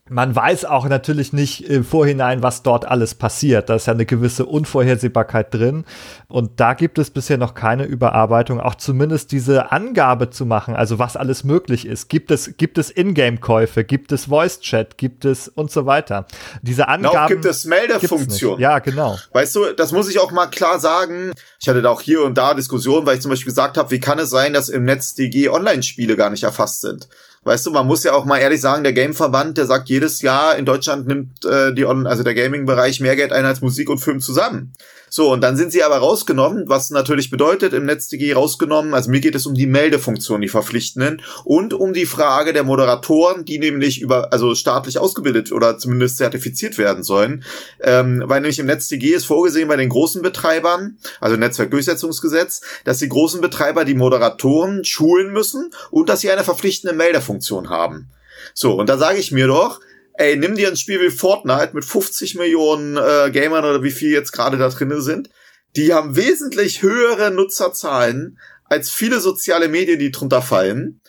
man 0.10 0.36
weiß 0.36 0.66
auch 0.66 0.88
natürlich 0.88 1.34
nicht 1.34 1.66
im 1.66 1.84
Vorhinein, 1.84 2.44
was 2.44 2.64
dort 2.64 2.86
alles 2.86 3.16
passiert. 3.16 3.70
Da 3.70 3.76
ist 3.76 3.88
ja 3.88 3.94
eine 3.94 4.06
gewisse 4.06 4.46
Unvorhersehbarkeit 4.46 5.54
drin. 5.54 5.86
Und 6.28 6.60
da 6.60 6.74
gibt 6.74 6.98
es 6.98 7.10
bisher 7.10 7.38
noch 7.38 7.54
keine 7.54 7.86
Überarbeitung, 7.86 8.60
auch 8.60 8.76
zumindest 8.76 9.32
diese 9.32 9.72
Angabe 9.72 10.30
zu 10.30 10.46
machen, 10.46 10.76
also 10.76 11.00
was 11.00 11.16
alles 11.16 11.44
möglich 11.44 11.86
ist. 11.86 12.10
Gibt 12.10 12.32
es, 12.32 12.58
gibt 12.58 12.78
es 12.78 12.90
Ingame-Käufe, 12.90 13.84
gibt 13.84 14.12
es 14.12 14.26
Voice-Chat, 14.26 14.98
gibt 14.98 15.26
es 15.26 15.48
und 15.48 15.72
so 15.72 15.86
weiter. 15.86 16.26
Diese 16.62 16.88
Angaben. 16.88 17.16
Noch 17.16 17.28
gibt 17.28 17.46
es 17.46 17.66
Meldefunktion. 17.66 18.60
Ja, 18.60 18.80
genau. 18.80 19.18
Weißt 19.34 19.56
du, 19.56 19.74
das 19.74 19.92
muss 19.92 20.10
ich 20.10 20.20
auch 20.20 20.32
mal 20.32 20.48
klar 20.48 20.80
sagen. 20.80 21.32
Ich 21.60 21.68
hatte 21.68 21.82
da 21.82 21.90
auch 21.90 22.02
hier 22.02 22.24
und 22.24 22.38
da 22.38 22.54
Diskussionen, 22.54 23.06
weil 23.06 23.16
ich 23.16 23.22
zum 23.22 23.30
Beispiel 23.30 23.52
gesagt 23.52 23.78
habe, 23.78 23.92
wie 23.92 24.00
kann 24.00 24.20
es 24.20 24.30
sein, 24.30 24.54
dass 24.54 24.70
im 24.70 24.84
Netz 24.84 25.16
DG 25.16 25.50
Online-Spiele 25.50 26.16
gar 26.16 26.30
nicht 26.30 26.44
erfasst 26.44 26.82
sind? 26.82 27.08
Weißt 27.44 27.66
du, 27.66 27.72
man 27.72 27.88
muss 27.88 28.04
ja 28.04 28.14
auch 28.14 28.26
mal 28.26 28.40
ehrlich 28.40 28.60
sagen, 28.60 28.84
der 28.84 28.94
Gameverband, 28.94 29.58
der 29.58 29.66
sagt 29.66 29.88
jedes 29.88 30.22
Jahr, 30.22 30.58
in 30.58 30.66
Deutschland 30.66 31.08
nimmt 31.08 31.46
äh, 31.46 31.74
die 31.74 31.86
On 31.86 32.06
also 32.06 32.22
der 32.22 32.34
Gaming-Bereich 32.34 33.00
mehr 33.00 33.16
Geld 33.16 33.32
ein 33.32 33.46
als 33.46 33.62
Musik 33.62 33.90
und 33.90 34.00
Film 34.00 34.20
zusammen. 34.20 34.74
So, 35.10 35.32
und 35.32 35.42
dann 35.42 35.58
sind 35.58 35.72
sie 35.72 35.84
aber 35.84 35.98
rausgenommen, 35.98 36.66
was 36.68 36.90
natürlich 36.90 37.30
bedeutet, 37.30 37.74
im 37.74 37.86
NetzDG 37.86 38.34
rausgenommen, 38.34 38.94
also 38.94 39.10
mir 39.10 39.20
geht 39.20 39.36
es 39.36 39.46
um 39.46 39.54
die 39.54 39.66
Meldefunktion, 39.66 40.42
die 40.42 40.48
verpflichtenden, 40.48 41.22
und 41.44 41.74
um 41.74 41.94
die 41.94 42.06
Frage 42.06 42.54
der 42.54 42.64
Moderatoren, 42.64 43.46
die 43.46 43.60
nämlich 43.60 44.02
über, 44.02 44.32
also 44.32 44.56
staatlich 44.56 45.00
ausgebildet 45.00 45.52
oder 45.52 45.78
zumindest 45.78 46.18
zertifiziert 46.18 46.78
werden 46.78 47.04
sollen, 47.04 47.44
ähm, 47.82 48.24
weil 48.26 48.42
nämlich 48.42 48.60
im 48.60 48.66
NetzDG 48.66 49.14
ist 49.14 49.26
vorgesehen 49.26 49.68
bei 49.68 49.76
den 49.76 49.90
großen 49.90 50.22
Betreibern, 50.22 50.98
also 51.20 51.36
Netzwerkdurchsetzungsgesetz, 51.36 52.62
dass 52.84 53.00
die 53.00 53.10
großen 53.10 53.42
Betreiber 53.42 53.86
die 53.86 53.96
Moderatoren 53.96 54.86
schulen 54.86 55.32
müssen 55.32 55.72
und 55.92 56.10
dass 56.10 56.22
sie 56.22 56.32
eine 56.32 56.44
verpflichtende 56.44 56.96
Meldefunktion 56.96 57.70
haben. 57.70 58.10
So, 58.54 58.74
und 58.74 58.90
da 58.90 58.98
sage 58.98 59.20
ich 59.20 59.32
mir 59.32 59.48
doch, 59.48 59.80
ey, 60.20 60.36
nimm 60.36 60.56
dir 60.56 60.68
ein 60.68 60.76
Spiel 60.76 61.00
wie 61.00 61.12
Fortnite 61.12 61.72
mit 61.74 61.86
50 61.86 62.36
Millionen 62.36 62.98
äh, 62.98 63.32
Gamern 63.32 63.64
oder 63.64 63.84
wie 63.84 63.92
viel 63.92 64.12
jetzt 64.12 64.34
gerade 64.34 64.58
da 64.58 64.68
drin 64.68 65.02
sind. 65.02 65.30
Die 65.78 65.94
haben 65.94 66.18
wesentlich 66.18 66.82
höhere 66.82 67.32
Nutzerzahlen 67.32 68.38
als 68.66 68.90
viele 68.90 69.22
soziale 69.22 69.70
Medien, 69.70 69.98
die 69.98 70.12
drunter 70.12 70.42
fallen. 70.42 71.00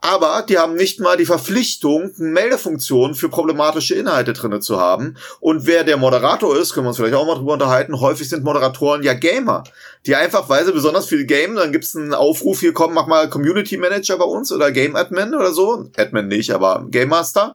Aber 0.00 0.44
die 0.48 0.56
haben 0.56 0.74
nicht 0.74 1.00
mal 1.00 1.16
die 1.16 1.26
Verpflichtung, 1.26 2.12
eine 2.16 2.28
Meldefunktion 2.28 3.16
für 3.16 3.28
problematische 3.28 3.96
Inhalte 3.96 4.34
drinne 4.34 4.60
zu 4.60 4.78
haben. 4.78 5.16
Und 5.40 5.66
wer 5.66 5.82
der 5.82 5.96
Moderator 5.96 6.56
ist, 6.56 6.72
können 6.72 6.86
wir 6.86 6.90
uns 6.90 6.98
vielleicht 6.98 7.16
auch 7.16 7.26
mal 7.26 7.34
drüber 7.34 7.54
unterhalten. 7.54 7.98
Häufig 7.98 8.28
sind 8.28 8.44
Moderatoren 8.44 9.02
ja 9.02 9.14
Gamer, 9.14 9.64
die 10.06 10.14
einfach, 10.14 10.48
weil 10.48 10.64
sie 10.64 10.70
besonders 10.70 11.06
viel 11.06 11.26
gamen, 11.26 11.56
dann 11.56 11.72
gibt's 11.72 11.96
einen 11.96 12.14
Aufruf, 12.14 12.60
hier 12.60 12.72
komm, 12.72 12.94
mach 12.94 13.08
mal 13.08 13.28
Community 13.28 13.76
Manager 13.76 14.16
bei 14.16 14.24
uns 14.24 14.52
oder 14.52 14.70
Game 14.70 14.94
Admin 14.94 15.34
oder 15.34 15.52
so. 15.52 15.90
Admin 15.96 16.28
nicht, 16.28 16.52
aber 16.52 16.86
Game 16.88 17.08
Master 17.08 17.54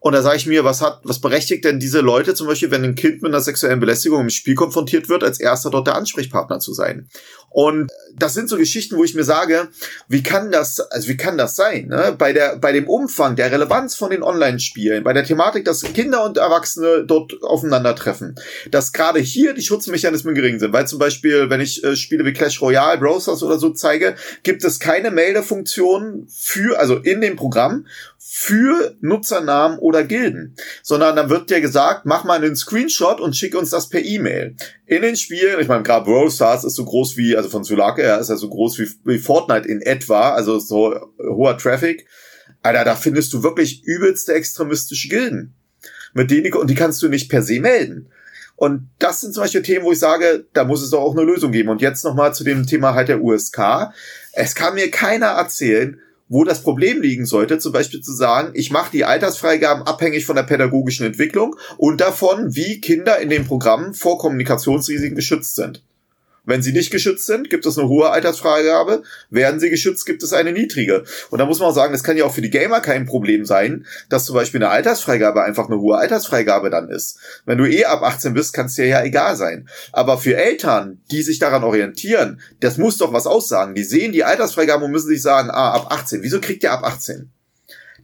und 0.00 0.12
da 0.12 0.22
sage 0.22 0.36
ich 0.36 0.46
mir, 0.46 0.64
was 0.64 0.80
hat, 0.80 1.00
was 1.02 1.20
berechtigt 1.20 1.64
denn 1.64 1.80
diese 1.80 2.00
Leute 2.00 2.34
zum 2.34 2.46
Beispiel, 2.46 2.70
wenn 2.70 2.84
ein 2.84 2.94
Kind 2.94 3.22
mit 3.22 3.32
einer 3.32 3.40
sexuellen 3.40 3.80
Belästigung 3.80 4.20
im 4.20 4.30
Spiel 4.30 4.54
konfrontiert 4.54 5.08
wird, 5.08 5.24
als 5.24 5.40
erster 5.40 5.70
dort 5.70 5.86
der 5.86 5.96
Ansprechpartner 5.96 6.60
zu 6.60 6.72
sein? 6.72 7.08
Und 7.50 7.90
das 8.16 8.34
sind 8.34 8.48
so 8.48 8.56
Geschichten, 8.56 8.96
wo 8.96 9.04
ich 9.04 9.14
mir 9.14 9.24
sage, 9.24 9.68
wie 10.08 10.22
kann 10.22 10.50
das, 10.50 10.80
also 10.80 11.08
wie 11.08 11.16
kann 11.16 11.38
das 11.38 11.56
sein? 11.56 11.88
Ne? 11.88 12.14
Bei 12.16 12.32
der, 12.32 12.56
bei 12.56 12.72
dem 12.72 12.88
Umfang 12.88 13.36
der 13.36 13.50
Relevanz 13.50 13.94
von 13.94 14.10
den 14.10 14.22
Online-Spielen, 14.22 15.04
bei 15.04 15.12
der 15.12 15.24
Thematik, 15.24 15.64
dass 15.64 15.82
Kinder 15.82 16.24
und 16.24 16.36
Erwachsene 16.36 17.04
dort 17.06 17.42
aufeinandertreffen, 17.42 18.36
dass 18.70 18.92
gerade 18.92 19.20
hier 19.20 19.54
die 19.54 19.62
Schutzmechanismen 19.62 20.34
gering 20.34 20.58
sind, 20.58 20.72
weil 20.72 20.86
zum 20.86 20.98
Beispiel, 20.98 21.48
wenn 21.50 21.60
ich 21.60 21.82
äh, 21.84 21.96
Spiele 21.96 22.24
wie 22.24 22.32
Clash 22.32 22.60
Royale, 22.60 22.98
Browsers 22.98 23.42
oder 23.42 23.58
so 23.58 23.70
zeige, 23.70 24.14
gibt 24.42 24.64
es 24.64 24.78
keine 24.78 25.10
Meldefunktion 25.10 26.28
für, 26.28 26.78
also 26.78 26.96
in 26.96 27.20
dem 27.20 27.36
Programm 27.36 27.86
für 28.30 28.94
Nutzernamen 29.00 29.78
oder 29.78 30.04
Gilden, 30.04 30.54
sondern 30.82 31.16
dann 31.16 31.30
wird 31.30 31.48
dir 31.48 31.62
gesagt, 31.62 32.04
mach 32.04 32.24
mal 32.24 32.34
einen 32.34 32.56
Screenshot 32.56 33.20
und 33.20 33.34
schick 33.34 33.54
uns 33.56 33.70
das 33.70 33.88
per 33.88 34.04
E-Mail. 34.04 34.54
In 34.84 35.02
den 35.02 35.16
Spielen, 35.16 35.58
ich 35.60 35.68
meine, 35.68 35.82
gerade 35.82 36.04
Brawl 36.04 36.30
Stars 36.30 36.64
ist 36.64 36.74
so 36.74 36.84
groß 36.84 37.16
wie, 37.16 37.37
also 37.38 37.48
von 37.48 37.64
Sulake 37.64 38.02
her 38.02 38.18
ist 38.18 38.28
er 38.28 38.36
so 38.36 38.48
groß 38.48 38.78
wie, 38.78 38.88
wie 39.04 39.18
Fortnite 39.18 39.66
in 39.66 39.80
etwa, 39.80 40.30
also 40.30 40.58
so 40.58 40.94
hoher 41.18 41.56
Traffic. 41.56 42.06
Alter, 42.62 42.84
da 42.84 42.94
findest 42.94 43.32
du 43.32 43.42
wirklich 43.42 43.82
übelste 43.84 44.34
extremistische 44.34 45.08
Gilden. 45.08 45.54
Mit 46.12 46.30
denen, 46.30 46.52
und 46.52 46.68
die 46.68 46.74
kannst 46.74 47.02
du 47.02 47.08
nicht 47.08 47.30
per 47.30 47.42
se 47.42 47.60
melden. 47.60 48.10
Und 48.56 48.88
das 48.98 49.20
sind 49.20 49.34
zum 49.34 49.44
Beispiel 49.44 49.62
Themen, 49.62 49.84
wo 49.84 49.92
ich 49.92 50.00
sage, 50.00 50.46
da 50.52 50.64
muss 50.64 50.82
es 50.82 50.90
doch 50.90 51.00
auch 51.00 51.16
eine 51.16 51.24
Lösung 51.24 51.52
geben. 51.52 51.68
Und 51.68 51.80
jetzt 51.80 52.04
nochmal 52.04 52.34
zu 52.34 52.42
dem 52.42 52.66
Thema 52.66 52.94
halt 52.94 53.08
der 53.08 53.22
USK. 53.22 53.92
Es 54.32 54.56
kann 54.56 54.74
mir 54.74 54.90
keiner 54.90 55.26
erzählen, 55.26 56.00
wo 56.28 56.44
das 56.44 56.62
Problem 56.62 57.00
liegen 57.00 57.24
sollte, 57.24 57.58
zum 57.58 57.72
Beispiel 57.72 58.00
zu 58.00 58.12
sagen, 58.12 58.50
ich 58.54 58.70
mache 58.70 58.90
die 58.90 59.04
Altersfreigaben 59.04 59.84
abhängig 59.84 60.26
von 60.26 60.36
der 60.36 60.42
pädagogischen 60.42 61.06
Entwicklung 61.06 61.56
und 61.76 62.00
davon, 62.00 62.54
wie 62.54 62.80
Kinder 62.80 63.18
in 63.18 63.30
den 63.30 63.46
Programmen 63.46 63.94
vor 63.94 64.18
Kommunikationsrisiken 64.18 65.16
geschützt 65.16 65.54
sind. 65.54 65.82
Wenn 66.48 66.62
sie 66.62 66.72
nicht 66.72 66.90
geschützt 66.90 67.26
sind, 67.26 67.50
gibt 67.50 67.66
es 67.66 67.76
eine 67.76 67.88
hohe 67.88 68.08
Altersfreigabe. 68.08 69.02
Werden 69.28 69.60
sie 69.60 69.68
geschützt, 69.68 70.06
gibt 70.06 70.22
es 70.22 70.32
eine 70.32 70.52
niedrige. 70.52 71.04
Und 71.28 71.40
da 71.40 71.44
muss 71.44 71.58
man 71.58 71.68
auch 71.68 71.74
sagen, 71.74 71.92
das 71.92 72.02
kann 72.02 72.16
ja 72.16 72.24
auch 72.24 72.32
für 72.32 72.40
die 72.40 72.48
Gamer 72.48 72.80
kein 72.80 73.04
Problem 73.04 73.44
sein, 73.44 73.84
dass 74.08 74.24
zum 74.24 74.34
Beispiel 74.34 74.62
eine 74.62 74.70
Altersfreigabe 74.70 75.42
einfach 75.42 75.66
eine 75.66 75.78
hohe 75.78 75.98
Altersfreigabe 75.98 76.70
dann 76.70 76.88
ist. 76.88 77.18
Wenn 77.44 77.58
du 77.58 77.66
eh 77.66 77.84
ab 77.84 78.02
18 78.02 78.32
bist, 78.32 78.54
kann 78.54 78.64
es 78.64 78.76
dir 78.76 78.86
ja 78.86 79.04
egal 79.04 79.36
sein. 79.36 79.68
Aber 79.92 80.16
für 80.16 80.38
Eltern, 80.38 81.02
die 81.10 81.20
sich 81.20 81.38
daran 81.38 81.64
orientieren, 81.64 82.40
das 82.60 82.78
muss 82.78 82.96
doch 82.96 83.12
was 83.12 83.26
aussagen. 83.26 83.74
Die 83.74 83.84
sehen 83.84 84.12
die 84.12 84.24
Altersfreigabe 84.24 84.86
und 84.86 84.90
müssen 84.90 85.08
sich 85.08 85.20
sagen, 85.20 85.50
ah, 85.50 85.72
ab 85.72 85.88
18. 85.90 86.22
Wieso 86.22 86.40
kriegt 86.40 86.62
ihr 86.62 86.72
ab 86.72 86.82
18? 86.82 87.30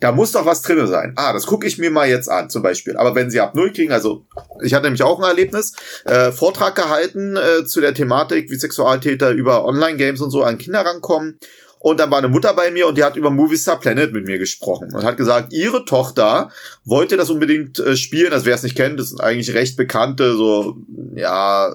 Da 0.01 0.13
muss 0.13 0.33
doch 0.33 0.47
was 0.47 0.63
drinne 0.63 0.87
sein. 0.87 1.13
Ah, 1.17 1.33
das 1.33 1.47
gucke 1.47 1.67
ich 1.67 1.79
mir 1.79 1.91
mal 1.91 2.09
jetzt 2.09 2.29
an, 2.29 2.51
zum 2.51 2.63
Beispiel. 2.63 2.97
Aber 2.97 3.15
wenn 3.15 3.31
sie 3.31 3.41
ab 3.41 3.55
null 3.55 3.73
kriegen, 3.73 3.93
also 3.93 4.25
ich 4.63 4.75
hatte 4.75 4.85
nämlich 4.85 5.03
auch 5.03 5.19
ein 5.19 5.29
Erlebnis, 5.29 5.75
äh, 6.05 6.33
Vortrag 6.33 6.75
gehalten 6.75 7.37
äh, 7.37 7.65
zu 7.65 7.81
der 7.81 7.95
Thematik, 7.95 8.51
wie 8.51 8.57
Sexualtäter 8.57 9.31
über 9.31 9.65
Online-Games 9.65 10.21
und 10.21 10.31
so 10.31 10.43
an 10.43 10.59
Kinder 10.59 10.81
rankommen. 10.81 11.39
Und 11.85 12.01
dann 12.01 12.11
war 12.11 12.17
eine 12.17 12.29
Mutter 12.29 12.55
bei 12.55 12.71
mir 12.71 12.87
und 12.87 12.97
die 12.97 13.05
hat 13.05 13.15
über 13.15 13.29
Movie 13.29 13.59
Star 13.59 13.79
Planet 13.79 14.11
mit 14.15 14.25
mir 14.25 14.39
gesprochen 14.39 14.95
und 14.95 15.05
hat 15.05 15.19
gesagt, 15.19 15.53
ihre 15.53 15.85
Tochter 15.85 16.51
wollte 16.87 17.19
das 17.19 17.29
unbedingt 17.29 17.79
äh, 17.79 17.95
spielen. 17.95 18.33
Also 18.33 18.47
wer 18.47 18.55
es 18.55 18.63
nicht 18.63 18.75
kennt, 18.75 18.99
das 18.99 19.11
sind 19.11 19.21
eigentlich 19.21 19.53
recht 19.53 19.77
bekannte, 19.77 20.35
so, 20.35 20.79
ja, 21.15 21.75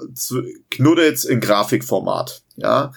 Knuddels 0.71 1.25
in 1.25 1.39
Grafikformat 1.41 2.41
ja, 2.55 2.91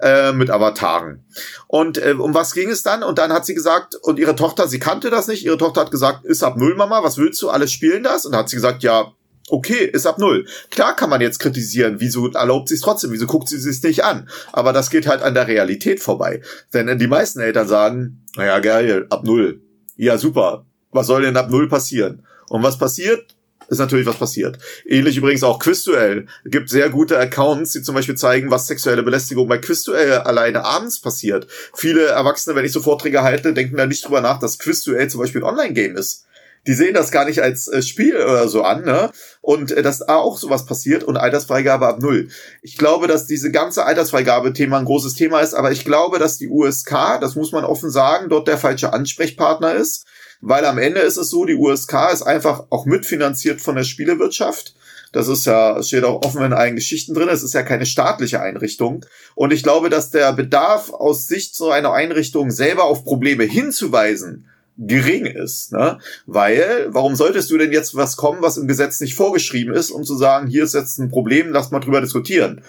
äh, 0.00 0.32
mit 0.32 0.50
Avataren. 0.50 1.24
Und 1.66 1.96
äh, 1.96 2.12
um 2.12 2.34
was 2.34 2.52
ging 2.52 2.68
es 2.68 2.82
dann? 2.82 3.02
Und 3.04 3.16
dann 3.16 3.32
hat 3.32 3.46
sie 3.46 3.54
gesagt, 3.54 3.94
und 3.94 4.18
ihre 4.18 4.36
Tochter, 4.36 4.68
sie 4.68 4.78
kannte 4.78 5.08
das 5.08 5.28
nicht, 5.28 5.46
ihre 5.46 5.56
Tochter 5.56 5.80
hat 5.80 5.90
gesagt, 5.90 6.26
ist 6.26 6.42
ab 6.42 6.58
null, 6.58 6.74
Mama, 6.74 7.02
was 7.02 7.16
willst 7.16 7.40
du, 7.40 7.48
alles 7.48 7.72
spielen 7.72 8.02
das? 8.02 8.26
Und 8.26 8.36
hat 8.36 8.50
sie 8.50 8.56
gesagt, 8.56 8.82
ja, 8.82 9.10
okay, 9.50 9.84
ist 9.84 10.06
ab 10.06 10.18
null. 10.18 10.46
Klar 10.70 10.96
kann 10.96 11.10
man 11.10 11.20
jetzt 11.20 11.38
kritisieren, 11.38 11.96
wieso 11.98 12.30
erlaubt 12.30 12.68
sie 12.68 12.74
es 12.74 12.80
trotzdem, 12.80 13.12
wieso 13.12 13.26
guckt 13.26 13.48
sie 13.48 13.56
es 13.56 13.82
nicht 13.82 14.04
an? 14.04 14.28
Aber 14.52 14.72
das 14.72 14.90
geht 14.90 15.06
halt 15.06 15.22
an 15.22 15.34
der 15.34 15.48
Realität 15.48 16.00
vorbei. 16.00 16.40
Denn 16.72 16.98
die 16.98 17.06
meisten 17.06 17.40
Eltern 17.40 17.68
sagen, 17.68 18.24
naja, 18.36 18.58
geil, 18.60 19.06
ab 19.10 19.24
null. 19.24 19.62
Ja, 19.96 20.18
super. 20.18 20.66
Was 20.92 21.06
soll 21.06 21.22
denn 21.22 21.36
ab 21.36 21.50
null 21.50 21.68
passieren? 21.68 22.26
Und 22.48 22.62
was 22.62 22.78
passiert? 22.78 23.36
ist 23.70 23.78
natürlich 23.78 24.06
was 24.06 24.16
passiert. 24.16 24.58
Ähnlich 24.84 25.16
übrigens 25.16 25.44
auch 25.44 25.58
Quizduell. 25.60 26.26
Es 26.44 26.50
gibt 26.50 26.68
sehr 26.68 26.90
gute 26.90 27.18
Accounts, 27.18 27.72
die 27.72 27.82
zum 27.82 27.94
Beispiel 27.94 28.16
zeigen, 28.16 28.50
was 28.50 28.66
sexuelle 28.66 29.02
Belästigung 29.02 29.48
bei 29.48 29.58
Quizduell 29.58 30.12
alleine 30.18 30.64
abends 30.64 31.00
passiert. 31.00 31.46
Viele 31.74 32.06
Erwachsene, 32.06 32.56
wenn 32.56 32.64
ich 32.64 32.72
so 32.72 32.80
Vorträge 32.80 33.22
halte, 33.22 33.54
denken 33.54 33.76
da 33.76 33.86
nicht 33.86 34.04
drüber 34.04 34.20
nach, 34.20 34.40
dass 34.40 34.58
Quizduell 34.58 35.08
zum 35.08 35.20
Beispiel 35.20 35.42
ein 35.42 35.48
Online-Game 35.48 35.96
ist. 35.96 36.26
Die 36.66 36.74
sehen 36.74 36.94
das 36.94 37.10
gar 37.10 37.24
nicht 37.24 37.42
als 37.42 37.68
äh, 37.68 37.82
Spiel 37.82 38.16
oder 38.16 38.48
so 38.48 38.62
an, 38.62 38.84
ne? 38.84 39.10
Und 39.40 39.72
äh, 39.72 39.82
dass 39.82 40.00
da 40.00 40.16
auch 40.16 40.38
sowas 40.38 40.66
passiert 40.66 41.04
und 41.04 41.16
Altersfreigabe 41.16 41.86
ab 41.86 42.00
null. 42.00 42.28
Ich 42.62 42.76
glaube, 42.76 43.06
dass 43.06 43.26
diese 43.26 43.50
ganze 43.50 43.84
Altersfreigabe-Thema 43.84 44.78
ein 44.78 44.84
großes 44.84 45.14
Thema 45.14 45.40
ist, 45.40 45.54
aber 45.54 45.72
ich 45.72 45.84
glaube, 45.84 46.18
dass 46.18 46.38
die 46.38 46.48
USK, 46.48 47.20
das 47.20 47.34
muss 47.34 47.52
man 47.52 47.64
offen 47.64 47.90
sagen, 47.90 48.28
dort 48.28 48.48
der 48.48 48.58
falsche 48.58 48.92
Ansprechpartner 48.92 49.74
ist 49.74 50.06
weil 50.40 50.64
am 50.64 50.78
Ende 50.78 51.00
ist 51.00 51.18
es 51.18 51.30
so, 51.30 51.44
die 51.44 51.54
USK 51.54 52.12
ist 52.12 52.22
einfach 52.22 52.64
auch 52.70 52.86
mitfinanziert 52.86 53.60
von 53.60 53.76
der 53.76 53.84
Spielewirtschaft. 53.84 54.74
Das 55.12 55.28
ist 55.28 55.44
ja, 55.44 55.82
steht 55.82 56.04
auch 56.04 56.24
offen 56.24 56.42
in 56.42 56.52
allen 56.52 56.76
Geschichten 56.76 57.14
drin. 57.14 57.28
Es 57.28 57.42
ist 57.42 57.52
ja 57.52 57.62
keine 57.62 57.84
staatliche 57.84 58.40
Einrichtung. 58.40 59.04
Und 59.34 59.52
ich 59.52 59.62
glaube, 59.62 59.90
dass 59.90 60.10
der 60.10 60.32
Bedarf 60.32 60.90
aus 60.90 61.26
Sicht 61.26 61.56
so 61.56 61.70
einer 61.70 61.92
Einrichtung 61.92 62.50
selber 62.50 62.84
auf 62.84 63.04
Probleme 63.04 63.44
hinzuweisen 63.44 64.48
gering 64.76 65.26
ist, 65.26 65.72
ne? 65.72 65.98
Weil, 66.26 66.86
warum 66.88 67.14
solltest 67.16 67.50
du 67.50 67.58
denn 67.58 67.72
jetzt 67.72 67.94
was 67.94 68.16
kommen, 68.16 68.42
was 68.42 68.56
im 68.56 68.68
Gesetz 68.68 69.00
nicht 69.00 69.14
vorgeschrieben 69.14 69.74
ist, 69.74 69.90
um 69.90 70.04
zu 70.04 70.16
sagen, 70.16 70.48
hier 70.48 70.64
ist 70.64 70.74
jetzt 70.74 70.98
ein 70.98 71.10
Problem, 71.10 71.50
lass 71.50 71.70
mal 71.70 71.80
drüber 71.80 72.00
diskutieren? 72.00 72.62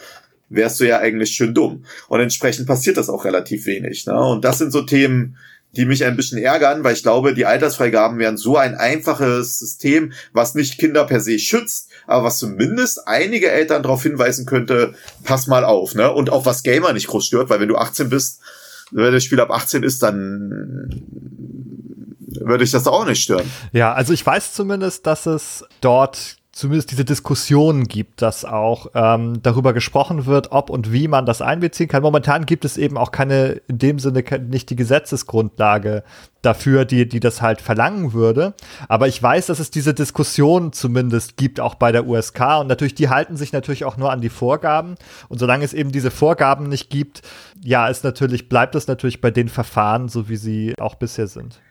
Wärst 0.50 0.82
du 0.82 0.88
ja 0.88 1.00
eigentlich 1.00 1.32
schön 1.32 1.54
dumm. 1.54 1.86
Und 2.10 2.20
entsprechend 2.20 2.68
passiert 2.68 2.98
das 2.98 3.10
auch 3.10 3.24
relativ 3.24 3.66
wenig, 3.66 4.06
ne? 4.06 4.20
Und 4.20 4.44
das 4.44 4.58
sind 4.58 4.72
so 4.72 4.82
Themen, 4.82 5.38
die 5.76 5.86
mich 5.86 6.04
ein 6.04 6.18
bisschen 6.18 6.38
ärgern, 6.38 6.84
weil 6.84 6.94
ich 6.94 7.04
glaube, 7.04 7.34
die 7.34 7.46
Altersfreigaben 7.46 8.20
wären 8.20 8.38
so 8.38 8.58
ein 8.58 8.76
einfaches 8.76 9.60
System, 9.60 10.12
was 10.34 10.54
nicht 10.54 10.78
Kinder 10.78 11.06
per 11.06 11.22
se 11.22 11.40
schützt, 11.40 11.90
aber 12.08 12.26
was 12.26 12.40
zumindest 12.40 13.08
einige 13.08 13.50
Eltern 13.50 13.84
darauf 13.84 14.04
hinweisen 14.04 14.46
könnte, 14.46 14.94
pass 15.24 15.48
mal 15.48 15.64
auf, 15.64 15.96
ne? 15.96 16.12
Und 16.12 16.30
auch 16.30 16.46
was 16.46 16.64
Gamer 16.64 16.92
nicht 16.94 17.08
groß 17.08 17.26
stört, 17.26 17.50
weil 17.50 17.60
wenn 17.60 17.70
du 17.70 17.78
18 17.78 18.10
bist, 18.10 18.42
wenn 18.92 19.14
das 19.14 19.24
Spiel 19.24 19.40
ab 19.40 19.52
18 19.52 19.84
ist, 19.84 20.04
dann 20.04 21.04
würde 22.40 22.64
ich 22.64 22.72
das 22.72 22.88
auch 22.88 23.06
nicht 23.06 23.22
stören. 23.22 23.50
Ja, 23.72 23.94
also 23.94 24.14
ich 24.14 24.26
weiß 24.26 24.54
zumindest, 24.54 25.06
dass 25.08 25.26
es 25.26 25.66
dort 25.82 26.38
zumindest 26.52 26.92
diese 26.92 27.06
Diskussion 27.06 27.86
gibt, 27.86 28.22
dass 28.22 28.44
auch 28.44 28.88
ähm, 28.94 29.42
darüber 29.42 29.72
gesprochen 29.72 30.26
wird, 30.26 30.52
ob 30.52 30.70
und 30.70 30.92
wie 30.92 31.08
man 31.08 31.26
das 31.26 31.42
einbeziehen 31.42 31.88
kann. 31.88 32.04
Momentan 32.04 32.46
gibt 32.46 32.66
es 32.66 32.78
eben 32.78 32.98
auch 32.98 33.12
keine, 33.12 33.62
in 33.70 33.78
dem 33.78 34.00
Sinne 34.00 34.24
nicht 34.50 34.70
die 34.70 34.76
Gesetzesgrundlage 34.76 36.04
dafür, 36.42 36.84
die, 36.84 37.08
die 37.08 37.22
das 37.22 37.42
halt 37.42 37.62
verlangen 37.62 38.12
würde. 38.12 38.54
Aber 38.90 39.08
ich 39.08 39.22
weiß, 39.22 39.46
dass 39.46 39.60
es 39.60 39.72
diese 39.72 39.94
Diskussion 39.94 40.74
zumindest 40.74 41.38
gibt, 41.38 41.62
auch 41.62 41.76
bei 41.76 41.94
der 41.94 42.06
USK. 42.06 42.42
Und 42.60 42.68
natürlich, 42.68 42.96
die 42.96 43.10
halten 43.10 43.38
sich 43.38 43.54
natürlich 43.54 43.86
auch 43.86 43.96
nur 43.96 44.12
an 44.12 44.20
die 44.20 44.30
Vorgaben. 44.30 44.96
Und 45.30 45.40
solange 45.40 45.64
es 45.64 45.74
eben 45.74 45.94
diese 45.94 46.12
Vorgaben 46.12 46.68
nicht 46.68 46.90
gibt, 46.90 47.22
ja, 47.64 47.88
ist 47.88 48.04
natürlich, 48.04 48.50
bleibt 48.50 48.76
es 48.76 48.88
natürlich 48.88 49.22
bei 49.22 49.32
den 49.32 49.48
Verfahren, 49.48 50.10
so 50.10 50.28
wie 50.28 50.38
sie 50.38 50.74
auch 50.78 50.96
bisher 50.96 51.28
sind. 51.28 51.62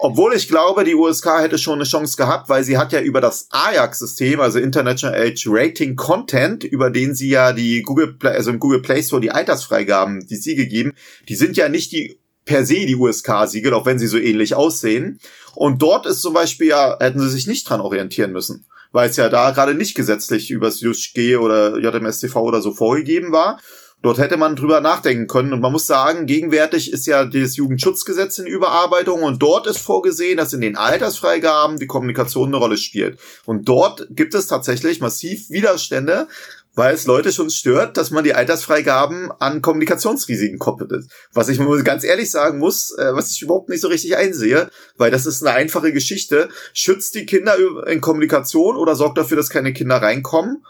Obwohl 0.00 0.34
ich 0.34 0.48
glaube, 0.48 0.84
die 0.84 0.94
USK 0.94 1.40
hätte 1.40 1.58
schon 1.58 1.74
eine 1.74 1.84
Chance 1.84 2.16
gehabt, 2.16 2.48
weil 2.48 2.62
sie 2.62 2.78
hat 2.78 2.92
ja 2.92 3.00
über 3.00 3.20
das 3.20 3.48
Ajax-System, 3.50 4.40
also 4.40 4.58
International 4.58 5.20
Age 5.20 5.46
Rating 5.48 5.96
Content, 5.96 6.64
über 6.64 6.90
den 6.90 7.14
sie 7.14 7.30
ja 7.30 7.52
die 7.52 7.82
Google, 7.82 8.14
Play, 8.14 8.30
also 8.30 8.50
im 8.50 8.60
Google 8.60 8.80
Play 8.80 9.02
Store 9.02 9.20
die 9.20 9.30
Altersfreigaben, 9.30 10.26
die 10.26 10.36
Siege 10.36 10.66
geben, 10.66 10.92
die 11.28 11.34
sind 11.34 11.56
ja 11.56 11.68
nicht 11.68 11.92
die 11.92 12.20
per 12.44 12.64
se 12.64 12.86
die 12.86 12.96
USK-Siegel, 12.96 13.74
auch 13.74 13.86
wenn 13.86 13.98
sie 13.98 14.06
so 14.06 14.18
ähnlich 14.18 14.54
aussehen. 14.54 15.20
Und 15.54 15.82
dort 15.82 16.06
ist 16.06 16.22
zum 16.22 16.32
Beispiel 16.32 16.68
ja, 16.68 16.96
hätten 16.98 17.20
sie 17.20 17.28
sich 17.28 17.46
nicht 17.46 17.68
dran 17.68 17.80
orientieren 17.80 18.32
müssen, 18.32 18.66
weil 18.90 19.10
es 19.10 19.16
ja 19.16 19.28
da 19.28 19.50
gerade 19.50 19.74
nicht 19.74 19.94
gesetzlich 19.94 20.50
übers 20.50 20.80
JUSG 20.80 21.36
oder 21.36 21.78
JMSTV 21.78 22.36
oder 22.36 22.62
so 22.62 22.72
vorgegeben 22.72 23.32
war. 23.32 23.60
Dort 24.00 24.18
hätte 24.18 24.36
man 24.36 24.54
drüber 24.54 24.80
nachdenken 24.80 25.26
können. 25.26 25.52
Und 25.52 25.60
man 25.60 25.72
muss 25.72 25.88
sagen, 25.88 26.26
gegenwärtig 26.26 26.92
ist 26.92 27.06
ja 27.06 27.24
das 27.24 27.56
Jugendschutzgesetz 27.56 28.38
in 28.38 28.46
Überarbeitung 28.46 29.22
und 29.22 29.42
dort 29.42 29.66
ist 29.66 29.78
vorgesehen, 29.78 30.36
dass 30.36 30.52
in 30.52 30.60
den 30.60 30.76
Altersfreigaben 30.76 31.78
die 31.78 31.88
Kommunikation 31.88 32.48
eine 32.48 32.58
Rolle 32.58 32.76
spielt. 32.76 33.18
Und 33.44 33.68
dort 33.68 34.06
gibt 34.10 34.34
es 34.34 34.46
tatsächlich 34.46 35.00
massiv 35.00 35.50
Widerstände, 35.50 36.28
weil 36.76 36.94
es 36.94 37.08
Leute 37.08 37.32
schon 37.32 37.50
stört, 37.50 37.96
dass 37.96 38.12
man 38.12 38.22
die 38.22 38.34
Altersfreigaben 38.34 39.32
an 39.40 39.62
Kommunikationsrisiken 39.62 40.60
koppelt. 40.60 41.06
Was 41.32 41.48
ich 41.48 41.58
ganz 41.82 42.04
ehrlich 42.04 42.30
sagen 42.30 42.60
muss, 42.60 42.96
äh, 42.96 43.14
was 43.14 43.32
ich 43.32 43.42
überhaupt 43.42 43.68
nicht 43.68 43.80
so 43.80 43.88
richtig 43.88 44.16
einsehe, 44.16 44.70
weil 44.96 45.10
das 45.10 45.26
ist 45.26 45.44
eine 45.44 45.56
einfache 45.56 45.92
Geschichte. 45.92 46.50
Schützt 46.72 47.16
die 47.16 47.26
Kinder 47.26 47.56
in 47.88 48.00
Kommunikation 48.00 48.76
oder 48.76 48.94
sorgt 48.94 49.18
dafür, 49.18 49.36
dass 49.36 49.50
keine 49.50 49.72
Kinder 49.72 49.96
reinkommen? 49.96 50.64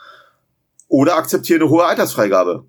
Oder 0.87 1.17
akzeptiert 1.17 1.61
eine 1.61 1.69
hohe 1.69 1.85
Altersfreigabe? 1.85 2.65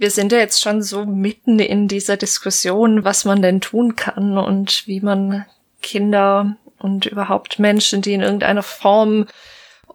Wir 0.00 0.10
sind 0.10 0.32
ja 0.32 0.38
jetzt 0.38 0.62
schon 0.62 0.82
so 0.82 1.04
mitten 1.04 1.58
in 1.58 1.86
dieser 1.86 2.16
Diskussion, 2.16 3.04
was 3.04 3.26
man 3.26 3.42
denn 3.42 3.60
tun 3.60 3.96
kann 3.96 4.38
und 4.38 4.86
wie 4.86 5.00
man 5.02 5.44
Kinder 5.82 6.56
und 6.78 7.04
überhaupt 7.04 7.58
Menschen, 7.58 8.00
die 8.00 8.14
in 8.14 8.22
irgendeiner 8.22 8.62
Form 8.62 9.26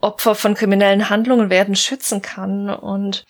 Opfer 0.02 0.36
von 0.36 0.54
kriminellen 0.54 1.10
Handlungen 1.10 1.50
werden, 1.50 1.76
schützen 1.76 2.22
kann. 2.22 2.70
Und 2.70 3.24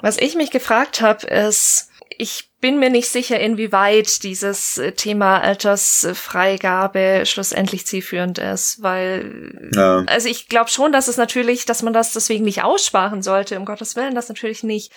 was 0.00 0.16
ich 0.16 0.36
mich 0.36 0.52
gefragt 0.52 1.00
habe, 1.00 1.26
ist, 1.26 1.90
ich 2.16 2.50
bin 2.60 2.78
mir 2.78 2.90
nicht 2.90 3.08
sicher, 3.08 3.40
inwieweit 3.40 4.22
dieses 4.22 4.80
Thema 4.96 5.40
Altersfreigabe 5.40 7.22
schlussendlich 7.26 7.84
zielführend 7.84 8.38
ist, 8.38 8.80
weil 8.80 9.70
ja. 9.74 10.04
also 10.06 10.28
ich 10.28 10.48
glaube 10.48 10.70
schon, 10.70 10.92
dass 10.92 11.08
es 11.08 11.16
natürlich, 11.16 11.64
dass 11.64 11.82
man 11.82 11.92
das 11.92 12.12
deswegen 12.12 12.44
nicht 12.44 12.62
aussparen 12.62 13.22
sollte, 13.22 13.58
um 13.58 13.64
Gottes 13.64 13.96
Willen, 13.96 14.14
das 14.14 14.28
natürlich 14.28 14.62
nicht. 14.62 14.92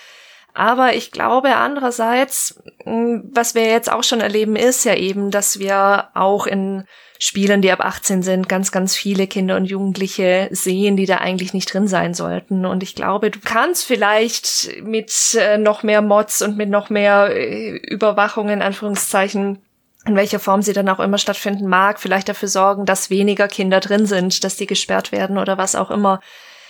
Aber 0.55 0.95
ich 0.95 1.11
glaube 1.11 1.57
andererseits, 1.57 2.63
was 2.85 3.55
wir 3.55 3.65
jetzt 3.65 3.91
auch 3.91 4.03
schon 4.03 4.21
erleben, 4.21 4.55
ist 4.55 4.85
ja 4.85 4.95
eben, 4.95 5.29
dass 5.29 5.59
wir 5.59 6.07
auch 6.13 6.47
in 6.47 6.85
Spielen, 7.19 7.61
die 7.61 7.71
ab 7.71 7.81
18 7.81 8.23
sind, 8.23 8.47
ganz, 8.47 8.71
ganz 8.71 8.95
viele 8.95 9.27
Kinder 9.27 9.57
und 9.57 9.65
Jugendliche 9.65 10.47
sehen, 10.51 10.95
die 10.95 11.05
da 11.05 11.17
eigentlich 11.17 11.53
nicht 11.53 11.73
drin 11.73 11.87
sein 11.87 12.13
sollten. 12.13 12.65
Und 12.65 12.83
ich 12.83 12.95
glaube, 12.95 13.31
du 13.31 13.39
kannst 13.43 13.85
vielleicht 13.85 14.81
mit 14.81 15.37
äh, 15.37 15.57
noch 15.57 15.83
mehr 15.83 16.01
Mods 16.01 16.41
und 16.41 16.55
mit 16.55 16.69
noch 16.69 16.89
mehr 16.89 17.29
äh, 17.31 17.77
Überwachung 17.77 18.49
in 18.49 18.61
Anführungszeichen 18.61 19.61
in 20.07 20.15
welcher 20.15 20.39
Form 20.39 20.61
sie 20.61 20.73
dann 20.73 20.87
auch 20.87 20.99
immer 20.99 21.17
stattfinden 21.17 21.67
mag, 21.67 21.99
vielleicht 21.99 22.29
dafür 22.29 22.47
sorgen, 22.47 22.85
dass 22.85 23.09
weniger 23.09 23.47
Kinder 23.47 23.79
drin 23.79 24.05
sind, 24.05 24.43
dass 24.43 24.55
die 24.55 24.67
gesperrt 24.67 25.11
werden 25.11 25.39
oder 25.39 25.57
was 25.57 25.75
auch 25.75 25.89
immer. 25.89 26.19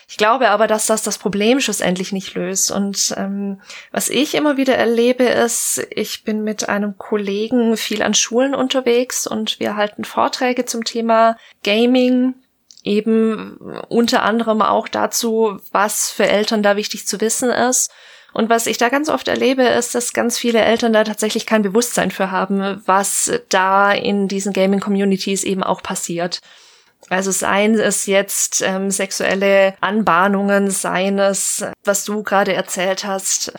Ich 0.08 0.18
glaube 0.18 0.50
aber, 0.50 0.68
dass 0.68 0.86
das 0.86 1.02
das 1.02 1.18
Problem 1.18 1.60
schlussendlich 1.60 2.12
nicht 2.12 2.36
löst. 2.36 2.70
Und 2.72 3.14
ähm, 3.18 3.60
was 3.92 4.10
ich 4.10 4.36
immer 4.36 4.56
wieder 4.56 4.76
erlebe, 4.76 5.24
ist, 5.24 5.86
ich 5.90 6.24
bin 6.24 6.44
mit 6.44 6.70
einem 6.70 6.98
Kollegen 6.98 7.76
viel 7.76 8.04
an 8.04 8.14
Schulen 8.14 8.54
unterwegs 8.54 9.26
und 9.26 9.60
wir 9.60 9.76
halten 9.76 10.04
Vorträge 10.04 10.66
zum 10.66 10.84
Thema 10.84 11.38
Gaming, 11.64 12.36
eben 12.84 13.58
unter 13.90 14.22
anderem 14.22 14.62
auch 14.62 14.88
dazu, 14.88 15.60
was 15.72 16.12
für 16.12 16.28
Eltern 16.28 16.62
da 16.62 16.76
wichtig 16.76 17.08
zu 17.08 17.20
wissen 17.20 17.50
ist. 17.50 17.92
Und 18.32 18.50
was 18.50 18.68
ich 18.68 18.78
da 18.78 18.90
ganz 18.90 19.10
oft 19.10 19.28
erlebe, 19.28 19.64
ist, 19.64 19.96
dass 19.96 20.14
ganz 20.14 20.38
viele 20.38 20.60
Eltern 20.60 20.94
da 20.94 21.04
tatsächlich 21.04 21.46
kein 21.46 21.62
Bewusstsein 21.62 22.12
für 22.12 22.32
haben, 22.32 22.82
was 22.86 23.32
da 23.50 23.92
in 23.92 24.28
diesen 24.28 24.54
Gaming-Communities 24.54 25.46
eben 25.46 25.64
auch 25.64 25.82
passiert. 25.82 26.42
Also 27.10 27.32
seien 27.32 27.76
es 27.76 28.06
jetzt 28.08 28.62
ähm, 28.62 28.90
sexuelle 28.90 29.76
Anbahnungen, 29.82 30.72
seien 30.72 31.20
es, 31.20 31.64
was 31.84 32.04
du 32.04 32.24
gerade 32.24 32.54
erzählt 32.54 33.06
hast. 33.06 33.54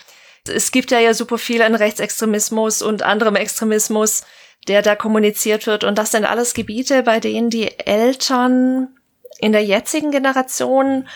Es 0.48 0.72
gibt 0.72 0.90
ja 0.90 0.98
ja 0.98 1.14
super 1.14 1.38
viel 1.38 1.62
an 1.62 1.74
Rechtsextremismus 1.74 2.82
und 2.82 3.02
anderem 3.02 3.36
Extremismus, 3.36 4.22
der 4.68 4.82
da 4.82 4.96
kommuniziert 4.96 5.66
wird. 5.66 5.84
Und 5.84 5.98
das 5.98 6.12
sind 6.12 6.24
alles 6.24 6.54
Gebiete, 6.54 7.02
bei 7.02 7.20
denen 7.20 7.50
die 7.50 7.78
Eltern 7.78 8.88
in 9.38 9.52
der 9.52 9.64
jetzigen 9.64 10.10
Generation 10.10 11.08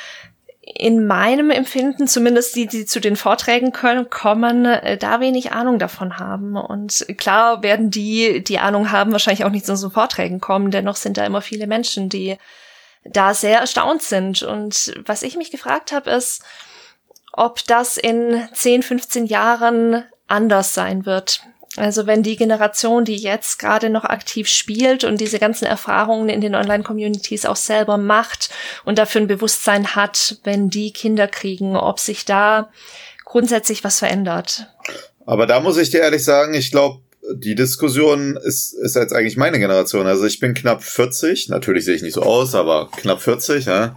in 0.63 1.07
meinem 1.07 1.51
Empfinden, 1.51 2.07
zumindest 2.07 2.55
die, 2.55 2.67
die 2.67 2.85
zu 2.85 3.01
den 3.01 3.17
Vorträgen 3.17 3.73
können, 3.73 4.11
kommen, 4.11 4.67
äh, 4.67 4.99
da 4.99 5.21
wenig 5.21 5.53
Ahnung 5.53 5.79
davon 5.79 6.19
haben. 6.19 6.57
Und 6.57 7.07
klar 7.17 7.63
werden 7.63 7.91
die, 7.91 8.45
die 8.45 8.59
Ahnung 8.59 8.91
haben, 8.93 9.13
wahrscheinlich 9.13 9.45
auch 9.45 9.51
nicht 9.51 9.67
zu 9.67 9.77
so 9.77 9.91
Vorträgen 9.91 10.41
kommen. 10.41 10.71
Dennoch 10.71 10.97
sind 10.97 11.17
da 11.17 11.25
immer 11.25 11.41
viele 11.41 11.67
Menschen, 11.67 12.09
die 12.09 12.37
da 13.05 13.33
sehr 13.33 13.61
erstaunt 13.61 14.03
sind. 14.03 14.43
Und 14.43 14.95
was 15.07 15.23
ich 15.23 15.37
mich 15.37 15.51
gefragt 15.51 15.93
habe, 15.93 16.11
ist, 16.11 16.43
ob 17.33 17.65
das 17.67 17.97
in 17.97 18.47
10, 18.53 18.83
15 18.83 19.27
Jahren 19.27 20.05
anders 20.27 20.75
sein 20.75 21.07
wird. 21.07 21.43
Also 21.77 22.07
wenn 22.07 22.25
die 22.25 22.37
Generation, 22.37 23.05
die 23.05 23.17
jetzt 23.17 23.59
gerade 23.59 23.91
noch 23.91 24.05
aktiv 24.05 24.49
spielt 24.49 25.05
und 25.05 25.21
diese 25.21 25.39
ganzen 25.39 25.67
Erfahrungen 25.67 26.29
in 26.29 26.41
den 26.41 26.57
Online-Communities 26.57 27.47
auch 27.47 27.57
selber 27.57 27.97
macht 27.97 28.51
und 28.85 28.99
dafür 28.99 29.21
ein 29.21 29.29
Bewusstsein 29.29 29.95
hat, 29.95 30.39
wenn 30.43 30.69
die 30.69 30.93
Kinder 30.93 31.29
kriegen, 31.29 31.77
ob 31.77 32.01
sich 32.01 32.25
da 32.25 32.71
grundsätzlich 33.25 33.85
was 33.85 34.01
verändert. 34.01 34.67
Aber 35.27 35.47
da 35.47 35.61
muss 35.61 35.79
ich 35.79 35.91
dir 35.91 36.01
ehrlich 36.01 36.25
sagen, 36.25 36.55
ich 36.55 36.73
glaube, 36.73 37.03
die 37.35 37.55
Diskussion 37.55 38.37
ist, 38.37 38.73
ist 38.73 38.97
jetzt 38.97 39.13
eigentlich 39.13 39.37
meine 39.37 39.59
Generation. 39.59 40.07
Also 40.07 40.25
ich 40.25 40.41
bin 40.41 40.55
knapp 40.55 40.83
40, 40.83 41.49
natürlich 41.49 41.85
sehe 41.85 41.95
ich 41.95 42.03
nicht 42.03 42.15
so 42.15 42.23
aus, 42.23 42.55
aber 42.55 42.91
knapp 42.97 43.21
40, 43.23 43.67
ja. 43.67 43.97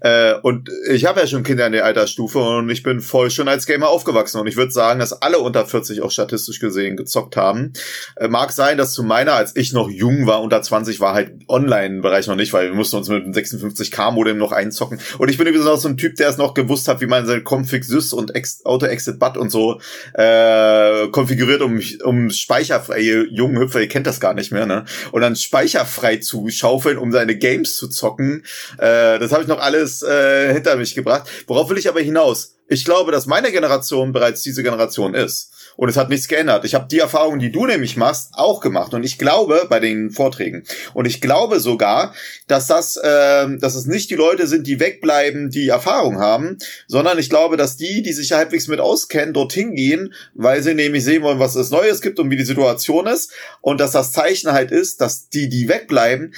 Äh, 0.00 0.34
und 0.42 0.70
ich 0.88 1.04
habe 1.06 1.20
ja 1.20 1.26
schon 1.26 1.42
Kinder 1.42 1.66
in 1.66 1.72
der 1.72 1.84
Altersstufe 1.84 2.38
und 2.38 2.70
ich 2.70 2.82
bin 2.82 3.00
voll 3.00 3.30
schon 3.30 3.48
als 3.48 3.66
Gamer 3.66 3.88
aufgewachsen. 3.88 4.40
Und 4.40 4.46
ich 4.46 4.56
würde 4.56 4.72
sagen, 4.72 5.00
dass 5.00 5.12
alle 5.12 5.38
unter 5.38 5.66
40 5.66 6.02
auch 6.02 6.10
statistisch 6.10 6.60
gesehen 6.60 6.96
gezockt 6.96 7.36
haben. 7.36 7.72
Äh, 8.16 8.28
mag 8.28 8.52
sein, 8.52 8.78
dass 8.78 8.92
zu 8.92 9.02
meiner, 9.02 9.34
als 9.34 9.56
ich 9.56 9.72
noch 9.72 9.90
jung 9.90 10.26
war, 10.26 10.42
unter 10.42 10.62
20 10.62 11.00
war 11.00 11.14
halt 11.14 11.32
Online-Bereich 11.48 12.26
noch 12.26 12.36
nicht, 12.36 12.52
weil 12.52 12.68
wir 12.68 12.74
mussten 12.74 12.96
uns 12.96 13.08
mit 13.08 13.24
einem 13.24 13.32
56K-Modem 13.32 14.38
noch 14.38 14.52
einzocken. 14.52 15.00
Und 15.18 15.28
ich 15.28 15.38
bin 15.38 15.46
übrigens 15.46 15.66
auch 15.66 15.78
so 15.78 15.88
ein 15.88 15.96
Typ, 15.96 16.16
der 16.16 16.28
es 16.28 16.36
noch 16.36 16.54
gewusst 16.54 16.88
hat, 16.88 17.00
wie 17.00 17.06
man 17.06 17.26
seine 17.26 17.42
Config 17.42 17.84
Sys 17.84 18.12
und 18.12 18.32
Auto-Exit-Bat 18.64 19.36
und 19.36 19.50
so 19.50 19.80
äh, 20.14 21.08
konfiguriert, 21.08 21.62
um, 21.62 21.80
um 22.04 22.30
Speicher 22.30 22.69
speicherfreie 22.70 23.26
jungen 23.30 23.58
Hüpfer, 23.58 23.80
ihr 23.80 23.88
kennt 23.88 24.06
das 24.06 24.20
gar 24.20 24.34
nicht 24.34 24.52
mehr, 24.52 24.66
ne? 24.66 24.84
Und 25.10 25.22
dann 25.22 25.34
speicherfrei 25.34 26.18
zu 26.18 26.48
schaufeln, 26.50 26.98
um 26.98 27.10
seine 27.10 27.36
Games 27.36 27.76
zu 27.76 27.88
zocken. 27.88 28.44
Äh, 28.78 29.18
das 29.18 29.32
habe 29.32 29.42
ich 29.42 29.48
noch 29.48 29.60
alles 29.60 30.02
äh, 30.02 30.52
hinter 30.52 30.76
mich 30.76 30.94
gebracht. 30.94 31.28
Worauf 31.46 31.68
will 31.70 31.78
ich 31.78 31.88
aber 31.88 32.00
hinaus? 32.00 32.56
Ich 32.68 32.84
glaube, 32.84 33.10
dass 33.10 33.26
meine 33.26 33.50
Generation 33.50 34.12
bereits 34.12 34.42
diese 34.42 34.62
Generation 34.62 35.14
ist. 35.14 35.50
Und 35.76 35.88
es 35.88 35.96
hat 35.96 36.08
nichts 36.08 36.28
geändert. 36.28 36.64
Ich 36.64 36.74
habe 36.74 36.88
die 36.90 36.98
Erfahrung, 36.98 37.38
die 37.38 37.52
du 37.52 37.66
nämlich 37.66 37.96
machst, 37.96 38.30
auch 38.32 38.60
gemacht. 38.60 38.94
Und 38.94 39.04
ich 39.04 39.18
glaube 39.18 39.66
bei 39.68 39.80
den 39.80 40.10
Vorträgen. 40.10 40.64
Und 40.94 41.06
ich 41.06 41.20
glaube 41.20 41.60
sogar, 41.60 42.14
dass 42.46 42.66
das, 42.66 42.96
äh, 42.96 43.46
dass 43.58 43.74
es 43.74 43.86
nicht 43.86 44.10
die 44.10 44.16
Leute 44.16 44.46
sind, 44.46 44.66
die 44.66 44.80
wegbleiben, 44.80 45.50
die 45.50 45.68
Erfahrung 45.68 46.18
haben, 46.18 46.58
sondern 46.86 47.18
ich 47.18 47.30
glaube, 47.30 47.56
dass 47.56 47.76
die, 47.76 48.02
die 48.02 48.12
sich 48.12 48.32
halbwegs 48.32 48.68
mit 48.68 48.80
auskennen, 48.80 49.34
dorthin 49.34 49.74
gehen, 49.74 50.14
weil 50.34 50.62
sie 50.62 50.74
nämlich 50.74 51.04
sehen 51.04 51.22
wollen, 51.22 51.38
was 51.38 51.54
es 51.54 51.70
Neues 51.70 52.00
gibt 52.00 52.18
und 52.18 52.30
wie 52.30 52.36
die 52.36 52.44
Situation 52.44 53.06
ist. 53.06 53.32
Und 53.60 53.80
dass 53.80 53.92
das 53.92 54.12
Zeichen 54.12 54.52
halt 54.52 54.70
ist, 54.70 55.00
dass 55.00 55.28
die, 55.28 55.48
die 55.48 55.68
wegbleiben, 55.68 56.34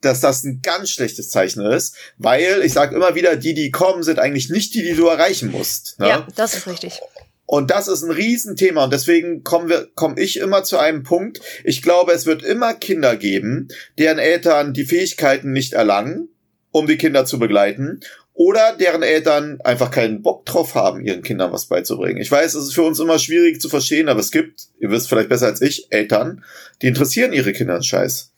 dass 0.00 0.20
das 0.20 0.44
ein 0.44 0.60
ganz 0.62 0.90
schlechtes 0.90 1.30
Zeichen 1.30 1.64
ist, 1.64 1.96
weil 2.18 2.62
ich 2.62 2.72
sage 2.72 2.94
immer 2.94 3.14
wieder, 3.14 3.36
die, 3.36 3.54
die 3.54 3.70
kommen, 3.70 4.02
sind 4.02 4.18
eigentlich 4.18 4.50
nicht 4.50 4.74
die, 4.74 4.82
die 4.82 4.94
du 4.94 5.06
erreichen 5.06 5.50
musst. 5.50 5.98
Ne? 5.98 6.08
Ja, 6.08 6.26
das 6.36 6.54
ist 6.54 6.66
richtig. 6.66 7.00
Und 7.46 7.70
das 7.70 7.86
ist 7.86 8.02
ein 8.02 8.10
Riesenthema 8.10 8.84
und 8.84 8.92
deswegen 8.92 9.44
kommen 9.44 9.68
wir, 9.68 9.88
komme 9.94 10.20
ich 10.20 10.38
immer 10.38 10.64
zu 10.64 10.78
einem 10.78 11.04
Punkt. 11.04 11.40
Ich 11.64 11.80
glaube, 11.80 12.12
es 12.12 12.26
wird 12.26 12.42
immer 12.42 12.74
Kinder 12.74 13.16
geben, 13.16 13.68
deren 13.98 14.18
Eltern 14.18 14.72
die 14.74 14.84
Fähigkeiten 14.84 15.52
nicht 15.52 15.72
erlangen, 15.72 16.28
um 16.72 16.86
die 16.86 16.98
Kinder 16.98 17.24
zu 17.24 17.38
begleiten 17.38 18.00
oder 18.36 18.76
deren 18.76 19.02
Eltern 19.02 19.60
einfach 19.62 19.90
keinen 19.90 20.20
Bock 20.20 20.44
drauf 20.44 20.74
haben, 20.74 21.00
ihren 21.00 21.22
Kindern 21.22 21.52
was 21.52 21.66
beizubringen. 21.66 22.20
Ich 22.20 22.30
weiß, 22.30 22.54
es 22.54 22.64
ist 22.66 22.74
für 22.74 22.82
uns 22.82 23.00
immer 23.00 23.18
schwierig 23.18 23.62
zu 23.62 23.70
verstehen, 23.70 24.10
aber 24.10 24.20
es 24.20 24.30
gibt, 24.30 24.66
ihr 24.78 24.90
wisst 24.90 25.08
vielleicht 25.08 25.30
besser 25.30 25.46
als 25.46 25.62
ich, 25.62 25.86
Eltern, 25.90 26.44
die 26.82 26.88
interessieren 26.88 27.32
ihre 27.32 27.54
Kinder 27.54 27.74
einen 27.74 27.82
Scheiß. 27.82 28.32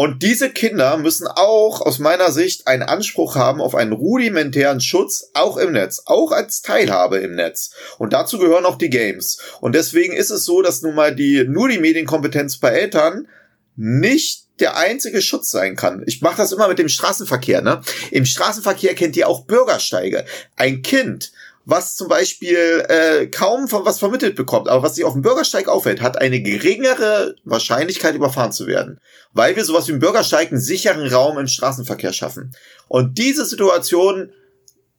Und 0.00 0.22
diese 0.22 0.48
Kinder 0.50 0.96
müssen 0.96 1.26
auch 1.26 1.80
aus 1.80 1.98
meiner 1.98 2.30
Sicht 2.30 2.68
einen 2.68 2.84
Anspruch 2.84 3.34
haben 3.34 3.60
auf 3.60 3.74
einen 3.74 3.90
rudimentären 3.90 4.80
Schutz, 4.80 5.32
auch 5.34 5.56
im 5.56 5.72
Netz, 5.72 6.02
auch 6.06 6.30
als 6.30 6.62
Teilhabe 6.62 7.18
im 7.18 7.34
Netz. 7.34 7.72
Und 7.98 8.12
dazu 8.12 8.38
gehören 8.38 8.64
auch 8.64 8.78
die 8.78 8.90
Games. 8.90 9.40
Und 9.60 9.74
deswegen 9.74 10.14
ist 10.14 10.30
es 10.30 10.44
so, 10.44 10.62
dass 10.62 10.82
nun 10.82 10.94
mal 10.94 11.16
die, 11.16 11.44
nur 11.48 11.68
die 11.68 11.80
Medienkompetenz 11.80 12.58
bei 12.58 12.68
Eltern 12.68 13.26
nicht 13.74 14.44
der 14.60 14.76
einzige 14.76 15.20
Schutz 15.20 15.50
sein 15.50 15.74
kann. 15.74 16.04
Ich 16.06 16.22
mache 16.22 16.36
das 16.36 16.52
immer 16.52 16.68
mit 16.68 16.78
dem 16.78 16.88
Straßenverkehr. 16.88 17.60
Ne? 17.60 17.80
Im 18.12 18.24
Straßenverkehr 18.24 18.94
kennt 18.94 19.16
ihr 19.16 19.28
auch 19.28 19.46
Bürgersteige. 19.46 20.24
Ein 20.54 20.82
Kind, 20.82 21.32
was 21.70 21.96
zum 21.96 22.08
Beispiel 22.08 22.82
äh, 22.88 23.26
kaum 23.26 23.68
von 23.68 23.84
was 23.84 23.98
vermittelt 23.98 24.36
bekommt, 24.36 24.70
aber 24.70 24.82
was 24.82 24.94
sich 24.94 25.04
auf 25.04 25.12
dem 25.12 25.20
Bürgersteig 25.20 25.68
aufhält, 25.68 26.00
hat 26.00 26.18
eine 26.18 26.40
geringere 26.40 27.34
Wahrscheinlichkeit, 27.44 28.14
überfahren 28.14 28.52
zu 28.52 28.66
werden. 28.66 28.98
Weil 29.34 29.54
wir 29.54 29.66
sowas 29.66 29.86
wie 29.86 29.92
einen 29.92 30.00
Bürgersteig 30.00 30.50
einen 30.50 30.62
sicheren 30.62 31.06
Raum 31.06 31.36
im 31.36 31.46
Straßenverkehr 31.46 32.14
schaffen. 32.14 32.52
Und 32.88 33.18
diese 33.18 33.44
Situation 33.44 34.32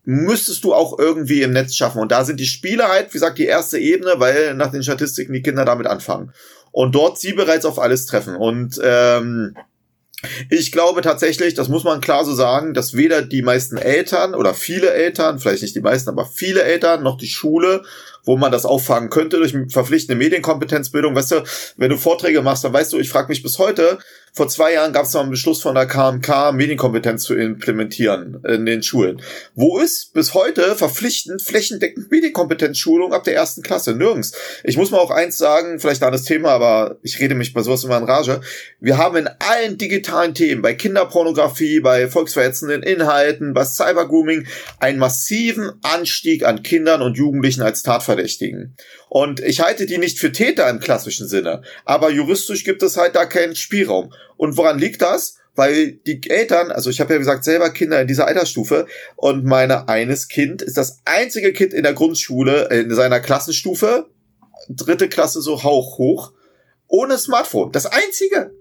müsstest 0.04 0.64
du 0.64 0.76
auch 0.76 1.00
irgendwie 1.00 1.42
im 1.42 1.54
Netz 1.54 1.74
schaffen. 1.74 2.02
Und 2.02 2.12
da 2.12 2.24
sind 2.24 2.40
die 2.40 2.46
Spiele 2.46 2.88
halt, 2.88 3.08
wie 3.08 3.14
gesagt, 3.14 3.40
die 3.40 3.48
erste 3.48 3.80
Ebene, 3.80 4.14
weil 4.18 4.54
nach 4.54 4.70
den 4.70 4.84
Statistiken 4.84 5.34
die 5.34 5.42
Kinder 5.42 5.66
damit 5.66 5.88
anfangen. 5.88 6.34
Und 6.72 6.94
dort 6.94 7.20
sie 7.20 7.34
bereits 7.34 7.66
auf 7.66 7.80
alles 7.80 8.06
treffen. 8.06 8.36
Und 8.36 8.80
ähm, 8.84 9.56
ich 10.50 10.72
glaube 10.72 11.02
tatsächlich, 11.02 11.54
das 11.54 11.70
muss 11.70 11.84
man 11.84 12.02
klar 12.02 12.26
so 12.26 12.34
sagen, 12.34 12.74
dass 12.74 12.96
weder 12.96 13.22
die 13.22 13.42
meisten 13.42 13.78
Eltern 13.78 14.36
oder 14.36 14.54
viele 14.54 14.92
Eltern, 14.92 15.40
vielleicht 15.40 15.62
nicht 15.62 15.76
die 15.76 15.82
meisten, 15.82 16.10
aber 16.10 16.26
viele 16.26 16.64
Eltern, 16.64 17.04
noch 17.04 17.18
die 17.18 17.28
Schule 17.28 17.84
wo 18.30 18.38
man 18.38 18.52
das 18.52 18.66
auffangen 18.66 19.10
könnte 19.10 19.38
durch 19.38 19.56
verpflichtende 19.70 20.16
Medienkompetenzbildung. 20.16 21.16
Weißt 21.16 21.32
du, 21.32 21.44
wenn 21.78 21.90
du 21.90 21.98
Vorträge 21.98 22.42
machst, 22.42 22.64
dann 22.64 22.74
weißt 22.74 22.94
du, 22.94 23.00
ich 23.00 23.10
frage 23.10 23.30
mich 23.30 23.42
bis 23.42 23.58
heute, 23.58 23.98
vor 24.34 24.48
zwei 24.48 24.74
Jahren 24.74 24.94
gab 24.94 25.06
es 25.06 25.14
noch 25.14 25.22
einen 25.22 25.32
Beschluss 25.32 25.62
von 25.62 25.76
der 25.76 25.86
KMK, 25.86 26.52
Medienkompetenz 26.54 27.24
zu 27.24 27.36
implementieren 27.36 28.42
in 28.48 28.66
den 28.66 28.84
Schulen. 28.84 29.22
Wo 29.56 29.80
ist 29.80 30.14
bis 30.14 30.34
heute 30.34 30.76
verpflichtend 30.76 31.42
flächendeckend 31.42 32.12
Medienkompetenzschulung 32.12 33.14
ab 33.14 33.24
der 33.24 33.36
ersten 33.36 33.62
Klasse? 33.62 33.94
Nirgends. 33.94 34.34
Ich 34.64 34.78
muss 34.78 34.92
mal 34.92 35.00
auch 35.00 35.12
eins 35.12 35.38
sagen, 35.38 35.80
vielleicht 35.80 36.04
an 36.04 36.12
das 36.12 36.24
Thema, 36.24 36.50
aber 36.50 36.98
ich 37.02 37.20
rede 37.20 37.36
mich 37.36 37.54
bei 37.54 37.62
sowas 37.62 37.84
immer 37.84 37.98
in 37.98 38.04
Rage. 38.04 38.42
Wir 38.80 38.98
haben 38.98 39.18
in 39.18 39.30
allen 39.40 39.78
digitalen 39.78 40.34
Themen, 40.34 40.62
bei 40.62 40.74
Kinderpornografie, 40.74 41.80
bei 41.80 42.08
volksverhetzenden 42.08 42.84
Inhalten, 42.84 43.54
bei 43.54 43.66
Cybergrooming, 43.66 44.48
einen 44.80 45.00
massiven 45.00 45.72
Anstieg 45.82 46.46
an 46.46 46.64
Kindern 46.64 47.02
und 47.02 47.18
Jugendlichen 47.18 47.62
als 47.62 47.84
Tatverdächtigen. 47.84 48.76
Und 49.10 49.40
ich 49.40 49.62
halte 49.62 49.86
die 49.86 49.98
nicht 49.98 50.20
für 50.20 50.32
Täter 50.32 50.70
im 50.70 50.80
klassischen 50.80 51.28
Sinne, 51.28 51.64
aber 51.84 52.12
juristisch 52.12 52.64
gibt 52.64 52.84
es 52.84 52.96
halt 52.96 53.16
da 53.16 53.26
keinen 53.26 53.56
Spielraum. 53.56 54.14
Und 54.38 54.58
woran 54.58 54.80
liegt 54.80 55.02
das? 55.02 55.36
Weil 55.56 55.94
die 55.94 56.22
Eltern, 56.30 56.72
also 56.72 56.90
ich 56.90 57.02
habe 57.02 57.14
ja 57.14 57.20
gesagt, 57.20 57.44
selber 57.44 57.70
Kinder 57.72 58.02
in 58.02 58.08
dieser 58.08 58.28
Altersstufe 58.28 58.88
und 59.18 59.44
meine 59.44 59.90
eines 59.90 60.30
Kind 60.30 60.62
ist 60.62 60.78
das 60.78 61.00
einzige 61.06 61.52
Kind 61.52 61.74
in 61.74 61.84
der 61.84 61.94
Grundschule, 61.94 62.70
in 62.70 62.94
seiner 62.94 63.20
Klassenstufe, 63.20 64.10
dritte 64.70 65.10
Klasse 65.10 65.42
so 65.42 65.64
hauch 65.64 65.98
hoch, 65.98 66.32
ohne 66.88 67.18
Smartphone. 67.18 67.72
Das 67.72 67.86
einzige. 67.86 68.52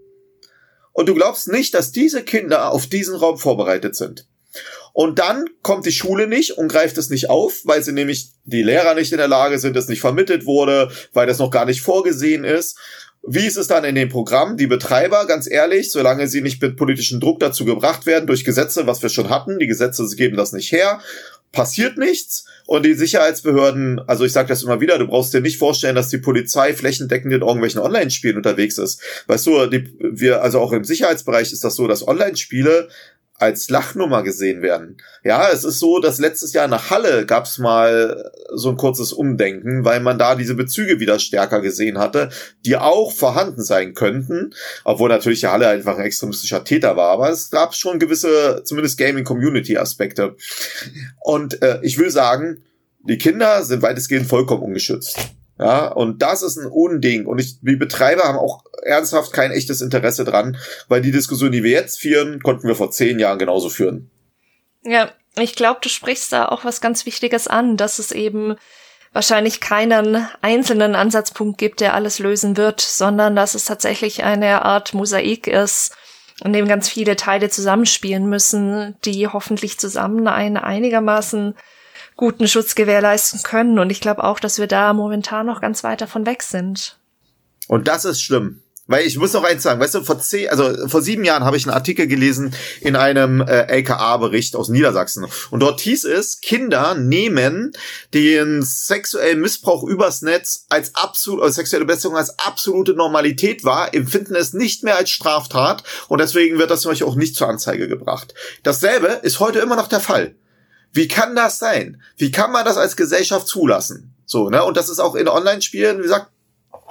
Und 0.93 1.09
du 1.09 1.15
glaubst 1.15 1.49
nicht, 1.49 1.75
dass 1.75 1.93
diese 1.93 2.25
Kinder 2.25 2.73
auf 2.73 2.89
diesen 2.89 3.15
Raum 3.15 3.39
vorbereitet 3.39 3.95
sind. 3.95 4.27
Und 4.93 5.19
dann 5.21 5.45
kommt 5.63 5.87
die 5.87 5.93
Schule 5.93 6.27
nicht 6.27 6.53
und 6.53 6.67
greift 6.67 6.99
es 6.99 7.11
nicht 7.11 7.31
auf, 7.31 7.61
weil 7.65 7.83
sie 7.83 7.93
nämlich 7.93 8.31
die 8.45 8.63
Lehrer 8.63 8.95
nicht 8.95 9.13
in 9.13 9.19
der 9.19 9.29
Lage 9.29 9.59
sind, 9.59 9.77
es 9.77 9.87
nicht 9.87 10.01
vermittelt 10.01 10.47
wurde, 10.47 10.91
weil 11.13 11.27
das 11.27 11.39
noch 11.39 11.53
gar 11.53 11.67
nicht 11.67 11.83
vorgesehen 11.83 12.43
ist. 12.43 12.77
Wie 13.31 13.47
ist 13.47 13.59
es 13.59 13.67
dann 13.67 13.85
in 13.85 13.95
dem 13.95 14.09
Programm? 14.09 14.57
Die 14.57 14.67
Betreiber, 14.67 15.27
ganz 15.27 15.51
ehrlich, 15.51 15.91
solange 15.91 16.27
sie 16.29 16.41
nicht 16.41 16.63
mit 16.63 16.77
politischem 16.77 17.21
Druck 17.21 17.41
dazu 17.41 17.67
gebracht 17.67 18.07
werden, 18.07 18.27
durch 18.27 18.43
Gesetze, 18.43 18.87
was 18.87 19.03
wir 19.03 19.11
schon 19.11 19.29
hatten, 19.29 19.59
die 19.59 19.67
Gesetze 19.67 20.05
geben 20.17 20.37
das 20.37 20.53
nicht 20.53 20.73
her, 20.73 21.01
passiert 21.53 21.99
nichts. 21.99 22.47
Und 22.67 22.87
die 22.87 22.95
Sicherheitsbehörden, 22.95 24.01
also 24.07 24.25
ich 24.25 24.33
sage 24.33 24.49
das 24.49 24.63
immer 24.63 24.81
wieder, 24.81 24.99
du 24.99 25.07
brauchst 25.07 25.35
dir 25.35 25.43
nicht 25.43 25.59
vorstellen, 25.59 25.95
dass 25.95 26.09
die 26.09 26.19
Polizei 26.19 26.73
flächendeckend 26.73 27.35
in 27.35 27.43
irgendwelchen 27.43 27.81
Online-Spielen 27.81 28.37
unterwegs 28.37 28.79
ist. 28.79 29.03
Weißt 29.27 29.47
du, 29.47 29.67
die, 29.67 29.95
wir, 30.01 30.43
also 30.43 30.61
auch 30.61 30.73
im 30.73 30.85
Sicherheitsbereich 30.85 31.53
ist 31.53 31.65
das 31.65 31.77
so, 31.77 31.87
dass 31.87 32.07
Online-Spiele 32.07 32.89
als 33.39 33.71
Lachnummer 33.71 34.23
gesehen 34.23 34.63
werden. 34.63 34.97
Ja, 35.23 35.49
es 35.53 35.65
ist 35.65 35.79
so, 35.79 36.01
dass 36.01 36.19
letztes 36.19 36.53
Jahr 36.53 36.67
nach 36.67 36.91
Halle 36.91 37.25
gab's 37.25 37.59
mal 37.59 38.31
so 38.53 38.69
ein 38.71 38.77
kurzes 38.77 39.13
Umdenken, 39.13 39.85
weil 39.85 40.01
man 40.01 40.19
da 40.19 40.35
diese 40.35 40.55
Bezüge 40.55 40.99
wieder 40.99 41.19
stärker 41.19 41.61
gesehen 41.61 41.99
hatte, 41.99 42.31
die 42.67 42.77
auch 42.77 43.13
vorhanden 43.13 43.63
sein 43.63 43.95
könnten, 43.95 44.55
obwohl 44.85 45.09
natürlich 45.09 45.45
Halle 45.45 45.69
einfach 45.69 45.97
ein 45.97 46.05
extremistischer 46.05 46.65
Täter 46.65 46.97
war, 46.97 47.11
aber 47.11 47.31
es 47.31 47.51
gab 47.51 47.75
schon 47.75 47.99
gewisse, 47.99 48.63
zumindest 48.65 48.99
Gaming-Community-Aspekte. 48.99 50.37
Und 51.21 51.63
äh, 51.63 51.79
ich 51.83 51.99
will 51.99 52.11
sagen, 52.11 52.65
die 53.05 53.19
Kinder 53.19 53.63
sind 53.63 53.83
weitestgehend 53.83 54.27
vollkommen 54.27 54.63
ungeschützt. 54.63 55.17
Ja, 55.59 55.89
und 55.89 56.23
das 56.23 56.43
ist 56.43 56.57
ein 56.57 56.67
Unding. 56.67 57.27
Und 57.27 57.39
ich, 57.39 57.61
die 57.61 57.77
Betreiber 57.77 58.25
haben 58.25 58.39
auch 58.39 58.65
ernsthaft 58.83 59.33
kein 59.33 59.51
echtes 59.51 59.81
Interesse 59.81 60.25
dran, 60.25 60.57
weil 60.89 61.01
die 61.01 61.11
Diskussion, 61.11 61.53
die 61.53 61.65
wir 61.65 61.73
jetzt 61.73 62.01
führen, 62.01 62.43
konnten 62.43 62.69
wir 62.69 62.77
vor 62.77 62.91
zehn 62.91 63.19
Jahren 63.19 63.39
genauso 63.39 63.69
führen. 63.69 64.11
Ja, 64.85 65.11
Ich 65.39 65.57
glaube, 65.57 65.81
du 65.83 65.89
sprichst 65.89 66.33
da 66.33 66.47
auch 66.47 66.65
was 66.65 66.81
ganz 66.81 67.07
Wichtiges 67.07 67.49
an, 67.49 67.77
dass 67.77 67.99
es 67.99 68.13
eben 68.13 68.57
wahrscheinlich 69.13 69.61
keinen 69.61 70.29
einzelnen 70.43 70.95
Ansatzpunkt 70.95 71.59
gibt, 71.59 71.81
der 71.81 71.95
alles 71.95 72.19
lösen 72.19 72.57
wird, 72.57 72.81
sondern 72.81 73.35
dass 73.35 73.55
es 73.55 73.65
tatsächlich 73.65 74.23
eine 74.23 74.63
Art 74.65 74.95
Mosaik 74.95 75.47
ist, 75.47 75.97
in 76.45 76.53
dem 76.53 76.69
ganz 76.69 76.89
viele 76.89 77.17
Teile 77.17 77.49
zusammenspielen 77.49 78.29
müssen, 78.29 78.97
die 79.05 79.27
hoffentlich 79.27 79.79
zusammen 79.79 80.29
einen 80.29 80.57
einigermaßen 80.57 81.55
guten 82.19 82.49
Schutz 82.49 82.75
gewährleisten 82.75 83.43
können. 83.43 83.79
Und 83.79 83.89
ich 83.89 84.03
glaube 84.03 84.25
auch, 84.25 84.41
dass 84.41 84.59
wir 84.59 84.67
da 84.67 84.93
momentan 84.93 85.47
noch 85.47 85.63
ganz 85.63 85.83
weit 85.85 86.03
davon 86.03 86.27
weg 86.27 86.43
sind. 86.43 86.99
Und 87.69 87.89
das 87.89 88.05
ist 88.05 88.21
schlimm. 88.21 88.61
Weil 88.91 89.07
ich 89.07 89.19
muss 89.19 89.35
noch 89.35 89.45
eins 89.45 89.63
sagen, 89.63 89.81
weißt 89.81 89.97
du, 89.97 90.03
vor 90.03 90.19
zehn, 90.19 90.49
also 90.49 90.89
vor 90.89 91.03
sieben 91.03 91.23
Jahren 91.23 91.45
habe 91.45 91.59
ich 91.59 91.67
einen 91.67 91.75
Artikel 91.75 92.07
gelesen 92.07 92.55
in 92.81 92.97
einem 92.97 93.43
äh, 93.43 93.67
LKA-Bericht 93.67 94.57
aus 94.57 94.71
Niedersachsen. 94.71 95.27
Und 95.51 95.61
dort 95.61 95.81
hieß 95.81 96.07
es, 96.07 96.41
Kinder 96.41 96.95
nehmen 96.95 97.73
den 98.15 98.63
sexuellen 98.63 99.41
Missbrauch 99.41 99.85
übers 99.85 100.23
Netz 100.23 100.65
als 100.71 100.95
absolut, 100.95 101.43
also 101.43 101.53
sexuelle 101.53 101.85
Belästigung 101.85 102.17
als 102.17 102.39
absolute 102.39 102.95
Normalität 102.95 103.63
wahr, 103.63 103.95
empfinden 103.95 104.35
es 104.35 104.55
nicht 104.55 104.85
mehr 104.85 104.97
als 104.97 105.11
Straftat 105.11 105.85
und 106.09 106.19
deswegen 106.19 106.59
wird 106.59 106.71
das 106.71 106.81
zum 106.81 106.91
Beispiel 106.91 107.09
auch 107.09 107.15
nicht 107.15 107.37
zur 107.37 107.49
Anzeige 107.49 107.89
gebracht. 107.89 108.33
Dasselbe 108.63 109.21
ist 109.23 109.39
heute 109.39 109.59
immer 109.59 109.77
noch 109.77 109.89
der 109.89 110.01
Fall. 110.01 110.35
Wie 110.93 111.09
kann 111.09 111.37
das 111.37 111.59
sein? 111.59 112.03
Wie 112.17 112.31
kann 112.31 112.53
man 112.53 112.65
das 112.65 112.77
als 112.77 112.97
Gesellschaft 112.97 113.47
zulassen? 113.47 114.15
So, 114.25 114.51
ne? 114.51 114.65
Und 114.65 114.77
das 114.77 114.89
ist 114.89 114.99
auch 114.99 115.15
in 115.15 115.29
Online-Spielen, 115.29 115.99
wie 115.99 116.03
gesagt, 116.03 116.31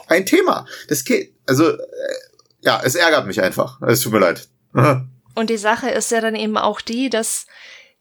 ein 0.07 0.26
Thema. 0.26 0.65
Das 0.88 1.03
geht, 1.03 1.34
also, 1.45 1.69
äh, 1.72 1.80
ja, 2.61 2.82
es 2.84 2.95
ärgert 2.95 3.28
mich 3.28 3.41
einfach. 3.41 3.82
Es 3.82 4.02
tut 4.02 4.14
mir 4.14 4.19
leid. 4.19 4.48
Und 5.36 5.52
die 5.52 5.57
Sache 5.57 5.90
ist 5.90 6.10
ja 6.10 6.19
dann 6.19 6.34
eben 6.34 6.57
auch 6.57 6.82
die, 6.82 7.11
dass 7.11 7.45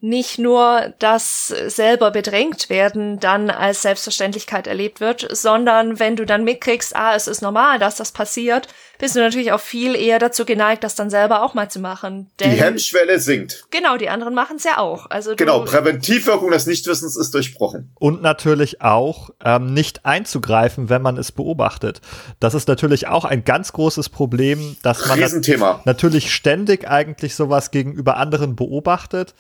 nicht 0.00 0.38
nur 0.38 0.92
das 0.98 1.48
selber 1.66 2.10
bedrängt 2.10 2.68
werden 2.68 3.18
dann 3.18 3.48
als 3.48 3.80
Selbstverständlichkeit 3.82 4.66
erlebt 4.66 5.00
wird, 5.00 5.26
sondern 5.30 5.98
wenn 5.98 6.16
du 6.16 6.26
dann 6.26 6.44
mitkriegst, 6.44 6.94
ah, 6.94 7.14
es 7.16 7.26
ist 7.26 7.40
normal, 7.40 7.78
dass 7.78 7.96
das 7.96 8.12
passiert, 8.12 8.68
bist 8.98 9.16
du 9.16 9.20
natürlich 9.20 9.52
auch 9.52 9.60
viel 9.60 9.94
eher 9.94 10.18
dazu 10.18 10.44
geneigt, 10.44 10.84
das 10.84 10.94
dann 10.94 11.08
selber 11.08 11.42
auch 11.42 11.54
mal 11.54 11.70
zu 11.70 11.80
machen. 11.80 12.30
Denn 12.40 12.50
die 12.50 12.60
Hemmschwelle 12.60 13.18
sinkt. 13.18 13.64
Genau, 13.70 13.96
die 13.96 14.10
anderen 14.10 14.34
machen 14.34 14.56
es 14.56 14.64
ja 14.64 14.78
auch. 14.78 15.08
Also 15.10 15.34
genau, 15.34 15.64
Präventivwirkung 15.64 16.50
des 16.50 16.66
Nichtwissens 16.66 17.16
ist 17.16 17.32
durchbrochen. 17.32 17.90
Und 17.94 18.20
natürlich 18.20 18.82
auch 18.82 19.30
ähm, 19.44 19.72
nicht 19.72 20.04
einzugreifen, 20.04 20.90
wenn 20.90 21.00
man 21.00 21.16
es 21.16 21.32
beobachtet. 21.32 22.02
Das 22.38 22.52
ist 22.52 22.68
natürlich 22.68 23.06
auch 23.06 23.24
ein 23.24 23.44
ganz 23.44 23.72
großes 23.72 24.10
Problem, 24.10 24.76
dass 24.82 25.06
man 25.06 25.18
Riesenthema. 25.18 25.80
natürlich 25.86 26.32
ständig 26.32 26.86
eigentlich 26.86 27.34
sowas 27.34 27.70
gegenüber 27.70 28.18
anderen 28.18 28.56
beobachtet 28.56 29.34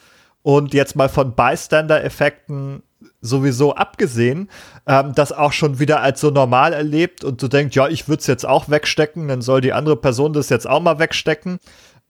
und 0.46 0.74
jetzt 0.74 0.94
mal 0.94 1.08
von 1.08 1.34
Bystander-Effekten 1.34 2.84
sowieso 3.20 3.74
abgesehen, 3.74 4.48
ähm, 4.86 5.12
das 5.12 5.32
auch 5.32 5.50
schon 5.50 5.80
wieder 5.80 6.02
als 6.02 6.20
so 6.20 6.30
normal 6.30 6.72
erlebt 6.72 7.24
und 7.24 7.42
du 7.42 7.48
denkst, 7.48 7.74
ja, 7.74 7.88
ich 7.88 8.06
würde 8.06 8.20
es 8.20 8.28
jetzt 8.28 8.46
auch 8.46 8.68
wegstecken, 8.68 9.26
dann 9.26 9.42
soll 9.42 9.60
die 9.60 9.72
andere 9.72 9.96
Person 9.96 10.32
das 10.32 10.48
jetzt 10.48 10.68
auch 10.68 10.80
mal 10.80 11.00
wegstecken. 11.00 11.58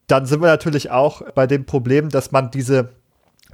Dann 0.07 0.27
sind 0.27 0.43
wir 0.43 0.49
natürlich 0.49 0.91
auch 0.91 1.23
bei 1.35 1.47
dem 1.47 1.65
Problem, 1.65 2.11
dass 2.11 2.31
man 2.31 2.51
diese 2.51 2.91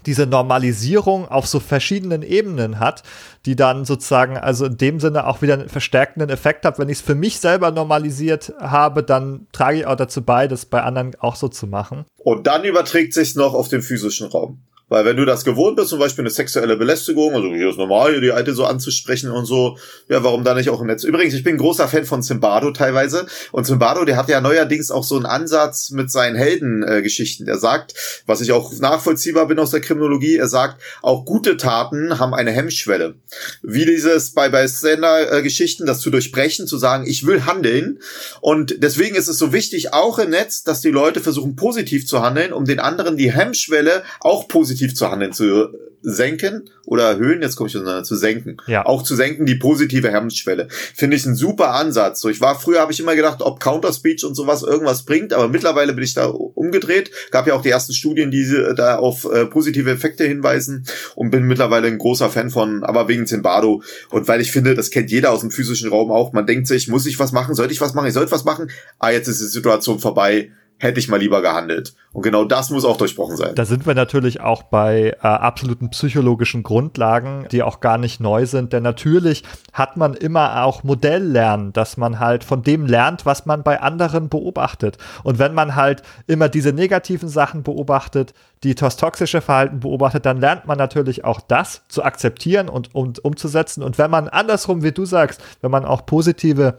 diese 0.05 0.27
Normalisierung 0.27 1.29
auf 1.29 1.47
so 1.47 1.61
verschiedenen 1.61 2.23
Ebenen 2.23 2.81
hat, 2.81 3.05
die 3.47 3.55
dann 3.55 3.85
sozusagen 3.85 4.37
also 4.37 4.67
in 4.67 4.77
dem 4.77 4.99
Sinne 4.99 5.29
auch 5.29 5.43
wieder 5.43 5.55
einen 5.55 5.69
verstärkenden 5.69 6.29
Effekt 6.29 6.65
hat. 6.65 6.81
Wenn 6.81 6.89
ich 6.89 6.99
es 6.99 7.05
für 7.05 7.15
mich 7.15 7.39
selber 7.39 7.71
normalisiert 7.71 8.53
habe, 8.59 9.05
dann 9.05 9.47
trage 9.53 9.79
ich 9.79 9.87
auch 9.87 9.95
dazu 9.95 10.23
bei, 10.23 10.49
das 10.49 10.67
bei 10.67 10.83
anderen 10.83 11.13
auch 11.21 11.37
so 11.37 11.47
zu 11.47 11.69
machen. 11.69 12.05
Und 12.17 12.49
dann 12.49 12.65
überträgt 12.65 13.15
sich 13.15 13.37
noch 13.37 13.55
auf 13.55 13.69
den 13.69 13.81
physischen 13.81 14.27
Raum. 14.27 14.59
Weil 14.93 15.07
wenn 15.07 15.17
du 15.17 15.25
das 15.25 15.47
gewohnt 15.47 15.77
bist, 15.77 15.89
zum 15.89 15.99
Beispiel 15.99 16.21
eine 16.21 16.29
sexuelle 16.29 16.77
Belästigung, 16.77 17.35
also 17.35 17.49
hier 17.49 17.71
ist 17.71 17.79
normal, 17.79 18.11
hier 18.11 18.21
die 18.21 18.31
Alte 18.31 18.53
so 18.53 18.67
anzusprechen 18.67 19.31
und 19.31 19.47
so, 19.47 19.79
ja, 20.11 20.23
warum 20.23 20.45
da 20.45 20.53
nicht 20.53 20.69
auch 20.69 20.83
im 20.83 20.87
Netz? 20.87 21.03
Übrigens, 21.03 21.33
ich 21.33 21.43
bin 21.43 21.57
großer 21.57 21.89
Fan 21.89 22.05
von 22.05 22.23
Zimbardo 22.23 22.73
teilweise. 22.73 23.25
Und 23.53 23.67
Zimbardo, 23.67 24.05
der 24.05 24.19
hat 24.19 24.29
ja 24.29 24.43
neuerdings 24.43 24.91
auch 24.91 25.03
so 25.03 25.17
einen 25.17 25.25
Ansatz 25.25 25.89
mit 25.93 26.11
seinen 26.11 26.37
Heldengeschichten. 26.37 27.47
Äh, 27.47 27.53
der 27.53 27.59
sagt, 27.59 27.95
was 28.27 28.43
ich 28.43 28.53
auch 28.53 28.71
nachvollziehbar 28.81 29.49
bin 29.49 29.59
aus 29.59 29.71
der 29.71 29.81
Kriminologie, 29.81 30.37
er 30.37 30.47
sagt, 30.47 30.83
auch 31.01 31.25
gute 31.25 31.57
Taten 31.57 32.19
haben 32.19 32.35
eine 32.35 32.51
Hemmschwelle. 32.51 33.15
Wie 33.63 33.87
dieses 33.87 34.33
bei, 34.33 34.51
bei 34.51 34.67
Sender-Geschichten, 34.67 35.87
das 35.87 36.01
zu 36.01 36.11
durchbrechen, 36.11 36.67
zu 36.67 36.77
sagen, 36.77 37.07
ich 37.07 37.27
will 37.27 37.47
handeln. 37.47 37.99
Und 38.43 38.83
deswegen 38.83 39.17
ist 39.17 39.29
es 39.29 39.39
so 39.39 39.55
wichtig, 39.55 39.95
auch 39.95 40.19
im 40.19 40.29
Netz, 40.29 40.65
dass 40.65 40.83
die 40.83 40.91
Leute 40.91 41.21
versuchen, 41.21 41.57
positiv 41.57 42.07
zu 42.07 42.21
handeln, 42.21 42.53
um 42.53 42.67
den 42.67 42.79
anderen 42.79 43.17
die 43.17 43.33
Hemmschwelle 43.33 44.03
auch 44.21 44.49
positiv 44.49 44.82
positiv 44.83 44.95
zu 44.95 45.11
handeln 45.11 45.33
zu 45.33 45.69
senken 46.05 46.69
oder 46.85 47.05
erhöhen, 47.05 47.43
jetzt 47.43 47.55
komme 47.55 47.69
ich 47.69 47.75
schon 47.75 48.05
zu 48.05 48.17
senken. 48.17 48.57
Ja. 48.67 48.85
Auch 48.87 49.05
zu 49.05 49.15
senken 49.15 49.47
die 49.47 49.55
positive 49.55 50.11
Hemmschwelle. 50.11 50.67
Finde 50.69 51.17
ich 51.17 51.25
ein 51.25 51.37
super 51.37 51.75
Ansatz. 51.75 52.21
So, 52.21 52.29
ich 52.29 52.41
war 52.41 52.59
früher, 52.59 52.81
habe 52.81 52.91
ich 52.91 52.99
immer 52.99 53.15
gedacht, 53.15 53.41
ob 53.41 53.61
Counterspeech 53.61 54.25
und 54.25 54.35
sowas 54.35 54.65
irgendwas 54.65 55.05
bringt, 55.05 55.33
aber 55.33 55.47
mittlerweile 55.47 55.93
bin 55.93 56.03
ich 56.03 56.15
da 56.15 56.27
umgedreht. 56.27 57.13
Gab 57.31 57.47
ja 57.47 57.55
auch 57.55 57.63
die 57.63 57.69
ersten 57.69 57.93
Studien, 57.93 58.33
die 58.33 58.45
da 58.75 58.97
auf 58.97 59.33
äh, 59.33 59.47
positive 59.47 59.93
Effekte 59.93 60.25
hinweisen 60.25 60.87
und 61.15 61.31
bin 61.31 61.45
mittlerweile 61.45 61.87
ein 61.87 61.99
großer 61.99 62.31
Fan 62.31 62.51
von, 62.51 62.83
aber 62.83 63.07
wegen 63.07 63.29
Zimbardo. 63.29 63.85
Und 64.11 64.27
weil 64.27 64.41
ich 64.41 64.51
finde, 64.51 64.75
das 64.75 64.91
kennt 64.91 65.13
jeder 65.13 65.31
aus 65.31 65.43
dem 65.43 65.53
physischen 65.53 65.89
Raum 65.89 66.11
auch. 66.11 66.33
Man 66.33 66.47
denkt 66.47 66.67
sich, 66.67 66.89
muss 66.89 67.07
ich 67.07 67.21
was 67.21 67.31
machen? 67.31 67.55
Sollte 67.55 67.73
ich 67.73 67.81
was 67.81 67.95
machen? 67.95 68.09
Ich 68.09 68.15
sollte 68.15 68.33
was 68.33 68.45
machen? 68.45 68.73
Ah, 68.99 69.11
jetzt 69.11 69.29
ist 69.29 69.41
die 69.41 69.47
Situation 69.47 70.01
vorbei 70.01 70.51
hätte 70.79 70.99
ich 70.99 71.09
mal 71.09 71.19
lieber 71.19 71.43
gehandelt. 71.43 71.95
Und 72.13 72.23
genau 72.23 72.45
das 72.45 72.71
muss 72.71 72.85
auch 72.85 72.97
durchbrochen 72.97 73.37
sein. 73.37 73.55
Da 73.55 73.65
sind 73.65 73.87
wir 73.87 73.95
natürlich 73.95 74.41
auch 74.41 74.65
bei 74.65 75.17
äh, 75.23 75.27
absoluten 75.27 75.91
psychologischen 75.91 76.63
Grundlagen, 76.63 77.47
die 77.53 77.63
auch 77.63 77.81
gar 77.81 77.99
nicht 77.99 78.21
neu 78.21 78.47
sind. 78.47 78.73
Denn 78.73 78.83
natürlich 78.83 79.45
hat 79.73 79.97
man 79.97 80.15
immer 80.15 80.65
auch 80.65 80.83
Modelllernen, 80.83 81.73
dass 81.73 81.97
man 81.97 82.19
halt 82.19 82.45
von 82.45 82.63
dem 82.63 82.87
lernt, 82.87 83.25
was 83.25 83.47
man 83.47 83.63
bei 83.63 83.81
anderen 83.81 84.29
beobachtet. 84.29 84.99
Und 85.23 85.39
wenn 85.39 85.55
man 85.55 85.77
halt 85.77 86.03
immer 86.27 86.49
diese 86.49 86.73
negativen 86.73 87.29
Sachen 87.29 87.63
beobachtet, 87.63 88.35
die 88.65 88.75
toxische 88.75 89.41
Verhalten 89.41 89.81
beobachtet, 89.81 90.27
dann 90.27 90.39
lernt 90.39 90.67
man 90.67 90.79
natürlich 90.79 91.25
auch 91.25 91.41
das 91.41 91.83
zu 91.89 92.05
akzeptieren 92.05 92.69
und, 92.69 92.95
und 92.95 93.25
umzusetzen. 93.25 93.83
Und 93.83 93.99
wenn 93.99 94.11
man 94.11 94.29
andersrum, 94.29 94.83
wie 94.83 94.93
du 94.93 95.05
sagst, 95.05 95.43
wenn 95.61 95.71
man 95.71 95.85
auch 95.85 96.07
positive 96.07 96.79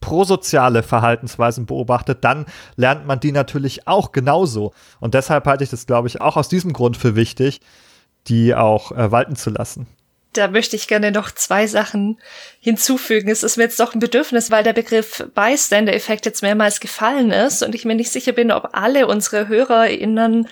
prosoziale 0.00 0.82
Verhaltensweisen 0.82 1.66
beobachtet, 1.66 2.24
dann 2.24 2.46
lernt 2.76 3.06
man 3.06 3.20
die 3.20 3.32
natürlich 3.32 3.86
auch 3.86 4.12
genauso. 4.12 4.72
Und 4.98 5.14
deshalb 5.14 5.46
halte 5.46 5.64
ich 5.64 5.70
das, 5.70 5.86
glaube 5.86 6.08
ich, 6.08 6.20
auch 6.20 6.36
aus 6.36 6.48
diesem 6.48 6.72
Grund 6.72 6.96
für 6.96 7.16
wichtig, 7.16 7.60
die 8.26 8.54
auch 8.54 8.92
äh, 8.92 9.10
walten 9.10 9.36
zu 9.36 9.50
lassen. 9.50 9.86
Da 10.32 10.46
möchte 10.46 10.76
ich 10.76 10.86
gerne 10.86 11.10
noch 11.10 11.32
zwei 11.32 11.66
Sachen 11.66 12.20
hinzufügen. 12.60 13.30
Es 13.30 13.42
ist 13.42 13.56
mir 13.56 13.64
jetzt 13.64 13.80
doch 13.80 13.94
ein 13.94 14.00
Bedürfnis, 14.00 14.50
weil 14.50 14.62
der 14.62 14.72
Begriff 14.72 15.24
Bystander-Effekt 15.34 16.24
jetzt 16.24 16.42
mehrmals 16.42 16.78
gefallen 16.78 17.32
ist 17.32 17.64
und 17.64 17.74
ich 17.74 17.84
mir 17.84 17.96
nicht 17.96 18.12
sicher 18.12 18.32
bin, 18.32 18.52
ob 18.52 18.68
alle 18.72 19.08
unsere 19.08 19.48
HörerInnen 19.48 20.46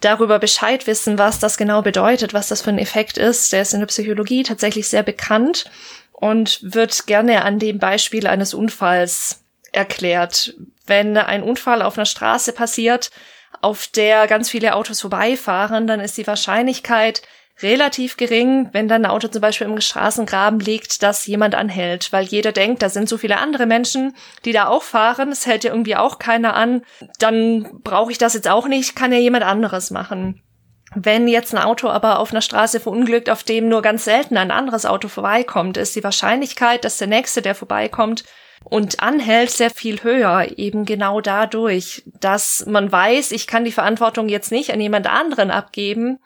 darüber 0.00 0.38
Bescheid 0.38 0.86
wissen, 0.86 1.18
was 1.18 1.40
das 1.40 1.56
genau 1.56 1.82
bedeutet, 1.82 2.32
was 2.32 2.46
das 2.46 2.62
für 2.62 2.70
ein 2.70 2.78
Effekt 2.78 3.18
ist. 3.18 3.52
Der 3.52 3.62
ist 3.62 3.74
in 3.74 3.80
der 3.80 3.88
Psychologie 3.88 4.44
tatsächlich 4.44 4.86
sehr 4.86 5.02
bekannt 5.02 5.68
und 6.20 6.58
wird 6.62 7.06
gerne 7.06 7.44
an 7.44 7.60
dem 7.60 7.78
Beispiel 7.78 8.26
eines 8.26 8.52
Unfalls 8.52 9.44
erklärt. 9.70 10.54
Wenn 10.84 11.16
ein 11.16 11.44
Unfall 11.44 11.80
auf 11.80 11.96
einer 11.96 12.06
Straße 12.06 12.52
passiert, 12.52 13.10
auf 13.60 13.86
der 13.86 14.26
ganz 14.26 14.50
viele 14.50 14.74
Autos 14.74 15.00
vorbeifahren, 15.00 15.86
dann 15.86 16.00
ist 16.00 16.16
die 16.18 16.26
Wahrscheinlichkeit 16.26 17.22
relativ 17.62 18.16
gering, 18.16 18.68
wenn 18.72 18.88
dann 18.88 19.04
ein 19.04 19.10
Auto 19.10 19.28
zum 19.28 19.40
Beispiel 19.40 19.66
im 19.68 19.80
Straßengraben 19.80 20.60
liegt, 20.60 21.02
dass 21.02 21.26
jemand 21.26 21.54
anhält, 21.54 22.12
weil 22.12 22.24
jeder 22.24 22.52
denkt, 22.52 22.82
da 22.82 22.88
sind 22.88 23.08
so 23.08 23.16
viele 23.16 23.38
andere 23.38 23.66
Menschen, 23.66 24.14
die 24.44 24.52
da 24.52 24.68
auch 24.68 24.82
fahren, 24.82 25.30
es 25.30 25.46
hält 25.46 25.64
ja 25.64 25.70
irgendwie 25.70 25.96
auch 25.96 26.18
keiner 26.18 26.54
an, 26.54 26.82
dann 27.18 27.80
brauche 27.82 28.12
ich 28.12 28.18
das 28.18 28.34
jetzt 28.34 28.48
auch 28.48 28.66
nicht, 28.66 28.96
kann 28.96 29.12
ja 29.12 29.18
jemand 29.18 29.44
anderes 29.44 29.90
machen. 29.90 30.42
Wenn 30.94 31.28
jetzt 31.28 31.54
ein 31.54 31.62
Auto 31.62 31.88
aber 31.88 32.18
auf 32.18 32.30
einer 32.30 32.40
Straße 32.40 32.80
verunglückt, 32.80 33.28
auf 33.28 33.42
dem 33.42 33.68
nur 33.68 33.82
ganz 33.82 34.04
selten 34.04 34.36
ein 34.36 34.50
anderes 34.50 34.86
Auto 34.86 35.08
vorbeikommt, 35.08 35.76
ist 35.76 35.94
die 35.96 36.04
Wahrscheinlichkeit, 36.04 36.84
dass 36.84 36.98
der 36.98 37.08
nächste, 37.08 37.42
der 37.42 37.54
vorbeikommt 37.54 38.24
und 38.64 39.02
anhält, 39.02 39.50
sehr 39.50 39.70
viel 39.70 40.02
höher, 40.02 40.46
eben 40.56 40.84
genau 40.84 41.20
dadurch, 41.20 42.02
dass 42.20 42.64
man 42.66 42.90
weiß, 42.90 43.32
ich 43.32 43.46
kann 43.46 43.64
die 43.64 43.72
Verantwortung 43.72 44.28
jetzt 44.28 44.50
nicht 44.50 44.72
an 44.72 44.80
jemand 44.80 45.06
anderen 45.06 45.50
abgeben, 45.50 46.18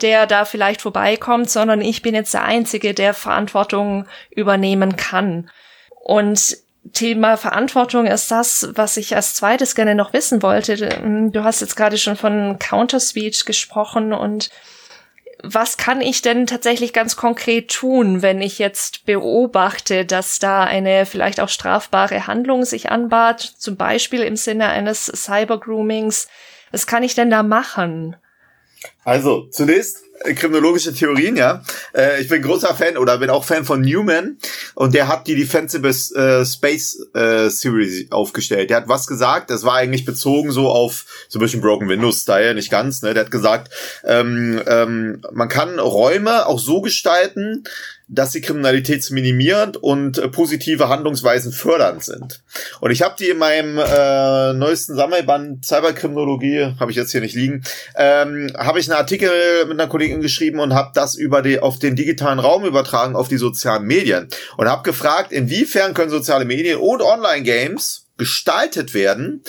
der 0.00 0.26
da 0.26 0.44
vielleicht 0.44 0.82
vorbeikommt, 0.82 1.50
sondern 1.50 1.80
ich 1.80 2.02
bin 2.02 2.14
jetzt 2.14 2.34
der 2.34 2.44
Einzige, 2.44 2.94
der 2.94 3.14
Verantwortung 3.14 4.06
übernehmen 4.30 4.96
kann. 4.96 5.50
Und 6.02 6.56
Thema 6.92 7.36
Verantwortung 7.36 8.06
ist 8.06 8.30
das, 8.30 8.70
was 8.74 8.96
ich 8.96 9.14
als 9.14 9.34
zweites 9.34 9.74
gerne 9.74 9.94
noch 9.94 10.12
wissen 10.12 10.42
wollte. 10.42 10.76
Du 11.32 11.44
hast 11.44 11.60
jetzt 11.60 11.76
gerade 11.76 11.98
schon 11.98 12.16
von 12.16 12.58
Counter-Speech 12.58 13.44
gesprochen 13.44 14.12
und 14.12 14.50
was 15.42 15.76
kann 15.76 16.00
ich 16.00 16.22
denn 16.22 16.46
tatsächlich 16.46 16.92
ganz 16.92 17.16
konkret 17.16 17.70
tun, 17.70 18.22
wenn 18.22 18.42
ich 18.42 18.58
jetzt 18.58 19.06
beobachte, 19.06 20.04
dass 20.04 20.38
da 20.38 20.64
eine 20.64 21.06
vielleicht 21.06 21.40
auch 21.40 21.48
strafbare 21.48 22.26
Handlung 22.26 22.64
sich 22.64 22.90
anbahnt, 22.90 23.40
zum 23.40 23.76
Beispiel 23.76 24.20
im 24.20 24.36
Sinne 24.36 24.68
eines 24.68 25.06
Cyber-Groomings? 25.06 26.28
Was 26.72 26.86
kann 26.86 27.02
ich 27.02 27.14
denn 27.14 27.30
da 27.30 27.42
machen? 27.42 28.16
Also, 29.04 29.48
zunächst 29.48 30.04
kriminologische 30.20 30.92
Theorien, 30.92 31.36
ja. 31.36 31.62
Äh, 31.94 32.20
ich 32.20 32.28
bin 32.28 32.42
großer 32.42 32.74
Fan 32.74 32.96
oder 32.96 33.18
bin 33.18 33.30
auch 33.30 33.44
Fan 33.44 33.64
von 33.64 33.80
Newman 33.80 34.36
und 34.74 34.94
der 34.94 35.08
hat 35.08 35.26
die 35.26 35.34
Defensive 35.34 35.88
äh, 35.88 36.44
Space 36.44 36.98
äh, 37.14 37.48
Series 37.48 38.10
aufgestellt. 38.12 38.70
Der 38.70 38.78
hat 38.78 38.88
was 38.88 39.06
gesagt, 39.06 39.50
das 39.50 39.64
war 39.64 39.74
eigentlich 39.74 40.04
bezogen 40.04 40.52
so 40.52 40.68
auf 40.68 41.06
so 41.28 41.38
ein 41.38 41.42
bisschen 41.42 41.62
Broken 41.62 41.88
Windows 41.88 42.22
Style, 42.22 42.54
nicht 42.54 42.70
ganz, 42.70 43.02
ne? 43.02 43.14
Der 43.14 43.24
hat 43.24 43.30
gesagt, 43.30 43.72
ähm, 44.04 44.60
ähm, 44.66 45.22
man 45.32 45.48
kann 45.48 45.78
Räume 45.78 46.46
auch 46.46 46.58
so 46.58 46.82
gestalten, 46.82 47.64
dass 48.12 48.32
sie 48.32 48.40
kriminalitätsminimierend 48.40 49.76
und 49.76 50.18
äh, 50.18 50.28
positive 50.28 50.88
Handlungsweisen 50.88 51.52
fördernd 51.52 52.04
sind. 52.04 52.42
Und 52.80 52.90
ich 52.90 53.02
habe 53.02 53.14
die 53.18 53.28
in 53.28 53.38
meinem 53.38 53.78
äh, 53.78 54.52
neuesten 54.52 54.96
Sammelband 54.96 55.64
Cyberkriminologie, 55.64 56.74
habe 56.80 56.90
ich 56.90 56.96
jetzt 56.96 57.12
hier 57.12 57.20
nicht 57.20 57.36
liegen, 57.36 57.62
ähm, 57.94 58.52
habe 58.58 58.80
ich 58.80 58.90
einen 58.90 58.98
Artikel 58.98 59.30
mit 59.66 59.80
einer 59.80 59.88
Kollegin 59.88 60.20
geschrieben 60.20 60.58
und 60.58 60.74
habe 60.74 60.90
das 60.94 61.14
über 61.14 61.40
die 61.40 61.60
auf 61.60 61.78
den 61.78 61.94
digitalen 61.94 62.40
Raum 62.40 62.64
übertragen 62.64 63.14
auf 63.14 63.28
die 63.28 63.36
sozialen 63.36 63.86
Medien 63.86 64.28
und 64.56 64.68
habe 64.68 64.82
gefragt, 64.82 65.30
inwiefern 65.30 65.94
können 65.94 66.10
soziale 66.10 66.44
Medien 66.44 66.78
und 66.78 67.02
Online-Games 67.02 68.06
gestaltet 68.20 68.92
werden, 68.92 69.42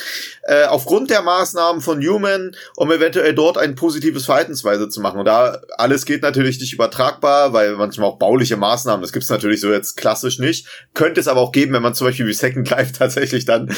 äh, 0.43 0.63
aufgrund 0.63 1.09
der 1.09 1.21
Maßnahmen 1.21 1.81
von 1.81 1.99
Human, 2.01 2.55
um 2.77 2.89
eventuell 2.89 3.35
dort 3.35 3.57
ein 3.57 3.75
positives 3.75 4.23
Verhaltensweise 4.25 4.87
zu 4.87 5.01
machen. 5.01 5.19
Und 5.19 5.25
da 5.25 5.59
alles 5.77 6.05
geht 6.05 6.21
natürlich 6.21 6.57
nicht 6.61 6.71
übertragbar, 6.71 7.51
weil 7.51 7.75
manchmal 7.75 8.07
auch 8.07 8.17
bauliche 8.17 8.55
Maßnahmen, 8.55 9.01
das 9.01 9.11
gibt's 9.11 9.29
natürlich 9.29 9.59
so 9.59 9.71
jetzt 9.73 9.97
klassisch 9.97 10.39
nicht. 10.39 10.67
Könnte 10.93 11.19
es 11.19 11.27
aber 11.27 11.41
auch 11.41 11.51
geben, 11.51 11.73
wenn 11.73 11.81
man 11.81 11.93
zum 11.93 12.07
Beispiel 12.07 12.25
wie 12.25 12.33
Second 12.33 12.69
Life 12.69 12.93
tatsächlich 12.97 13.43
dann 13.43 13.69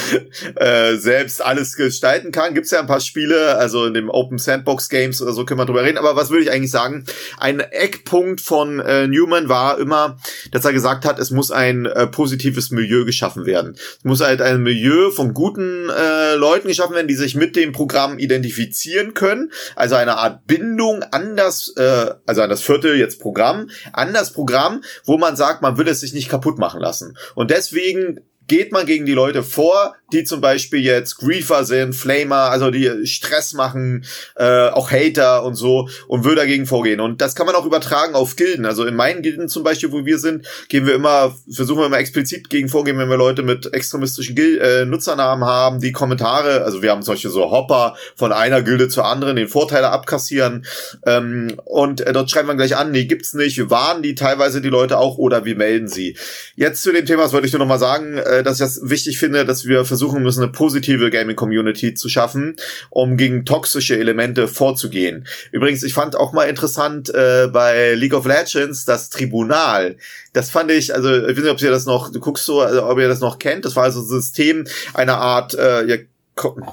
äh, 0.56 0.96
selbst 0.96 1.44
alles 1.44 1.76
gestalten 1.76 2.32
kann. 2.32 2.54
Gibt's 2.54 2.70
ja 2.70 2.80
ein 2.80 2.88
paar 2.88 3.02
Spiele, 3.02 3.58
also 3.58 3.88
in 3.88 3.96
dem 3.96 4.10
Open 4.10 4.38
Sandbox 4.38 4.90
Games 4.90 5.24
oder 5.24 5.34
so 5.34 5.46
können 5.46 5.60
wir 5.60 5.66
drüber 5.66 5.84
reden. 5.84 5.98
Aber 5.98 6.16
was 6.16 6.30
würde 6.30 6.44
ich 6.44 6.52
eigentlich 6.52 6.72
sagen? 6.72 7.06
Ein 7.40 7.62
Eckpunkt 7.62 8.42
von 8.42 8.80
äh, 8.80 9.08
Newman 9.08 9.50
war 9.50 9.80
immer, 9.80 10.18
dass 10.52 10.66
er 10.66 10.72
gesagt 10.72 11.04
hat, 11.04 11.18
es 11.18 11.32
muss 11.32 11.50
ein 11.50 11.88
äh, 11.88 12.06
positives 12.06 12.70
Milieu 12.70 13.06
geschaffen 13.06 13.48
werden. 13.48 13.74
Es 13.98 14.04
muss 14.04 14.22
halt 14.22 14.40
ein 14.40 14.62
Milieu 14.62 14.83
Milieu 14.84 15.12
von 15.12 15.34
guten 15.34 15.90
äh, 15.90 16.36
Leuten 16.36 16.68
geschaffen 16.68 16.94
werden, 16.94 17.08
die 17.08 17.16
sich 17.16 17.36
mit 17.36 17.56
dem 17.56 17.72
Programm 17.72 18.20
identifizieren 18.20 19.14
können. 19.14 19.52
Also 19.78 19.96
eine 19.96 20.18
Art 20.18 20.46
Bindung 20.46 21.04
an 21.04 21.38
das, 21.38 21.74
äh, 21.78 22.14
also 22.26 22.42
an 22.42 22.50
das 22.50 22.62
Viertel 22.62 22.98
jetzt 22.98 23.22
Programm, 23.22 23.70
an 23.94 24.14
das 24.14 24.34
Programm, 24.34 24.84
wo 25.06 25.18
man 25.18 25.38
sagt, 25.38 25.62
man 25.62 25.78
will 25.78 25.88
es 25.88 26.02
sich 26.02 26.14
nicht 26.14 26.28
kaputt 26.28 26.58
machen 26.58 26.82
lassen. 26.82 27.18
Und 27.34 27.50
deswegen 27.50 28.20
geht 28.48 28.72
man 28.72 28.86
gegen 28.86 29.06
die 29.06 29.14
Leute 29.14 29.44
vor, 29.44 29.96
die 30.12 30.24
zum 30.24 30.42
Beispiel 30.42 30.80
jetzt 30.80 31.18
Griefer 31.18 31.64
sind, 31.66 31.94
Flamer, 31.96 32.52
also 32.52 32.70
die 32.70 33.08
Stress 33.08 33.54
machen, 33.54 34.06
äh, 34.36 34.70
auch 34.70 34.92
Hater 34.92 35.44
und 35.44 35.56
so 35.56 35.90
und 36.08 36.24
will 36.24 36.36
dagegen 36.36 36.66
vorgehen. 36.66 37.00
Und 37.00 37.22
das 37.22 37.36
kann 37.36 37.48
man 37.48 37.56
auch 37.56 37.66
übertragen 37.66 38.14
auf 38.14 38.36
Gilden. 38.36 38.66
Also 38.66 38.86
in 38.86 38.96
meinen 38.96 39.22
Gilden 39.22 39.50
zum 39.50 39.64
Beispiel, 39.64 39.92
wo 39.92 40.06
wir 40.06 40.20
sind, 40.20 40.46
gehen 40.70 40.86
wir 40.86 40.94
immer, 40.94 41.36
versuchen 41.52 41.80
wir 41.80 41.86
immer 41.88 41.98
explizit 41.98 42.50
gegen 42.50 42.70
vorgehen, 42.70 42.98
wenn 42.98 43.10
wir 43.10 43.18
Leute 43.18 43.44
mit 43.44 43.74
extremistischen 43.74 44.36
Gil 44.36 44.60
äh, 44.60 44.86
Nutzernamen 44.86 45.46
haben, 45.46 45.80
die 45.80 45.92
Kommentare, 45.92 46.64
also 46.64 46.82
wir 46.82 46.92
haben 46.92 47.04
Beispiel 47.04 47.32
so 47.32 47.52
Hopper 47.52 47.96
von 48.16 48.32
einer 48.32 48.62
Gilde 48.62 48.88
zur 48.88 49.06
anderen, 49.06 49.36
den 49.36 49.48
Vorteile 49.48 49.90
abkassieren. 49.90 50.66
Ähm, 51.06 51.56
und 51.66 52.02
äh, 52.02 52.14
dort 52.14 52.30
schreiben 52.30 52.48
wir 52.48 52.56
gleich 52.56 52.76
an, 52.78 52.92
nee, 52.92 53.06
gibt's 53.06 53.34
nicht, 53.34 53.58
wir 53.58 53.70
warnen 53.70 54.04
die 54.04 54.16
teilweise 54.16 54.62
die 54.62 54.70
Leute 54.70 54.98
auch 54.98 55.18
oder 55.18 55.46
wir 55.46 55.56
melden 55.56 55.88
sie. 55.88 56.18
Jetzt 56.56 56.84
zu 56.84 56.92
dem 56.92 57.06
Thema, 57.06 57.24
das 57.24 57.34
wollte 57.34 57.48
ich 57.48 57.54
nur 57.54 57.60
noch 57.60 57.68
mal 57.68 57.80
sagen, 57.80 58.18
dass 58.42 58.56
ich 58.56 58.66
das 58.66 58.80
wichtig 58.84 59.20
finde, 59.20 59.46
dass 59.46 59.66
wir 59.66 59.86
versuchen, 59.86 60.24
müssen, 60.24 60.42
eine 60.42 60.52
positive 60.52 61.12
Gaming-Community 61.12 61.94
zu 61.94 62.10
schaffen, 62.10 62.56
um 62.90 63.18
gegen 63.18 63.46
toxische 63.46 63.98
Elemente 63.98 64.48
vorzugehen. 64.48 65.28
Übrigens, 65.52 65.84
ich 65.84 65.94
fand 65.94 66.16
auch 66.16 66.34
mal 66.34 66.46
interessant 66.46 67.14
äh, 67.14 67.48
bei 67.52 67.94
League 67.94 68.14
of 68.14 68.26
Legends 68.26 68.86
das 68.86 69.10
Tribunal. 69.10 69.98
Das 70.32 70.50
fand 70.50 70.72
ich, 70.72 70.96
also 70.96 71.16
ich 71.16 71.38
weiß 71.38 71.44
nicht, 71.44 71.52
ob 71.52 71.62
ihr 71.62 71.70
das 71.70 71.86
noch, 71.86 72.12
du 72.12 72.20
guckst 72.20 72.46
so, 72.46 72.62
also, 72.62 72.86
ob 72.86 72.98
ihr 72.98 73.08
das 73.08 73.20
noch 73.20 73.38
kennt. 73.38 73.66
Das 73.66 73.76
war 73.76 73.84
also 73.84 74.00
ein 74.00 74.08
System 74.08 74.66
einer 74.94 75.18
Art, 75.18 75.54
äh, 75.54 76.06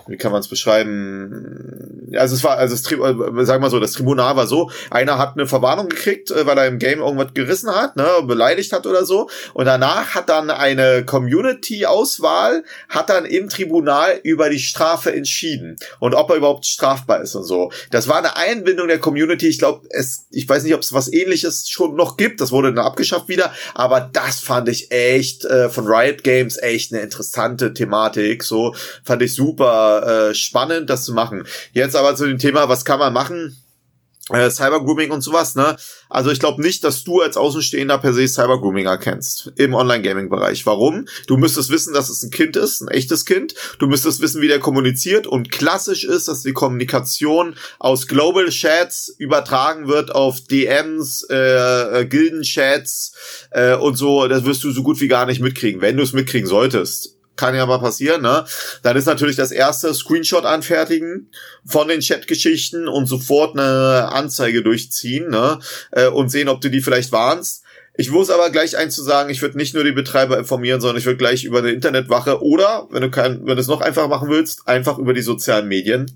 wie 0.07 0.17
kann 0.17 0.33
man 0.33 0.41
es 0.41 0.49
beschreiben? 0.49 2.09
Also 2.17 2.35
es 2.35 2.43
war, 2.43 2.57
also 2.57 2.75
das, 2.75 2.91
äh, 2.91 3.45
sagen 3.45 3.63
wir 3.63 3.71
so, 3.71 3.79
das 3.79 3.93
Tribunal 3.93 4.35
war 4.37 4.47
so, 4.47 4.71
einer 4.91 5.19
hat 5.19 5.37
eine 5.37 5.47
Verwarnung 5.47 5.89
gekriegt, 5.89 6.31
äh, 6.31 6.47
weil 6.47 6.57
er 6.57 6.67
im 6.67 6.79
Game 6.79 7.01
irgendwas 7.01 7.35
gerissen 7.35 7.71
hat, 7.71 7.97
ne, 7.97 8.07
beleidigt 8.23 8.73
hat 8.73 8.87
oder 8.87 9.05
so. 9.05 9.29
Und 9.53 9.67
danach 9.67 10.15
hat 10.15 10.29
dann 10.31 10.51
eine 10.51 11.05
Community-Auswahl, 11.05 12.65
hat 12.89 13.11
dann 13.11 13.27
im 13.27 13.49
Tribunal 13.49 14.19
über 14.23 14.49
die 14.49 14.59
Strafe 14.59 15.13
entschieden 15.13 15.77
und 15.99 16.15
ob 16.15 16.31
er 16.31 16.37
überhaupt 16.37 16.65
strafbar 16.65 17.21
ist 17.21 17.35
und 17.35 17.45
so. 17.45 17.71
Das 17.91 18.09
war 18.09 18.19
eine 18.19 18.37
Einbindung 18.37 18.89
der 18.89 18.99
Community. 18.99 19.49
Ich 19.49 19.59
glaube, 19.59 19.87
es, 19.91 20.27
ich 20.31 20.49
weiß 20.49 20.65
nicht, 20.65 20.75
ob 20.75 20.81
es 20.81 20.93
was 20.93 21.13
ähnliches 21.13 21.69
schon 21.69 21.97
noch 21.97 22.17
gibt. 22.17 22.41
Das 22.41 22.51
wurde 22.51 22.73
dann 22.73 22.85
abgeschafft 22.85 23.29
wieder. 23.29 23.53
Aber 23.75 24.01
das 24.01 24.41
fand 24.41 24.69
ich 24.69 24.91
echt 24.91 25.45
äh, 25.45 25.69
von 25.69 25.87
Riot 25.87 26.25
Games 26.25 26.57
echt 26.57 26.93
eine 26.93 27.03
interessante 27.03 27.75
Thematik. 27.75 28.43
So 28.43 28.75
fand 29.05 29.23
ich 29.23 29.35
super 29.35 29.50
super 29.51 30.31
äh, 30.31 30.35
spannend, 30.35 30.91
das 30.91 31.05
zu 31.05 31.13
machen. 31.13 31.45
Jetzt 31.73 31.97
aber 31.97 32.15
zu 32.15 32.27
dem 32.27 32.39
Thema, 32.39 32.69
was 32.69 32.85
kann 32.85 32.99
man 32.99 33.13
machen? 33.13 33.57
Äh, 34.33 34.49
Cybergrooming 34.49 35.11
und 35.11 35.23
sowas, 35.23 35.57
ne? 35.57 35.77
Also 36.09 36.31
ich 36.31 36.39
glaube 36.39 36.63
nicht, 36.63 36.85
dass 36.85 37.03
du 37.03 37.21
als 37.21 37.37
Außenstehender 37.37 37.99
per 37.99 38.13
se 38.13 38.29
Cybergrooming 38.29 38.87
erkennst 38.87 39.53
im 39.57 39.75
Online-Gaming-Bereich. 39.75 40.67
Warum? 40.67 41.07
Du 41.27 41.37
müsstest 41.37 41.71
wissen, 41.71 41.95
dass 41.95 42.11
es 42.11 42.23
ein 42.23 42.31
Kind 42.31 42.57
ist, 42.57 42.81
ein 42.81 42.89
echtes 42.89 43.25
Kind. 43.25 43.55
Du 43.81 43.89
müsstest 43.89 44.21
wissen, 44.21 44.41
wie 44.41 44.47
der 44.47 44.61
kommuniziert 44.61 45.27
und 45.27 45.51
klassisch 45.51 46.05
ist, 46.05 46.29
dass 46.29 46.43
die 46.43 46.53
Kommunikation 46.53 47.57
aus 47.81 48.07
Global 48.07 48.51
Chats 48.51 49.13
übertragen 49.19 49.89
wird 49.89 50.15
auf 50.15 50.41
DMs, 50.43 51.27
äh, 51.29 52.03
äh, 52.03 52.07
Gilden-Chats 52.07 53.13
äh, 53.51 53.75
und 53.75 53.97
so. 53.97 54.29
Das 54.29 54.45
wirst 54.45 54.63
du 54.63 54.71
so 54.71 54.85
gut 54.85 55.01
wie 55.01 55.09
gar 55.09 55.27
nicht 55.27 55.41
mitkriegen, 55.41 55.81
wenn 55.81 55.97
du 55.97 56.05
es 56.05 56.13
mitkriegen 56.13 56.47
solltest 56.47 57.17
kann 57.41 57.55
ja 57.55 57.65
mal 57.65 57.79
passieren, 57.81 58.21
ne? 58.21 58.45
Dann 58.83 58.97
ist 58.97 59.07
natürlich 59.07 59.37
das 59.37 59.51
erste 59.51 59.95
Screenshot 59.95 60.45
anfertigen 60.45 61.31
von 61.65 61.89
den 61.89 62.01
Chatgeschichten 62.01 62.87
und 62.87 63.07
sofort 63.07 63.59
eine 63.59 64.11
Anzeige 64.13 64.63
durchziehen, 64.63 65.31
ne? 65.31 65.59
Äh, 65.91 66.09
und 66.09 66.29
sehen, 66.29 66.51
ob 66.51 66.61
du 66.61 66.69
die 66.69 66.83
vielleicht 66.83 67.13
warnst. 67.13 67.65
Ich 67.95 68.11
muss 68.11 68.31
aber 68.31 68.51
gleich 68.51 68.77
eins 68.77 68.95
zu 68.95 69.03
sagen, 69.03 69.31
ich 69.31 69.43
würde 69.43 69.59
nicht 69.59 69.75
nur 69.75 69.83
die 69.83 69.93
Betreiber 69.93 70.39
informieren, 70.39 70.81
sondern 70.81 70.97
ich 70.97 71.07
würde 71.07 71.19
gleich 71.19 71.45
über 71.45 71.59
eine 71.59 71.73
Internetwache 71.73 72.41
oder, 72.41 72.87
wenn 72.91 73.03
du 73.03 73.11
kein, 73.11 73.45
wenn 73.47 73.57
du 73.57 73.61
es 73.61 73.67
noch 73.67 73.81
einfach 73.81 74.09
machen 74.09 74.31
willst, 74.31 74.69
einfach 74.69 74.97
über 74.99 75.13
die 75.13 75.23
sozialen 75.23 75.67
Medien 75.67 76.07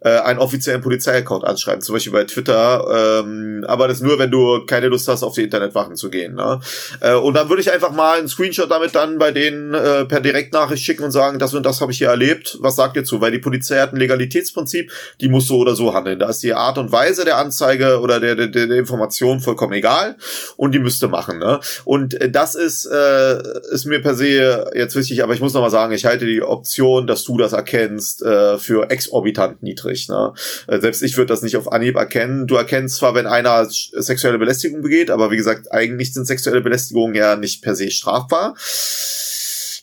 äh, 0.00 0.10
einen 0.10 0.38
offiziellen 0.38 0.82
Polizeiaccount 0.82 1.44
anschreiben, 1.44 1.80
zum 1.80 1.94
Beispiel 1.94 2.12
bei 2.12 2.24
Twitter. 2.24 3.22
Ähm, 3.24 3.64
aber 3.66 3.88
das 3.88 4.00
nur, 4.00 4.18
wenn 4.18 4.30
du 4.30 4.66
keine 4.66 4.88
Lust 4.88 5.08
hast, 5.08 5.22
auf 5.22 5.34
die 5.34 5.42
Internetwachen 5.42 5.96
zu 5.96 6.10
gehen. 6.10 6.34
Ne? 6.34 6.60
Äh, 7.00 7.14
und 7.14 7.34
dann 7.34 7.48
würde 7.48 7.62
ich 7.62 7.72
einfach 7.72 7.92
mal 7.92 8.18
einen 8.18 8.28
Screenshot 8.28 8.70
damit 8.70 8.94
dann 8.94 9.18
bei 9.18 9.32
denen 9.32 9.72
äh, 9.72 10.04
per 10.04 10.20
Direktnachricht 10.20 10.84
schicken 10.84 11.04
und 11.04 11.12
sagen, 11.12 11.38
das 11.38 11.54
und 11.54 11.64
das 11.64 11.80
habe 11.80 11.92
ich 11.92 11.98
hier 11.98 12.08
erlebt. 12.08 12.58
Was 12.60 12.76
sagt 12.76 12.96
ihr 12.96 13.04
zu? 13.04 13.22
Weil 13.22 13.32
die 13.32 13.38
Polizei 13.38 13.78
hat 13.78 13.94
ein 13.94 13.96
Legalitätsprinzip, 13.96 14.92
die 15.20 15.28
muss 15.28 15.46
so 15.46 15.56
oder 15.56 15.74
so 15.74 15.94
handeln. 15.94 16.18
Da 16.18 16.28
ist 16.28 16.42
die 16.42 16.52
Art 16.52 16.76
und 16.76 16.92
Weise 16.92 17.24
der 17.24 17.38
Anzeige 17.38 18.00
oder 18.00 18.20
der, 18.20 18.36
der, 18.36 18.48
der 18.48 18.78
Information 18.78 19.40
vollkommen 19.40 19.72
egal 19.72 20.16
und 20.56 20.72
die 20.72 20.78
müsste 20.78 21.08
machen 21.08 21.21
machen. 21.22 21.38
Ne? 21.38 21.60
Und 21.84 22.20
äh, 22.20 22.30
das 22.30 22.54
ist, 22.54 22.86
äh, 22.86 23.42
ist 23.72 23.86
mir 23.86 24.02
per 24.02 24.14
se 24.14 24.70
jetzt 24.74 24.96
wichtig, 24.96 25.22
aber 25.22 25.34
ich 25.34 25.40
muss 25.40 25.54
noch 25.54 25.60
mal 25.60 25.70
sagen, 25.70 25.92
ich 25.92 26.04
halte 26.04 26.26
die 26.26 26.42
Option, 26.42 27.06
dass 27.06 27.24
du 27.24 27.38
das 27.38 27.52
erkennst, 27.52 28.22
äh, 28.22 28.58
für 28.58 28.90
exorbitant 28.90 29.62
niedrig. 29.62 30.08
Ne? 30.08 30.32
Äh, 30.66 30.80
selbst 30.80 31.02
ich 31.02 31.16
würde 31.16 31.28
das 31.28 31.42
nicht 31.42 31.56
auf 31.56 31.70
Anhieb 31.70 31.96
erkennen. 31.96 32.46
Du 32.46 32.56
erkennst 32.56 32.96
zwar, 32.96 33.14
wenn 33.14 33.26
einer 33.26 33.66
sexuelle 33.68 34.38
Belästigung 34.38 34.82
begeht, 34.82 35.10
aber 35.10 35.30
wie 35.30 35.36
gesagt, 35.36 35.72
eigentlich 35.72 36.12
sind 36.12 36.26
sexuelle 36.26 36.60
Belästigungen 36.60 37.14
ja 37.14 37.36
nicht 37.36 37.62
per 37.62 37.74
se 37.74 37.90
strafbar 37.90 38.54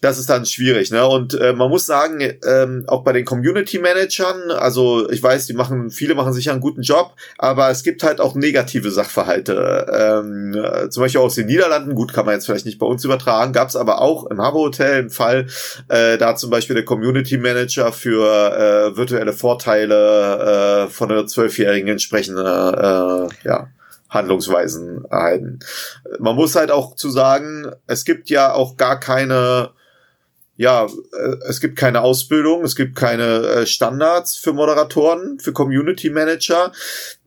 das 0.01 0.17
ist 0.17 0.29
dann 0.29 0.45
schwierig, 0.45 0.91
ne? 0.91 1.05
Und 1.07 1.33
äh, 1.33 1.53
man 1.53 1.69
muss 1.69 1.85
sagen, 1.85 2.21
ähm, 2.45 2.85
auch 2.87 3.03
bei 3.03 3.11
den 3.11 3.25
Community 3.25 3.79
Managern, 3.79 4.51
also 4.51 5.09
ich 5.09 5.21
weiß, 5.21 5.45
die 5.47 5.53
machen, 5.53 5.89
viele 5.91 6.15
machen 6.15 6.33
sicher 6.33 6.51
einen 6.51 6.61
guten 6.61 6.81
Job, 6.81 7.13
aber 7.37 7.69
es 7.69 7.83
gibt 7.83 8.03
halt 8.03 8.21
auch 8.21 8.35
negative 8.35 8.91
Sachverhalte. 8.91 9.87
Ähm, 9.91 10.53
äh, 10.53 10.89
zum 10.89 11.03
Beispiel 11.03 11.21
aus 11.21 11.35
den 11.35 11.47
Niederlanden, 11.47 11.95
gut, 11.95 12.13
kann 12.13 12.25
man 12.25 12.35
jetzt 12.35 12.45
vielleicht 12.45 12.65
nicht 12.65 12.79
bei 12.79 12.85
uns 12.85 13.03
übertragen, 13.03 13.51
gab 13.51 13.67
es 13.67 13.75
aber 13.75 14.01
auch 14.01 14.25
im 14.27 14.41
Habo 14.41 14.59
Hotel 14.59 14.99
einen 14.99 15.09
Fall, 15.09 15.47
äh, 15.89 16.17
da 16.17 16.35
zum 16.35 16.49
Beispiel 16.49 16.75
der 16.75 16.85
Community 16.85 17.37
Manager 17.37 17.91
für 17.91 18.93
äh, 18.93 18.97
virtuelle 18.97 19.33
Vorteile 19.33 20.85
äh, 20.85 20.89
von 20.89 21.11
einer 21.11 21.27
Zwölfjährigen 21.27 21.89
entsprechende 21.89 23.29
äh, 23.43 23.47
ja, 23.47 23.67
Handlungsweisen 24.09 25.03
erhalten. 25.09 25.59
Man 26.19 26.35
muss 26.35 26.55
halt 26.55 26.71
auch 26.71 26.95
zu 26.95 27.09
sagen, 27.09 27.71
es 27.85 28.05
gibt 28.05 28.29
ja 28.29 28.53
auch 28.53 28.77
gar 28.77 28.99
keine 28.99 29.71
ja, 30.59 30.87
äh, 30.87 31.35
es 31.47 31.61
gibt 31.61 31.77
keine 31.77 32.01
Ausbildung, 32.01 32.65
es 32.65 32.75
gibt 32.75 32.93
keine 32.97 33.23
äh, 33.23 33.65
Standards 33.65 34.35
für 34.35 34.51
Moderatoren, 34.51 35.39
für 35.39 35.53
Community 35.53 36.09
Manager. 36.09 36.73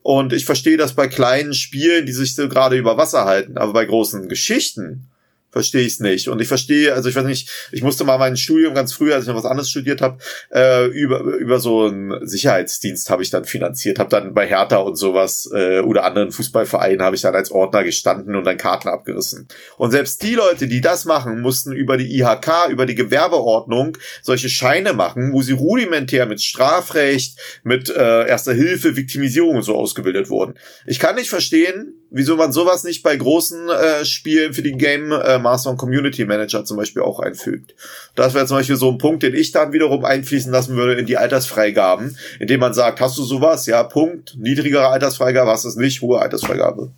Und 0.03 0.33
ich 0.33 0.45
verstehe 0.45 0.77
das 0.77 0.93
bei 0.93 1.07
kleinen 1.07 1.55
Spielen, 1.55 2.05
die 2.05 2.11
sich 2.11 2.35
so 2.35 2.47
gerade 2.47 2.77
über 2.77 2.95
Wasser 2.95 3.25
halten, 3.25 3.57
aber 3.57 3.73
bei 3.73 3.85
großen 3.85 4.29
Geschichten, 4.29 5.09
verstehe 5.53 5.81
ich 5.81 5.93
es 5.93 5.99
nicht. 5.99 6.27
Und 6.27 6.41
ich 6.41 6.47
verstehe, 6.47 6.93
also 6.93 7.07
ich 7.07 7.15
weiß 7.15 7.25
nicht, 7.25 7.49
ich 7.71 7.83
musste 7.83 8.03
mal 8.03 8.17
mein 8.17 8.35
Studium 8.35 8.73
ganz 8.73 8.91
früh, 8.91 9.13
als 9.13 9.23
ich 9.23 9.29
noch 9.29 9.37
was 9.37 9.45
anderes 9.45 9.69
studiert 9.69 10.01
habe, 10.01 10.17
äh, 10.51 10.87
über, 10.87 11.19
über 11.19 11.59
so 11.59 11.85
einen 11.85 12.27
Sicherheitsdienst 12.27 13.09
habe 13.09 13.23
ich 13.23 13.29
dann 13.29 13.45
finanziert, 13.45 13.99
habe 13.99 14.09
dann 14.09 14.33
bei 14.33 14.47
Hertha 14.47 14.77
und 14.77 14.95
sowas 14.95 15.49
äh, 15.53 15.79
oder 15.79 16.03
anderen 16.03 16.31
Fußballvereinen 16.31 17.03
habe 17.03 17.15
ich 17.15 17.21
dann 17.21 17.35
als 17.35 17.51
Ordner 17.51 17.83
gestanden 17.83 18.35
und 18.35 18.45
dann 18.45 18.57
Karten 18.57 18.89
abgerissen. 18.89 19.47
Und 19.77 19.91
selbst 19.91 20.23
die 20.23 20.33
Leute, 20.35 20.67
die 20.67 20.81
das 20.81 21.05
machen, 21.05 21.41
mussten 21.41 21.71
über 21.71 21.97
die 21.97 22.19
IHK, 22.19 22.69
über 22.69 22.85
die 22.85 22.95
Gewerbeordnung 22.95 23.97
solche 24.23 24.49
Scheine 24.49 24.93
machen, 24.93 25.33
wo 25.33 25.41
sie 25.41 25.53
rudimentär 25.53 26.25
mit 26.25 26.41
Strafrecht, 26.41 27.37
mit 27.63 27.89
äh, 27.89 28.27
Erster 28.27 28.53
Hilfe, 28.53 28.95
Viktimisierung 28.95 29.57
und 29.57 29.63
so 29.63 29.75
ausgebildet 29.75 30.29
wurden. 30.29 30.55
Ich 30.87 30.99
kann 30.99 31.15
nicht 31.15 31.29
verstehen, 31.29 31.93
wieso 32.13 32.37
man 32.37 32.53
sowas 32.53 32.83
nicht 32.83 33.03
bei 33.03 33.15
großen 33.15 33.69
äh, 33.69 34.05
Spielen 34.05 34.53
für 34.53 34.61
die 34.61 34.77
Game 34.77 35.11
äh, 35.11 35.39
Master 35.39 35.71
und 35.71 35.77
Community 35.77 36.23
Manager 36.25 36.63
zum 36.63 36.77
Beispiel 36.77 37.01
auch 37.01 37.19
einfügt. 37.19 37.75
Das 38.15 38.33
wäre 38.33 38.45
zum 38.45 38.57
Beispiel 38.57 38.75
so 38.75 38.89
ein 38.89 38.99
Punkt, 38.99 39.23
den 39.23 39.33
ich 39.33 39.51
dann 39.51 39.73
wiederum 39.73 40.05
einfließen 40.05 40.51
lassen 40.51 40.77
würde 40.77 40.93
in 40.93 41.07
die 41.07 41.17
Altersfreigaben, 41.17 42.15
indem 42.39 42.59
man 42.59 42.73
sagt, 42.73 43.01
hast 43.01 43.17
du 43.17 43.23
sowas? 43.23 43.65
Ja, 43.65 43.83
Punkt. 43.83 44.35
Niedrigere 44.37 44.87
Altersfreigabe, 44.87 45.49
hast 45.51 45.65
du 45.65 45.69
es 45.69 45.75
nicht, 45.75 46.01
hohe 46.01 46.19
Altersfreigabe. 46.19 46.91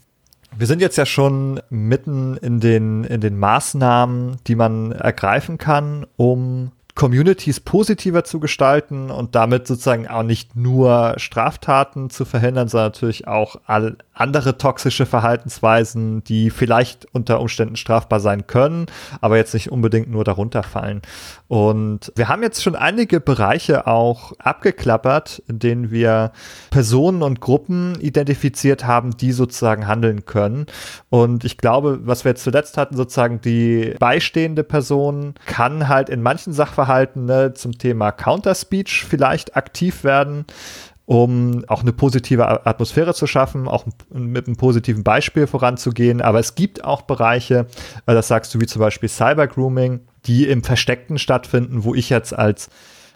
Wir 0.57 0.67
sind 0.67 0.81
jetzt 0.81 0.97
ja 0.97 1.05
schon 1.05 1.61
mitten 1.69 2.37
in 2.37 2.59
den, 2.59 3.03
in 3.05 3.19
den 3.21 3.37
Maßnahmen, 3.37 4.37
die 4.47 4.55
man 4.55 4.91
ergreifen 4.91 5.57
kann, 5.57 6.05
um 6.17 6.71
Communities 6.95 7.59
positiver 7.59 8.23
zu 8.23 8.39
gestalten 8.39 9.11
und 9.11 9.35
damit 9.35 9.67
sozusagen 9.67 10.07
auch 10.07 10.23
nicht 10.23 10.55
nur 10.55 11.15
Straftaten 11.17 12.09
zu 12.09 12.23
verhindern, 12.23 12.69
sondern 12.69 12.87
natürlich 12.87 13.27
auch 13.27 13.57
all 13.65 13.97
andere 14.13 14.57
toxische 14.57 15.05
Verhaltensweisen, 15.05 16.23
die 16.23 16.49
vielleicht 16.49 17.05
unter 17.13 17.41
Umständen 17.41 17.75
strafbar 17.75 18.21
sein 18.21 18.47
können, 18.47 18.85
aber 19.19 19.35
jetzt 19.35 19.53
nicht 19.53 19.73
unbedingt 19.73 20.09
nur 20.09 20.23
darunter 20.23 20.63
fallen. 20.63 21.01
Und 21.49 22.13
wir 22.15 22.29
haben 22.29 22.41
jetzt 22.43 22.63
schon 22.63 22.77
einige 22.77 23.19
Bereiche 23.19 23.87
auch 23.87 24.31
abgeklappert, 24.39 25.43
in 25.49 25.59
denen 25.59 25.91
wir 25.91 26.31
Personen 26.69 27.23
und 27.23 27.41
Gruppen 27.41 27.99
identifiziert 27.99 28.85
haben, 28.85 29.17
die 29.17 29.33
sozusagen 29.33 29.85
handeln 29.85 30.25
können. 30.25 30.65
Und 31.09 31.43
ich 31.43 31.57
glaube, 31.57 31.99
was 32.03 32.23
wir 32.23 32.31
jetzt 32.31 32.43
zuletzt 32.43 32.77
hatten, 32.77 32.95
sozusagen 32.95 33.41
die 33.41 33.95
beistehende 33.99 34.63
Person 34.63 35.33
kann 35.45 35.89
halt 35.89 36.07
in 36.07 36.21
manchen 36.21 36.53
Sachverhalten 36.53 36.84
Sachverhalten 36.85 37.25
ne, 37.25 37.53
zum 37.53 37.77
Thema 37.77 38.11
Counter-Speech 38.11 39.05
vielleicht 39.07 39.55
aktiv 39.55 40.03
werden, 40.03 40.45
um 41.05 41.63
auch 41.67 41.81
eine 41.81 41.93
positive 41.93 42.65
Atmosphäre 42.65 43.13
zu 43.13 43.27
schaffen, 43.27 43.67
auch 43.67 43.85
mit 44.11 44.47
einem 44.47 44.55
positiven 44.55 45.03
Beispiel 45.03 45.47
voranzugehen. 45.47 46.21
Aber 46.21 46.39
es 46.39 46.55
gibt 46.55 46.83
auch 46.83 47.03
Bereiche, 47.03 47.67
äh, 48.05 48.13
das 48.13 48.27
sagst 48.27 48.53
du, 48.53 48.61
wie 48.61 48.65
zum 48.67 48.79
Beispiel 48.79 49.09
Cyber-Grooming, 49.09 50.01
die 50.25 50.47
im 50.47 50.63
Versteckten 50.63 51.17
stattfinden, 51.17 51.83
wo 51.83 51.93
ich 51.95 52.09
jetzt 52.09 52.37
als 52.37 52.69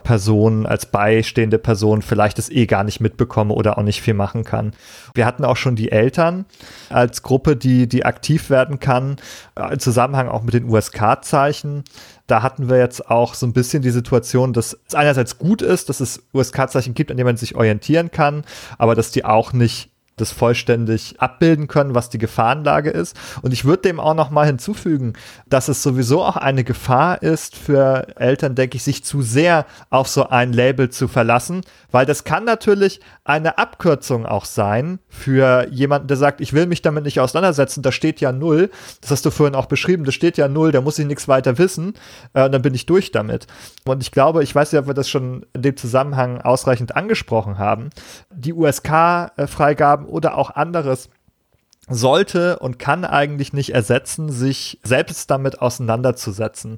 Person, 0.03 0.65
als 0.65 0.85
beistehende 0.85 1.59
Person 1.59 2.01
vielleicht 2.01 2.39
es 2.39 2.49
eh 2.49 2.65
gar 2.65 2.83
nicht 2.83 2.99
mitbekomme 2.99 3.53
oder 3.53 3.77
auch 3.77 3.83
nicht 3.83 4.01
viel 4.01 4.13
machen 4.13 4.43
kann. 4.43 4.73
Wir 5.13 5.25
hatten 5.25 5.43
auch 5.43 5.57
schon 5.57 5.75
die 5.75 5.91
Eltern 5.91 6.45
als 6.89 7.21
Gruppe, 7.21 7.55
die, 7.55 7.87
die 7.87 8.05
aktiv 8.05 8.49
werden 8.49 8.79
kann, 8.79 9.17
äh, 9.55 9.73
im 9.73 9.79
Zusammenhang 9.79 10.29
auch 10.29 10.43
mit 10.43 10.53
den 10.53 10.69
USK-Zeichen. 10.69 11.83
Da 12.29 12.43
hatten 12.43 12.69
wir 12.69 12.77
jetzt 12.77 13.09
auch 13.09 13.33
so 13.33 13.47
ein 13.47 13.53
bisschen 13.53 13.81
die 13.81 13.89
Situation, 13.89 14.53
dass 14.53 14.77
es 14.87 14.93
einerseits 14.93 15.39
gut 15.39 15.63
ist, 15.63 15.89
dass 15.89 15.99
es 15.99 16.21
USK-Zeichen 16.31 16.93
gibt, 16.93 17.09
an 17.09 17.17
denen 17.17 17.25
man 17.25 17.37
sich 17.37 17.55
orientieren 17.55 18.11
kann, 18.11 18.43
aber 18.77 18.93
dass 18.93 19.09
die 19.09 19.25
auch 19.25 19.51
nicht 19.51 19.89
das 20.19 20.31
vollständig 20.31 21.15
abbilden 21.19 21.67
können, 21.67 21.95
was 21.95 22.09
die 22.09 22.17
Gefahrenlage 22.17 22.89
ist. 22.89 23.15
Und 23.41 23.51
ich 23.51 23.65
würde 23.65 23.83
dem 23.83 23.99
auch 23.99 24.13
noch 24.13 24.29
mal 24.29 24.45
hinzufügen, 24.45 25.13
dass 25.47 25.67
es 25.67 25.83
sowieso 25.83 26.23
auch 26.23 26.37
eine 26.37 26.63
Gefahr 26.63 27.21
ist 27.21 27.55
für 27.55 28.07
Eltern, 28.17 28.55
denke 28.55 28.77
ich, 28.77 28.83
sich 28.83 29.03
zu 29.03 29.21
sehr 29.21 29.65
auf 29.89 30.07
so 30.07 30.29
ein 30.29 30.53
Label 30.53 30.89
zu 30.89 31.07
verlassen, 31.07 31.61
weil 31.91 32.05
das 32.05 32.23
kann 32.23 32.43
natürlich 32.43 32.99
eine 33.23 33.57
Abkürzung 33.57 34.25
auch 34.25 34.45
sein 34.45 34.99
für 35.07 35.67
jemanden, 35.69 36.07
der 36.07 36.17
sagt, 36.17 36.41
ich 36.41 36.53
will 36.53 36.65
mich 36.65 36.81
damit 36.81 37.03
nicht 37.03 37.19
auseinandersetzen, 37.19 37.81
da 37.81 37.91
steht 37.91 38.21
ja 38.21 38.31
null. 38.31 38.69
Das 39.01 39.11
hast 39.11 39.25
du 39.25 39.31
vorhin 39.31 39.55
auch 39.55 39.67
beschrieben, 39.67 40.03
da 40.03 40.11
steht 40.11 40.37
ja 40.37 40.47
null, 40.47 40.71
da 40.71 40.81
muss 40.81 40.99
ich 40.99 41.05
nichts 41.05 41.27
weiter 41.27 41.57
wissen, 41.57 41.93
äh, 42.33 42.49
dann 42.49 42.61
bin 42.61 42.73
ich 42.73 42.85
durch 42.85 43.11
damit. 43.11 43.47
Und 43.85 44.01
ich 44.01 44.11
glaube, 44.11 44.43
ich 44.43 44.53
weiß 44.53 44.71
nicht, 44.71 44.79
ob 44.79 44.87
wir 44.87 44.93
das 44.93 45.09
schon 45.09 45.45
in 45.53 45.61
dem 45.61 45.77
Zusammenhang 45.77 46.41
ausreichend 46.41 46.95
angesprochen 46.95 47.57
haben. 47.57 47.89
Die 48.31 48.53
USK-Freigaben 48.53 50.05
oder 50.09 50.37
auch 50.37 50.51
anderes 50.51 51.09
sollte 51.89 52.59
und 52.59 52.79
kann 52.79 53.05
eigentlich 53.05 53.53
nicht 53.53 53.73
ersetzen, 53.73 54.29
sich 54.31 54.79
selbst 54.83 55.29
damit 55.31 55.61
auseinanderzusetzen. 55.61 56.77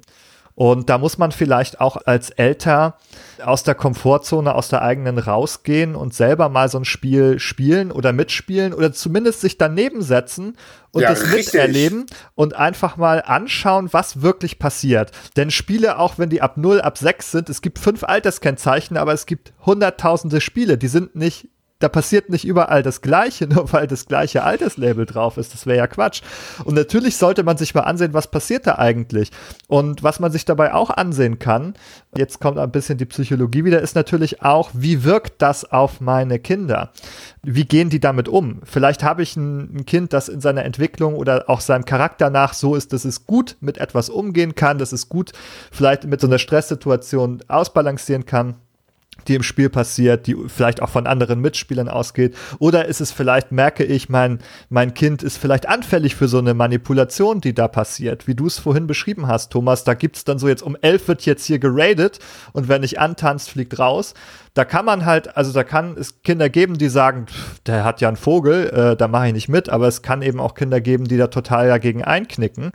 Und 0.54 0.90
da 0.90 0.98
muss 0.98 1.16
man 1.16 1.32
vielleicht 1.32 1.80
auch 1.80 1.96
als 2.04 2.28
Älter 2.28 2.98
aus 3.42 3.62
der 3.62 3.74
Komfortzone, 3.74 4.54
aus 4.54 4.68
der 4.68 4.82
eigenen 4.82 5.18
rausgehen 5.18 5.94
und 5.94 6.12
selber 6.12 6.50
mal 6.50 6.68
so 6.68 6.78
ein 6.78 6.84
Spiel 6.84 7.38
spielen 7.38 7.90
oder 7.90 8.12
mitspielen 8.12 8.74
oder 8.74 8.92
zumindest 8.92 9.40
sich 9.40 9.56
daneben 9.56 10.02
setzen 10.02 10.58
und 10.90 11.02
ja, 11.02 11.08
das 11.08 11.32
richtig. 11.32 11.54
miterleben 11.54 12.04
und 12.34 12.54
einfach 12.54 12.98
mal 12.98 13.22
anschauen, 13.24 13.88
was 13.92 14.20
wirklich 14.20 14.58
passiert. 14.58 15.10
Denn 15.36 15.50
Spiele, 15.50 15.98
auch 15.98 16.18
wenn 16.18 16.28
die 16.28 16.42
ab 16.42 16.58
0, 16.58 16.82
ab 16.82 16.98
6 16.98 17.30
sind, 17.30 17.48
es 17.48 17.62
gibt 17.62 17.78
fünf 17.78 18.04
Alterskennzeichen, 18.04 18.98
aber 18.98 19.14
es 19.14 19.24
gibt 19.24 19.54
hunderttausende 19.64 20.42
Spiele, 20.42 20.76
die 20.76 20.88
sind 20.88 21.16
nicht 21.16 21.48
da 21.82 21.88
passiert 21.88 22.30
nicht 22.30 22.44
überall 22.44 22.82
das 22.82 23.02
Gleiche, 23.02 23.46
nur 23.52 23.72
weil 23.72 23.86
das 23.86 24.06
gleiche 24.06 24.42
Alterslabel 24.42 25.06
drauf 25.06 25.36
ist. 25.36 25.52
Das 25.52 25.66
wäre 25.66 25.78
ja 25.78 25.86
Quatsch. 25.86 26.22
Und 26.64 26.74
natürlich 26.74 27.16
sollte 27.16 27.42
man 27.42 27.56
sich 27.56 27.74
mal 27.74 27.82
ansehen, 27.82 28.14
was 28.14 28.30
passiert 28.30 28.66
da 28.66 28.76
eigentlich. 28.76 29.30
Und 29.68 30.02
was 30.02 30.20
man 30.20 30.30
sich 30.30 30.44
dabei 30.44 30.74
auch 30.74 30.90
ansehen 30.90 31.38
kann, 31.38 31.74
jetzt 32.16 32.40
kommt 32.40 32.58
ein 32.58 32.70
bisschen 32.70 32.98
die 32.98 33.06
Psychologie 33.06 33.64
wieder, 33.64 33.80
ist 33.80 33.96
natürlich 33.96 34.42
auch, 34.42 34.70
wie 34.74 35.04
wirkt 35.04 35.42
das 35.42 35.70
auf 35.70 36.00
meine 36.00 36.38
Kinder? 36.38 36.92
Wie 37.42 37.64
gehen 37.64 37.90
die 37.90 38.00
damit 38.00 38.28
um? 38.28 38.60
Vielleicht 38.64 39.02
habe 39.02 39.22
ich 39.22 39.36
ein, 39.36 39.84
Kind, 39.86 40.12
das 40.12 40.28
in 40.28 40.40
seiner 40.40 40.64
Entwicklung 40.64 41.14
oder 41.14 41.48
auch 41.48 41.60
seinem 41.60 41.84
Charakter 41.84 42.30
nach 42.30 42.54
so 42.54 42.74
ist, 42.76 42.92
dass 42.92 43.04
es 43.04 43.26
gut 43.26 43.56
mit 43.60 43.78
etwas 43.78 44.08
umgehen 44.08 44.54
kann, 44.54 44.78
dass 44.78 44.92
es 44.92 45.08
gut 45.08 45.32
vielleicht 45.70 46.04
mit 46.04 46.20
so 46.20 46.26
einer 46.26 46.38
Stresssituation 46.38 47.42
ausbalancieren 47.48 48.26
kann 48.26 48.56
die 49.28 49.34
im 49.34 49.42
Spiel 49.42 49.70
passiert, 49.70 50.26
die 50.26 50.36
vielleicht 50.46 50.82
auch 50.82 50.88
von 50.88 51.06
anderen 51.06 51.40
Mitspielern 51.40 51.88
ausgeht? 51.88 52.36
Oder 52.58 52.86
ist 52.86 53.00
es 53.00 53.12
vielleicht, 53.12 53.52
merke 53.52 53.84
ich, 53.84 54.08
mein, 54.08 54.38
mein 54.68 54.94
Kind 54.94 55.22
ist 55.22 55.38
vielleicht 55.38 55.68
anfällig 55.68 56.16
für 56.16 56.28
so 56.28 56.38
eine 56.38 56.54
Manipulation, 56.54 57.40
die 57.40 57.54
da 57.54 57.68
passiert, 57.68 58.26
wie 58.26 58.34
du 58.34 58.46
es 58.46 58.58
vorhin 58.58 58.86
beschrieben 58.86 59.26
hast, 59.26 59.50
Thomas. 59.50 59.84
Da 59.84 59.94
gibt 59.94 60.16
es 60.16 60.24
dann 60.24 60.38
so 60.38 60.48
jetzt 60.48 60.62
um 60.62 60.76
elf 60.80 61.08
wird 61.08 61.22
jetzt 61.26 61.44
hier 61.46 61.58
geradet 61.58 62.18
und 62.52 62.68
wer 62.68 62.78
nicht 62.78 62.98
antanzt, 62.98 63.50
fliegt 63.50 63.78
raus. 63.78 64.14
Da 64.54 64.64
kann 64.64 64.84
man 64.84 65.06
halt, 65.06 65.36
also 65.36 65.52
da 65.52 65.64
kann 65.64 65.96
es 65.96 66.22
Kinder 66.22 66.50
geben, 66.50 66.76
die 66.76 66.88
sagen, 66.88 67.26
der 67.66 67.84
hat 67.84 68.00
ja 68.00 68.08
einen 68.08 68.16
Vogel, 68.16 68.68
äh, 68.68 68.96
da 68.96 69.08
mache 69.08 69.28
ich 69.28 69.32
nicht 69.32 69.48
mit, 69.48 69.68
aber 69.68 69.88
es 69.88 70.02
kann 70.02 70.22
eben 70.22 70.40
auch 70.40 70.54
Kinder 70.54 70.80
geben, 70.80 71.04
die 71.04 71.16
da 71.16 71.28
total 71.28 71.68
dagegen 71.68 72.04
einknicken. 72.04 72.72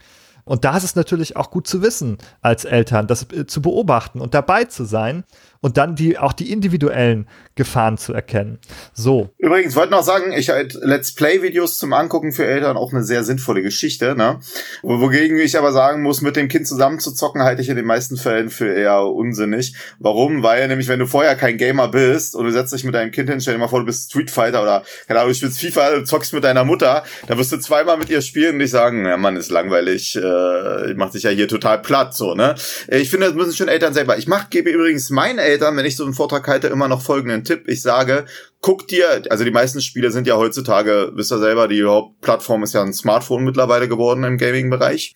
Und 0.47 0.63
da 0.63 0.77
ist 0.77 0.83
es 0.83 0.95
natürlich 0.95 1.35
auch 1.35 1.51
gut 1.51 1.67
zu 1.67 1.81
wissen 1.81 2.17
als 2.41 2.63
Eltern, 2.63 3.05
das 3.05 3.31
äh, 3.31 3.45
zu 3.45 3.61
beobachten 3.61 4.21
und 4.21 4.33
dabei 4.33 4.63
zu 4.63 4.85
sein 4.85 5.25
und 5.61 5.77
dann 5.77 5.95
die 5.95 6.17
auch 6.17 6.33
die 6.33 6.51
individuellen 6.51 7.27
Gefahren 7.55 7.97
zu 7.97 8.13
erkennen. 8.13 8.59
So. 8.93 9.29
Übrigens 9.37 9.75
wollte 9.75 9.91
noch 9.91 10.03
sagen, 10.03 10.31
ich 10.31 10.49
halt 10.49 10.77
Let's 10.81 11.13
Play 11.13 11.41
Videos 11.41 11.77
zum 11.77 11.91
Angucken 11.93 12.31
für 12.31 12.45
Eltern 12.45 12.77
auch 12.77 12.93
eine 12.93 13.03
sehr 13.03 13.23
sinnvolle 13.23 13.63
Geschichte, 13.63 14.15
ne? 14.15 14.39
Wogegen 14.83 15.39
ich 15.39 15.57
aber 15.57 15.71
sagen 15.71 16.03
muss, 16.03 16.21
mit 16.21 16.35
dem 16.35 16.47
Kind 16.47 16.67
zusammen 16.67 16.99
zu 16.99 17.11
zocken, 17.11 17.41
halte 17.41 17.61
ich 17.61 17.69
in 17.69 17.75
den 17.75 17.85
meisten 17.85 18.15
Fällen 18.15 18.49
für 18.49 18.71
eher 18.71 19.03
unsinnig. 19.05 19.75
Warum? 19.99 20.43
Weil 20.43 20.67
nämlich, 20.67 20.87
wenn 20.87 20.99
du 20.99 21.07
vorher 21.07 21.35
kein 21.35 21.57
Gamer 21.57 21.87
bist 21.87 22.35
und 22.35 22.45
du 22.45 22.51
setzt 22.51 22.73
dich 22.73 22.83
mit 22.83 22.93
deinem 22.93 23.11
Kind 23.11 23.29
hin, 23.29 23.41
stell 23.41 23.55
dir 23.55 23.59
mal 23.59 23.67
vor, 23.67 23.79
du 23.79 23.85
bist 23.85 24.11
Street 24.11 24.29
Fighter 24.29 24.61
oder 24.61 24.83
keine 25.07 25.19
Ahnung, 25.19 25.31
du 25.31 25.35
spielst 25.35 25.59
FIFA, 25.59 25.95
du 25.95 26.03
zockst 26.03 26.33
mit 26.33 26.43
deiner 26.43 26.63
Mutter, 26.63 27.03
da 27.27 27.37
wirst 27.37 27.51
du 27.51 27.57
zweimal 27.57 27.97
mit 27.97 28.09
ihr 28.09 28.21
spielen 28.21 28.51
und 28.51 28.57
nicht 28.57 28.71
sagen, 28.71 29.05
ja 29.05 29.17
Mann, 29.17 29.35
ist 29.35 29.49
langweilig, 29.49 30.15
äh, 30.15 30.93
macht 30.93 31.13
sich 31.13 31.23
ja 31.23 31.31
hier 31.31 31.47
total 31.47 31.79
platt, 31.79 32.13
so, 32.13 32.35
ne? 32.35 32.55
Ich 32.87 33.09
finde, 33.09 33.27
das 33.27 33.35
müssen 33.35 33.53
schon 33.53 33.67
Eltern 33.67 33.93
selber. 33.93 34.17
Ich 34.17 34.27
mach, 34.27 34.49
gebe 34.49 34.69
übrigens 34.69 35.09
meinen 35.09 35.39
Eltern, 35.47 35.75
wenn 35.77 35.85
ich 35.85 35.95
so 35.95 36.03
einen 36.03 36.13
Vortrag 36.13 36.47
halte, 36.47 36.67
immer 36.67 36.87
noch 36.87 37.01
folgenden 37.01 37.43
Tipp. 37.43 37.67
Ich 37.67 37.81
sage, 37.81 38.25
guck 38.61 38.87
dir, 38.87 39.23
also 39.29 39.43
die 39.43 39.51
meisten 39.51 39.81
Spiele 39.81 40.11
sind 40.11 40.27
ja 40.27 40.35
heutzutage, 40.35 41.11
wisst 41.15 41.31
ihr 41.31 41.39
selber, 41.39 41.67
die 41.67 41.83
Hauptplattform 41.83 42.63
ist 42.63 42.73
ja 42.73 42.81
ein 42.81 42.93
Smartphone 42.93 43.43
mittlerweile 43.43 43.87
geworden 43.87 44.23
im 44.23 44.37
Gaming-Bereich 44.37 45.15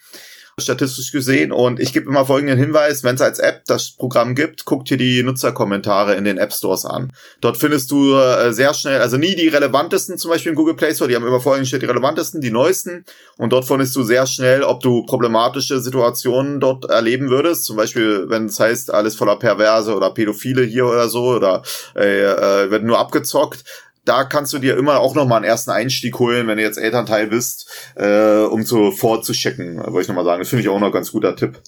statistisch 0.59 1.11
gesehen. 1.11 1.51
Und 1.51 1.79
ich 1.79 1.93
gebe 1.93 2.09
immer 2.09 2.25
folgenden 2.25 2.57
Hinweis, 2.57 3.03
wenn 3.03 3.15
es 3.15 3.21
als 3.21 3.39
App 3.39 3.65
das 3.65 3.91
Programm 3.91 4.35
gibt, 4.35 4.65
guck 4.65 4.85
dir 4.85 4.97
die 4.97 5.23
Nutzerkommentare 5.23 6.15
in 6.15 6.23
den 6.23 6.37
App 6.37 6.53
Stores 6.53 6.85
an. 6.85 7.11
Dort 7.39 7.57
findest 7.57 7.91
du 7.91 8.15
äh, 8.15 8.53
sehr 8.53 8.73
schnell, 8.73 9.01
also 9.01 9.17
nie 9.17 9.35
die 9.35 9.47
relevantesten, 9.47 10.17
zum 10.17 10.31
Beispiel 10.31 10.51
im 10.51 10.55
Google 10.55 10.75
Play 10.75 10.93
Store, 10.93 11.07
die 11.07 11.15
haben 11.15 11.25
immer 11.25 11.41
vorhin 11.41 11.65
steht 11.65 11.81
die 11.81 11.87
relevantesten, 11.87 12.41
die 12.41 12.51
neuesten. 12.51 13.05
Und 13.37 13.53
dort 13.53 13.65
findest 13.65 13.95
du 13.95 14.03
sehr 14.03 14.27
schnell, 14.27 14.63
ob 14.63 14.81
du 14.81 15.05
problematische 15.05 15.79
Situationen 15.79 16.59
dort 16.59 16.85
erleben 16.85 17.29
würdest. 17.29 17.65
Zum 17.65 17.75
Beispiel, 17.75 18.29
wenn 18.29 18.45
es 18.45 18.59
heißt, 18.59 18.93
alles 18.93 19.15
voller 19.15 19.37
Perverse 19.37 19.95
oder 19.95 20.11
Pädophile 20.11 20.63
hier 20.63 20.85
oder 20.85 21.09
so, 21.09 21.35
oder 21.35 21.63
äh, 21.95 22.23
äh, 22.23 22.71
wird 22.71 22.83
nur 22.83 22.99
abgezockt 22.99 23.63
da 24.05 24.23
kannst 24.23 24.53
du 24.53 24.59
dir 24.59 24.77
immer 24.77 24.99
auch 24.99 25.15
noch 25.15 25.27
mal 25.27 25.37
einen 25.37 25.45
ersten 25.45 25.71
Einstieg 25.71 26.17
holen, 26.19 26.47
wenn 26.47 26.57
du 26.57 26.63
jetzt 26.63 26.77
Elternteil 26.77 27.27
bist, 27.27 27.69
äh, 27.95 28.39
um 28.43 28.63
so 28.63 28.91
vorzuchecken, 28.91 29.77
wollte 29.77 30.01
ich 30.01 30.07
noch 30.07 30.15
mal 30.15 30.25
sagen. 30.25 30.39
Das 30.39 30.49
finde 30.49 30.63
ich 30.63 30.69
auch 30.69 30.79
noch 30.79 30.87
ein 30.87 30.93
ganz 30.93 31.11
guter 31.11 31.35
Tipp. 31.35 31.59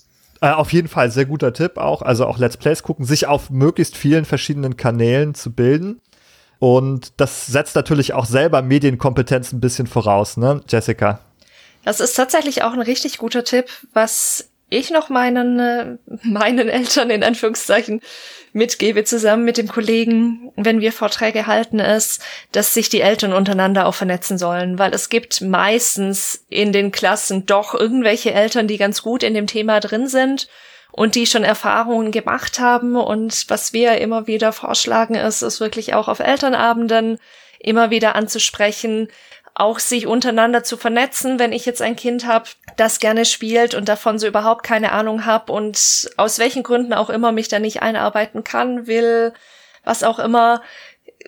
Äh, 0.42 0.50
auf 0.50 0.74
jeden 0.74 0.88
Fall 0.88 1.12
sehr 1.12 1.26
guter 1.26 1.54
Tipp 1.54 1.78
auch. 1.78 2.02
Also 2.02 2.26
auch 2.26 2.38
Let's 2.38 2.58
Plays 2.58 2.84
gucken, 2.84 3.06
sich 3.06 3.28
auf 3.28 3.50
möglichst 3.50 3.96
vielen 3.96 4.26
verschiedenen 4.26 4.78
Kanälen 4.78 5.36
zu 5.36 5.54
bilden. 5.54 6.02
Und 6.60 7.14
das 7.18 7.48
setzt 7.48 7.76
natürlich 7.76 8.14
auch 8.14 8.26
selber 8.26 8.62
Medienkompetenz 8.62 9.52
ein 9.52 9.60
bisschen 9.60 9.86
voraus, 9.86 10.38
ne, 10.38 10.62
Jessica? 10.68 11.20
Das 11.84 12.00
ist 12.00 12.14
tatsächlich 12.14 12.64
auch 12.64 12.74
ein 12.74 12.82
richtig 12.82 13.18
guter 13.18 13.44
Tipp, 13.44 13.66
was 13.94 14.50
ich 14.70 14.90
noch 14.90 15.10
meinen, 15.10 15.60
äh, 15.60 15.98
meinen 16.24 16.70
Eltern 16.70 17.10
in 17.10 17.24
Anführungszeichen 17.24 18.02
mitgebe, 18.54 19.04
zusammen 19.04 19.44
mit 19.44 19.58
dem 19.58 19.68
Kollegen, 19.68 20.52
wenn 20.56 20.80
wir 20.80 20.92
Vorträge 20.92 21.48
halten, 21.48 21.80
ist, 21.80 22.24
dass 22.52 22.74
sich 22.74 22.90
die 22.90 23.02
Eltern 23.02 23.34
untereinander 23.34 23.88
auch 23.88 23.96
vernetzen 23.96 24.38
sollen, 24.38 24.80
weil 24.80 24.94
es 24.94 25.10
gibt 25.10 25.42
meistens 25.42 26.46
in 26.50 26.72
den 26.72 26.92
Klassen 26.92 27.46
doch 27.46 27.74
irgendwelche 27.74 28.32
Eltern, 28.34 28.68
die 28.68 28.78
ganz 28.78 29.02
gut 29.02 29.24
in 29.24 29.34
dem 29.34 29.48
Thema 29.48 29.80
drin 29.80 30.08
sind 30.08 30.48
und 30.92 31.16
die 31.16 31.26
schon 31.26 31.44
Erfahrungen 31.44 32.12
gemacht 32.12 32.60
haben. 32.60 32.96
Und 32.96 33.46
was 33.50 33.74
wir 33.74 33.98
immer 33.98 34.28
wieder 34.28 34.54
vorschlagen, 34.54 35.16
ist, 35.16 35.42
ist 35.42 35.60
wirklich 35.60 35.96
auch 35.96 36.08
auf 36.08 36.20
Elternabenden 36.20 37.18
immer 37.60 37.90
wieder 37.90 38.16
anzusprechen, 38.16 39.08
auch 39.56 39.80
sich 39.80 40.08
untereinander 40.08 40.64
zu 40.64 40.78
vernetzen, 40.78 41.38
wenn 41.38 41.52
ich 41.52 41.66
jetzt 41.66 41.82
ein 41.82 41.96
Kind 41.96 42.26
habe, 42.26 42.50
das 42.76 43.00
gerne 43.00 43.26
spielt 43.26 43.76
und 43.76 43.88
davon 43.88 44.18
so 44.18 44.28
überhaupt 44.28 44.64
keine 44.64 44.92
Ahnung 44.92 45.26
habe 45.26 45.52
und 45.52 46.10
aus 46.18 46.40
welchen 46.40 46.64
Gründen 46.64 46.94
auch 46.94 47.10
immer 47.10 47.32
mich 47.32 47.50
da 47.50 47.60
nicht 47.60 47.82
einarbeiten 47.82 48.44
kann, 48.44 48.88
will, 48.88 49.34
was 49.84 50.04
auch 50.04 50.18
immer, 50.18 50.62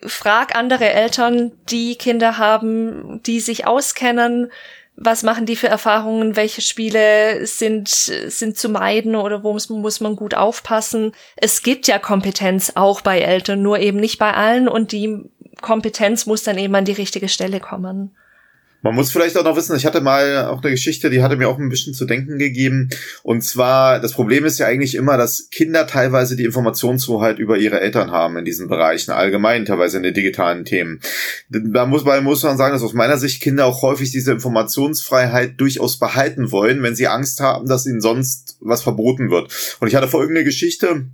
frag 0.04 0.56
andere 0.56 0.90
Eltern, 0.90 1.52
die 1.70 1.98
Kinder 1.98 2.38
haben, 2.38 3.22
die 3.24 3.40
sich 3.40 3.68
auskennen, 3.68 4.52
was 4.98 5.24
machen 5.24 5.46
die 5.46 5.58
für 5.58 5.68
Erfahrungen, 5.68 6.36
welche 6.36 6.62
Spiele 6.62 7.46
sind, 7.46 7.90
sind 7.90 8.58
zu 8.58 8.70
meiden 8.70 9.16
oder 9.16 9.44
wo 9.44 9.52
muss, 9.52 9.70
muss 9.70 10.00
man 10.00 10.16
gut 10.16 10.36
aufpassen. 10.36 11.12
Es 11.36 11.64
gibt 11.64 11.88
ja 11.88 12.00
Kompetenz 12.00 12.74
auch 12.76 13.02
bei 13.02 13.20
Eltern, 13.20 13.62
nur 13.62 13.80
eben 13.80 14.00
nicht 14.00 14.20
bei 14.20 14.34
allen 14.34 14.70
und 14.70 14.94
die 14.94 15.30
Kompetenz 15.62 16.26
muss 16.26 16.44
dann 16.44 16.58
eben 16.58 16.76
an 16.76 16.86
die 16.86 16.92
richtige 16.92 17.30
Stelle 17.30 17.60
kommen. 17.60 18.12
Man 18.86 18.94
muss 18.94 19.12
vielleicht 19.12 19.36
auch 19.36 19.44
noch 19.44 19.56
wissen, 19.56 19.76
ich 19.76 19.88
hatte 19.88 20.00
mal 20.00 20.46
auch 20.46 20.62
eine 20.62 20.70
Geschichte, 20.70 21.10
die 21.10 21.24
hatte 21.24 21.38
mir 21.38 21.50
auch 21.50 21.58
ein 21.58 21.70
bisschen 21.70 21.96
zu 21.96 22.06
denken 22.06 22.38
gegeben. 22.38 22.90
Und 23.24 23.42
zwar, 23.42 24.00
das 24.00 24.14
Problem 24.14 24.46
ist 24.46 24.60
ja 24.60 24.68
eigentlich 24.68 24.94
immer, 24.94 25.18
dass 25.18 25.50
Kinder 25.50 25.88
teilweise 25.88 26.36
die 26.36 26.44
Informationshoheit 26.44 27.40
über 27.40 27.58
ihre 27.58 27.82
Eltern 27.82 28.12
haben 28.12 28.38
in 28.38 28.46
diesen 28.46 28.68
Bereichen, 28.68 29.10
allgemein 29.10 29.66
teilweise 29.66 29.98
in 29.98 30.04
den 30.04 30.14
digitalen 30.14 30.66
Themen. 30.66 31.00
Da 31.50 31.88
muss 31.88 32.06
man, 32.06 32.24
muss 32.24 32.44
man 32.44 32.58
sagen, 32.58 32.74
dass 32.74 32.84
aus 32.84 32.94
meiner 32.94 33.18
Sicht 33.18 33.42
Kinder 33.42 33.66
auch 33.66 33.82
häufig 33.82 34.12
diese 34.12 34.34
Informationsfreiheit 34.34 35.60
durchaus 35.60 35.98
behalten 35.98 36.52
wollen, 36.52 36.84
wenn 36.84 36.96
sie 36.96 37.08
Angst 37.08 37.40
haben, 37.40 37.68
dass 37.68 37.88
ihnen 37.88 38.02
sonst 38.02 38.58
was 38.60 38.84
verboten 38.84 39.32
wird. 39.32 39.52
Und 39.80 39.88
ich 39.88 39.96
hatte 39.96 40.08
folgende 40.08 40.44
Geschichte, 40.44 41.08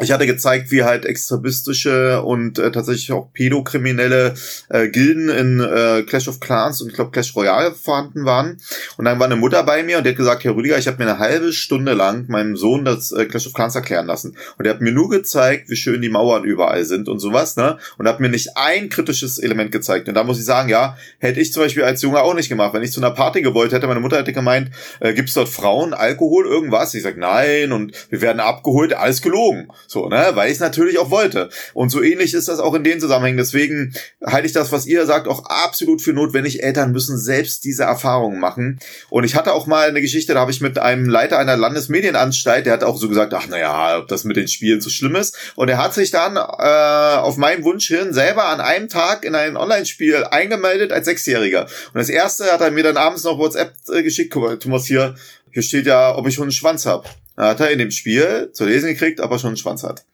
ich 0.00 0.12
hatte 0.12 0.26
gezeigt, 0.26 0.70
wie 0.70 0.82
halt 0.84 1.04
extremistische 1.04 2.22
und 2.22 2.58
äh, 2.58 2.70
tatsächlich 2.70 3.12
auch 3.12 3.32
pädokriminelle 3.32 4.34
äh, 4.68 4.88
Gilden 4.88 5.28
in 5.28 5.60
äh, 5.60 6.02
Clash 6.02 6.28
of 6.28 6.40
Clans 6.40 6.80
und 6.80 6.88
ich 6.88 6.94
glaube 6.94 7.10
Clash 7.10 7.34
Royale 7.36 7.72
vorhanden 7.72 8.24
waren. 8.24 8.58
Und 8.96 9.04
dann 9.04 9.18
war 9.18 9.26
eine 9.26 9.36
Mutter 9.36 9.62
bei 9.62 9.82
mir 9.82 9.98
und 9.98 10.04
die 10.04 10.10
hat 10.10 10.16
gesagt, 10.16 10.44
Herr 10.44 10.56
Rüdiger, 10.56 10.78
ich 10.78 10.86
habe 10.86 11.02
mir 11.02 11.10
eine 11.10 11.18
halbe 11.18 11.52
Stunde 11.52 11.92
lang 11.92 12.26
meinem 12.28 12.56
Sohn 12.56 12.84
das 12.84 13.12
äh, 13.12 13.26
Clash 13.26 13.46
of 13.46 13.52
Clans 13.52 13.74
erklären 13.74 14.06
lassen. 14.06 14.36
Und 14.58 14.66
er 14.66 14.74
hat 14.74 14.80
mir 14.80 14.92
nur 14.92 15.10
gezeigt, 15.10 15.68
wie 15.68 15.76
schön 15.76 16.00
die 16.00 16.08
Mauern 16.08 16.44
überall 16.44 16.84
sind 16.84 17.08
und 17.08 17.18
sowas, 17.18 17.56
ne? 17.56 17.78
Und 17.98 18.08
hat 18.08 18.20
mir 18.20 18.28
nicht 18.28 18.56
ein 18.56 18.88
kritisches 18.88 19.38
Element 19.38 19.72
gezeigt. 19.72 20.08
Und 20.08 20.14
da 20.14 20.24
muss 20.24 20.38
ich 20.38 20.44
sagen, 20.44 20.68
ja, 20.68 20.96
hätte 21.18 21.40
ich 21.40 21.52
zum 21.52 21.62
Beispiel 21.62 21.84
als 21.84 22.02
Junge 22.02 22.22
auch 22.22 22.34
nicht 22.34 22.48
gemacht. 22.48 22.74
Wenn 22.74 22.82
ich 22.82 22.92
zu 22.92 23.00
einer 23.00 23.10
Party 23.10 23.42
gewollt 23.42 23.72
hätte, 23.72 23.86
meine 23.86 24.00
Mutter 24.00 24.18
hätte 24.18 24.32
gemeint, 24.32 24.70
äh, 25.00 25.12
gibt's 25.12 25.34
dort 25.34 25.48
Frauen, 25.48 25.94
Alkohol, 25.94 26.46
irgendwas? 26.46 26.94
Ich 26.94 27.02
sag, 27.02 27.16
nein, 27.16 27.72
und 27.72 27.92
wir 28.10 28.20
werden 28.20 28.40
abgeholt, 28.40 28.94
alles 28.94 29.22
gelogen. 29.22 29.68
So, 29.90 30.08
ne? 30.08 30.30
Weil 30.34 30.46
ich 30.46 30.54
es 30.54 30.60
natürlich 30.60 31.00
auch 31.00 31.10
wollte. 31.10 31.50
Und 31.74 31.90
so 31.90 32.00
ähnlich 32.00 32.32
ist 32.32 32.46
das 32.46 32.60
auch 32.60 32.74
in 32.74 32.84
den 32.84 33.00
Zusammenhängen. 33.00 33.38
Deswegen 33.38 33.92
halte 34.24 34.46
ich 34.46 34.52
das, 34.52 34.70
was 34.70 34.86
ihr 34.86 35.04
sagt, 35.04 35.26
auch 35.26 35.46
absolut 35.46 36.00
für 36.00 36.12
notwendig. 36.12 36.62
Eltern 36.62 36.92
müssen 36.92 37.18
selbst 37.18 37.64
diese 37.64 37.82
Erfahrungen 37.82 38.38
machen. 38.38 38.78
Und 39.08 39.24
ich 39.24 39.34
hatte 39.34 39.52
auch 39.52 39.66
mal 39.66 39.88
eine 39.88 40.00
Geschichte, 40.00 40.32
da 40.32 40.38
habe 40.38 40.52
ich 40.52 40.60
mit 40.60 40.78
einem 40.78 41.08
Leiter 41.08 41.40
einer 41.40 41.56
Landesmedienanstalt, 41.56 42.66
der 42.66 42.74
hat 42.74 42.84
auch 42.84 42.98
so 42.98 43.08
gesagt, 43.08 43.34
ach 43.34 43.48
naja, 43.48 43.98
ob 43.98 44.06
das 44.06 44.22
mit 44.22 44.36
den 44.36 44.46
Spielen 44.46 44.80
so 44.80 44.90
schlimm 44.90 45.16
ist. 45.16 45.36
Und 45.56 45.68
er 45.68 45.78
hat 45.78 45.92
sich 45.92 46.12
dann 46.12 46.36
äh, 46.36 47.18
auf 47.18 47.36
meinen 47.36 47.64
Wunsch 47.64 47.88
hin 47.88 48.12
selber 48.12 48.44
an 48.44 48.60
einem 48.60 48.88
Tag 48.88 49.24
in 49.24 49.34
ein 49.34 49.56
Online-Spiel 49.56 50.22
eingemeldet 50.30 50.92
als 50.92 51.06
Sechsjähriger. 51.06 51.62
Und 51.62 51.98
das 51.98 52.10
erste 52.10 52.44
hat 52.44 52.60
er 52.60 52.70
mir 52.70 52.84
dann 52.84 52.96
abends 52.96 53.24
noch 53.24 53.38
WhatsApp 53.38 53.72
äh, 53.92 54.04
geschickt, 54.04 54.32
Thomas 54.60 54.86
hier, 54.86 55.16
hier 55.50 55.62
steht 55.64 55.86
ja, 55.86 56.14
ob 56.14 56.28
ich 56.28 56.34
schon 56.36 56.44
einen 56.44 56.52
Schwanz 56.52 56.86
hab. 56.86 57.12
Da 57.40 57.48
hat 57.48 57.60
er 57.60 57.70
in 57.70 57.78
dem 57.78 57.90
Spiel 57.90 58.50
zu 58.52 58.66
lesen 58.66 58.90
gekriegt, 58.90 59.18
ob 59.18 59.30
er 59.30 59.38
schon 59.38 59.48
einen 59.48 59.56
Schwanz 59.56 59.82
hat. 59.82 60.04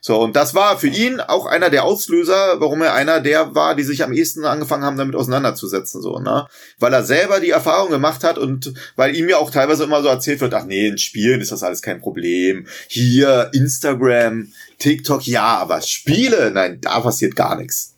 So, 0.00 0.20
und 0.20 0.34
das 0.34 0.52
war 0.56 0.76
für 0.80 0.88
ihn 0.88 1.20
auch 1.20 1.46
einer 1.46 1.70
der 1.70 1.84
Auslöser, 1.84 2.56
warum 2.58 2.82
er 2.82 2.94
einer 2.94 3.20
der 3.20 3.54
war, 3.54 3.76
die 3.76 3.84
sich 3.84 4.02
am 4.02 4.12
ehesten 4.12 4.44
angefangen 4.44 4.82
haben, 4.82 4.96
damit 4.96 5.14
auseinanderzusetzen, 5.14 6.02
so, 6.02 6.18
ne? 6.18 6.48
Weil 6.80 6.92
er 6.92 7.04
selber 7.04 7.38
die 7.38 7.50
Erfahrung 7.50 7.92
gemacht 7.92 8.24
hat 8.24 8.36
und 8.36 8.74
weil 8.96 9.14
ihm 9.14 9.28
ja 9.28 9.36
auch 9.36 9.52
teilweise 9.52 9.84
immer 9.84 10.02
so 10.02 10.08
erzählt 10.08 10.40
wird, 10.40 10.54
ach 10.54 10.64
nee, 10.64 10.88
in 10.88 10.98
Spielen 10.98 11.40
ist 11.40 11.52
das 11.52 11.62
alles 11.62 11.82
kein 11.82 12.00
Problem. 12.00 12.66
Hier, 12.88 13.48
Instagram, 13.54 14.52
TikTok, 14.80 15.24
ja, 15.28 15.58
aber 15.58 15.82
Spiele, 15.82 16.50
nein, 16.50 16.80
da 16.80 16.98
passiert 16.98 17.36
gar 17.36 17.54
nichts. 17.54 17.94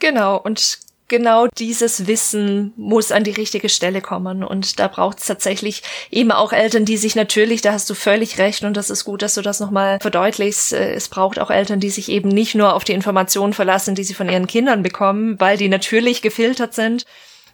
Genau, 0.00 0.38
und 0.38 0.80
genau 1.12 1.46
dieses 1.58 2.06
Wissen 2.06 2.72
muss 2.78 3.12
an 3.12 3.22
die 3.22 3.32
richtige 3.32 3.68
Stelle 3.68 4.00
kommen. 4.00 4.42
Und 4.42 4.80
da 4.80 4.88
braucht 4.88 5.18
es 5.18 5.26
tatsächlich 5.26 5.82
eben 6.10 6.32
auch 6.32 6.54
Eltern, 6.54 6.86
die 6.86 6.96
sich 6.96 7.14
natürlich, 7.14 7.60
da 7.60 7.74
hast 7.74 7.90
du 7.90 7.94
völlig 7.94 8.38
recht 8.38 8.64
und 8.64 8.78
das 8.78 8.88
ist 8.88 9.04
gut, 9.04 9.20
dass 9.20 9.34
du 9.34 9.42
das 9.42 9.60
nochmal 9.60 10.00
verdeutlichst. 10.00 10.72
Äh, 10.72 10.94
es 10.94 11.10
braucht 11.10 11.38
auch 11.38 11.50
Eltern, 11.50 11.80
die 11.80 11.90
sich 11.90 12.08
eben 12.08 12.30
nicht 12.30 12.54
nur 12.54 12.72
auf 12.72 12.84
die 12.84 12.94
Informationen 12.94 13.52
verlassen, 13.52 13.94
die 13.94 14.04
sie 14.04 14.14
von 14.14 14.30
ihren 14.30 14.46
Kindern 14.46 14.82
bekommen, 14.82 15.38
weil 15.38 15.58
die 15.58 15.68
natürlich 15.68 16.22
gefiltert 16.22 16.72
sind, 16.72 17.04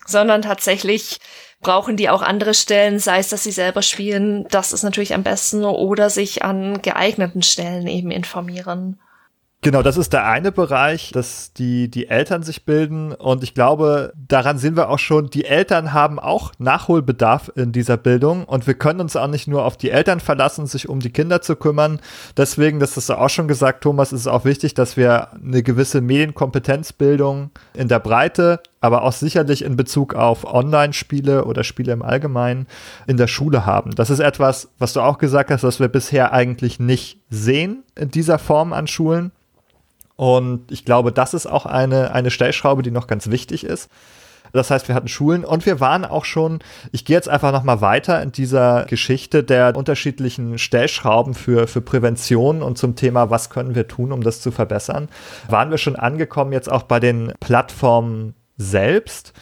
sondern 0.07 0.43
tatsächlich 0.43 1.19
brauchen 1.61 1.97
die 1.97 2.09
auch 2.11 2.23
andere 2.23 2.55
Stellen, 2.55 3.01
sei 3.01 3.19
es, 3.19 3.29
dass 3.29 3.43
sie 3.43 3.51
selber 3.51 3.83
spielen, 3.83 4.47
das 4.53 4.73
ist 4.73 4.85
natürlich 4.85 5.15
am 5.15 5.25
besten, 5.25 5.65
oder 5.65 6.11
sich 6.11 6.45
an 6.45 6.81
geeigneten 6.81 7.43
Stellen 7.43 7.89
eben 7.89 8.13
informieren. 8.13 9.01
Genau, 9.61 9.83
das 9.83 9.97
ist 9.97 10.13
der 10.13 10.25
eine 10.25 10.53
Bereich, 10.53 11.11
dass 11.11 11.53
die, 11.53 11.91
die 11.91 12.07
Eltern 12.07 12.45
sich 12.45 12.65
bilden. 12.65 13.13
Und 13.13 13.43
ich 13.43 13.55
glaube, 13.55 14.13
daran 14.17 14.57
sehen 14.57 14.77
wir 14.77 14.89
auch 14.89 15.01
schon, 15.01 15.31
die 15.31 15.47
Eltern 15.47 15.93
haben 15.93 16.21
auch 16.21 16.53
Nachholbedarf 16.59 17.51
in 17.57 17.73
dieser 17.73 17.97
Bildung. 17.97 18.45
Und 18.45 18.69
wir 18.69 18.75
können 18.75 19.01
uns 19.01 19.17
auch 19.17 19.27
nicht 19.27 19.49
nur 19.49 19.65
auf 19.65 19.77
die 19.77 19.91
Eltern 19.91 20.21
verlassen, 20.21 20.69
sich 20.69 20.89
um 20.89 21.01
die 21.01 21.11
Kinder 21.11 21.43
zu 21.43 21.57
kümmern. 21.57 21.99
Deswegen, 22.37 22.79
das 22.79 22.97
hast 22.97 23.09
du 23.09 23.19
auch 23.19 23.31
schon 23.31 23.49
gesagt, 23.49 23.83
Thomas, 23.83 24.13
ist 24.13 24.21
es 24.21 24.27
auch 24.29 24.45
wichtig, 24.45 24.75
dass 24.75 24.97
wir 24.97 25.33
eine 25.35 25.65
gewisse 25.65 26.03
Medienkompetenzbildung 26.03 27.51
in 27.75 27.89
der 27.89 27.99
Breite, 27.99 28.61
aber 28.81 29.03
auch 29.03 29.13
sicherlich 29.13 29.63
in 29.63 29.75
Bezug 29.75 30.15
auf 30.15 30.45
Online-Spiele 30.45 31.47
oder 31.47 31.65
Spiele 31.65 31.93
im 31.93 32.03
Allgemeinen 32.03 32.69
in 33.09 33.17
der 33.17 33.27
Schule 33.27 33.67
haben. 33.67 33.91
Das 33.97 34.09
ist 34.09 34.21
etwas, 34.21 34.69
was 34.79 34.93
du 34.93 35.01
auch 35.01 35.19
gesagt 35.19 35.51
hast, 35.51 35.65
was 35.65 35.81
wir 35.81 35.89
bisher 35.89 36.33
eigentlich 36.33 36.79
nicht 36.79 37.19
sehen 37.29 37.83
in 37.97 38.13
dieser 38.13 38.39
Form 38.39 38.73
an 38.73 38.87
Schulen. 38.87 39.33
Und 40.19 40.73
ich 40.73 40.85
glaube, 40.85 41.13
das 41.13 41.33
ist 41.33 41.47
auch 41.47 41.65
eine, 41.65 42.13
eine 42.13 42.33
Stellschraube, 42.33 42.83
die 42.83 42.91
noch 42.91 43.07
ganz 43.07 43.31
wichtig 43.31 43.63
ist. 43.63 43.89
Das 44.53 44.69
heißt, 44.69 44.89
wir 44.89 44.97
hatten 44.97 45.07
Schulen 45.07 45.45
und 45.45 45.65
wir 45.65 45.79
waren 45.79 46.05
auch 46.05 46.25
schon, 46.25 46.59
ich 46.91 47.05
gehe 47.05 47.15
jetzt 47.15 47.29
einfach 47.29 47.53
nochmal 47.53 47.81
weiter 47.83 48.21
in 48.21 48.33
dieser 48.33 48.85
Geschichte 48.87 49.45
der 49.45 49.77
unterschiedlichen 49.77 50.59
Stellschrauben 50.59 51.35
für, 51.35 51.69
für 51.69 51.83
Prävention 51.83 52.63
und 52.63 52.79
zum 52.79 52.97
Thema, 52.97 53.31
was 53.31 53.49
können 53.49 53.77
wir 53.77 53.87
tun, 53.87 54.11
um 54.11 54.25
das 54.25 54.41
zu 54.41 54.51
verbessern, 54.51 55.09
waren 55.49 55.71
wir 55.71 55.79
schon 55.79 55.95
angekommen 55.95 56.53
jetzt 56.53 56.71
auch 56.71 56.83
bei 56.83 56.99
den 56.99 57.33
Plattformen 57.39 58.35
selbst. 58.57 59.35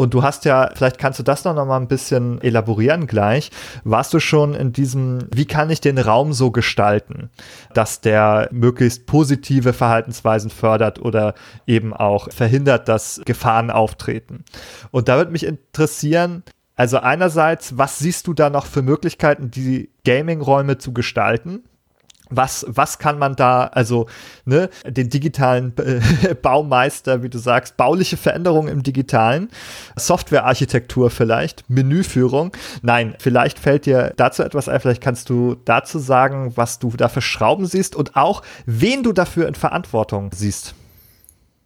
Und 0.00 0.14
du 0.14 0.22
hast 0.22 0.46
ja, 0.46 0.70
vielleicht 0.74 0.96
kannst 0.96 1.18
du 1.18 1.22
das 1.22 1.44
noch 1.44 1.54
mal 1.54 1.76
ein 1.76 1.86
bisschen 1.86 2.40
elaborieren 2.40 3.06
gleich. 3.06 3.50
Warst 3.84 4.14
du 4.14 4.18
schon 4.18 4.54
in 4.54 4.72
diesem, 4.72 5.18
wie 5.30 5.44
kann 5.44 5.68
ich 5.68 5.82
den 5.82 5.98
Raum 5.98 6.32
so 6.32 6.50
gestalten, 6.50 7.28
dass 7.74 8.00
der 8.00 8.48
möglichst 8.50 9.04
positive 9.04 9.74
Verhaltensweisen 9.74 10.48
fördert 10.50 11.02
oder 11.02 11.34
eben 11.66 11.92
auch 11.92 12.32
verhindert, 12.32 12.88
dass 12.88 13.20
Gefahren 13.26 13.70
auftreten? 13.70 14.46
Und 14.90 15.08
da 15.08 15.18
würde 15.18 15.32
mich 15.32 15.44
interessieren, 15.44 16.44
also 16.76 16.96
einerseits, 17.00 17.76
was 17.76 17.98
siehst 17.98 18.26
du 18.26 18.32
da 18.32 18.48
noch 18.48 18.64
für 18.64 18.80
Möglichkeiten, 18.80 19.50
die 19.50 19.90
Gaming-Räume 20.06 20.78
zu 20.78 20.94
gestalten? 20.94 21.62
Was, 22.30 22.64
was 22.68 22.98
kann 22.98 23.18
man 23.18 23.36
da, 23.36 23.64
also 23.66 24.06
ne, 24.44 24.70
den 24.86 25.10
digitalen 25.10 25.74
äh, 25.78 26.34
Baumeister, 26.42 27.22
wie 27.22 27.28
du 27.28 27.38
sagst, 27.38 27.76
bauliche 27.76 28.16
Veränderungen 28.16 28.68
im 28.68 28.82
digitalen, 28.82 29.50
Softwarearchitektur 29.96 31.10
vielleicht, 31.10 31.68
Menüführung. 31.68 32.52
Nein, 32.82 33.14
vielleicht 33.18 33.58
fällt 33.58 33.86
dir 33.86 34.12
dazu 34.16 34.42
etwas 34.42 34.68
ein, 34.68 34.80
vielleicht 34.80 35.02
kannst 35.02 35.28
du 35.28 35.56
dazu 35.64 35.98
sagen, 35.98 36.52
was 36.56 36.78
du 36.78 36.90
da 36.90 37.08
für 37.08 37.22
Schrauben 37.22 37.66
siehst 37.66 37.96
und 37.96 38.16
auch, 38.16 38.42
wen 38.66 39.02
du 39.02 39.12
dafür 39.12 39.48
in 39.48 39.54
Verantwortung 39.54 40.30
siehst. 40.32 40.74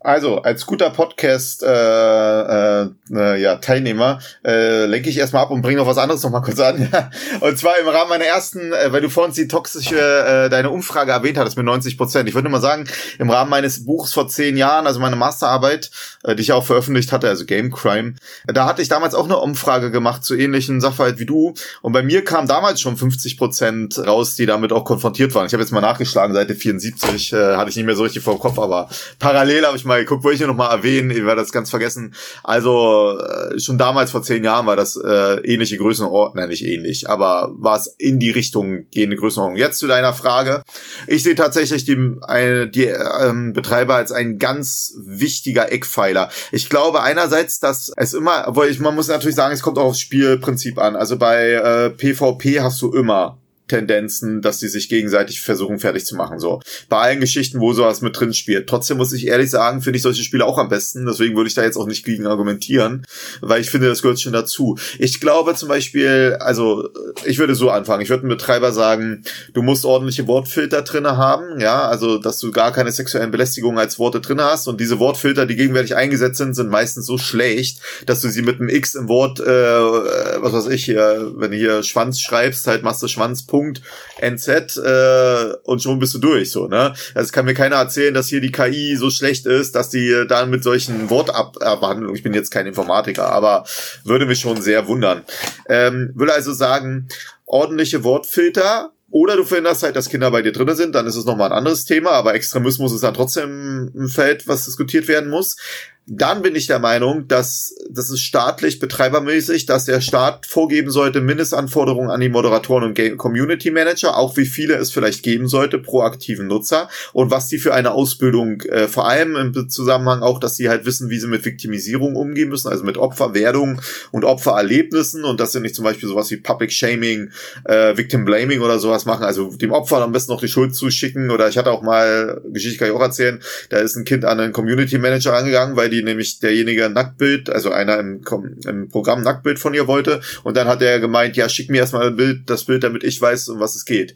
Also, 0.05 0.43
als 0.43 0.67
guter 0.67 0.91
Podcast 0.91 1.63
äh, 1.63 1.67
äh, 1.67 2.89
äh, 3.11 3.41
ja, 3.41 3.57
Teilnehmer 3.57 4.19
äh, 4.45 4.85
lenke 4.85 5.09
ich 5.09 5.17
erstmal 5.17 5.43
ab 5.43 5.51
und 5.51 5.63
bringe 5.63 5.79
noch 5.79 5.87
was 5.87 5.97
anderes 5.97 6.23
noch 6.23 6.31
mal 6.31 6.43
kurz 6.43 6.61
an. 6.61 6.91
und 7.41 7.59
zwar 7.59 7.79
im 7.79 7.89
Rahmen 7.89 8.11
meiner 8.11 8.27
ersten, 8.27 8.75
äh, 8.75 8.93
weil 8.93 9.01
du 9.01 9.09
vorhin 9.09 9.33
die 9.33 9.49
toxische, 9.49 9.97
äh, 9.97 10.51
deine 10.51 10.69
Umfrage 10.69 11.13
erwähnt 11.13 11.39
hattest 11.39 11.57
mit 11.57 11.65
90 11.65 11.97
Prozent. 11.97 12.29
Ich 12.29 12.35
würde 12.35 12.51
nur 12.51 12.59
mal 12.59 12.61
sagen, 12.61 12.87
im 13.19 13.31
Rahmen 13.31 13.49
meines 13.49 13.87
Buchs 13.87 14.13
vor 14.13 14.29
zehn 14.29 14.59
Jahren, 14.59 14.87
also 14.87 15.01
meine 15.01 15.17
Masterarbeit, 15.17 15.91
äh, 16.23 16.37
die 16.37 16.43
ich 16.43 16.53
auch 16.53 16.67
veröffentlicht 16.67 17.11
hatte, 17.11 17.31
also 17.31 17.47
Game 17.47 17.73
Crime, 17.73 18.13
da 18.47 18.67
hatte 18.67 18.83
ich 18.83 18.91
damals 18.91 19.15
auch 19.15 19.25
eine 19.25 19.39
Umfrage 19.39 19.91
gemacht 19.91 20.23
zu 20.23 20.35
ähnlichen 20.35 20.83
Sachverhalt 20.83 21.19
wie 21.19 21.25
du. 21.25 21.55
Und 21.81 21.95
bei 21.95 22.03
mir 22.03 22.25
kam 22.25 22.47
damals 22.47 22.79
schon 22.83 22.99
50 22.99 23.39
Prozent 23.39 23.99
raus, 24.07 24.35
die 24.35 24.45
damit 24.45 24.71
auch 24.71 24.85
konfrontiert 24.85 25.35
waren. 25.35 25.47
Ich 25.47 25.55
habe 25.55 25.63
jetzt 25.63 25.73
mal 25.73 25.81
nachgeschlagen, 25.81 26.35
Seite 26.35 26.55
74, 26.55 27.33
äh, 27.33 27.57
hatte 27.57 27.71
ich 27.71 27.77
nicht 27.77 27.87
mehr 27.87 27.97
so 27.97 28.03
richtig 28.03 28.23
vor 28.23 28.35
dem 28.35 28.41
Kopf, 28.41 28.59
aber 28.59 28.91
parallel 29.19 29.65
habe 29.65 29.79
ich 29.79 29.87
mal 29.87 29.94
mal 29.95 30.05
geguckt, 30.05 30.25
wollte 30.25 30.43
ich 30.43 30.47
noch 30.47 30.57
mal 30.57 30.71
erwähnen, 30.71 31.11
ich 31.11 31.25
werde 31.25 31.41
das 31.41 31.53
ganz 31.53 31.71
vergessen. 31.71 32.15
Also 32.43 33.19
äh, 33.19 33.59
schon 33.59 33.79
damals 33.79 34.11
vor 34.11 34.23
zehn 34.23 34.45
Jahren 34.45 34.67
war 34.67 34.77
das 34.77 34.97
äh, 34.97 35.41
ähnliche 35.45 35.77
Größenordnung, 35.77 36.41
nein, 36.41 36.49
nicht 36.49 36.65
ähnlich, 36.65 37.09
aber 37.09 37.53
war 37.57 37.77
es 37.77 37.87
in 37.99 38.19
die 38.19 38.31
Richtung 38.31 38.87
gehende 38.91 39.17
Größenordnung. 39.17 39.59
Jetzt 39.59 39.79
zu 39.79 39.87
deiner 39.87 40.13
Frage. 40.13 40.63
Ich 41.07 41.23
sehe 41.23 41.35
tatsächlich 41.35 41.85
die, 41.85 42.17
eine, 42.23 42.69
die 42.69 42.87
ähm, 42.87 43.53
Betreiber 43.53 43.95
als 43.95 44.13
ein 44.13 44.39
ganz 44.39 44.95
wichtiger 45.05 45.71
Eckpfeiler. 45.71 46.31
Ich 46.53 46.69
glaube 46.69 47.03
einerseits, 47.03 47.61
dass 47.61 47.93
es 47.97 48.15
immer, 48.15 48.45
obwohl 48.47 48.67
ich, 48.67 48.81
man 48.81 48.95
muss 48.95 49.09
natürlich 49.09 49.37
sagen, 49.37 49.55
es 49.55 49.63
kommt 49.63 49.79
auch 49.79 49.85
aufs 49.85 50.01
Spielprinzip 50.01 50.79
an. 50.79 50.97
Also 50.97 51.17
bei 51.17 51.53
äh, 51.53 51.91
PvP 51.91 52.61
hast 52.61 52.81
du 52.83 52.93
immer 52.93 53.39
Tendenzen, 53.69 54.43
dass 54.43 54.61
sie 54.61 54.69
sich 54.69 54.89
gegenseitig 54.89 55.41
versuchen 55.41 55.79
fertig 55.79 56.05
zu 56.05 56.17
machen. 56.17 56.39
So 56.39 56.61
bei 56.89 56.99
allen 56.99 57.21
Geschichten, 57.21 57.61
wo 57.61 57.73
sowas 57.73 58.03
mit 58.03 58.19
drin 58.19 58.35
spielt. 58.35 58.69
Trotzdem 58.69 58.99
muss 58.99 59.13
ich 59.13 59.27
ehrlich 59.27 59.51
sagen, 59.51 59.81
finde 59.81 59.97
ich 59.97 60.03
solche 60.03 60.23
Spiele 60.23 60.45
auch 60.45 60.59
am 60.59 60.69
besten. 60.69 61.07
Deswegen 61.07 61.37
würde 61.37 61.49
ich 61.49 61.55
da 61.55 61.63
jetzt 61.63 61.77
auch 61.77 61.87
nicht 61.87 62.05
gegen 62.05 62.27
argumentieren, 62.27 63.07
weil 63.41 63.61
ich 63.61 63.71
finde, 63.71 63.89
das 63.89 64.03
gehört 64.03 64.21
schon 64.21 64.33
dazu. 64.33 64.77
Ich 64.99 65.21
glaube 65.21 65.55
zum 65.55 65.69
Beispiel, 65.69 66.37
also 66.41 66.91
ich 67.25 67.39
würde 67.39 67.55
so 67.55 67.71
anfangen. 67.71 68.03
Ich 68.03 68.11
würde 68.11 68.23
einem 68.23 68.31
Betreiber 68.31 68.73
sagen, 68.73 69.25
du 69.53 69.63
musst 69.63 69.85
ordentliche 69.85 70.27
Wortfilter 70.27 70.83
drinne 70.83 71.17
haben, 71.17 71.61
ja, 71.61 71.89
also 71.89 72.19
dass 72.19 72.39
du 72.39 72.51
gar 72.51 72.73
keine 72.73 72.93
sexuellen 72.93 73.31
Belästigungen 73.31 73.79
als 73.79 73.99
Worte 73.99 74.21
drinne 74.21 74.45
hast 74.45 74.69
und 74.69 74.81
diese 74.81 74.99
Wortfilter, 74.99 75.47
die 75.47 75.57
gegenwärtig 75.57 75.97
eingesetzt 75.97 76.39
sind, 76.39 76.55
sind 76.55 76.71
meistens 76.71 77.07
so 77.07 77.19
schlecht, 77.19 77.81
dass 78.07 78.21
du 78.21 78.29
sie 78.29 78.43
mit 78.43 78.61
einem 78.61 78.69
X 78.69 78.95
im 78.95 79.09
Wort, 79.09 79.41
äh, 79.41 79.45
was 79.45 80.53
weiß 80.53 80.67
ich, 80.69 80.85
hier, 80.85 81.33
wenn 81.37 81.51
du 81.51 81.57
hier 81.57 81.83
Schwanz 81.83 82.21
schreibst, 82.21 82.67
halt 82.67 82.83
machst 82.83 83.03
du 83.03 83.09
Schwanz 83.09 83.47
Punkt 83.65 83.83
NZ 84.21 84.77
äh, 84.77 85.55
und 85.65 85.83
schon 85.83 85.99
bist 85.99 86.15
du 86.15 86.19
durch 86.19 86.51
so, 86.51 86.67
ne? 86.67 86.95
Also 87.15 87.33
kann 87.33 87.45
mir 87.45 87.55
keiner 87.55 87.77
erzählen, 87.77 88.15
dass 88.15 88.29
hier 88.29 88.41
die 88.41 88.53
KI 88.53 88.97
so 88.97 89.11
schlecht 89.11 89.47
ist, 89.47 89.75
dass 89.75 89.91
die 89.91 90.25
dann 90.29 90.51
mit 90.51 90.63
solchen 90.63 91.11
Wortabwandlungen, 91.11 92.15
ich 92.15 92.23
bin 92.23 92.35
jetzt 92.35 92.51
kein 92.51 92.67
Informatiker, 92.67 93.31
aber 93.31 93.65
würde 94.05 94.27
mich 94.27 94.41
schon 94.41 94.61
sehr 94.61 94.87
wundern. 94.87 95.23
Ähm, 95.69 96.13
würde 96.15 96.35
also 96.35 96.53
sagen, 96.53 97.09
ordentliche 97.47 98.05
Wortfilter, 98.05 98.91
oder 99.11 99.37
du 99.37 99.45
verhinderst 99.45 99.85
halt, 99.85 99.95
dass 99.95 100.09
Kinder 100.09 100.33
bei 100.33 100.43
dir 100.43 100.51
drinne 100.51 100.75
sind, 100.75 100.93
dann 100.97 101.07
ist 101.07 101.15
es 101.15 101.25
nochmal 101.25 101.53
ein 101.53 101.59
anderes 101.59 101.85
Thema, 101.85 102.11
aber 102.11 102.35
Extremismus 102.35 102.93
ist 102.93 103.05
dann 103.05 103.15
trotzdem 103.15 103.93
ein 103.95 104.09
Feld, 104.09 104.49
was 104.49 104.65
diskutiert 104.65 105.07
werden 105.07 105.31
muss. 105.31 105.57
Dann 106.07 106.43
bin 106.43 106.55
ich 106.55 106.67
der 106.67 106.81
Meinung, 106.81 107.29
dass 107.29 107.75
das 107.91 108.11
ist 108.11 108.21
staatlich 108.21 108.79
betreibermäßig, 108.79 109.65
dass 109.65 109.87
der 109.87 110.03
Staat 110.03 110.45
vorgeben 110.45 110.91
sollte 110.91 111.23
Mindestanforderungen 111.23 112.11
an 112.11 112.21
die 112.21 112.29
Moderatoren 112.29 112.85
und 112.85 113.17
Community 113.17 113.71
Manager, 113.71 114.19
auch 114.19 114.37
wie 114.37 114.45
viele 114.45 114.75
es 114.75 114.91
vielleicht 114.91 115.23
geben 115.23 115.49
sollte 115.49 115.79
pro 115.79 116.03
aktiven 116.03 116.47
Nutzer. 116.47 116.91
Und 117.15 117.31
was 117.31 117.49
die 117.49 117.57
für 117.57 117.73
eine 117.73 117.93
Ausbildung, 117.93 118.61
äh, 118.63 118.87
vor 118.87 119.09
allem 119.09 119.37
im 119.37 119.71
Zusammenhang 119.71 120.21
auch, 120.21 120.39
dass 120.41 120.57
sie 120.57 120.69
halt 120.69 120.85
wissen, 120.85 121.09
wie 121.09 121.19
sie 121.19 121.27
mit 121.27 121.47
Viktimisierung 121.47 122.17
umgehen 122.17 122.51
müssen, 122.51 122.69
also 122.69 122.85
mit 122.85 122.99
Opferwerdung 122.99 123.81
und 124.11 124.25
Opfererlebnissen. 124.25 125.25
Und 125.25 125.41
dass 125.41 125.53
sie 125.53 125.61
nicht 125.61 125.75
zum 125.75 125.85
Beispiel 125.85 126.09
sowas 126.09 126.31
wie 126.31 126.37
Public 126.37 126.71
Shaming, 126.71 127.31
äh, 127.65 127.97
Victim 127.97 128.27
Blaming 128.27 128.61
oder 128.61 128.79
sowas 128.79 129.07
machen, 129.07 129.25
also 129.25 129.57
dem 129.57 129.73
Opfer 129.73 130.03
am 130.03 130.13
besten 130.13 130.33
noch 130.33 130.41
die 130.41 130.49
Schuld 130.49 130.77
zuschicken. 130.77 131.31
Oder 131.31 131.49
ich 131.49 131.57
hatte 131.57 131.71
auch 131.71 131.81
mal, 131.81 132.43
Geschichte 132.53 132.79
kann 132.79 132.89
ich 132.89 132.95
auch 132.95 133.01
erzählen, 133.01 133.41
da 133.71 133.79
ist 133.79 133.97
ein 133.97 134.05
Kind 134.05 134.27
an 134.27 134.39
einen 134.39 134.53
Community 134.53 134.99
Manager 134.99 135.33
angegangen, 135.33 135.77
weil 135.77 135.94
die 135.95 136.03
nämlich 136.03 136.41
derjenige 136.41 136.89
Nacktbild, 136.91 137.51
also 137.51 137.71
einer 137.71 137.99
im, 137.99 138.23
im 138.67 138.89
Programm 138.89 139.23
Nacktbild 139.23 139.59
von 139.59 139.75
ihr 139.75 139.87
wollte. 139.87 140.21
Und 140.43 140.57
dann 140.57 140.69
hat 140.69 140.83
er 140.83 141.01
gemeint, 141.01 141.37
ja, 141.37 141.49
schick 141.49 141.71
mir 141.71 141.79
erstmal 141.79 142.09
ein 142.09 142.17
Bild, 142.17 142.51
das 142.51 142.65
Bild, 142.65 142.83
damit 142.83 143.05
ich 143.05 143.21
weiß, 143.21 143.49
um 143.49 143.61
was 143.61 143.77
es 143.77 143.85
geht. 143.85 144.15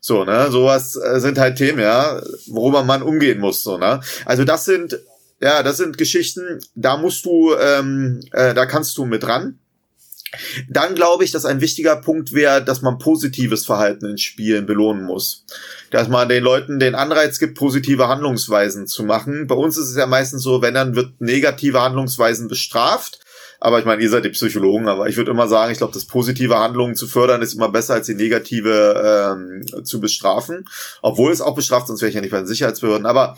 So, 0.00 0.24
ne, 0.24 0.50
sowas 0.50 0.96
äh, 0.96 1.20
sind 1.20 1.38
halt 1.38 1.56
Themen, 1.56 1.78
ja, 1.78 2.20
worüber 2.46 2.84
man 2.84 3.02
umgehen 3.02 3.38
muss, 3.38 3.62
so, 3.62 3.78
ne. 3.78 4.00
Also 4.24 4.44
das 4.44 4.64
sind, 4.64 4.98
ja, 5.40 5.62
das 5.62 5.76
sind 5.76 5.98
Geschichten, 5.98 6.60
da 6.74 6.96
musst 6.96 7.24
du, 7.24 7.54
ähm, 7.54 8.20
äh, 8.32 8.54
da 8.54 8.66
kannst 8.66 8.96
du 8.98 9.04
mit 9.04 9.26
ran. 9.26 9.58
Dann 10.70 10.94
glaube 10.94 11.24
ich, 11.24 11.30
dass 11.30 11.44
ein 11.44 11.60
wichtiger 11.60 11.96
Punkt 11.96 12.32
wäre, 12.32 12.64
dass 12.64 12.80
man 12.80 12.98
positives 12.98 13.66
Verhalten 13.66 14.06
in 14.06 14.18
Spielen 14.18 14.64
belohnen 14.64 15.04
muss. 15.04 15.44
Dass 15.92 16.08
man 16.08 16.28
den 16.28 16.42
Leuten 16.42 16.80
den 16.80 16.94
Anreiz 16.94 17.38
gibt, 17.38 17.56
positive 17.56 18.08
Handlungsweisen 18.08 18.86
zu 18.86 19.04
machen. 19.04 19.46
Bei 19.46 19.54
uns 19.54 19.76
ist 19.76 19.90
es 19.90 19.96
ja 19.96 20.06
meistens 20.06 20.42
so, 20.42 20.62
wenn 20.62 20.74
dann 20.74 20.96
wird 20.96 21.20
negative 21.20 21.80
Handlungsweisen 21.80 22.48
bestraft. 22.48 23.20
Aber 23.60 23.78
ich 23.78 23.84
meine, 23.84 24.02
ihr 24.02 24.10
seid 24.10 24.24
die 24.24 24.30
Psychologen, 24.30 24.88
aber 24.88 25.08
ich 25.08 25.16
würde 25.16 25.30
immer 25.30 25.46
sagen, 25.46 25.70
ich 25.70 25.78
glaube, 25.78 25.92
das 25.92 26.06
positive 26.06 26.58
Handlungen 26.58 26.96
zu 26.96 27.06
fördern 27.06 27.42
ist 27.42 27.54
immer 27.54 27.68
besser 27.68 27.94
als 27.94 28.06
die 28.06 28.14
negative 28.14 29.36
ähm, 29.36 29.84
zu 29.84 30.00
bestrafen. 30.00 30.64
Obwohl 31.00 31.30
es 31.30 31.40
auch 31.40 31.54
bestraft, 31.54 31.86
sonst 31.86 32.00
wäre 32.00 32.08
ich 32.08 32.16
ja 32.16 32.22
nicht 32.22 32.32
bei 32.32 32.38
den 32.38 32.48
Sicherheitsbehörden. 32.48 33.06
Aber 33.06 33.36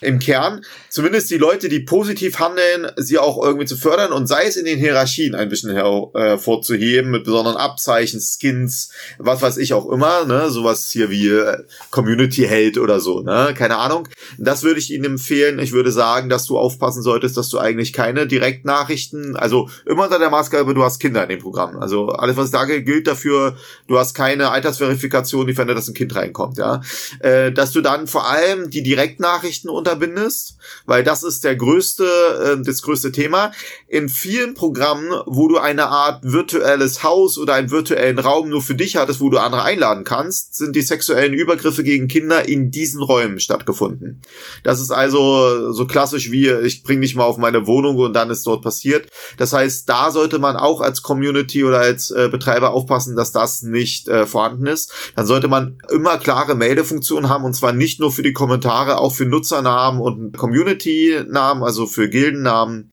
im 0.00 0.18
Kern, 0.18 0.62
zumindest 0.88 1.30
die 1.30 1.36
Leute, 1.36 1.68
die 1.68 1.80
positiv 1.80 2.38
handeln, 2.38 2.90
sie 2.96 3.18
auch 3.18 3.42
irgendwie 3.42 3.66
zu 3.66 3.76
fördern 3.76 4.12
und 4.12 4.26
sei 4.26 4.46
es 4.46 4.56
in 4.56 4.64
den 4.64 4.78
Hierarchien 4.78 5.34
ein 5.34 5.48
bisschen 5.48 5.74
hervorzuheben 5.74 7.10
äh, 7.10 7.18
mit 7.18 7.24
besonderen 7.24 7.56
Abzeichen, 7.56 8.20
Skins, 8.20 8.90
was 9.18 9.42
weiß 9.42 9.58
ich 9.58 9.74
auch 9.74 9.88
immer, 9.90 10.24
ne, 10.24 10.50
sowas 10.50 10.90
hier 10.90 11.10
wie 11.10 11.28
äh, 11.28 11.58
Community 11.90 12.42
Held 12.42 12.78
oder 12.78 13.00
so, 13.00 13.20
ne, 13.20 13.54
keine 13.56 13.76
Ahnung. 13.76 14.08
Das 14.38 14.62
würde 14.62 14.80
ich 14.80 14.90
Ihnen 14.90 15.04
empfehlen. 15.04 15.58
Ich 15.58 15.72
würde 15.72 15.92
sagen, 15.92 16.28
dass 16.28 16.46
du 16.46 16.58
aufpassen 16.58 17.02
solltest, 17.02 17.36
dass 17.36 17.48
du 17.48 17.58
eigentlich 17.58 17.92
keine 17.92 18.26
Direktnachrichten, 18.26 19.36
also 19.36 19.68
immer 19.86 20.04
unter 20.04 20.18
der 20.18 20.30
Maßgabe, 20.30 20.74
du 20.74 20.82
hast 20.82 20.98
Kinder 21.00 21.22
in 21.22 21.28
dem 21.28 21.40
Programm. 21.40 21.78
Also 21.78 22.08
alles, 22.08 22.36
was 22.36 22.46
ich 22.46 22.52
sage, 22.52 22.82
gilt 22.82 23.06
dafür, 23.06 23.56
du 23.86 23.98
hast 23.98 24.14
keine 24.14 24.50
Altersverifikation, 24.50 25.46
die 25.46 25.54
fände, 25.54 25.74
dass 25.74 25.88
ein 25.88 25.94
Kind 25.94 26.14
reinkommt, 26.14 26.58
ja. 26.58 26.80
Äh, 27.20 27.52
dass 27.52 27.72
du 27.72 27.80
dann 27.80 28.06
vor 28.06 28.28
allem 28.28 28.70
die 28.70 28.82
Direktnachrichten 28.82 29.70
unter 29.70 29.89
unterbindest, 29.90 30.56
weil 30.86 31.04
das 31.04 31.22
ist 31.22 31.44
der 31.44 31.56
größte, 31.56 32.04
äh, 32.04 32.64
das 32.64 32.82
größte 32.82 33.12
Thema. 33.12 33.52
In 33.88 34.08
vielen 34.08 34.54
Programmen, 34.54 35.10
wo 35.26 35.48
du 35.48 35.58
eine 35.58 35.88
Art 35.88 36.20
virtuelles 36.22 37.02
Haus 37.02 37.38
oder 37.38 37.54
einen 37.54 37.70
virtuellen 37.70 38.18
Raum 38.18 38.48
nur 38.48 38.62
für 38.62 38.74
dich 38.74 38.96
hattest, 38.96 39.20
wo 39.20 39.30
du 39.30 39.38
andere 39.38 39.62
einladen 39.62 40.04
kannst, 40.04 40.54
sind 40.54 40.76
die 40.76 40.82
sexuellen 40.82 41.34
Übergriffe 41.34 41.82
gegen 41.82 42.08
Kinder 42.08 42.48
in 42.48 42.70
diesen 42.70 43.02
Räumen 43.02 43.40
stattgefunden. 43.40 44.22
Das 44.62 44.80
ist 44.80 44.90
also 44.90 45.72
so 45.72 45.86
klassisch 45.86 46.30
wie 46.30 46.48
ich 46.50 46.82
bring 46.82 47.00
dich 47.00 47.14
mal 47.14 47.24
auf 47.24 47.36
meine 47.36 47.66
Wohnung 47.66 47.96
und 47.96 48.12
dann 48.14 48.30
ist 48.30 48.46
dort 48.46 48.62
passiert. 48.62 49.08
Das 49.36 49.52
heißt, 49.52 49.88
da 49.88 50.10
sollte 50.10 50.38
man 50.38 50.56
auch 50.56 50.80
als 50.80 51.02
Community 51.02 51.64
oder 51.64 51.80
als 51.80 52.10
äh, 52.10 52.28
Betreiber 52.30 52.70
aufpassen, 52.70 53.16
dass 53.16 53.32
das 53.32 53.62
nicht 53.62 54.08
äh, 54.08 54.26
vorhanden 54.26 54.66
ist. 54.66 54.92
Dann 55.16 55.26
sollte 55.26 55.48
man 55.48 55.78
immer 55.90 56.18
klare 56.18 56.54
Meldefunktionen 56.54 57.28
haben 57.28 57.44
und 57.44 57.54
zwar 57.54 57.72
nicht 57.72 58.00
nur 58.00 58.12
für 58.12 58.22
die 58.22 58.32
Kommentare, 58.32 58.98
auch 58.98 59.14
für 59.14 59.26
Nutzernamen 59.26 59.79
Namen 59.80 60.00
und 60.00 60.36
Community-Namen, 60.36 61.62
also 61.62 61.86
für 61.86 62.08
Gildennamen. 62.08 62.90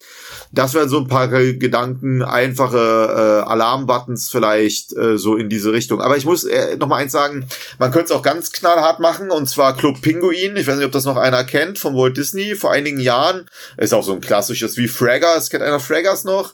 Das 0.52 0.74
wären 0.74 0.88
so 0.88 1.00
ein 1.00 1.08
paar 1.08 1.28
Gedanken, 1.28 2.22
einfache 2.24 2.78
äh, 2.78 3.50
Alarm-Buttons 3.50 4.30
vielleicht 4.30 4.96
äh, 4.96 5.18
so 5.18 5.36
in 5.36 5.50
diese 5.50 5.74
Richtung. 5.74 6.02
Aber 6.02 6.16
ich 6.16 6.26
muss 6.26 6.46
äh, 6.46 6.78
noch 6.78 6.88
mal 6.88 6.98
eins 6.98 7.12
sagen, 7.12 7.46
man 7.78 7.92
könnte 7.92 8.06
es 8.06 8.12
auch 8.12 8.22
ganz 8.22 8.52
knallhart 8.54 9.00
machen 9.00 9.32
und 9.32 9.50
zwar 9.50 9.76
Club 9.76 10.02
Pinguin. 10.02 10.56
Ich 10.56 10.68
weiß 10.68 10.78
nicht, 10.78 10.86
ob 10.86 10.94
das 10.94 11.06
noch 11.06 11.18
einer 11.18 11.44
kennt 11.44 11.78
von 11.78 11.96
Walt 11.96 12.16
Disney 12.16 12.56
vor 12.56 12.72
einigen 12.72 13.00
Jahren. 13.00 13.50
Ist 13.76 13.94
auch 13.94 14.04
so 14.04 14.14
ein 14.14 14.22
klassisches 14.22 14.78
wie 14.78 14.88
Fraggers. 14.88 15.50
Kennt 15.50 15.64
einer 15.64 15.82
Fraggers 15.82 16.24
noch? 16.24 16.54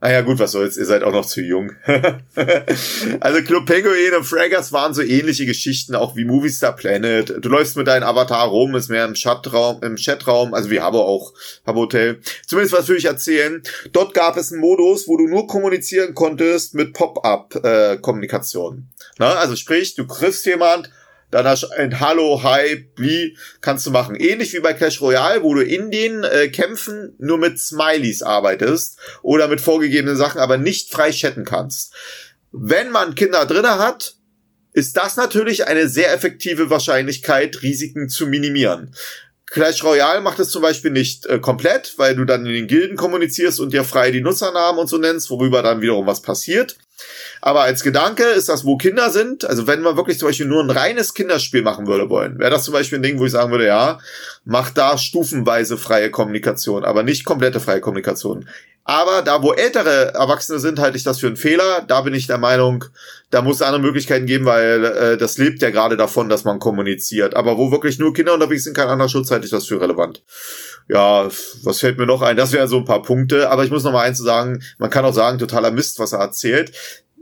Ah 0.00 0.10
ja, 0.10 0.20
gut, 0.20 0.38
was 0.38 0.52
soll's, 0.52 0.76
ihr 0.76 0.84
seid 0.84 1.02
auch 1.02 1.12
noch 1.12 1.24
zu 1.24 1.40
jung. 1.40 1.72
also 3.20 3.42
Club 3.42 3.64
Penguin 3.64 4.12
und 4.14 4.24
Fraggers 4.24 4.70
waren 4.70 4.92
so 4.92 5.00
ähnliche 5.00 5.46
Geschichten, 5.46 5.94
auch 5.94 6.14
wie 6.14 6.26
Movie 6.26 6.50
Star 6.50 6.76
Planet. 6.76 7.36
Du 7.40 7.48
läufst 7.48 7.76
mit 7.76 7.86
deinem 7.86 8.02
Avatar 8.02 8.46
rum, 8.46 8.74
ist 8.74 8.90
mehr 8.90 9.06
im 9.06 9.14
Chatraum, 9.14 9.82
im 9.82 9.96
Chatraum, 9.96 10.52
also 10.52 10.68
wie 10.70 10.80
Habbo 10.80 11.00
auch, 11.00 11.32
Habbo 11.66 11.82
Hotel. 11.82 12.20
Zumindest 12.46 12.76
was 12.76 12.88
will 12.88 12.98
ich 12.98 13.06
erzählen. 13.06 13.62
Dort 13.92 14.12
gab 14.12 14.36
es 14.36 14.52
einen 14.52 14.60
Modus, 14.60 15.08
wo 15.08 15.16
du 15.16 15.26
nur 15.26 15.46
kommunizieren 15.46 16.14
konntest 16.14 16.74
mit 16.74 16.92
Pop-up-Kommunikation. 16.92 18.88
Äh, 19.18 19.24
also 19.24 19.56
sprich, 19.56 19.94
du 19.94 20.04
triffst 20.04 20.44
jemand, 20.44 20.90
dann 21.34 21.48
hast 21.48 21.64
du 21.64 21.68
ein 21.70 21.98
Hallo, 21.98 22.44
Hi, 22.44 22.88
wie 22.96 23.36
kannst 23.60 23.84
du 23.86 23.90
machen. 23.90 24.14
Ähnlich 24.14 24.52
wie 24.52 24.60
bei 24.60 24.72
Clash 24.72 25.00
Royale, 25.00 25.42
wo 25.42 25.52
du 25.52 25.62
in 25.62 25.90
den 25.90 26.22
äh, 26.22 26.46
Kämpfen 26.46 27.16
nur 27.18 27.38
mit 27.38 27.58
Smileys 27.58 28.22
arbeitest 28.22 29.00
oder 29.20 29.48
mit 29.48 29.60
vorgegebenen 29.60 30.16
Sachen, 30.16 30.40
aber 30.40 30.58
nicht 30.58 30.92
frei 30.92 31.10
chatten 31.10 31.44
kannst. 31.44 31.92
Wenn 32.52 32.92
man 32.92 33.16
Kinder 33.16 33.46
drinne 33.46 33.80
hat, 33.80 34.14
ist 34.74 34.96
das 34.96 35.16
natürlich 35.16 35.66
eine 35.66 35.88
sehr 35.88 36.12
effektive 36.12 36.70
Wahrscheinlichkeit, 36.70 37.62
Risiken 37.62 38.08
zu 38.08 38.28
minimieren. 38.28 38.94
Clash 39.46 39.82
Royale 39.82 40.20
macht 40.20 40.38
es 40.38 40.50
zum 40.50 40.62
Beispiel 40.62 40.92
nicht 40.92 41.26
äh, 41.26 41.40
komplett, 41.40 41.94
weil 41.96 42.14
du 42.14 42.24
dann 42.24 42.46
in 42.46 42.52
den 42.52 42.66
Gilden 42.68 42.96
kommunizierst 42.96 43.58
und 43.58 43.72
dir 43.72 43.82
frei 43.82 44.12
die 44.12 44.20
Nutzernamen 44.20 44.80
und 44.80 44.86
so 44.86 44.98
nennst, 44.98 45.30
worüber 45.30 45.64
dann 45.64 45.80
wiederum 45.80 46.06
was 46.06 46.22
passiert. 46.22 46.76
Aber 47.40 47.62
als 47.62 47.82
Gedanke 47.82 48.24
ist 48.24 48.48
das, 48.48 48.64
wo 48.64 48.76
Kinder 48.76 49.10
sind. 49.10 49.44
Also 49.44 49.66
wenn 49.66 49.82
man 49.82 49.96
wirklich 49.96 50.18
zum 50.18 50.28
Beispiel 50.28 50.46
nur 50.46 50.62
ein 50.62 50.70
reines 50.70 51.14
Kinderspiel 51.14 51.62
machen 51.62 51.86
würde 51.86 52.08
wollen, 52.08 52.38
wäre 52.38 52.50
das 52.50 52.64
zum 52.64 52.72
Beispiel 52.72 52.98
ein 52.98 53.02
Ding, 53.02 53.18
wo 53.18 53.26
ich 53.26 53.32
sagen 53.32 53.50
würde, 53.50 53.66
ja, 53.66 53.98
mach 54.44 54.70
da 54.70 54.96
stufenweise 54.96 55.76
freie 55.76 56.10
Kommunikation, 56.10 56.84
aber 56.84 57.02
nicht 57.02 57.24
komplette 57.24 57.60
freie 57.60 57.80
Kommunikation. 57.80 58.46
Aber 58.84 59.22
da, 59.22 59.42
wo 59.42 59.52
ältere 59.52 60.12
Erwachsene 60.12 60.58
sind, 60.58 60.78
halte 60.78 60.98
ich 60.98 61.04
das 61.04 61.18
für 61.18 61.26
einen 61.26 61.36
Fehler. 61.36 61.82
Da 61.86 62.02
bin 62.02 62.12
ich 62.12 62.26
der 62.26 62.36
Meinung, 62.36 62.84
da 63.30 63.40
muss 63.40 63.56
es 63.56 63.62
andere 63.62 63.80
Möglichkeiten 63.80 64.26
geben, 64.26 64.44
weil 64.44 64.84
äh, 64.84 65.16
das 65.16 65.38
lebt 65.38 65.62
ja 65.62 65.70
gerade 65.70 65.96
davon, 65.96 66.28
dass 66.28 66.44
man 66.44 66.58
kommuniziert. 66.58 67.34
Aber 67.34 67.56
wo 67.56 67.70
wirklich 67.70 67.98
nur 67.98 68.12
Kinder 68.12 68.34
unterwegs 68.34 68.64
sind, 68.64 68.76
kein 68.76 68.88
anderer 68.88 69.08
Schutz, 69.08 69.30
halte 69.30 69.46
ich 69.46 69.50
das 69.50 69.66
für 69.66 69.80
relevant. 69.80 70.22
Ja, 70.88 71.28
was 71.62 71.80
fällt 71.80 71.98
mir 71.98 72.06
noch 72.06 72.22
ein? 72.22 72.36
Das 72.36 72.52
wären 72.52 72.68
so 72.68 72.78
ein 72.78 72.84
paar 72.84 73.02
Punkte. 73.02 73.50
Aber 73.50 73.64
ich 73.64 73.70
muss 73.70 73.84
noch 73.84 73.92
mal 73.92 74.02
eins 74.02 74.18
sagen, 74.18 74.62
man 74.78 74.90
kann 74.90 75.04
auch 75.04 75.14
sagen, 75.14 75.38
totaler 75.38 75.70
Mist, 75.70 75.98
was 75.98 76.12
er 76.12 76.20
erzählt. 76.20 76.72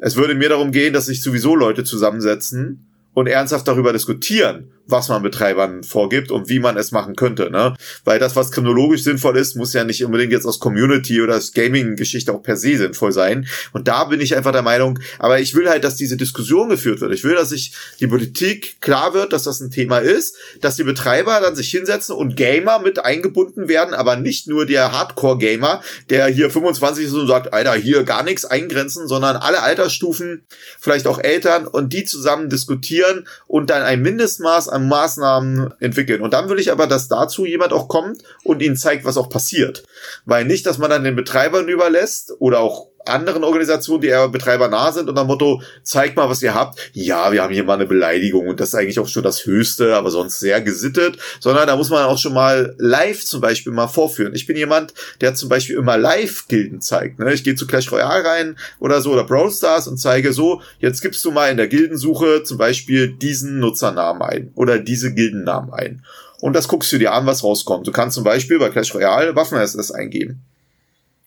Es 0.00 0.16
würde 0.16 0.34
mir 0.34 0.48
darum 0.48 0.72
gehen, 0.72 0.92
dass 0.92 1.06
sich 1.06 1.22
sowieso 1.22 1.54
Leute 1.54 1.84
zusammensetzen 1.84 2.86
und 3.14 3.28
ernsthaft 3.28 3.68
darüber 3.68 3.92
diskutieren, 3.92 4.72
was 4.86 5.08
man 5.08 5.22
Betreibern 5.22 5.84
vorgibt 5.84 6.30
und 6.30 6.48
wie 6.48 6.58
man 6.58 6.76
es 6.76 6.90
machen 6.90 7.16
könnte. 7.16 7.50
Ne? 7.50 7.74
Weil 8.04 8.18
das, 8.18 8.36
was 8.36 8.50
kriminologisch 8.50 9.02
sinnvoll 9.02 9.36
ist, 9.36 9.56
muss 9.56 9.72
ja 9.72 9.84
nicht 9.84 10.04
unbedingt 10.04 10.32
jetzt 10.32 10.46
aus 10.46 10.58
Community 10.58 11.20
oder 11.22 11.36
aus 11.36 11.52
Gaming-Geschichte 11.52 12.32
auch 12.32 12.42
per 12.42 12.56
se 12.56 12.76
sinnvoll 12.76 13.12
sein. 13.12 13.46
Und 13.72 13.88
da 13.88 14.04
bin 14.04 14.20
ich 14.20 14.36
einfach 14.36 14.52
der 14.52 14.62
Meinung, 14.62 14.98
aber 15.18 15.40
ich 15.40 15.54
will 15.54 15.68
halt, 15.68 15.84
dass 15.84 15.96
diese 15.96 16.16
Diskussion 16.16 16.68
geführt 16.68 17.00
wird. 17.00 17.12
Ich 17.12 17.24
will, 17.24 17.34
dass 17.34 17.50
sich 17.50 17.74
die 18.00 18.06
Politik 18.06 18.80
klar 18.80 19.14
wird, 19.14 19.32
dass 19.32 19.44
das 19.44 19.60
ein 19.60 19.70
Thema 19.70 19.98
ist, 19.98 20.36
dass 20.60 20.76
die 20.76 20.84
Betreiber 20.84 21.40
dann 21.40 21.56
sich 21.56 21.70
hinsetzen 21.70 22.16
und 22.16 22.36
Gamer 22.36 22.80
mit 22.80 23.04
eingebunden 23.04 23.68
werden, 23.68 23.94
aber 23.94 24.16
nicht 24.16 24.48
nur 24.48 24.66
der 24.66 24.92
Hardcore-Gamer, 24.92 25.82
der 26.10 26.26
hier 26.26 26.50
25 26.50 27.06
ist 27.06 27.12
und 27.12 27.26
sagt, 27.26 27.52
Alter, 27.52 27.74
hier 27.74 28.04
gar 28.04 28.22
nichts 28.22 28.44
eingrenzen, 28.44 29.06
sondern 29.06 29.36
alle 29.36 29.62
Altersstufen, 29.62 30.44
vielleicht 30.80 31.06
auch 31.06 31.18
Eltern 31.18 31.66
und 31.66 31.92
die 31.92 32.04
zusammen 32.04 32.48
diskutieren 32.48 33.26
und 33.46 33.70
dann 33.70 33.82
ein 33.82 34.02
Mindestmaß 34.02 34.68
an 34.72 34.88
Maßnahmen 34.88 35.74
entwickeln. 35.80 36.22
Und 36.22 36.32
dann 36.32 36.48
will 36.48 36.58
ich 36.58 36.72
aber, 36.72 36.86
dass 36.86 37.08
dazu 37.08 37.46
jemand 37.46 37.72
auch 37.72 37.88
kommt 37.88 38.22
und 38.42 38.62
ihnen 38.62 38.76
zeigt, 38.76 39.04
was 39.04 39.16
auch 39.16 39.28
passiert. 39.28 39.84
Weil 40.24 40.44
nicht, 40.44 40.66
dass 40.66 40.78
man 40.78 40.90
dann 40.90 41.04
den 41.04 41.16
Betreibern 41.16 41.68
überlässt 41.68 42.32
oder 42.38 42.60
auch 42.60 42.88
anderen 43.06 43.44
Organisationen, 43.44 44.02
die 44.02 44.08
eher 44.08 44.28
Betreiber 44.28 44.68
nah 44.68 44.92
sind, 44.92 45.08
unter 45.08 45.24
Motto, 45.24 45.62
zeigt 45.82 46.16
mal, 46.16 46.28
was 46.28 46.42
ihr 46.42 46.54
habt. 46.54 46.78
Ja, 46.92 47.32
wir 47.32 47.42
haben 47.42 47.52
hier 47.52 47.64
mal 47.64 47.74
eine 47.74 47.86
Beleidigung 47.86 48.48
und 48.48 48.60
das 48.60 48.68
ist 48.68 48.74
eigentlich 48.74 48.98
auch 48.98 49.08
schon 49.08 49.22
das 49.22 49.44
Höchste, 49.46 49.96
aber 49.96 50.10
sonst 50.10 50.40
sehr 50.40 50.60
gesittet, 50.60 51.18
sondern 51.40 51.66
da 51.66 51.76
muss 51.76 51.90
man 51.90 52.04
auch 52.04 52.18
schon 52.18 52.34
mal 52.34 52.74
live 52.78 53.24
zum 53.24 53.40
Beispiel 53.40 53.72
mal 53.72 53.88
vorführen. 53.88 54.34
Ich 54.34 54.46
bin 54.46 54.56
jemand, 54.56 54.94
der 55.20 55.34
zum 55.34 55.48
Beispiel 55.48 55.76
immer 55.76 55.96
live 55.96 56.48
Gilden 56.48 56.80
zeigt. 56.80 57.18
Ne? 57.18 57.32
Ich 57.32 57.44
gehe 57.44 57.54
zu 57.54 57.66
Clash 57.66 57.90
Royale 57.90 58.24
rein 58.24 58.56
oder 58.78 59.00
so 59.00 59.12
oder 59.12 59.24
Brawl 59.24 59.50
Stars 59.50 59.88
und 59.88 59.98
zeige 59.98 60.32
so, 60.32 60.62
jetzt 60.78 61.02
gibst 61.02 61.24
du 61.24 61.30
mal 61.30 61.50
in 61.50 61.56
der 61.56 61.68
Gildensuche 61.68 62.42
zum 62.44 62.58
Beispiel 62.58 63.12
diesen 63.12 63.58
Nutzernamen 63.58 64.22
ein 64.22 64.52
oder 64.54 64.78
diese 64.78 65.12
Gildennamen 65.12 65.72
ein. 65.72 66.04
Und 66.40 66.54
das 66.54 66.66
guckst 66.66 66.90
du 66.92 66.98
dir 66.98 67.12
an, 67.12 67.24
was 67.24 67.44
rauskommt. 67.44 67.86
Du 67.86 67.92
kannst 67.92 68.16
zum 68.16 68.24
Beispiel 68.24 68.58
bei 68.58 68.68
Clash 68.68 68.92
Royale 68.94 69.36
Waffen-SS 69.36 69.92
eingeben. 69.92 70.42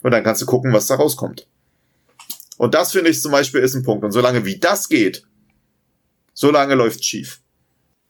Und 0.02 0.12
dann 0.12 0.24
kannst 0.24 0.42
du 0.42 0.46
gucken, 0.46 0.74
was 0.74 0.88
da 0.88 0.96
rauskommt. 0.96 1.48
Und 2.58 2.74
das 2.74 2.92
finde 2.92 3.10
ich 3.10 3.22
zum 3.22 3.32
Beispiel 3.32 3.62
ist 3.62 3.76
ein 3.76 3.84
Punkt. 3.84 4.04
Und 4.04 4.12
solange 4.12 4.46
wie 4.46 4.58
das 4.58 4.88
geht, 4.90 5.24
solange 6.34 6.76
läuft 6.76 7.04
schief. 7.04 7.42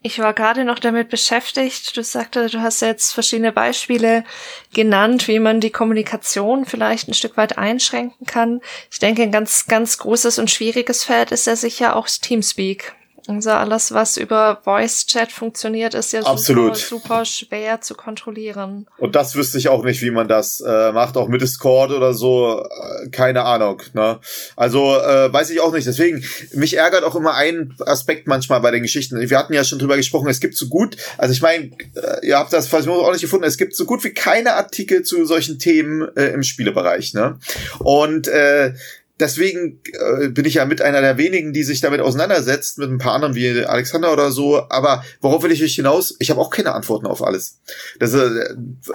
Ich 0.02 0.20
war 0.20 0.36
gerade 0.36 0.66
noch 0.66 0.78
damit 0.78 1.10
beschäftigt. 1.10 1.98
Du 1.98 2.04
sagte, 2.04 2.48
du 2.48 2.62
hast 2.62 2.82
jetzt 2.82 3.12
verschiedene 3.12 3.52
Beispiele 3.52 4.24
genannt, 4.72 5.28
wie 5.28 5.40
man 5.40 5.60
die 5.60 5.72
Kommunikation 5.72 6.66
vielleicht 6.66 7.08
ein 7.08 7.16
Stück 7.16 7.38
weit 7.38 7.58
einschränken 7.58 8.28
kann. 8.28 8.62
Ich 8.92 9.00
denke, 9.00 9.24
ein 9.24 9.32
ganz, 9.32 9.66
ganz 9.66 9.98
großes 9.98 10.38
und 10.38 10.52
schwieriges 10.52 11.04
Feld 11.04 11.32
ist 11.32 11.48
ja 11.48 11.56
sicher 11.56 11.96
auch 11.96 12.08
Teamspeak. 12.08 12.94
Also 13.27 13.52
alles, 13.52 13.91
was 13.91 14.18
über 14.18 14.61
Voice 14.64 15.06
Chat 15.07 15.31
funktioniert, 15.31 15.93
ist 15.93 16.14
ja 16.14 16.22
Absolut. 16.22 16.77
Super, 16.77 16.99
super 16.99 17.26
schwer 17.26 17.81
zu 17.81 17.95
kontrollieren. 17.95 18.88
Und 18.97 19.15
das 19.15 19.35
wüsste 19.35 19.57
ich 19.57 19.68
auch 19.68 19.84
nicht, 19.84 20.02
wie 20.02 20.11
man 20.11 20.27
das 20.27 20.61
äh, 20.61 20.91
macht, 20.91 21.18
auch 21.18 21.27
mit 21.27 21.41
Discord 21.41 21.91
oder 21.91 22.14
so. 22.14 22.64
Äh, 22.64 23.10
keine 23.10 23.43
Ahnung. 23.43 23.81
Ne? 23.93 24.19
Also 24.56 24.95
äh, 24.95 25.31
weiß 25.34 25.49
ich 25.49 25.60
auch 25.60 25.73
nicht. 25.73 25.88
Deswegen, 25.88 26.23
mich 26.53 26.77
ärgert 26.77 27.03
auch 27.03 27.15
immer 27.15 27.34
ein 27.34 27.76
Aspekt 27.85 28.27
manchmal 28.27 28.61
bei 28.61 28.72
den 28.72 28.84
Geschichten. 28.84 29.19
Wir 29.19 29.38
hatten 29.38 29.53
ja 29.53 29.64
schon 29.64 29.80
drüber 29.80 29.97
gesprochen, 29.97 30.30
es 30.30 30.39
gibt 30.39 30.56
so 30.56 30.68
gut, 30.68 30.97
also 31.18 31.34
ich 31.34 31.41
meine, 31.41 31.72
äh, 31.95 32.27
ihr 32.27 32.38
habt 32.38 32.53
das 32.53 32.68
vielleicht 32.68 32.88
auch 32.88 33.11
nicht 33.11 33.22
gefunden, 33.22 33.45
es 33.45 33.57
gibt 33.57 33.76
so 33.76 33.85
gut 33.85 34.03
wie 34.03 34.14
keine 34.14 34.53
Artikel 34.53 35.03
zu 35.03 35.26
solchen 35.26 35.57
Themen 35.57 36.07
äh, 36.15 36.27
im 36.27 36.43
Spielebereich. 36.43 37.14
Ne? 37.14 37.39
Und 37.80 38.27
äh, 38.27 38.73
deswegen 39.20 39.82
äh, 39.94 40.28
bin 40.30 40.46
ich 40.46 40.56
ja 40.56 40.66
mit 40.66 40.82
einer 40.82 41.02
der 41.02 41.18
wenigen, 41.18 41.54
die 41.54 41.64
sich 41.64 41.82
damit 41.82 42.02
auseinandersetzt, 42.02 42.78
mit 42.78 42.90
ein 42.90 42.98
paar 42.98 43.14
anderen 43.14 43.36
wie 43.36 43.66
Alexander 43.66 44.12
oder 44.12 44.32
so. 44.32 44.70
Aber 44.70 45.04
worauf 45.22 45.44
will 45.44 45.52
ich 45.52 45.64
euch 45.64 45.76
hinaus? 45.76 46.16
Ich 46.20 46.30
habe 46.30 46.42
auch 46.42 46.50
keine 46.50 46.74
Antworten 46.74 47.06
auf 47.06 47.24
alles. 47.24 47.60
Das 48.00 48.14
ist 48.14 48.22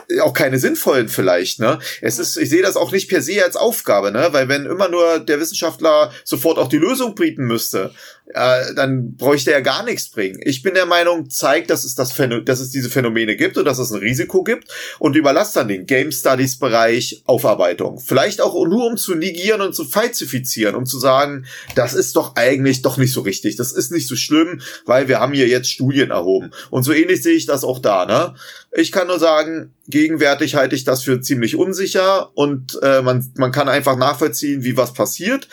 äh, 0.09 0.21
auch 0.21 0.33
keine 0.33 0.59
sinnvollen 0.59 1.09
vielleicht. 1.09 1.61
Ne? 1.61 1.79
Es 2.01 2.19
ist, 2.19 2.37
ich 2.37 2.51
sehe 2.51 2.63
das 2.63 2.77
auch 2.77 2.93
nicht 2.93 3.09
per 3.09 3.23
se 3.23 3.43
als 3.45 3.57
Aufgabe, 3.57 4.11
ne? 4.11 4.29
Weil 4.33 4.49
wenn 4.49 4.67
immer 4.67 4.89
nur 4.89 5.21
der 5.21 5.41
Wissenschaftler 5.41 6.13
sofort 6.25 6.59
auch 6.59 6.69
die 6.69 6.79
Lösung 6.79 7.15
bieten 7.15 7.45
müsste, 7.45 7.93
äh, 8.35 8.75
dann 8.75 9.17
bräuchte 9.17 9.53
er 9.53 9.63
gar 9.63 9.85
nichts 9.85 10.09
bringen. 10.11 10.41
Ich 10.43 10.63
bin 10.63 10.75
der 10.75 10.87
Meinung, 10.87 11.31
zeigt, 11.31 11.71
dass 11.71 11.85
es 11.85 11.95
das 11.95 12.13
Phänomen, 12.13 12.45
dass 12.45 12.61
es 12.61 12.71
diese 12.71 12.91
Phänomene 12.91 13.37
gibt 13.37 13.57
und 13.57 13.65
dass 13.65 13.79
es 13.79 13.91
ein 13.91 13.99
Risiko 13.99 14.43
gibt 14.45 14.69
und 14.99 15.17
überlasst 15.17 15.57
dann 15.57 15.69
den 15.69 15.87
Game 15.87 16.13
Studies 16.13 16.59
Bereich 16.59 17.23
Aufarbeitung. 17.27 17.99
Vielleicht 17.99 18.41
auch 18.41 18.55
nur 18.67 18.87
um 18.87 18.97
zu 18.97 19.15
negieren 19.15 19.61
und 19.61 19.75
zu 19.75 19.85
falsifizieren, 19.85 20.75
um 20.75 20.87
zu 20.87 20.99
sagen, 20.99 21.47
das 21.75 21.95
ist 21.95 22.17
doch 22.17 22.37
eigentlich 22.37 22.83
doch 22.83 22.97
nicht 22.97 23.13
so 23.13 23.21
richtig, 23.23 23.57
das 23.57 23.73
ist 23.73 23.93
nicht 23.93 24.09
so 24.09 24.17
schlimm, 24.17 24.61
weil 24.87 25.09
wir 25.09 25.21
haben 25.21 25.33
hier 25.33 25.49
jetzt 25.49 25.71
Studien 25.71 26.11
erhoben. 26.11 26.51
Und 26.71 26.83
so 26.83 26.93
ähnlich 26.93 27.23
sehe 27.23 27.35
ich 27.35 27.47
das 27.47 27.65
auch 27.65 27.79
da, 27.79 28.07
ne? 28.07 28.35
Ich 28.73 28.93
kann 28.93 29.09
nur 29.09 29.19
sagen, 29.19 29.75
gegenwärtig 29.89 30.55
halte 30.55 30.77
ich 30.77 30.85
das 30.85 31.03
für 31.03 31.21
ziemlich 31.21 31.57
unsicher 31.57 32.31
und 32.37 32.79
äh, 32.83 33.03
man, 33.03 33.29
man 33.37 33.51
kann 33.51 33.69
einfach 33.69 33.97
nachvollziehen, 33.97 34.63
wie 34.63 34.77
was 34.77 34.95
passiert. 34.95 35.49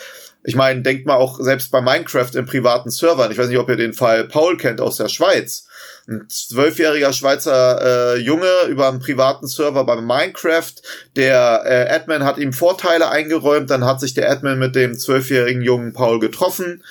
Ich 0.48 0.56
meine, 0.56 0.82
denkt 0.82 1.06
mal 1.06 1.18
auch 1.18 1.41
selbst 1.41 1.72
bei 1.72 1.82
Minecraft 1.82 2.34
in 2.34 2.45
privaten 2.45 2.90
Servern. 2.90 3.34
Ich 3.34 3.38
weiß 3.38 3.49
nicht, 3.49 3.57
ob 3.57 3.68
ihr 3.68 3.76
den 3.76 3.91
Fall 3.91 4.24
Paul 4.24 4.56
kennt 4.56 4.80
aus 4.80 4.95
der 4.95 5.10
Schweiz. 5.10 5.68
Ein 6.07 6.26
zwölfjähriger 6.30 7.11
Schweizer 7.11 8.15
äh, 8.15 8.18
Junge 8.18 8.49
über 8.69 8.88
einen 8.88 8.99
privaten 8.99 9.45
Server 9.45 9.84
bei 9.84 9.98
Minecraft. 9.98 10.72
Der 11.18 11.64
äh, 11.65 11.94
Admin 11.94 12.24
hat 12.24 12.38
ihm 12.38 12.53
Vorteile 12.53 13.10
eingeräumt. 13.10 13.69
Dann 13.69 13.84
hat 13.84 13.99
sich 13.99 14.14
der 14.14 14.32
Admin 14.32 14.57
mit 14.57 14.74
dem 14.78 14.98
zwölfjährigen 14.98 15.64
jungen 15.64 15.91
Paul 15.91 16.19
getroffen. 16.19 16.82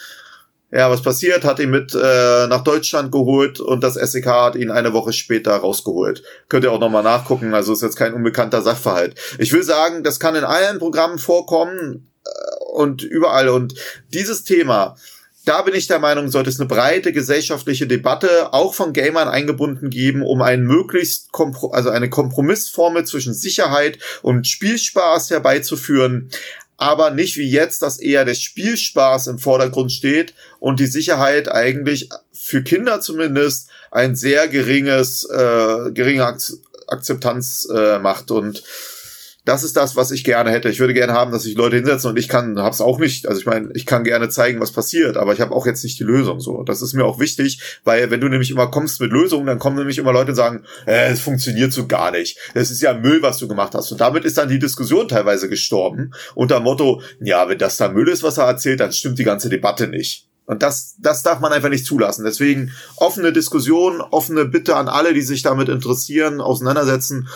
Ja, 0.71 0.91
was 0.91 1.01
passiert? 1.01 1.45
Hat 1.45 1.59
ihn 1.59 1.71
mit 1.71 1.95
äh, 1.95 2.47
nach 2.49 2.63
Deutschland 2.63 3.11
geholt 3.11 3.59
und 3.59 3.83
das 3.83 3.95
SEK 3.95 4.27
hat 4.27 4.57
ihn 4.57 4.71
eine 4.71 4.93
Woche 4.93 5.15
später 5.15 5.57
rausgeholt. 5.57 6.23
Könnt 6.51 6.65
ihr 6.65 6.73
auch 6.73 6.81
nochmal 6.81 7.03
nachgucken, 7.03 7.55
also 7.55 7.73
ist 7.73 7.81
jetzt 7.81 7.97
kein 7.97 8.13
unbekannter 8.13 8.61
Sachverhalt. 8.61 9.19
Ich 9.39 9.51
will 9.55 9.63
sagen, 9.63 10.05
das 10.05 10.21
kann 10.21 10.35
in 10.35 10.45
allen 10.45 10.79
Programmen 10.79 11.19
vorkommen 11.19 12.11
und 12.73 13.03
überall. 13.03 13.49
Und 13.49 13.75
dieses 14.13 14.45
Thema, 14.45 14.97
da 15.47 15.63
bin 15.63 15.75
ich 15.75 15.87
der 15.87 16.01
Meinung, 16.01 16.29
sollte 16.29 16.51
es 16.51 16.59
eine 16.59 16.69
breite 16.69 17.13
gesellschaftliche 17.13 17.87
Debatte 17.87 18.53
auch 18.53 18.75
von 18.75 18.93
Gamern 18.93 19.29
eingebunden 19.29 19.91
geben, 19.91 20.23
um 20.23 20.43
einen 20.43 20.67
möglichst 20.67 21.31
Kompro 21.33 21.71
also 21.71 21.91
eine 21.91 22.11
Kompromissformel 22.11 23.05
zwischen 23.07 23.33
Sicherheit 23.33 23.99
und 24.23 24.47
Spielspaß 24.47 25.31
herbeizuführen. 25.31 26.31
Aber 26.79 27.11
nicht 27.11 27.37
wie 27.37 27.49
jetzt, 27.49 27.81
dass 27.81 27.99
eher 27.99 28.25
der 28.25 28.35
Spielspaß 28.35 29.29
im 29.29 29.39
Vordergrund 29.39 29.93
steht 29.93 30.35
und 30.59 30.81
die 30.81 30.87
Sicherheit 30.87 31.51
eigentlich 31.51 32.11
für 32.33 32.63
Kinder 32.63 33.01
zumindest 33.01 33.71
ein 33.91 34.15
sehr 34.15 34.49
geringes, 34.49 35.25
äh, 35.25 35.91
geringe 35.93 36.37
Akzeptanz 36.89 37.67
äh, 37.75 37.99
macht 37.99 38.31
und 38.31 38.63
das 39.47 39.63
ist 39.63 39.77
das, 39.77 39.95
was 39.95 40.11
ich 40.11 40.25
gerne 40.25 40.51
hätte. 40.51 40.69
Ich 40.69 40.81
würde 40.81 40.93
gerne 40.93 41.13
haben, 41.13 41.31
dass 41.31 41.45
sich 41.45 41.57
Leute 41.57 41.77
hinsetzen 41.77 42.11
und 42.11 42.19
ich 42.19 42.29
kann, 42.29 42.59
hab's 42.59 42.81
auch 42.81 42.99
nicht. 42.99 43.29
Also 43.29 43.41
ich 43.41 43.47
meine, 43.47 43.71
ich 43.75 43.87
kann 43.87 44.03
gerne 44.03 44.29
zeigen, 44.29 44.61
was 44.61 44.73
passiert, 44.73 45.17
aber 45.17 45.33
ich 45.33 45.41
habe 45.41 45.55
auch 45.55 45.67
jetzt 45.67 45.85
nicht 45.85 46.01
die 46.01 46.05
Lösung. 46.05 46.41
So, 46.41 46.65
das 46.65 46.83
ist 46.83 46.95
mir 46.95 47.05
auch 47.05 47.21
wichtig, 47.21 47.61
weil 47.85 48.11
wenn 48.11 48.21
du 48.21 48.29
nämlich 48.29 48.51
immer 48.51 48.67
kommst 48.67 49.01
mit 49.01 49.13
Lösungen, 49.13 49.47
dann 49.47 49.61
kommen 49.61 49.77
nämlich 49.77 49.99
immer 49.99 50.13
Leute 50.13 50.33
und 50.33 50.37
sagen, 50.37 50.65
äh, 50.85 51.13
es 51.13 51.21
funktioniert 51.21 51.73
so 51.73 51.87
gar 51.87 52.11
nicht. 52.11 52.37
Das 52.55 52.73
ist 52.73 52.83
ja 52.83 52.93
Müll, 52.93 53.23
was 53.23 53.39
du 53.39 53.47
gemacht 53.47 53.75
hast. 53.77 53.93
Und 53.93 54.01
damit 54.01 54.25
ist 54.25 54.37
dann 54.37 54.49
die 54.49 54.59
Diskussion 54.59 55.07
teilweise 55.07 55.49
gestorben 55.49 56.11
unter 56.35 56.59
Motto, 56.59 57.01
ja, 57.21 57.49
wenn 57.49 57.59
das 57.59 57.77
da 57.77 57.89
Müll 57.89 58.09
ist, 58.09 58.25
was 58.25 58.39
er 58.39 58.47
erzählt, 58.47 58.81
dann 58.81 58.91
stimmt 58.91 59.21
die 59.21 59.25
ganze 59.25 59.49
Debatte 59.49 59.87
nicht. 59.87 60.27
Und 60.47 60.63
das, 60.63 60.95
das 60.99 61.23
darf 61.23 61.41
man 61.41 61.53
einfach 61.53 61.69
nicht 61.69 61.85
zulassen. 61.85 62.25
Deswegen 62.25 62.73
offene 62.97 63.33
Diskussion, 63.33 64.01
offene 64.01 64.45
Bitte 64.45 64.77
an 64.77 64.89
alle, 64.89 65.13
die 65.13 65.23
sich 65.23 65.43
damit 65.43 65.69
interessieren, 65.69 66.41
auseinandersetzen 66.41 67.29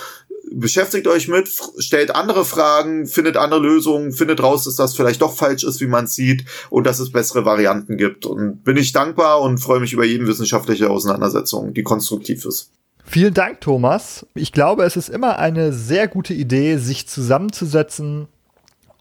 beschäftigt 0.52 1.06
euch 1.06 1.28
mit, 1.28 1.48
stellt 1.78 2.14
andere 2.14 2.44
Fragen, 2.44 3.06
findet 3.06 3.36
andere 3.36 3.60
Lösungen, 3.60 4.12
findet 4.12 4.42
raus, 4.42 4.64
dass 4.64 4.76
das 4.76 4.94
vielleicht 4.94 5.22
doch 5.22 5.34
falsch 5.34 5.64
ist, 5.64 5.80
wie 5.80 5.86
man 5.86 6.06
sieht 6.06 6.44
und 6.70 6.86
dass 6.86 6.98
es 6.98 7.12
bessere 7.12 7.44
Varianten 7.44 7.96
gibt. 7.96 8.26
Und 8.26 8.64
bin 8.64 8.76
ich 8.76 8.92
dankbar 8.92 9.40
und 9.40 9.58
freue 9.58 9.80
mich 9.80 9.92
über 9.92 10.04
jeden 10.04 10.26
wissenschaftliche 10.26 10.90
Auseinandersetzung, 10.90 11.74
die 11.74 11.82
konstruktiv 11.82 12.44
ist. 12.44 12.70
Vielen 13.04 13.34
Dank, 13.34 13.60
Thomas. 13.60 14.26
Ich 14.34 14.52
glaube, 14.52 14.84
es 14.84 14.96
ist 14.96 15.08
immer 15.08 15.38
eine 15.38 15.72
sehr 15.72 16.06
gute 16.06 16.34
Idee, 16.34 16.76
sich 16.76 17.08
zusammenzusetzen 17.08 18.28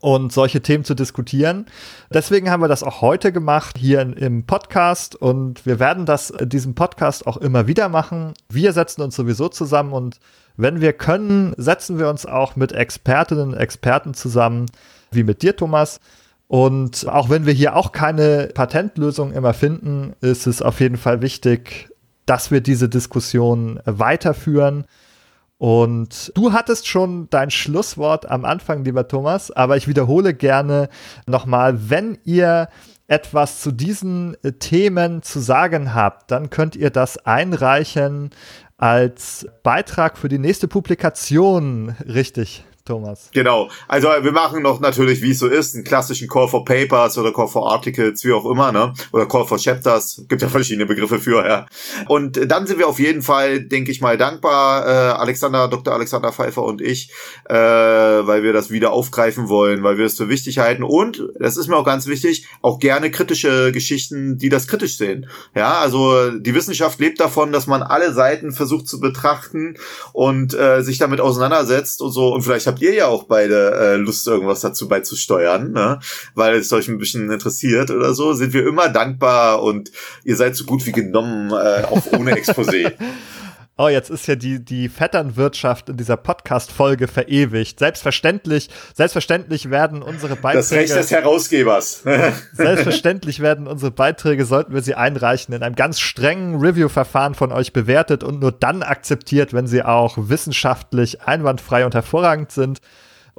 und 0.01 0.31
solche 0.31 0.61
Themen 0.61 0.84
zu 0.84 0.95
diskutieren. 0.95 1.65
Deswegen 2.11 2.49
haben 2.49 2.61
wir 2.61 2.67
das 2.67 2.84
auch 2.84 3.01
heute 3.01 3.31
gemacht 3.31 3.77
hier 3.77 4.01
im 4.01 4.45
Podcast 4.45 5.15
und 5.15 5.65
wir 5.65 5.80
werden 5.80 6.05
das 6.05 6.30
in 6.30 6.49
diesem 6.49 6.76
Podcast 6.76 7.27
auch 7.27 7.38
immer 7.38 7.67
wieder 7.67 7.89
machen. 7.89 8.34
Wir 8.49 8.73
setzen 8.73 9.01
uns 9.01 9.15
sowieso 9.15 9.49
zusammen 9.49 9.93
und 9.93 10.19
wenn 10.57 10.81
wir 10.81 10.93
können, 10.93 11.53
setzen 11.57 11.99
wir 11.99 12.09
uns 12.09 12.26
auch 12.26 12.55
mit 12.55 12.71
Expertinnen 12.71 13.49
und 13.49 13.57
Experten 13.57 14.13
zusammen, 14.13 14.65
wie 15.11 15.23
mit 15.23 15.41
dir, 15.41 15.55
Thomas. 15.55 15.99
Und 16.47 17.07
auch 17.07 17.30
wenn 17.30 17.45
wir 17.45 17.53
hier 17.53 17.76
auch 17.76 17.91
keine 17.91 18.49
Patentlösung 18.53 19.31
immer 19.31 19.53
finden, 19.53 20.13
ist 20.21 20.47
es 20.47 20.61
auf 20.61 20.80
jeden 20.80 20.97
Fall 20.97 21.21
wichtig, 21.21 21.89
dass 22.26 22.51
wir 22.51 22.61
diese 22.61 22.89
Diskussion 22.89 23.80
weiterführen 23.85 24.85
und 25.60 26.31
du 26.36 26.53
hattest 26.53 26.88
schon 26.88 27.30
dein 27.30 27.52
Schlusswort 27.52 28.31
am 28.31 28.45
Anfang, 28.45 28.86
lieber 28.86 29.10
Thomas, 29.10 29.52
aber 29.52 29.76
ich 29.76 29.90
wiederhole 29.90 30.34
gerne 30.34 30.88
nochmal, 31.27 31.90
wenn 31.90 32.18
ihr 32.23 32.69
etwas 33.07 33.60
zu 33.60 33.73
diesen 33.73 34.38
äh, 34.41 34.53
Themen 34.53 35.22
zu 35.22 35.40
sagen 35.40 35.94
habt, 35.94 36.31
dann 36.31 36.49
könnt 36.49 36.77
ihr 36.77 36.91
das 36.91 37.18
einreichen 37.26 38.30
als 38.77 39.48
Beitrag 39.61 40.18
für 40.18 40.30
die 40.30 40.40
nächste 40.40 40.69
Publikation, 40.69 41.94
richtig? 42.07 42.64
Thomas. 42.90 43.30
Genau. 43.34 43.70
Also 43.88 44.07
wir 44.07 44.32
machen 44.32 44.64
noch 44.64 44.80
natürlich, 44.80 45.22
wie 45.22 45.32
es 45.32 45.40
so 45.40 45.48
ist, 45.48 45.76
einen 45.76 45.84
klassischen 45.84 46.28
Call 46.28 46.48
for 46.48 46.66
Papers 46.66 47.18
oder 47.20 47.32
Call 47.32 47.48
for 47.48 47.72
Articles, 47.72 48.26
wie 48.26 48.34
auch 48.34 48.49
immer, 48.49 48.72
ne? 48.72 48.94
Oder 49.11 49.28
Call 49.28 49.45
for 49.45 49.60
Chapters. 49.60 50.24
Gibt 50.28 50.41
ja 50.41 50.49
verschiedene 50.49 50.88
Begriffe 50.88 51.20
für, 51.20 51.48
ja. 51.48 51.68
Und 52.07 52.52
dann 52.52 52.66
sind 52.66 52.80
wir 52.80 52.88
auf 52.88 52.99
jeden 52.99 53.22
Fall, 53.22 53.61
denke 53.61 53.91
ich 53.91 54.02
mal, 54.02 54.18
dankbar, 54.18 54.88
äh, 54.88 54.90
Alexander, 55.20 55.68
Dr. 55.68 55.94
Alexander 55.94 56.34
Pfeiffer 56.34 56.64
und 56.64 56.82
ich, 56.82 57.11
äh, 57.45 57.53
weil 57.53 58.41
wir 58.41 58.53
das 58.53 58.72
wieder 58.72 58.91
aufgreifen 58.91 59.49
wollen, 59.49 59.84
weil 59.84 59.99
wir 59.99 60.06
es 60.06 60.18
für 60.18 60.28
wichtig 60.28 60.57
halten. 60.57 60.84
Und, 60.84 61.30
das 61.40 61.57
ist 61.57 61.68
mir 61.68 61.78
auch 61.78 61.86
ganz 61.86 62.07
wichtig, 62.07 62.48
auch 62.64 62.80
gerne 62.80 63.11
kritische 63.11 63.72
Geschichten, 63.72 64.40
die 64.40 64.49
das 64.49 64.68
kritisch 64.68 64.98
sehen. 64.98 65.28
Ja, 65.56 65.80
also 65.80 66.32
die 66.32 66.56
Wissenschaft 66.56 66.99
lebt 66.99 67.20
davon, 67.20 67.52
dass 67.52 67.68
man 67.68 67.84
alle 67.84 68.14
Seiten 68.14 68.52
versucht 68.52 68.88
zu 68.88 68.99
betrachten 68.99 69.76
und 70.11 70.56
äh, 70.56 70.82
sich 70.82 70.98
damit 70.98 71.22
auseinandersetzt 71.22 72.02
und 72.02 72.11
so. 72.11 72.34
Und 72.34 72.41
vielleicht 72.41 72.66
habt 72.66 72.78
habt 72.80 72.84
ihr 72.84 72.93
ja 72.93 73.07
auch 73.07 73.23
beide 73.23 73.72
äh, 73.76 73.95
Lust, 73.97 74.26
irgendwas 74.26 74.61
dazu 74.61 74.88
beizusteuern, 74.88 75.73
ne? 75.73 75.99
weil 76.34 76.56
es 76.56 76.72
euch 76.72 76.88
ein 76.88 76.97
bisschen 76.97 77.30
interessiert 77.30 77.91
oder 77.91 78.14
so, 78.14 78.31
sind 78.34 78.53
wir 78.53 78.65
immer 78.65 78.88
dankbar 78.88 79.61
und 79.61 79.91
ihr 80.23 80.38
seid 80.38 80.56
so 80.56 80.64
gut 80.64 80.85
wie 80.85 80.93
genommen, 80.93 81.51
äh, 81.51 81.84
auch 81.84 82.06
ohne 82.18 82.35
Exposé. 82.35 82.93
oh, 83.80 83.88
jetzt 83.88 84.10
ist 84.10 84.27
ja 84.27 84.35
die, 84.35 84.64
die 84.64 84.89
Vetternwirtschaft 84.89 85.88
in 85.88 85.95
dieser 85.95 86.18
Podcast-Folge 86.18 87.07
verewigt. 87.07 87.80
Selbstverständlich, 87.80 88.69
selbstverständlich 88.93 89.69
werden 89.69 90.03
unsere 90.03 90.35
Beiträge. 90.35 90.57
Das 90.57 90.72
Recht 90.73 90.95
des 90.95 91.11
Herausgebers. 91.11 92.03
selbstverständlich 92.53 93.39
werden 93.39 93.68
unsere 93.68 93.91
Beiträge, 93.91 94.43
sollten 94.45 94.73
wir 94.73 94.81
sie 94.81 94.95
einreichen, 94.95 95.56
in 95.56 95.64
einem 95.64 95.76
ganz 95.76 96.01
strengen 96.01 96.60
Review-Verfahren 96.60 97.35
von 97.35 97.53
euch 97.53 97.72
bewertet 97.72 98.22
und 98.22 98.41
nur 98.41 98.51
dann 98.51 98.84
akzeptiert, 98.84 99.53
wenn 99.53 99.65
sie 99.65 99.81
auch 99.81 100.18
wissenschaftlich 100.18 101.22
einwandfrei 101.22 101.85
und 101.85 101.95
hervorragend 101.95 102.51
sind. 102.51 102.81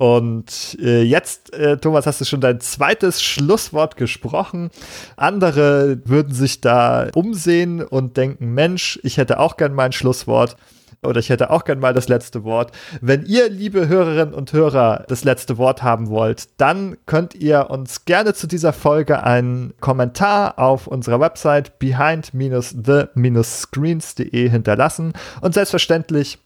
Und 0.01 0.79
äh, 0.81 1.03
jetzt, 1.03 1.53
äh, 1.53 1.77
Thomas, 1.77 2.07
hast 2.07 2.23
du 2.23 2.25
schon 2.25 2.41
dein 2.41 2.59
zweites 2.61 3.23
Schlusswort 3.23 3.99
gesprochen. 3.99 4.71
Andere 5.17 6.01
würden 6.07 6.33
sich 6.33 6.63
da 6.63 7.09
umsehen 7.15 7.83
und 7.83 8.17
denken, 8.17 8.55
Mensch, 8.55 8.99
ich 9.03 9.19
hätte 9.19 9.39
auch 9.39 9.59
gern 9.59 9.75
mein 9.75 9.93
Schlusswort 9.93 10.57
oder 11.03 11.21
ich 11.21 11.29
hätte 11.29 11.51
auch 11.51 11.65
gern 11.65 11.81
mal 11.81 11.93
das 11.93 12.09
letzte 12.09 12.45
Wort. 12.45 12.73
Wenn 13.03 13.27
ihr, 13.27 13.51
liebe 13.51 13.89
Hörerinnen 13.89 14.33
und 14.33 14.55
Hörer, 14.55 15.05
das 15.07 15.23
letzte 15.23 15.59
Wort 15.59 15.83
haben 15.83 16.09
wollt, 16.09 16.49
dann 16.57 16.97
könnt 17.05 17.35
ihr 17.35 17.69
uns 17.69 18.07
gerne 18.07 18.33
zu 18.33 18.47
dieser 18.47 18.73
Folge 18.73 19.23
einen 19.23 19.75
Kommentar 19.81 20.59
auf 20.59 20.87
unserer 20.87 21.21
Website 21.21 21.79
behind-the-screens.de 21.79 24.49
hinterlassen 24.49 25.13
und 25.43 25.53
selbstverständlich 25.53 26.39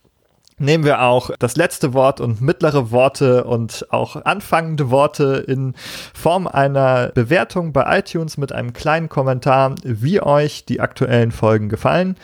nehmen 0.58 0.84
wir 0.84 1.02
auch 1.02 1.30
das 1.38 1.56
letzte 1.56 1.94
Wort 1.94 2.20
und 2.20 2.40
mittlere 2.40 2.90
Worte 2.90 3.44
und 3.44 3.86
auch 3.90 4.16
anfangende 4.24 4.90
Worte 4.90 5.44
in 5.46 5.74
Form 6.14 6.46
einer 6.46 7.08
Bewertung 7.08 7.72
bei 7.72 7.98
iTunes 7.98 8.36
mit 8.36 8.52
einem 8.52 8.72
kleinen 8.72 9.08
Kommentar, 9.08 9.74
wie 9.82 10.20
euch 10.20 10.64
die 10.64 10.80
aktuellen 10.80 11.32
Folgen 11.32 11.68
gefallen. 11.68 12.16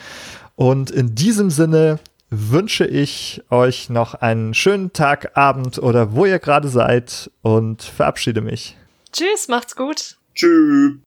Und 0.57 0.90
in 0.90 1.15
diesem 1.15 1.51
Sinne 1.51 1.98
wünsche 2.31 2.86
ich 2.86 3.43
euch 3.51 3.90
noch 3.90 4.15
einen 4.15 4.55
schönen 4.55 4.93
Tag, 4.93 5.36
Abend 5.36 5.78
oder 5.78 6.15
wo 6.15 6.27
ihr 6.27 6.39
gerade 6.39 6.69
seid 6.69 7.31
und 7.43 7.82
verabschiede 7.82 8.40
mich. 8.40 8.77
Tschüss, 9.12 9.48
macht's 9.48 9.74
gut. 9.74 10.16
Tschüss. 10.35 10.98